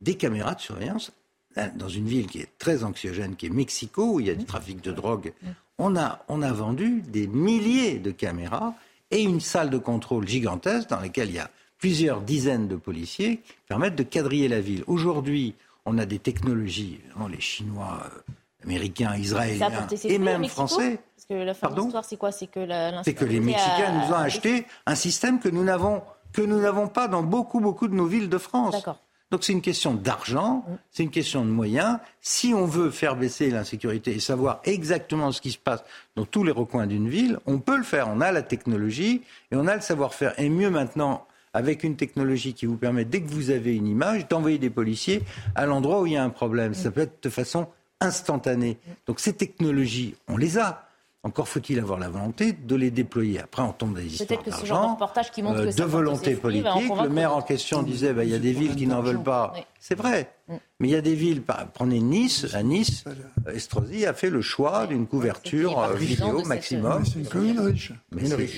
des 0.00 0.16
caméras 0.16 0.54
de 0.54 0.60
surveillance 0.60 1.12
hein, 1.56 1.70
dans 1.76 1.88
une 1.88 2.06
ville 2.06 2.26
qui 2.26 2.40
est 2.40 2.58
très 2.58 2.84
anxiogène, 2.84 3.36
qui 3.36 3.46
est 3.46 3.50
Mexico, 3.50 4.14
où 4.14 4.20
il 4.20 4.26
y 4.26 4.30
a 4.30 4.34
du 4.34 4.44
trafic 4.44 4.80
de 4.82 4.92
drogue. 4.92 5.32
On 5.78 5.96
a, 5.96 6.24
on 6.28 6.42
a 6.42 6.52
vendu 6.52 7.02
des 7.02 7.26
milliers 7.26 7.98
de 7.98 8.10
caméras 8.10 8.74
et 9.10 9.22
une 9.22 9.40
salle 9.40 9.70
de 9.70 9.78
contrôle 9.78 10.26
gigantesque 10.26 10.88
dans 10.88 11.00
laquelle 11.00 11.28
il 11.28 11.36
y 11.36 11.40
a 11.40 11.50
plusieurs 11.78 12.20
dizaines 12.20 12.68
de 12.68 12.76
policiers 12.76 13.38
qui 13.38 13.54
permettent 13.68 13.96
de 13.96 14.02
quadriller 14.02 14.48
la 14.48 14.60
ville. 14.60 14.84
Aujourd'hui, 14.86 15.54
on 15.84 15.98
a 15.98 16.06
des 16.06 16.18
technologies, 16.18 17.00
les 17.30 17.40
Chinois 17.40 18.02
euh, 18.04 18.32
américains, 18.64 19.16
israéliens 19.16 19.86
et 20.04 20.18
même 20.18 20.46
français. 20.46 20.98
Parce 21.26 21.40
que 21.40 21.46
la 21.46 21.54
fin 21.54 21.70
de 21.70 21.80
l'histoire, 21.80 22.04
c'est 22.04 22.16
quoi? 22.16 22.32
C'est 22.32 22.48
que, 22.48 22.66
c'est 23.02 23.14
que 23.14 23.24
les 23.24 23.40
Mexicains 23.40 23.92
nous 23.92 24.12
ont 24.12 24.18
acheté 24.18 24.66
un 24.84 24.94
système 24.94 25.40
que 25.40 25.48
nous 25.48 25.64
n'avons 25.64 26.02
que 26.32 26.42
nous 26.42 26.60
n'avons 26.60 26.88
pas 26.88 27.06
dans 27.08 27.22
beaucoup 27.22 27.60
beaucoup 27.60 27.88
de 27.88 27.94
nos 27.94 28.06
villes 28.06 28.28
de 28.28 28.38
France. 28.38 28.84
Donc 29.30 29.42
c'est 29.42 29.52
une 29.52 29.62
question 29.62 29.94
d'argent, 29.94 30.64
mm. 30.68 30.74
c'est 30.90 31.02
une 31.02 31.10
question 31.10 31.44
de 31.44 31.50
moyens. 31.50 31.98
Si 32.20 32.52
on 32.52 32.66
veut 32.66 32.90
faire 32.90 33.16
baisser 33.16 33.50
l'insécurité 33.50 34.12
et 34.12 34.20
savoir 34.20 34.60
exactement 34.64 35.32
ce 35.32 35.40
qui 35.40 35.52
se 35.52 35.58
passe 35.58 35.82
dans 36.14 36.26
tous 36.26 36.44
les 36.44 36.52
recoins 36.52 36.86
d'une 36.86 37.08
ville, 37.08 37.38
on 37.46 37.58
peut 37.58 37.76
le 37.76 37.84
faire. 37.84 38.08
On 38.08 38.20
a 38.20 38.30
la 38.32 38.42
technologie 38.42 39.22
et 39.50 39.56
on 39.56 39.66
a 39.66 39.76
le 39.76 39.80
savoir-faire. 39.80 40.38
Et 40.38 40.48
mieux 40.48 40.70
maintenant, 40.70 41.26
avec 41.54 41.84
une 41.84 41.96
technologie 41.96 42.52
qui 42.52 42.66
vous 42.66 42.76
permet, 42.76 43.04
dès 43.04 43.22
que 43.22 43.30
vous 43.30 43.50
avez 43.50 43.74
une 43.74 43.86
image, 43.86 44.28
d'envoyer 44.28 44.58
des 44.58 44.70
policiers 44.70 45.22
à 45.54 45.64
l'endroit 45.66 46.02
où 46.02 46.06
il 46.06 46.12
y 46.12 46.16
a 46.16 46.24
un 46.24 46.30
problème. 46.30 46.74
Ça 46.74 46.90
peut 46.90 47.02
être 47.02 47.22
de 47.22 47.30
façon 47.30 47.68
instantané. 48.00 48.76
Donc 49.06 49.20
ces 49.20 49.32
technologies, 49.32 50.16
on 50.28 50.36
les 50.36 50.58
a. 50.58 50.86
Encore 51.24 51.48
faut-il 51.48 51.78
avoir 51.78 51.98
la 51.98 52.10
volonté 52.10 52.52
de 52.52 52.76
les 52.76 52.90
déployer. 52.90 53.40
Après, 53.40 53.62
on 53.62 53.72
tombe 53.72 53.94
dans 53.94 54.00
des 54.02 54.14
histoires 54.14 54.42
d'argent, 54.42 54.98
euh, 55.00 55.72
de 55.72 55.82
volonté 55.82 56.34
politique. 56.34 56.92
Le 57.02 57.08
maire 57.08 57.34
en 57.34 57.40
question 57.40 57.82
disait, 57.82 58.12
bah, 58.12 58.24
il 58.24 58.30
y 58.30 58.34
a 58.34 58.38
des 58.38 58.52
villes 58.52 58.76
qui 58.76 58.86
n'en 58.86 59.00
veulent 59.00 59.22
pas. 59.22 59.54
C'est 59.80 59.94
vrai. 59.94 60.28
Mm. 60.48 60.54
Mais 60.80 60.88
il 60.88 60.90
y 60.90 60.96
a 60.96 61.00
des 61.00 61.14
villes, 61.14 61.42
prenez 61.72 62.00
Nice, 62.00 62.46
à 62.52 62.62
Nice, 62.62 63.04
Estrosi 63.50 64.04
a 64.04 64.12
fait 64.12 64.28
le 64.28 64.42
choix 64.42 64.86
d'une 64.86 65.06
couverture 65.06 65.78
euh, 65.78 65.94
vidéo 65.94 66.44
maximum. 66.44 67.06
C'est 67.06 67.20
une 67.20 67.26
commune 67.26 67.60
riche. 67.60 67.92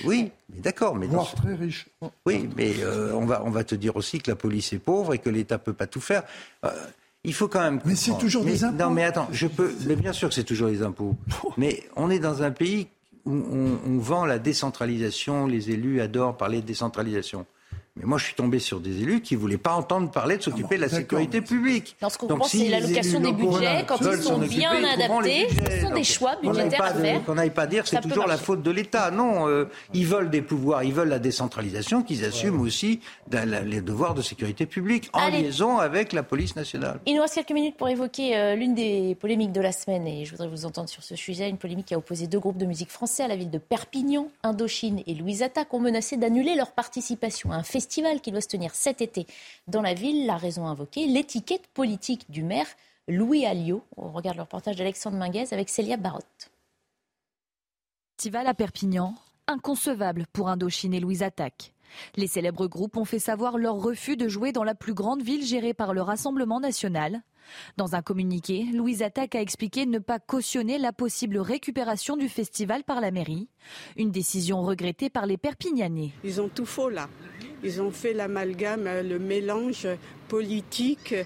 Oui, 0.05 0.33
mais 0.53 0.61
d'accord. 0.61 0.97
Mais 0.97 1.07
très 1.37 1.55
riche. 1.55 1.87
Oui, 2.27 2.49
mais 2.57 2.75
euh, 2.81 3.13
on, 3.15 3.27
va, 3.27 3.43
on 3.45 3.51
va 3.51 3.63
te 3.63 3.77
dire 3.77 3.95
aussi 3.95 4.19
que 4.19 4.29
la 4.29 4.37
police 4.37 4.73
est 4.73 4.81
pauvre 4.81 5.15
et 5.15 5.19
que 5.19 5.31
l'État 5.31 5.59
peut 5.59 5.73
pas 5.73 5.87
tout 5.87 6.01
faire 6.01 6.25
il 7.27 7.35
faut 7.35 7.49
quand 7.49 7.61
même. 7.61 7.81
Mais 7.85 7.97
c'est 7.97 8.17
toujours 8.17 8.45
des 8.45 8.65
impôts. 8.65 8.85
Non, 8.85 8.91
mais 8.91 9.05
attends, 9.05 9.29
je 9.33 9.49
peux. 9.49 9.75
Mais 9.87 9.97
bien 9.97 10.13
sûr 10.13 10.29
que 10.29 10.35
c'est 10.35 10.45
toujours 10.45 10.69
des 10.69 10.83
impôts. 10.83 11.15
mais 11.59 11.83
on 11.97 12.09
est 12.09 12.21
dans 12.21 12.43
un 12.43 12.53
pays 12.53 12.87
où 13.27 13.33
on, 13.33 13.99
vend 13.99 14.25
la 14.25 14.39
décentralisation. 14.39 15.47
Les 15.47 15.71
élus 15.71 16.01
adorent 16.01 16.37
parler 16.37 16.63
de 16.63 16.67
décentralisation. 16.67 17.45
Mais 17.97 18.05
moi, 18.05 18.19
je 18.19 18.25
suis 18.25 18.35
tombé 18.35 18.59
sur 18.59 18.81
des 18.81 19.01
élus 19.03 19.23
qui 19.23 19.35
ne 19.35 19.41
voulaient 19.41 19.57
pas 19.57 19.73
entendre 19.73 20.11
parler 20.11 20.37
de 20.37 20.43
s'occuper 20.43 20.77
de 20.77 20.83
la 20.83 20.89
sécurité 20.91 21.41
publique. 21.41 21.97
ce 21.99 22.19
qu'on 22.19 22.27
pense, 22.27 22.51
c'est 22.51 22.69
l'allocation 22.69 23.21
des 23.21 23.33
budgets. 23.33 23.85
Quand 23.89 23.99
ils 24.01 24.23
sont 24.23 24.39
bien 24.39 24.85
adaptés, 24.85 25.49
ce 25.49 25.81
sont 25.81 25.95
des 25.95 26.05
choix 26.05 26.37
budgétaires 26.37 26.83
à 26.83 26.95
faire. 26.95 27.25
Qu'on 27.25 27.37
n'aille 27.37 27.51
pas 27.51 27.67
dire 27.67 27.87
c'est 27.87 28.01
toujours 28.03 28.27
la 28.27 28.37
faute 28.37 28.63
de 28.63 28.71
l'État. 28.71 29.11
Non, 29.11 29.49
euh, 29.49 29.65
ils 29.95 30.07
veulent 30.07 30.29
des 30.29 30.43
pouvoirs, 30.43 30.85
ils 30.85 30.93
veulent 30.93 31.09
la 31.09 31.19
décentralisation, 31.19 32.03
qu'ils 32.03 32.25
assument 32.25 32.61
aussi 32.61 33.01
les 33.31 33.81
devoirs 33.81 34.15
de 34.15 34.23
sécurité 34.23 34.67
publique 34.67 35.09
en 35.15 35.29
liaison 35.29 35.79
avec 35.79 36.13
la 36.13 36.23
police 36.23 36.55
nationale. 36.55 37.01
Il 37.07 37.15
nous 37.15 37.23
reste 37.23 37.35
quelques 37.35 37.53
minutes 37.53 37.77
pour 37.77 37.89
évoquer 37.89 38.37
euh, 38.37 38.55
l'une 38.57 38.75
des 38.75 39.17
polémiques 39.19 39.53
de 39.53 39.61
la 39.61 39.73
semaine 39.73 40.07
et 40.07 40.25
je 40.27 40.33
voudrais 40.33 40.49
vous 40.49 40.67
entendre 40.67 40.89
sur 40.89 41.03
ce 41.03 41.17
sujet. 41.17 41.49
Une 41.49 41.59
polémique 41.59 41.87
qui 41.87 41.95
a 41.95 41.99
opposé 41.99 42.27
deux 42.27 42.41
groupes 42.41 42.59
de 42.59 42.67
musique 42.67 42.91
français 42.91 43.23
à 43.23 43.29
la 43.29 43.37
ville 43.37 43.51
de 43.51 43.59
Perpignan. 43.59 44.29
Indochine 44.43 45.03
et 45.07 45.15
Louise 45.15 45.43
Attaque 45.43 45.73
ont 45.73 45.81
menacé 45.81 46.19
d'annuler 46.19 46.55
leur 46.57 46.73
participation 46.73 47.53
à 47.53 47.57
un 47.57 47.63
festival 47.63 47.86
festival 47.87 48.21
qui 48.21 48.33
doit 48.33 48.41
se 48.41 48.49
tenir 48.49 48.75
cet 48.75 49.01
été 49.01 49.27
dans 49.69 49.81
la 49.81 49.95
ville. 49.95 50.27
La 50.27 50.37
raison 50.37 50.67
invoquée, 50.67 51.07
l'étiquette 51.07 51.69
politique 51.69 52.29
du 52.29 52.43
maire 52.43 52.67
Louis 53.07 53.47
Alliot. 53.47 53.85
On 53.97 54.11
regarde 54.11 54.37
le 54.37 54.43
reportage 54.43 54.75
d'Alexandre 54.75 55.17
Minguez 55.17 55.47
avec 55.53 55.69
Célia 55.69 55.97
Barotte. 55.97 56.51
Festival 58.17 58.49
à 58.49 58.55
Perpignan, 58.55 59.15
inconcevable 59.47 60.27
pour 60.33 60.49
Indochine 60.49 60.95
et 60.95 61.01
Louise 61.01 61.23
Attaque. 61.23 61.73
Les 62.17 62.27
célèbres 62.27 62.67
groupes 62.67 62.97
ont 62.97 63.05
fait 63.05 63.21
savoir 63.21 63.57
leur 63.57 63.77
refus 63.77 64.17
de 64.17 64.27
jouer 64.27 64.51
dans 64.51 64.65
la 64.65 64.75
plus 64.75 64.95
grande 64.95 65.23
ville 65.23 65.47
gérée 65.47 65.75
par 65.75 65.95
le 65.95 66.03
Rassemblement 66.03 66.59
national. 66.59 67.23
Dans 67.77 67.95
un 67.95 68.03
communiqué, 68.03 68.65
Louise 68.73 69.03
Attaque 69.03 69.37
a 69.37 69.41
expliqué 69.41 69.87
ne 69.87 70.01
pas 70.01 70.19
cautionner 70.19 70.79
la 70.79 70.93
possible 70.93 71.39
récupération 71.39 72.17
du 72.17 72.29
festival 72.29 72.83
par 72.83 73.01
la 73.01 73.13
mairie, 73.13 73.49
une 73.97 74.11
décision 74.11 74.63
regrettée 74.63 75.11
par 75.11 75.27
les 75.27 75.37
Perpignanais. 75.37 76.11
Ils 76.25 76.41
ont 76.41 76.49
tout 76.49 76.67
faux 76.67 76.89
là. 76.89 77.09
Ils 77.67 77.83
ont 77.83 77.91
fait 77.91 78.13
l'amalgame, 78.13 78.89
le 79.03 79.19
mélange 79.19 79.89
politique 80.29 81.17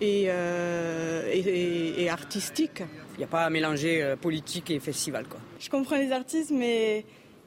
et, 0.00 0.24
euh, 0.28 2.08
artistique. 2.08 2.82
Il 3.14 3.18
n'y 3.18 3.24
a 3.24 3.26
pas 3.26 3.44
à 3.44 3.50
mélanger 3.50 4.02
euh, 4.02 4.16
politique 4.16 4.70
et 4.70 4.80
festival. 4.80 5.26
Quoi. 5.26 5.38
Je 5.60 5.68
comprends 5.68 5.96
les 5.96 6.10
artistes, 6.10 6.50
mais 6.50 7.04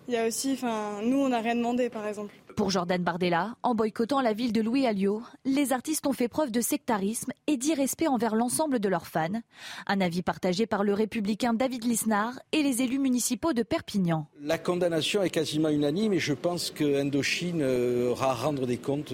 il 0.07 0.13
y 0.13 0.17
a 0.17 0.27
aussi, 0.27 0.59
nous, 1.03 1.17
on 1.17 1.29
n'a 1.29 1.41
rien 1.41 1.55
demandé, 1.55 1.89
par 1.89 2.05
exemple. 2.05 2.35
Pour 2.55 2.69
Jordan 2.69 3.03
Bardella, 3.03 3.57
en 3.63 3.75
boycottant 3.75 4.21
la 4.21 4.31
ville 4.31 4.53
de 4.53 4.61
Louis 4.61 4.87
Alliot, 4.87 5.21
les 5.43 5.73
artistes 5.73 6.07
ont 6.07 6.13
fait 6.13 6.29
preuve 6.29 6.51
de 6.51 6.61
sectarisme 6.61 7.33
et 7.47 7.57
d'irrespect 7.57 8.07
envers 8.07 8.33
l'ensemble 8.33 8.79
de 8.79 8.87
leurs 8.87 9.07
fans. 9.07 9.41
Un 9.87 9.99
avis 9.99 10.21
partagé 10.21 10.65
par 10.65 10.85
le 10.85 10.93
républicain 10.93 11.53
David 11.53 11.83
Lisnard 11.83 12.39
et 12.53 12.63
les 12.63 12.81
élus 12.81 12.99
municipaux 12.99 13.51
de 13.51 13.61
Perpignan. 13.61 14.27
La 14.41 14.57
condamnation 14.57 15.21
est 15.21 15.31
quasiment 15.31 15.67
unanime 15.67 16.13
et 16.13 16.19
je 16.19 16.31
pense 16.31 16.71
que 16.71 17.01
Indochine 17.01 17.61
euh, 17.61 18.11
aura 18.11 18.31
à 18.31 18.33
rendre 18.33 18.65
des 18.65 18.77
comptes 18.77 19.13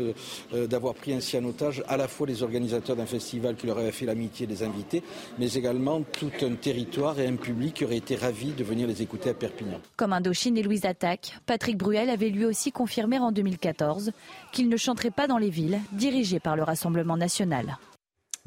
euh, 0.54 0.68
d'avoir 0.68 0.94
pris 0.94 1.12
ainsi 1.14 1.36
en 1.36 1.46
otage 1.46 1.84
à 1.88 1.98
la 1.98 2.08
fois 2.08 2.28
les 2.28 2.44
organisateurs 2.44 2.96
d'un 2.96 3.08
festival 3.08 3.56
qui 3.56 3.66
leur 3.66 3.80
avait 3.80 3.92
fait 3.92 4.06
l'amitié 4.06 4.46
des 4.46 4.62
invités, 4.62 5.02
mais 5.40 5.52
également 5.54 6.04
tout 6.04 6.32
un 6.44 6.54
territoire 6.54 7.20
et 7.20 7.26
un 7.26 7.38
public 7.38 7.74
qui 7.74 7.86
aurait 7.86 7.98
été 7.98 8.16
ravi 8.16 8.52
de 8.52 8.64
venir 8.64 8.88
les 8.88 9.02
écouter 9.02 9.32
à 9.32 9.34
Perpignan. 9.34 9.80
Comme 9.98 10.14
Indochine 10.14 10.60
et 10.60 10.64
Louise 10.64 10.86
Attaque, 10.86 11.40
Patrick 11.48 11.78
Bruel 11.78 12.12
avait 12.12 12.30
lui 12.30 12.46
aussi 12.46 12.72
confirmé 12.72 13.18
en 13.18 13.31
2014 13.32 14.12
qu'il 14.52 14.70
ne 14.70 14.78
chanterait 14.78 15.12
pas 15.12 15.28
dans 15.28 15.38
les 15.38 15.50
villes 15.50 15.80
dirigées 15.92 16.40
par 16.40 16.56
le 16.56 16.64
Rassemblement 16.64 17.18
national. 17.18 17.78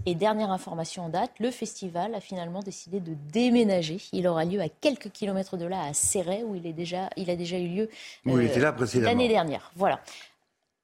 Et 0.06 0.14
dernière 0.14 0.50
information 0.50 1.04
en 1.04 1.08
date, 1.08 1.30
le 1.40 1.50
festival 1.50 2.14
a 2.14 2.20
finalement 2.20 2.60
décidé 2.60 3.00
de 3.00 3.14
déménager. 3.32 3.98
Il 4.12 4.26
aura 4.26 4.44
lieu 4.44 4.60
à 4.60 4.68
quelques 4.68 5.10
kilomètres 5.10 5.56
de 5.56 5.64
là, 5.64 5.82
à 5.82 5.94
Serret, 5.94 6.42
où 6.42 6.54
il, 6.54 6.66
est 6.66 6.72
déjà, 6.72 7.08
il 7.16 7.30
a 7.30 7.36
déjà 7.36 7.58
eu 7.58 7.68
lieu 7.68 7.88
euh, 8.26 9.00
l'année 9.00 9.28
dernière. 9.28 9.72
Voilà. 9.76 10.00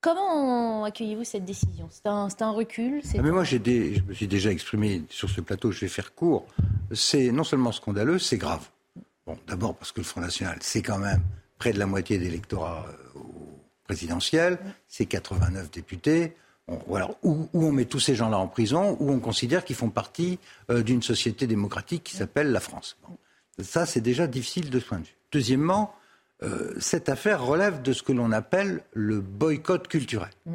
Comment 0.00 0.84
accueillez-vous 0.84 1.24
cette 1.24 1.44
décision? 1.44 1.88
C'est 1.90 2.06
un, 2.06 2.28
un, 2.40 2.50
recul 2.50 3.02
ah, 3.04 3.22
mais 3.22 3.30
Moi, 3.30 3.44
je 3.44 3.58
me 3.58 4.14
suis 4.14 4.26
déjà 4.26 4.50
exprimé 4.50 5.02
sur 5.10 5.28
ce 5.28 5.42
plateau, 5.42 5.70
je 5.72 5.80
vais 5.80 5.88
faire 5.88 6.14
court. 6.14 6.46
C'est 6.92 7.30
non 7.30 7.44
seulement 7.44 7.72
scandaleux, 7.72 8.18
c'est 8.18 8.38
grave. 8.38 8.66
Bon, 9.26 9.36
d'abord 9.46 9.74
parce 9.74 9.92
que 9.92 10.00
le 10.00 10.04
Front 10.04 10.22
National, 10.22 10.56
c'est 10.62 10.80
quand 10.80 10.98
même 10.98 11.20
près 11.58 11.74
de 11.74 11.78
la 11.78 11.84
moitié 11.84 12.16
d'électorat 12.16 12.86
euh, 12.88 13.20
présidentielle, 13.90 14.58
c'est 14.86 15.06
89 15.06 15.70
députés. 15.72 16.36
voilà, 16.86 17.10
où, 17.24 17.48
on 17.52 17.72
met 17.72 17.86
tous 17.86 17.98
ces 17.98 18.14
gens-là 18.14 18.38
en 18.38 18.46
prison, 18.46 18.96
où 19.00 19.10
on 19.10 19.18
considère 19.18 19.64
qu'ils 19.64 19.74
font 19.74 19.90
partie 19.90 20.38
euh, 20.70 20.82
d'une 20.84 21.02
société 21.02 21.48
démocratique 21.48 22.04
qui 22.04 22.16
s'appelle 22.16 22.52
la 22.52 22.60
France. 22.60 22.96
Ça, 23.58 23.86
c'est 23.86 24.00
déjà 24.00 24.28
difficile 24.28 24.70
de 24.70 24.78
ce 24.78 24.84
point 24.84 25.00
de 25.00 25.04
vue. 25.04 25.16
Deuxièmement, 25.32 25.92
euh, 26.44 26.72
cette 26.78 27.08
affaire 27.08 27.44
relève 27.44 27.82
de 27.82 27.92
ce 27.92 28.02
que 28.04 28.12
l'on 28.12 28.30
appelle 28.30 28.82
le 28.92 29.20
boycott 29.20 29.88
culturel. 29.88 30.30
Mm. 30.46 30.54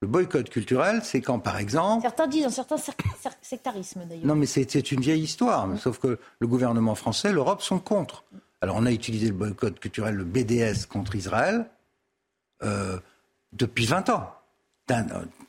Le 0.00 0.08
boycott 0.08 0.48
culturel, 0.48 1.00
c'est 1.04 1.20
quand, 1.20 1.38
par 1.38 1.58
exemple, 1.58 2.02
Certains 2.02 2.26
disent 2.26 2.46
un 2.46 2.50
certain 2.50 2.76
cer- 2.76 2.96
cer- 3.22 3.36
sectarisme 3.42 4.00
d'ailleurs. 4.08 4.26
non, 4.26 4.34
mais 4.34 4.46
c'est 4.46 4.90
une 4.90 5.00
vieille 5.00 5.22
histoire. 5.22 5.68
Sauf 5.78 5.98
que 5.98 6.18
le 6.40 6.46
gouvernement 6.46 6.94
français, 6.94 7.30
l'Europe 7.32 7.60
sont 7.62 7.78
contre. 7.78 8.24
Alors, 8.62 8.76
on 8.78 8.86
a 8.86 8.90
utilisé 8.92 9.26
le 9.28 9.34
boycott 9.34 9.78
culturel, 9.78 10.14
le 10.14 10.24
BDS, 10.24 10.86
contre 10.88 11.14
Israël 11.14 11.66
euh, 12.62 12.98
depuis 13.52 13.86
20 13.86 14.10
ans. 14.10 14.30
Un 14.88 15.06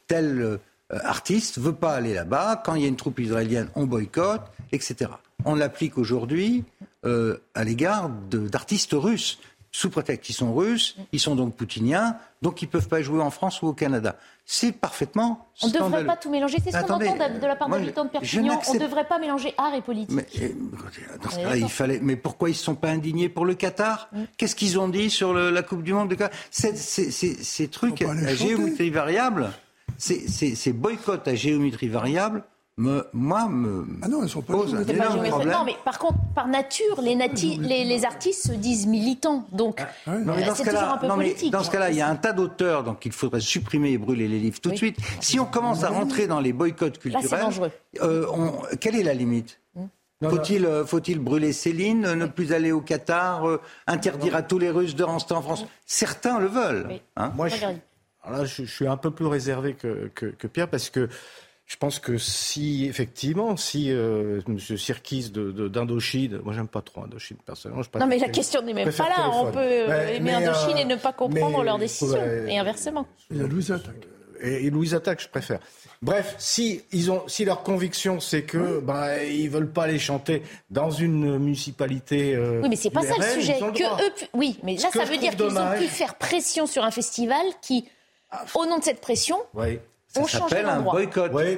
tel 0.07 0.41
euh, 0.41 0.57
artiste 0.89 1.59
veut 1.59 1.73
pas 1.73 1.95
aller 1.95 2.13
là-bas. 2.13 2.61
Quand 2.63 2.75
il 2.75 2.83
y 2.83 2.85
a 2.85 2.87
une 2.87 2.95
troupe 2.95 3.19
israélienne, 3.19 3.69
on 3.75 3.85
boycotte, 3.85 4.43
etc. 4.71 5.11
On 5.45 5.55
l'applique 5.55 5.97
aujourd'hui 5.97 6.63
euh, 7.05 7.37
à 7.55 7.63
l'égard 7.63 8.09
d'artistes 8.09 8.93
russes. 8.93 9.39
Sous 9.75 9.89
prétexte 9.89 10.23
qu'ils 10.27 10.35
sont 10.35 10.53
russes, 10.53 10.95
ils 11.11 11.19
sont 11.19 11.35
donc 11.35 11.55
poutiniens, 11.55 12.15
donc 12.43 12.61
ils 12.61 12.67
peuvent 12.67 12.87
pas 12.87 13.01
jouer 13.01 13.21
en 13.23 13.31
France 13.31 13.59
ou 13.63 13.67
au 13.67 13.73
Canada. 13.73 14.17
C'est 14.45 14.71
parfaitement 14.71 15.47
On 15.63 15.67
ne 15.67 15.73
devrait 15.73 16.05
pas 16.05 16.15
tout 16.15 16.29
mélanger. 16.29 16.57
C'est 16.63 16.71
ce 16.71 16.77
qu'on 16.77 16.93
entend 16.93 16.99
de, 16.99 17.39
de 17.39 17.47
la 17.47 17.55
part 17.55 17.69
moi, 17.69 17.79
d'habitants 17.79 18.05
de 18.05 18.09
Perpignan. 18.09 18.59
On 18.69 18.73
ne 18.75 18.79
devrait 18.79 19.07
pas 19.07 19.17
mélanger 19.17 19.55
art 19.57 19.73
et 19.73 19.81
politique. 19.81 20.11
Mais, 20.11 20.27
dans 21.23 21.29
ce 21.31 21.57
il 21.57 21.69
fallait. 21.69 21.99
Mais 22.03 22.15
pourquoi 22.15 22.49
ils 22.49 22.51
ne 22.51 22.57
se 22.57 22.63
sont 22.63 22.75
pas 22.75 22.89
indignés 22.89 23.29
pour 23.29 23.45
le 23.47 23.55
Qatar 23.55 24.09
Qu'est-ce 24.37 24.55
qu'ils 24.55 24.77
ont 24.77 24.89
dit 24.89 25.09
sur 25.09 25.33
le- 25.33 25.49
la 25.49 25.63
Coupe 25.63 25.81
du 25.81 25.91
Monde 25.93 26.09
de 26.09 26.15
Qatar 26.15 26.37
Ces 26.51 27.67
trucs 27.69 28.03
à 28.03 28.35
géométrie 28.35 28.91
variable, 28.91 29.49
ces 29.97 30.71
boycotts 30.73 31.27
à 31.27 31.33
géométrie 31.33 31.87
variable, 31.89 32.43
me, 32.77 33.05
moi, 33.13 33.47
me 33.47 33.85
Ah 34.01 34.07
non, 34.07 34.23
ils 34.23 34.29
sont 34.29 34.41
pas 34.41 34.53
posent 34.53 34.73
un 34.73 34.83
énorme 34.83 35.23
problème. 35.27 35.51
Non, 35.53 35.63
mais 35.63 35.75
par 35.85 35.99
contre, 35.99 36.17
par 36.33 36.47
nature, 36.47 37.01
les, 37.01 37.15
nati- 37.15 37.59
les, 37.59 37.83
les 37.83 38.03
artistes 38.03 38.47
se 38.47 38.53
disent 38.53 38.87
militants. 38.87 39.45
Donc, 39.51 39.79
mais 40.07 40.13
euh, 40.13 40.23
dans 40.25 40.55
ce 40.55 40.63
toujours 40.63 40.65
cas-là, 40.65 40.93
un 40.93 40.97
peu 40.97 41.07
non, 41.07 41.15
mais 41.15 41.25
politique. 41.25 41.51
dans 41.53 41.61
ce 41.63 41.69
cas-là, 41.69 41.91
il 41.91 41.97
y 41.97 42.01
a 42.01 42.07
un 42.07 42.15
tas 42.15 42.33
d'auteurs, 42.33 42.83
donc 42.83 43.05
il 43.05 43.11
faudrait 43.11 43.41
supprimer 43.41 43.91
et 43.91 43.97
brûler 43.99 44.27
les 44.27 44.39
livres 44.39 44.59
tout 44.59 44.69
de 44.69 44.73
Oui. 44.73 44.77
suite. 44.79 44.97
Si 45.21 45.39
on 45.39 45.45
commence 45.45 45.83
à 45.83 45.89
rentrer 45.89 46.25
dans 46.25 46.39
les 46.39 46.51
boycotts 46.51 46.95
Là, 46.95 47.01
c'est 47.03 47.19
culturels, 47.19 47.41
dangereux. 47.43 47.71
euh, 48.01 48.25
on- 48.33 48.53
quelle 48.79 48.95
est 48.95 49.03
la 49.03 49.13
limite 49.13 49.59
Faut-il 50.23 50.65
euh, 50.65 50.83
faut-il 50.85 51.19
brûler 51.19 51.53
Céline, 51.53 52.05
euh, 52.05 52.15
ne 52.15 52.25
plus 52.25 52.53
aller 52.53 52.71
au 52.71 52.81
Qatar, 52.81 53.47
euh, 53.47 53.61
interdire 53.85 54.35
à 54.35 54.41
tous 54.41 54.57
les 54.57 54.69
Russes 54.71 54.95
de 54.95 55.03
rentrer 55.03 55.35
en 55.35 55.41
France? 55.43 55.65
Certains 55.85 56.39
le 56.39 56.47
veulent. 56.47 56.85
Oui. 56.89 57.01
hein. 57.17 57.31
Moi, 57.35 57.49
je, 57.49 57.55
alors 58.23 58.39
là, 58.39 58.45
je, 58.45 58.63
je 58.63 58.71
suis 58.73 58.87
un 58.87 58.95
peu 58.97 59.11
plus 59.11 59.25
réservé 59.27 59.73
que, 59.75 60.09
que, 60.15 60.27
que 60.27 60.47
Pierre 60.47 60.69
parce 60.69 60.89
que 60.89 61.09
je 61.65 61.77
pense 61.77 61.97
que 61.99 62.17
si, 62.17 62.85
effectivement, 62.85 63.55
si 63.57 63.89
euh, 63.89 64.41
M. 64.47 64.59
Sirkis 64.59 65.29
de- 65.31 65.51
de- 65.51 65.67
d'Indochine, 65.67 66.39
moi 66.43 66.53
j'aime 66.53 66.67
pas 66.67 66.81
trop 66.81 67.01
Indochine 67.03 67.37
personnellement. 67.45 67.83
je 67.83 67.99
Non, 67.99 68.05
mais 68.05 68.17
la 68.19 68.29
question 68.29 68.61
n'est 68.61 68.73
même 68.73 68.91
pas 68.91 69.09
là. 69.09 69.29
On 69.33 69.51
peut 69.51 69.59
euh, 69.59 69.87
Ouais, 69.87 70.15
aimer 70.17 70.31
mais, 70.37 70.45
Indochine 70.45 70.77
euh, 70.77 70.81
et 70.81 70.85
ne 70.85 70.95
pas 70.95 71.13
comprendre 71.13 71.59
mais 71.59 71.63
leurs 71.65 71.79
décisions. 71.79 72.17
euh, 72.19 72.47
Et 72.47 72.57
inversement. 72.59 73.07
Il 73.31 73.37
y 73.37 73.41
a 73.41 73.47
Louise 73.47 73.71
Attaque. 73.71 73.95
Et, 74.41 74.65
et 74.65 74.69
Louise 74.69 74.93
Attaque, 74.93 75.21
je 75.21 75.29
préfère. 75.29 75.59
Bref, 76.01 76.35
si, 76.37 76.81
ils 76.91 77.09
ont, 77.11 77.23
si 77.27 77.45
leur 77.45 77.63
conviction 77.63 78.19
c'est 78.19 78.43
que 78.43 78.81
bah, 78.81 79.23
ils 79.23 79.49
veulent 79.49 79.71
pas 79.71 79.87
les 79.87 79.99
chanter 79.99 80.43
dans 80.69 80.91
une 80.91 81.37
municipalité. 81.39 82.35
euh, 82.35 82.59
Oui, 82.61 82.67
mais 82.69 82.75
c'est 82.75 82.89
pas 82.89 83.03
ça 83.03 83.13
le 83.17 83.23
sujet. 83.41 83.57
Que 83.57 83.83
eux, 84.05 84.11
oui, 84.33 84.59
mais 84.63 84.75
là, 84.75 84.89
ça 84.91 85.05
veut 85.05 85.15
dire 85.17 85.33
qu'ils 85.37 85.57
ont 85.57 85.77
pu 85.77 85.87
faire 85.87 86.15
pression 86.15 86.67
sur 86.67 86.83
un 86.83 86.91
festival 86.91 87.41
qui, 87.61 87.87
au 88.55 88.65
nom 88.65 88.79
de 88.79 88.83
cette 88.83 88.99
pression, 88.99 89.37
Oui. 89.53 89.79
Ont 90.19 90.27
changé 90.27 90.61
d'endroit. 90.63 90.95
Oui, 90.95 91.07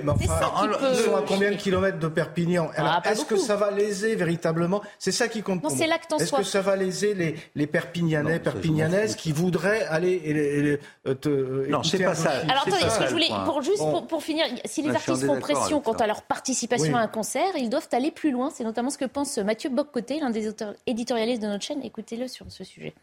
mais 0.03 0.13
C'est 0.21 0.27
ça 0.27 0.49
enfin, 0.53 0.67
qui 0.71 0.77
peut- 0.79 0.85
ils 0.91 0.95
sont 0.99 1.15
à 1.15 1.21
combien 1.27 1.51
de 1.51 1.55
kilomètres 1.55 1.99
de 1.99 2.07
Perpignan 2.07 2.69
Alors, 2.75 3.01
Ah, 3.03 3.11
Est-ce 3.11 3.25
que 3.25 3.35
ça 3.37 3.55
va 3.55 3.71
léser 3.71 4.15
véritablement 4.15 4.81
C'est 4.99 5.11
ça 5.11 5.27
qui 5.27 5.41
compte 5.41 5.63
Non, 5.63 5.69
c'est 5.69 5.77
moi. 5.79 5.87
l'acte 5.87 6.13
en 6.13 6.17
Est-ce 6.17 6.31
que 6.33 6.43
ça 6.43 6.61
va 6.61 6.75
léser 6.75 7.13
les, 7.13 7.35
les 7.55 7.67
Perpignanais, 7.67 8.39
Perpignanaises 8.39 9.15
qui 9.15 9.31
voudraient 9.31 9.85
aller 9.87 10.11
et, 10.13 10.31
et- 10.31 10.79
et- 11.11 11.15
te, 11.15 11.29
Non, 11.69 11.81
écouter 11.81 11.97
c'est 11.97 12.03
pas 12.03 12.11
un 12.11 12.15
ça. 12.15 12.29
Alors 12.29 12.63
C'est 12.65 12.71
attendez, 12.73 12.75
ce 12.81 12.85
que 12.85 12.89
ça, 12.91 13.05
je 13.07 13.11
voulais, 13.11 13.27
pour 13.45 13.61
juste 13.61 13.79
Bon. 13.79 13.91
pour, 13.91 14.07
pour 14.07 14.23
finir, 14.23 14.45
si 14.65 14.81
les 14.81 14.89
Là, 14.89 14.95
artistes 14.95 15.25
font 15.25 15.39
pression 15.39 15.81
quant 15.81 15.97
ça. 15.97 16.03
à 16.05 16.07
leur 16.07 16.21
participation 16.21 16.93
Oui. 16.93 16.99
à 16.99 17.01
un 17.03 17.07
concert, 17.07 17.51
ils 17.57 17.69
doivent 17.69 17.89
aller 17.91 18.11
plus 18.11 18.31
loin. 18.31 18.49
C'est 18.53 18.63
notamment 18.63 18.89
ce 18.89 18.97
que 18.97 19.05
pense 19.05 19.37
Mathieu 19.39 19.69
Boccoté, 19.69 20.19
l'un 20.19 20.29
des 20.29 20.47
auteurs 20.47 20.73
éditorialistes 20.87 21.41
de 21.41 21.47
notre 21.47 21.63
chaîne. 21.63 21.81
Écoutez-le 21.83 22.27
sur 22.27 22.45
ce 22.49 22.63
sujet. 22.63 22.93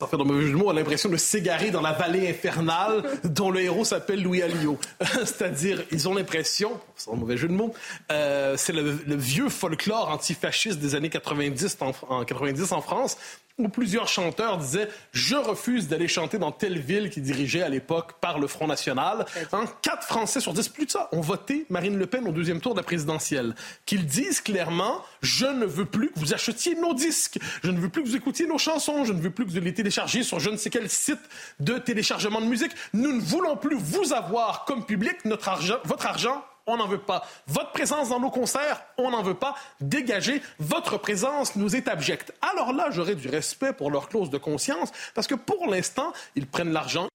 Ça 0.00 0.08
fait 0.08 0.16
dans 0.16 0.24
mauvais 0.24 0.42
jeu 0.42 0.50
de 0.50 0.56
mots, 0.56 0.66
on 0.66 0.70
a 0.70 0.74
l'impression 0.74 1.08
de 1.08 1.16
s'égarer 1.16 1.70
dans 1.70 1.80
la 1.80 1.92
vallée 1.92 2.28
infernale 2.28 3.04
dont 3.22 3.52
le 3.52 3.60
héros 3.60 3.84
s'appelle 3.84 4.20
Louis 4.20 4.42
Alliot. 4.42 4.76
C'est-à-dire, 5.00 5.84
ils 5.92 6.08
ont 6.08 6.14
l'impression, 6.14 6.80
un 7.12 7.14
mauvais 7.14 7.36
jeu 7.36 7.46
de 7.46 7.52
mots, 7.52 7.72
euh, 8.10 8.56
c'est 8.56 8.72
le, 8.72 8.90
vieux 9.14 9.48
folklore 9.48 10.10
antifasciste 10.10 10.80
des 10.80 10.96
années 10.96 11.10
90 11.10 11.76
en, 11.80 11.92
en 12.08 12.24
90 12.24 12.72
en 12.72 12.80
France, 12.80 13.18
où 13.58 13.68
plusieurs 13.68 14.08
chanteurs 14.08 14.58
disaient 14.58 14.88
Je 15.12 15.36
refuse 15.36 15.88
d'aller 15.88 16.08
chanter 16.08 16.38
dans 16.38 16.52
telle 16.52 16.78
ville 16.78 17.10
qui 17.10 17.20
dirigeait 17.20 17.62
à 17.62 17.68
l'époque 17.68 18.14
par 18.20 18.38
le 18.38 18.46
Front 18.46 18.66
National. 18.66 19.26
Hein, 19.52 19.64
Quatre 19.82 20.06
Français 20.06 20.40
sur 20.40 20.52
dix, 20.52 20.68
plus 20.68 20.86
de 20.86 20.90
ça, 20.90 21.08
ont 21.12 21.20
voté 21.20 21.66
Marine 21.70 21.96
Le 21.96 22.06
Pen 22.06 22.26
au 22.26 22.32
deuxième 22.32 22.60
tour 22.60 22.74
de 22.74 22.80
la 22.80 22.84
présidentielle. 22.84 23.54
Qu'ils 23.86 24.06
disent 24.06 24.40
clairement 24.40 25.02
Je 25.22 25.46
ne 25.46 25.64
veux 25.64 25.84
plus 25.84 26.10
que 26.10 26.18
vous 26.18 26.34
achetiez 26.34 26.74
nos 26.74 26.94
disques, 26.94 27.38
je 27.62 27.70
ne 27.70 27.78
veux 27.78 27.88
plus 27.88 28.02
que 28.02 28.08
vous 28.08 28.16
écoutiez 28.16 28.46
nos 28.46 28.58
chansons, 28.58 29.04
je 29.04 29.12
ne 29.12 29.20
veux 29.20 29.30
plus 29.30 29.44
que 29.44 29.50
vous 29.50 29.60
les 29.60 29.74
téléchargiez 29.74 30.22
sur 30.22 30.40
je 30.40 30.50
ne 30.50 30.56
sais 30.56 30.70
quel 30.70 30.90
site 30.90 31.20
de 31.60 31.78
téléchargement 31.78 32.40
de 32.40 32.46
musique. 32.46 32.72
Nous 32.92 33.12
ne 33.12 33.20
voulons 33.20 33.56
plus 33.56 33.76
vous 33.76 34.12
avoir 34.12 34.64
comme 34.64 34.84
public 34.84 35.24
notre 35.24 35.48
argent, 35.48 35.78
votre 35.84 36.06
argent 36.06 36.44
on 36.66 36.76
n'en 36.76 36.86
veut 36.86 36.98
pas. 36.98 37.26
Votre 37.46 37.72
présence 37.72 38.08
dans 38.08 38.20
nos 38.20 38.30
concerts, 38.30 38.82
on 38.98 39.10
n'en 39.10 39.22
veut 39.22 39.34
pas. 39.34 39.54
Dégagez, 39.80 40.42
votre 40.58 40.98
présence 40.98 41.56
nous 41.56 41.76
est 41.76 41.88
abjecte. 41.88 42.32
Alors 42.52 42.72
là, 42.72 42.88
j'aurais 42.90 43.14
du 43.14 43.28
respect 43.28 43.72
pour 43.72 43.90
leur 43.90 44.08
clause 44.08 44.30
de 44.30 44.38
conscience, 44.38 44.90
parce 45.14 45.26
que 45.26 45.34
pour 45.34 45.66
l'instant, 45.68 46.12
ils 46.36 46.46
prennent 46.46 46.72
l'argent. 46.72 47.08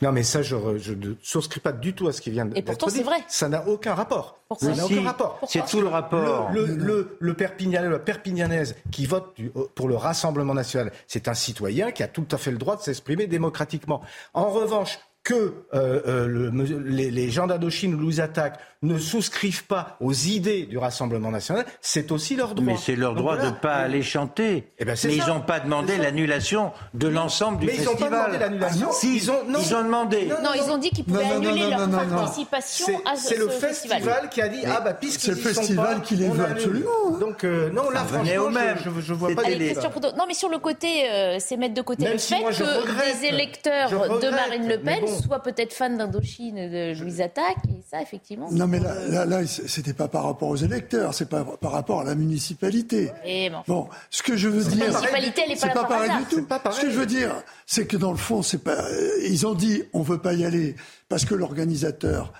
Non, 0.00 0.12
mais 0.12 0.22
ça, 0.22 0.42
je, 0.42 0.54
ne 0.54 1.14
souscris 1.20 1.58
pas 1.58 1.72
du 1.72 1.92
tout 1.92 2.06
à 2.06 2.12
ce 2.12 2.20
qui 2.20 2.30
vient 2.30 2.44
de 2.46 2.56
Et 2.56 2.62
pourtant, 2.62 2.86
d'être 2.86 2.92
dit. 2.94 2.98
c'est 3.00 3.04
vrai. 3.04 3.16
Ça 3.26 3.48
n'a 3.48 3.66
aucun 3.66 3.94
rapport. 3.96 4.38
Pourquoi 4.48 4.68
Ça 4.68 4.74
n'a 4.76 4.84
Si, 4.86 4.94
aucun 4.94 5.04
rapport. 5.08 5.40
c'est 5.48 5.66
tout 5.66 5.80
le 5.80 5.88
rapport. 5.88 6.50
Le, 6.52 6.66
le, 6.66 6.74
le, 6.76 7.16
le 7.18 7.34
Perpignanais, 7.34 7.88
la 7.88 7.98
Perpignanaise 7.98 8.76
qui 8.92 9.06
vote 9.06 9.32
du- 9.34 9.50
pour 9.74 9.88
le 9.88 9.96
Rassemblement 9.96 10.54
national, 10.54 10.92
c'est 11.08 11.26
un 11.26 11.34
citoyen 11.34 11.90
qui 11.90 12.04
a 12.04 12.08
tout 12.08 12.28
à 12.30 12.38
fait 12.38 12.52
le 12.52 12.58
droit 12.58 12.76
de 12.76 12.82
s'exprimer 12.82 13.26
démocratiquement. 13.26 14.00
En 14.34 14.48
revanche, 14.50 15.00
que 15.28 15.34
euh, 15.74 16.00
euh, 16.06 16.26
le- 16.26 16.50
les, 16.86 17.10
les 17.10 17.30
gens 17.30 17.46
d'Indochine 17.46 17.94
ou 17.94 17.98
Louis 17.98 18.20
Attaque 18.20 18.58
ne 18.80 18.96
souscrivent 18.96 19.64
pas 19.64 19.96
aux 20.00 20.12
idées 20.14 20.62
du 20.64 20.78
Rassemblement 20.78 21.30
national, 21.30 21.66
c'est 21.82 22.12
aussi 22.12 22.34
leur 22.36 22.54
droit. 22.54 22.64
Mais 22.64 22.76
c'est 22.78 22.94
leur 22.96 23.10
Donc 23.10 23.18
droit 23.18 23.34
voilà. 23.34 23.50
de 23.50 23.54
ne 23.56 23.60
pas 23.60 23.74
aller 23.74 24.02
chanter. 24.02 24.68
Eh 24.78 24.84
ben, 24.84 24.96
mais 25.04 25.16
ils 25.16 25.26
n'ont 25.26 25.40
pas 25.40 25.60
demandé 25.60 25.98
l'annulation 25.98 26.72
de 26.94 27.08
l'ensemble 27.08 27.58
du 27.58 27.66
Mais 27.66 27.74
ils 27.74 27.84
n'ont 27.84 27.90
festival. 27.90 28.10
pas 28.10 28.16
demandé 28.26 28.38
l'annulation. 28.38 28.86
Ah 28.90 28.94
si, 28.94 29.16
Ils 29.16 29.30
ont- 29.30 29.44
non. 29.48 29.58
ils 29.60 29.74
ont 29.74 29.82
demandé. 29.82 30.28
Non, 30.42 30.50
ils 30.54 30.70
ont 30.70 30.78
dit 30.78 30.90
qu'ils 30.90 31.04
pouvaient 31.04 31.24
annuler 31.24 31.62
non, 31.62 31.70
leur 31.70 31.78
non, 31.88 31.96
non, 31.98 32.04
non. 32.06 32.16
participation 32.16 33.00
à 33.04 33.16
ce, 33.16 33.28
c'est 33.28 33.36
le 33.36 33.48
festival, 33.48 34.28
qui 34.30 34.40
a 34.40 34.48
dit 34.48 34.62
ah 34.64 34.80
bah 34.80 34.94
puisqu'ils 34.94 35.20
C'est 35.26 35.30
le 35.32 35.36
festival 35.54 36.00
qui 36.02 36.16
les 36.16 36.28
veut 36.28 36.44
absolument, 36.44 36.90
hein. 37.08 37.18
Donc 37.20 37.44
euh, 37.44 37.68
non 37.70 37.90
là 37.90 38.04
franchement 38.04 38.44
au 38.44 38.48
même. 38.50 38.76
je, 38.84 39.00
je 39.02 39.12
vois 39.12 39.34
pas 39.34 39.42
Proutot. 39.90 40.12
Non, 40.16 40.24
mais 40.26 40.34
sur 40.34 40.48
le 40.48 40.58
côté, 40.58 41.10
euh, 41.10 41.36
c'est 41.40 41.56
mettre 41.56 41.74
de 41.74 41.82
côté 41.82 42.04
le 42.10 42.16
fait 42.18 42.36
que 42.42 43.20
des 43.20 43.26
électeurs 43.26 43.90
de 43.90 44.30
Marine 44.30 44.68
Le 44.68 44.78
Pen 44.78 45.02
soient 45.22 45.42
peut-être 45.42 45.72
fans 45.72 45.90
d'Indochine 45.94 46.54
de 46.70 47.00
Louise 47.00 47.20
Attaque. 47.20 47.56
Et 47.68 47.82
ça, 47.90 48.00
effectivement. 48.02 48.48
Non, 48.50 48.66
mais 48.66 48.78
là, 48.80 48.94
là, 49.08 49.24
là, 49.26 49.46
c'était 49.46 49.92
pas 49.92 50.08
par 50.08 50.24
rapport 50.24 50.48
aux 50.48 50.56
électeurs, 50.56 51.14
c'est 51.14 51.28
pas 51.28 51.44
par 51.60 51.72
rapport 51.72 52.00
à 52.00 52.04
la 52.04 52.14
municipalité. 52.14 53.10
Et 53.24 53.50
bon. 53.50 53.58
Bon, 53.66 53.88
ce 54.10 54.22
que 54.22 54.36
je 54.36 54.48
veux 54.48 54.62
La 54.62 54.68
dire. 54.70 54.86
municipalité, 54.88 55.42
elle 55.46 55.52
est 55.52 55.54
pas 55.54 55.60
C'est 55.60 55.66
là 55.68 55.72
pas 55.74 55.80
par 55.80 55.88
pareil 55.88 56.10
hasard. 56.10 56.18
du 56.20 56.24
tout. 56.26 56.36
C'est 56.36 56.48
pas 56.48 56.58
pareil. 56.58 56.78
Ce 56.80 56.86
que 56.86 56.90
je 56.92 56.98
veux 56.98 57.06
dire, 57.06 57.32
c'est 57.66 57.86
que 57.86 57.96
dans 57.96 58.10
le 58.12 58.16
fond, 58.18 58.42
c'est 58.42 58.58
pas. 58.62 58.72
euh, 58.84 59.10
Ils 59.28 59.46
ont 59.46 59.54
dit, 59.54 59.82
on 59.92 60.02
veut 60.02 60.18
pas 60.18 60.32
y 60.34 60.44
aller 60.44 60.76
parce 61.08 61.24
que 61.24 61.34
l'organisateur 61.34 62.32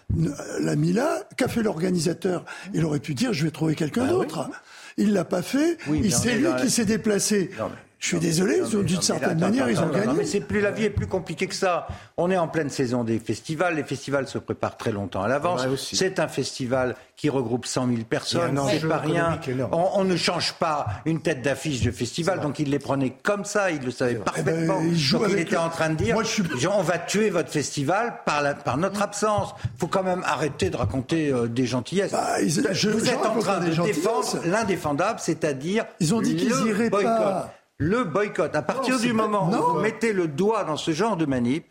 l'a 0.60 0.76
mis 0.76 0.92
là. 0.92 1.22
Qu'a 1.36 1.48
fait 1.48 1.62
l'organisateur? 1.62 2.44
Il 2.74 2.84
aurait 2.84 3.00
pu 3.00 3.14
dire, 3.14 3.32
je 3.32 3.44
vais 3.44 3.50
trouver 3.50 3.74
quelqu'un 3.74 4.04
Bah 4.04 4.10
d'autre. 4.12 4.50
Il 4.96 5.12
l'a 5.12 5.24
pas 5.24 5.42
fait. 5.42 5.78
Oui, 5.86 6.00
Il 6.04 6.12
c'est 6.14 6.30
est 6.30 6.36
lui 6.36 6.42
la- 6.44 6.60
qui 6.60 6.70
s'est 6.70 6.84
déplacé. 6.84 7.50
Non, 7.58 7.66
mais- 7.68 7.76
Je 8.00 8.06
suis 8.06 8.18
désolé, 8.20 8.60
Non, 8.60 8.68
mais- 8.72 8.84
d'une 8.84 8.94
non, 8.96 9.02
certaine 9.02 9.28
là, 9.40 9.46
manière, 9.48 9.64
attends, 9.64 9.72
ils 9.72 9.78
ont 9.78 9.82
attends, 9.82 9.92
gagné. 9.92 10.06
non, 10.06 10.14
mais 10.14 10.24
c'est 10.24 10.38
plus 10.40 10.60
la 10.60 10.70
vie 10.70 10.84
est 10.84 10.90
plus 10.90 11.08
compliquée 11.08 11.48
que 11.48 11.54
ça. 11.54 11.88
On 12.16 12.30
est 12.30 12.36
en 12.36 12.46
pleine 12.46 12.70
saison 12.70 13.02
des 13.02 13.18
festivals. 13.18 13.74
Les 13.74 13.82
festivals 13.82 14.28
se 14.28 14.38
préparent 14.38 14.76
très 14.76 14.92
longtemps 14.92 15.22
à 15.22 15.26
l'avance. 15.28 15.62
Ouais, 15.62 15.68
aussi. 15.68 15.96
C'est 15.96 16.20
un 16.20 16.28
festival 16.28 16.94
qui 17.16 17.28
regroupe 17.28 17.66
100 17.66 17.88
000 17.88 18.02
personnes. 18.08 18.60
Il 18.72 18.80
C'est 18.80 18.86
pas 18.86 18.98
rien. 18.98 19.40
On, 19.72 19.88
on 19.96 20.04
ne 20.04 20.16
change 20.16 20.52
pas 20.54 20.86
une 21.06 21.20
tête 21.22 21.42
d'affiche 21.42 21.80
de 21.80 21.90
festival. 21.90 22.38
Donc 22.38 22.60
il 22.60 22.70
les 22.70 22.78
prenait 22.78 23.14
comme 23.24 23.44
ça. 23.44 23.72
Il 23.72 23.82
le 23.84 23.90
savait 23.90 24.14
parfaitement. 24.14 24.52
Eh 24.80 24.84
ben, 24.84 24.94
il 24.94 25.10
donc 25.12 25.22
il 25.30 25.38
était 25.40 25.56
le- 25.56 25.60
en 25.60 25.68
train 25.68 25.90
de 25.90 25.96
dire 25.96 26.14
Moi, 26.14 26.22
je 26.22 26.28
suis- 26.28 26.66
on 26.72 26.82
va 26.82 26.98
tuer 26.98 27.30
votre 27.30 27.50
festival 27.50 28.18
par, 28.24 28.42
la- 28.42 28.54
par 28.54 28.76
notre 28.76 29.02
absence. 29.02 29.54
faut 29.76 29.88
quand 29.88 30.04
même 30.04 30.22
arrêter 30.24 30.70
de 30.70 30.76
raconter 30.76 31.32
euh, 31.32 31.48
des 31.48 31.66
gentillesses. 31.66 32.12
Bah, 32.12 32.40
ils- 32.40 32.50
je- 32.72 32.90
Vous 32.90 33.04
je 33.04 33.10
êtes 33.10 33.26
en 33.26 33.38
train 33.40 33.58
de 33.58 33.70
défendre 33.82 34.38
l'indéfendable, 34.44 35.18
c'est-à-dire 35.18 35.84
Ils 35.98 36.14
ont 36.14 36.20
dit 36.20 36.36
qu'ils 36.36 36.54
iraient 36.66 36.90
pas. 36.90 37.52
Le 37.78 38.04
boycott. 38.04 38.54
À 38.54 38.62
partir 38.62 38.94
Non, 38.96 39.00
du 39.00 39.12
moment 39.12 39.48
où 39.48 39.74
vous 39.74 39.80
mettez 39.80 40.12
le 40.12 40.26
doigt 40.28 40.64
dans 40.64 40.76
ce 40.76 40.90
genre 40.90 41.16
de 41.16 41.26
manip, 41.26 41.64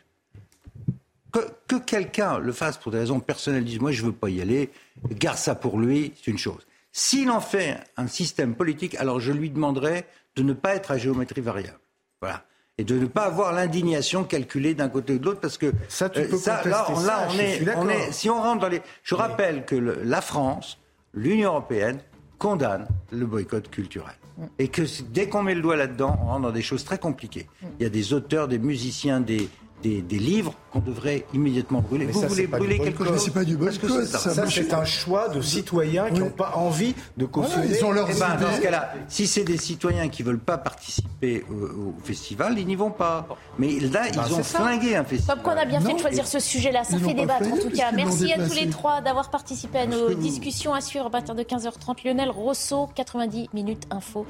que, 1.34 1.40
que 1.68 1.76
quelqu'un 1.76 2.40
le 2.40 2.54
fasse 2.54 2.78
pour 2.78 2.92
des 2.92 3.00
raisons 3.00 3.20
personnelles, 3.20 3.66
dise 3.66 3.80
moi 3.82 3.92
je 3.92 4.06
veux 4.06 4.14
pas 4.14 4.30
y 4.30 4.42
aller, 4.42 4.72
garde 5.12 5.38
ça 5.38 5.54
pour 5.56 5.78
lui, 5.80 6.14
c'est 6.16 6.32
une 6.32 6.38
chose. 6.38 6.66
S'il 6.94 7.30
en 7.30 7.42
fait 7.42 7.78
un 7.98 8.08
système 8.08 8.56
politique, 8.56 8.96
alors 8.96 9.20
je 9.20 9.32
lui 9.34 9.50
demanderai 9.50 10.06
de 10.38 10.44
ne 10.44 10.54
pas 10.54 10.76
être 10.76 10.92
à 10.92 10.98
géométrie 10.98 11.42
variable. 11.42 11.78
Voilà. 12.22 12.44
Et 12.80 12.84
de 12.84 12.98
ne 12.98 13.06
pas 13.08 13.24
avoir 13.26 13.52
l'indignation 13.54 14.24
calculée 14.24 14.74
d'un 14.76 14.88
côté 14.88 15.14
ou 15.14 15.20
de 15.20 15.26
l'autre, 15.26 15.42
parce 15.42 15.58
que 15.58 15.74
ça, 15.90 16.10
tu 16.10 16.20
euh, 16.20 16.28
peux 16.30 16.38
ça, 16.38 16.62
là, 16.64 16.86
on, 16.90 16.96
ça, 16.96 17.08
là, 17.08 17.28
on 17.28 17.34
je 17.34 17.42
est, 17.42 17.76
on 17.76 18.12
si 18.12 18.30
on 18.30 18.42
rentre 18.42 18.62
dans 18.62 18.68
les, 18.70 18.82
je 19.04 19.16
rappelle 19.16 19.66
que 19.66 19.76
le- 19.76 20.00
la 20.04 20.22
France, 20.22 20.80
l'Union 21.14 21.50
européenne 21.50 22.00
condamne 22.38 22.88
le 23.12 23.26
boycott 23.26 23.70
culturel. 23.70 24.16
Et 24.60 24.68
que 24.68 24.84
dès 25.12 25.30
qu'on 25.30 25.44
met 25.44 25.56
le 25.56 25.62
doigt 25.62 25.76
là-dedans, 25.76 26.18
on 26.22 26.26
rentre 26.28 26.42
dans 26.44 26.52
des 26.52 26.62
choses 26.62 26.84
très 26.84 27.00
compliquées. 27.00 27.48
Il 27.80 27.84
y 27.84 27.86
a 27.86 27.90
des 27.90 28.14
auteurs, 28.14 28.48
des 28.48 28.60
musiciens, 28.60 29.20
des, 29.20 29.50
des, 29.82 30.02
des 30.02 30.20
livres 30.20 30.54
qu'on 30.78 30.90
devrait 30.92 31.26
immédiatement 31.34 31.82
brûler. 31.82 32.06
Mais 32.06 32.12
Vous 32.12 32.22
ça, 32.22 32.28
voulez 32.28 32.48
brûler 32.48 32.80
quelque 32.80 33.04
chose 33.04 33.22
C'est 33.24 33.34
pas 33.34 33.44
du 33.44 33.58
ça. 34.06 34.18
Ça, 34.18 34.48
c'est 34.48 34.74
un 34.74 34.86
choix 34.86 35.30
de 35.30 35.42
citoyens 35.42 36.10
qui 36.10 36.20
n'ont 36.20 36.30
pas 36.30 36.54
envie 36.56 36.96
de 37.18 37.26
cautionner. 37.26 37.78
ils 37.78 37.86
ont 37.86 37.92
leurs 37.92 38.08
Eh 38.10 38.20
ben, 38.20 38.38
dans 38.40 38.56
ce 38.56 38.62
cas-là, 38.62 38.94
si 39.08 39.28
c'est 39.28 39.44
des 39.44 39.58
citoyens 39.58 40.10
qui 40.10 40.24
veulent 40.24 40.40
pas 40.40 40.58
participer 40.58 41.46
au, 41.50 41.54
au 41.90 41.94
festival, 42.04 42.58
ils 42.58 42.66
n'y 42.68 42.76
vont 42.76 42.92
pas. 42.92 43.28
Mais 43.58 43.80
là, 43.80 44.08
ils 44.08 44.16
Ben, 44.16 44.24
ont 44.34 44.44
flingué 44.44 44.96
un 44.96 45.04
festival. 45.04 45.38
Comme 45.42 45.54
qu'on 45.54 45.60
a 45.60 45.66
bien 45.66 45.82
fait 45.82 45.94
de 45.94 46.00
choisir 46.00 46.28
ce 46.28 46.40
sujet-là, 46.40 46.84
ça 46.84 46.98
ils 46.98 47.04
fait 47.04 47.14
débattre 47.14 47.46
fait, 47.46 47.52
en 47.52 47.58
tout 47.58 47.76
cas. 47.76 47.92
Merci 47.94 48.32
à 48.34 48.48
tous 48.48 48.56
les 48.56 48.70
trois 48.70 49.02
d'avoir 49.02 49.30
participé 49.30 49.80
à 49.80 49.86
nos 49.86 50.14
discussions 50.14 50.74
à 50.74 50.82
suivre 50.82 51.06
à 51.08 51.10
partir 51.10 51.36
de 51.36 51.44
15h30. 51.44 52.06
Lionel 52.06 52.30
Rousseau, 52.30 52.90
90 52.96 53.50
minutes 53.54 53.84
info, 53.92 54.26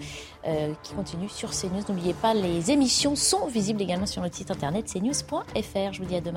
euh, 0.48 0.72
qui 0.84 0.93
continue 0.93 1.30
sur 1.30 1.52
CNews. 1.52 1.84
N'oubliez 1.89 2.14
pas, 2.14 2.34
les 2.34 2.72
émissions 2.72 3.16
sont 3.16 3.48
visibles 3.48 3.82
également 3.82 4.06
sur 4.06 4.22
notre 4.22 4.36
site 4.36 4.52
internet 4.52 4.86
cnews.fr. 4.91 5.93
Je 5.93 6.00
vous 6.02 6.06
dis 6.08 6.16
à 6.16 6.22
demain 6.22 6.37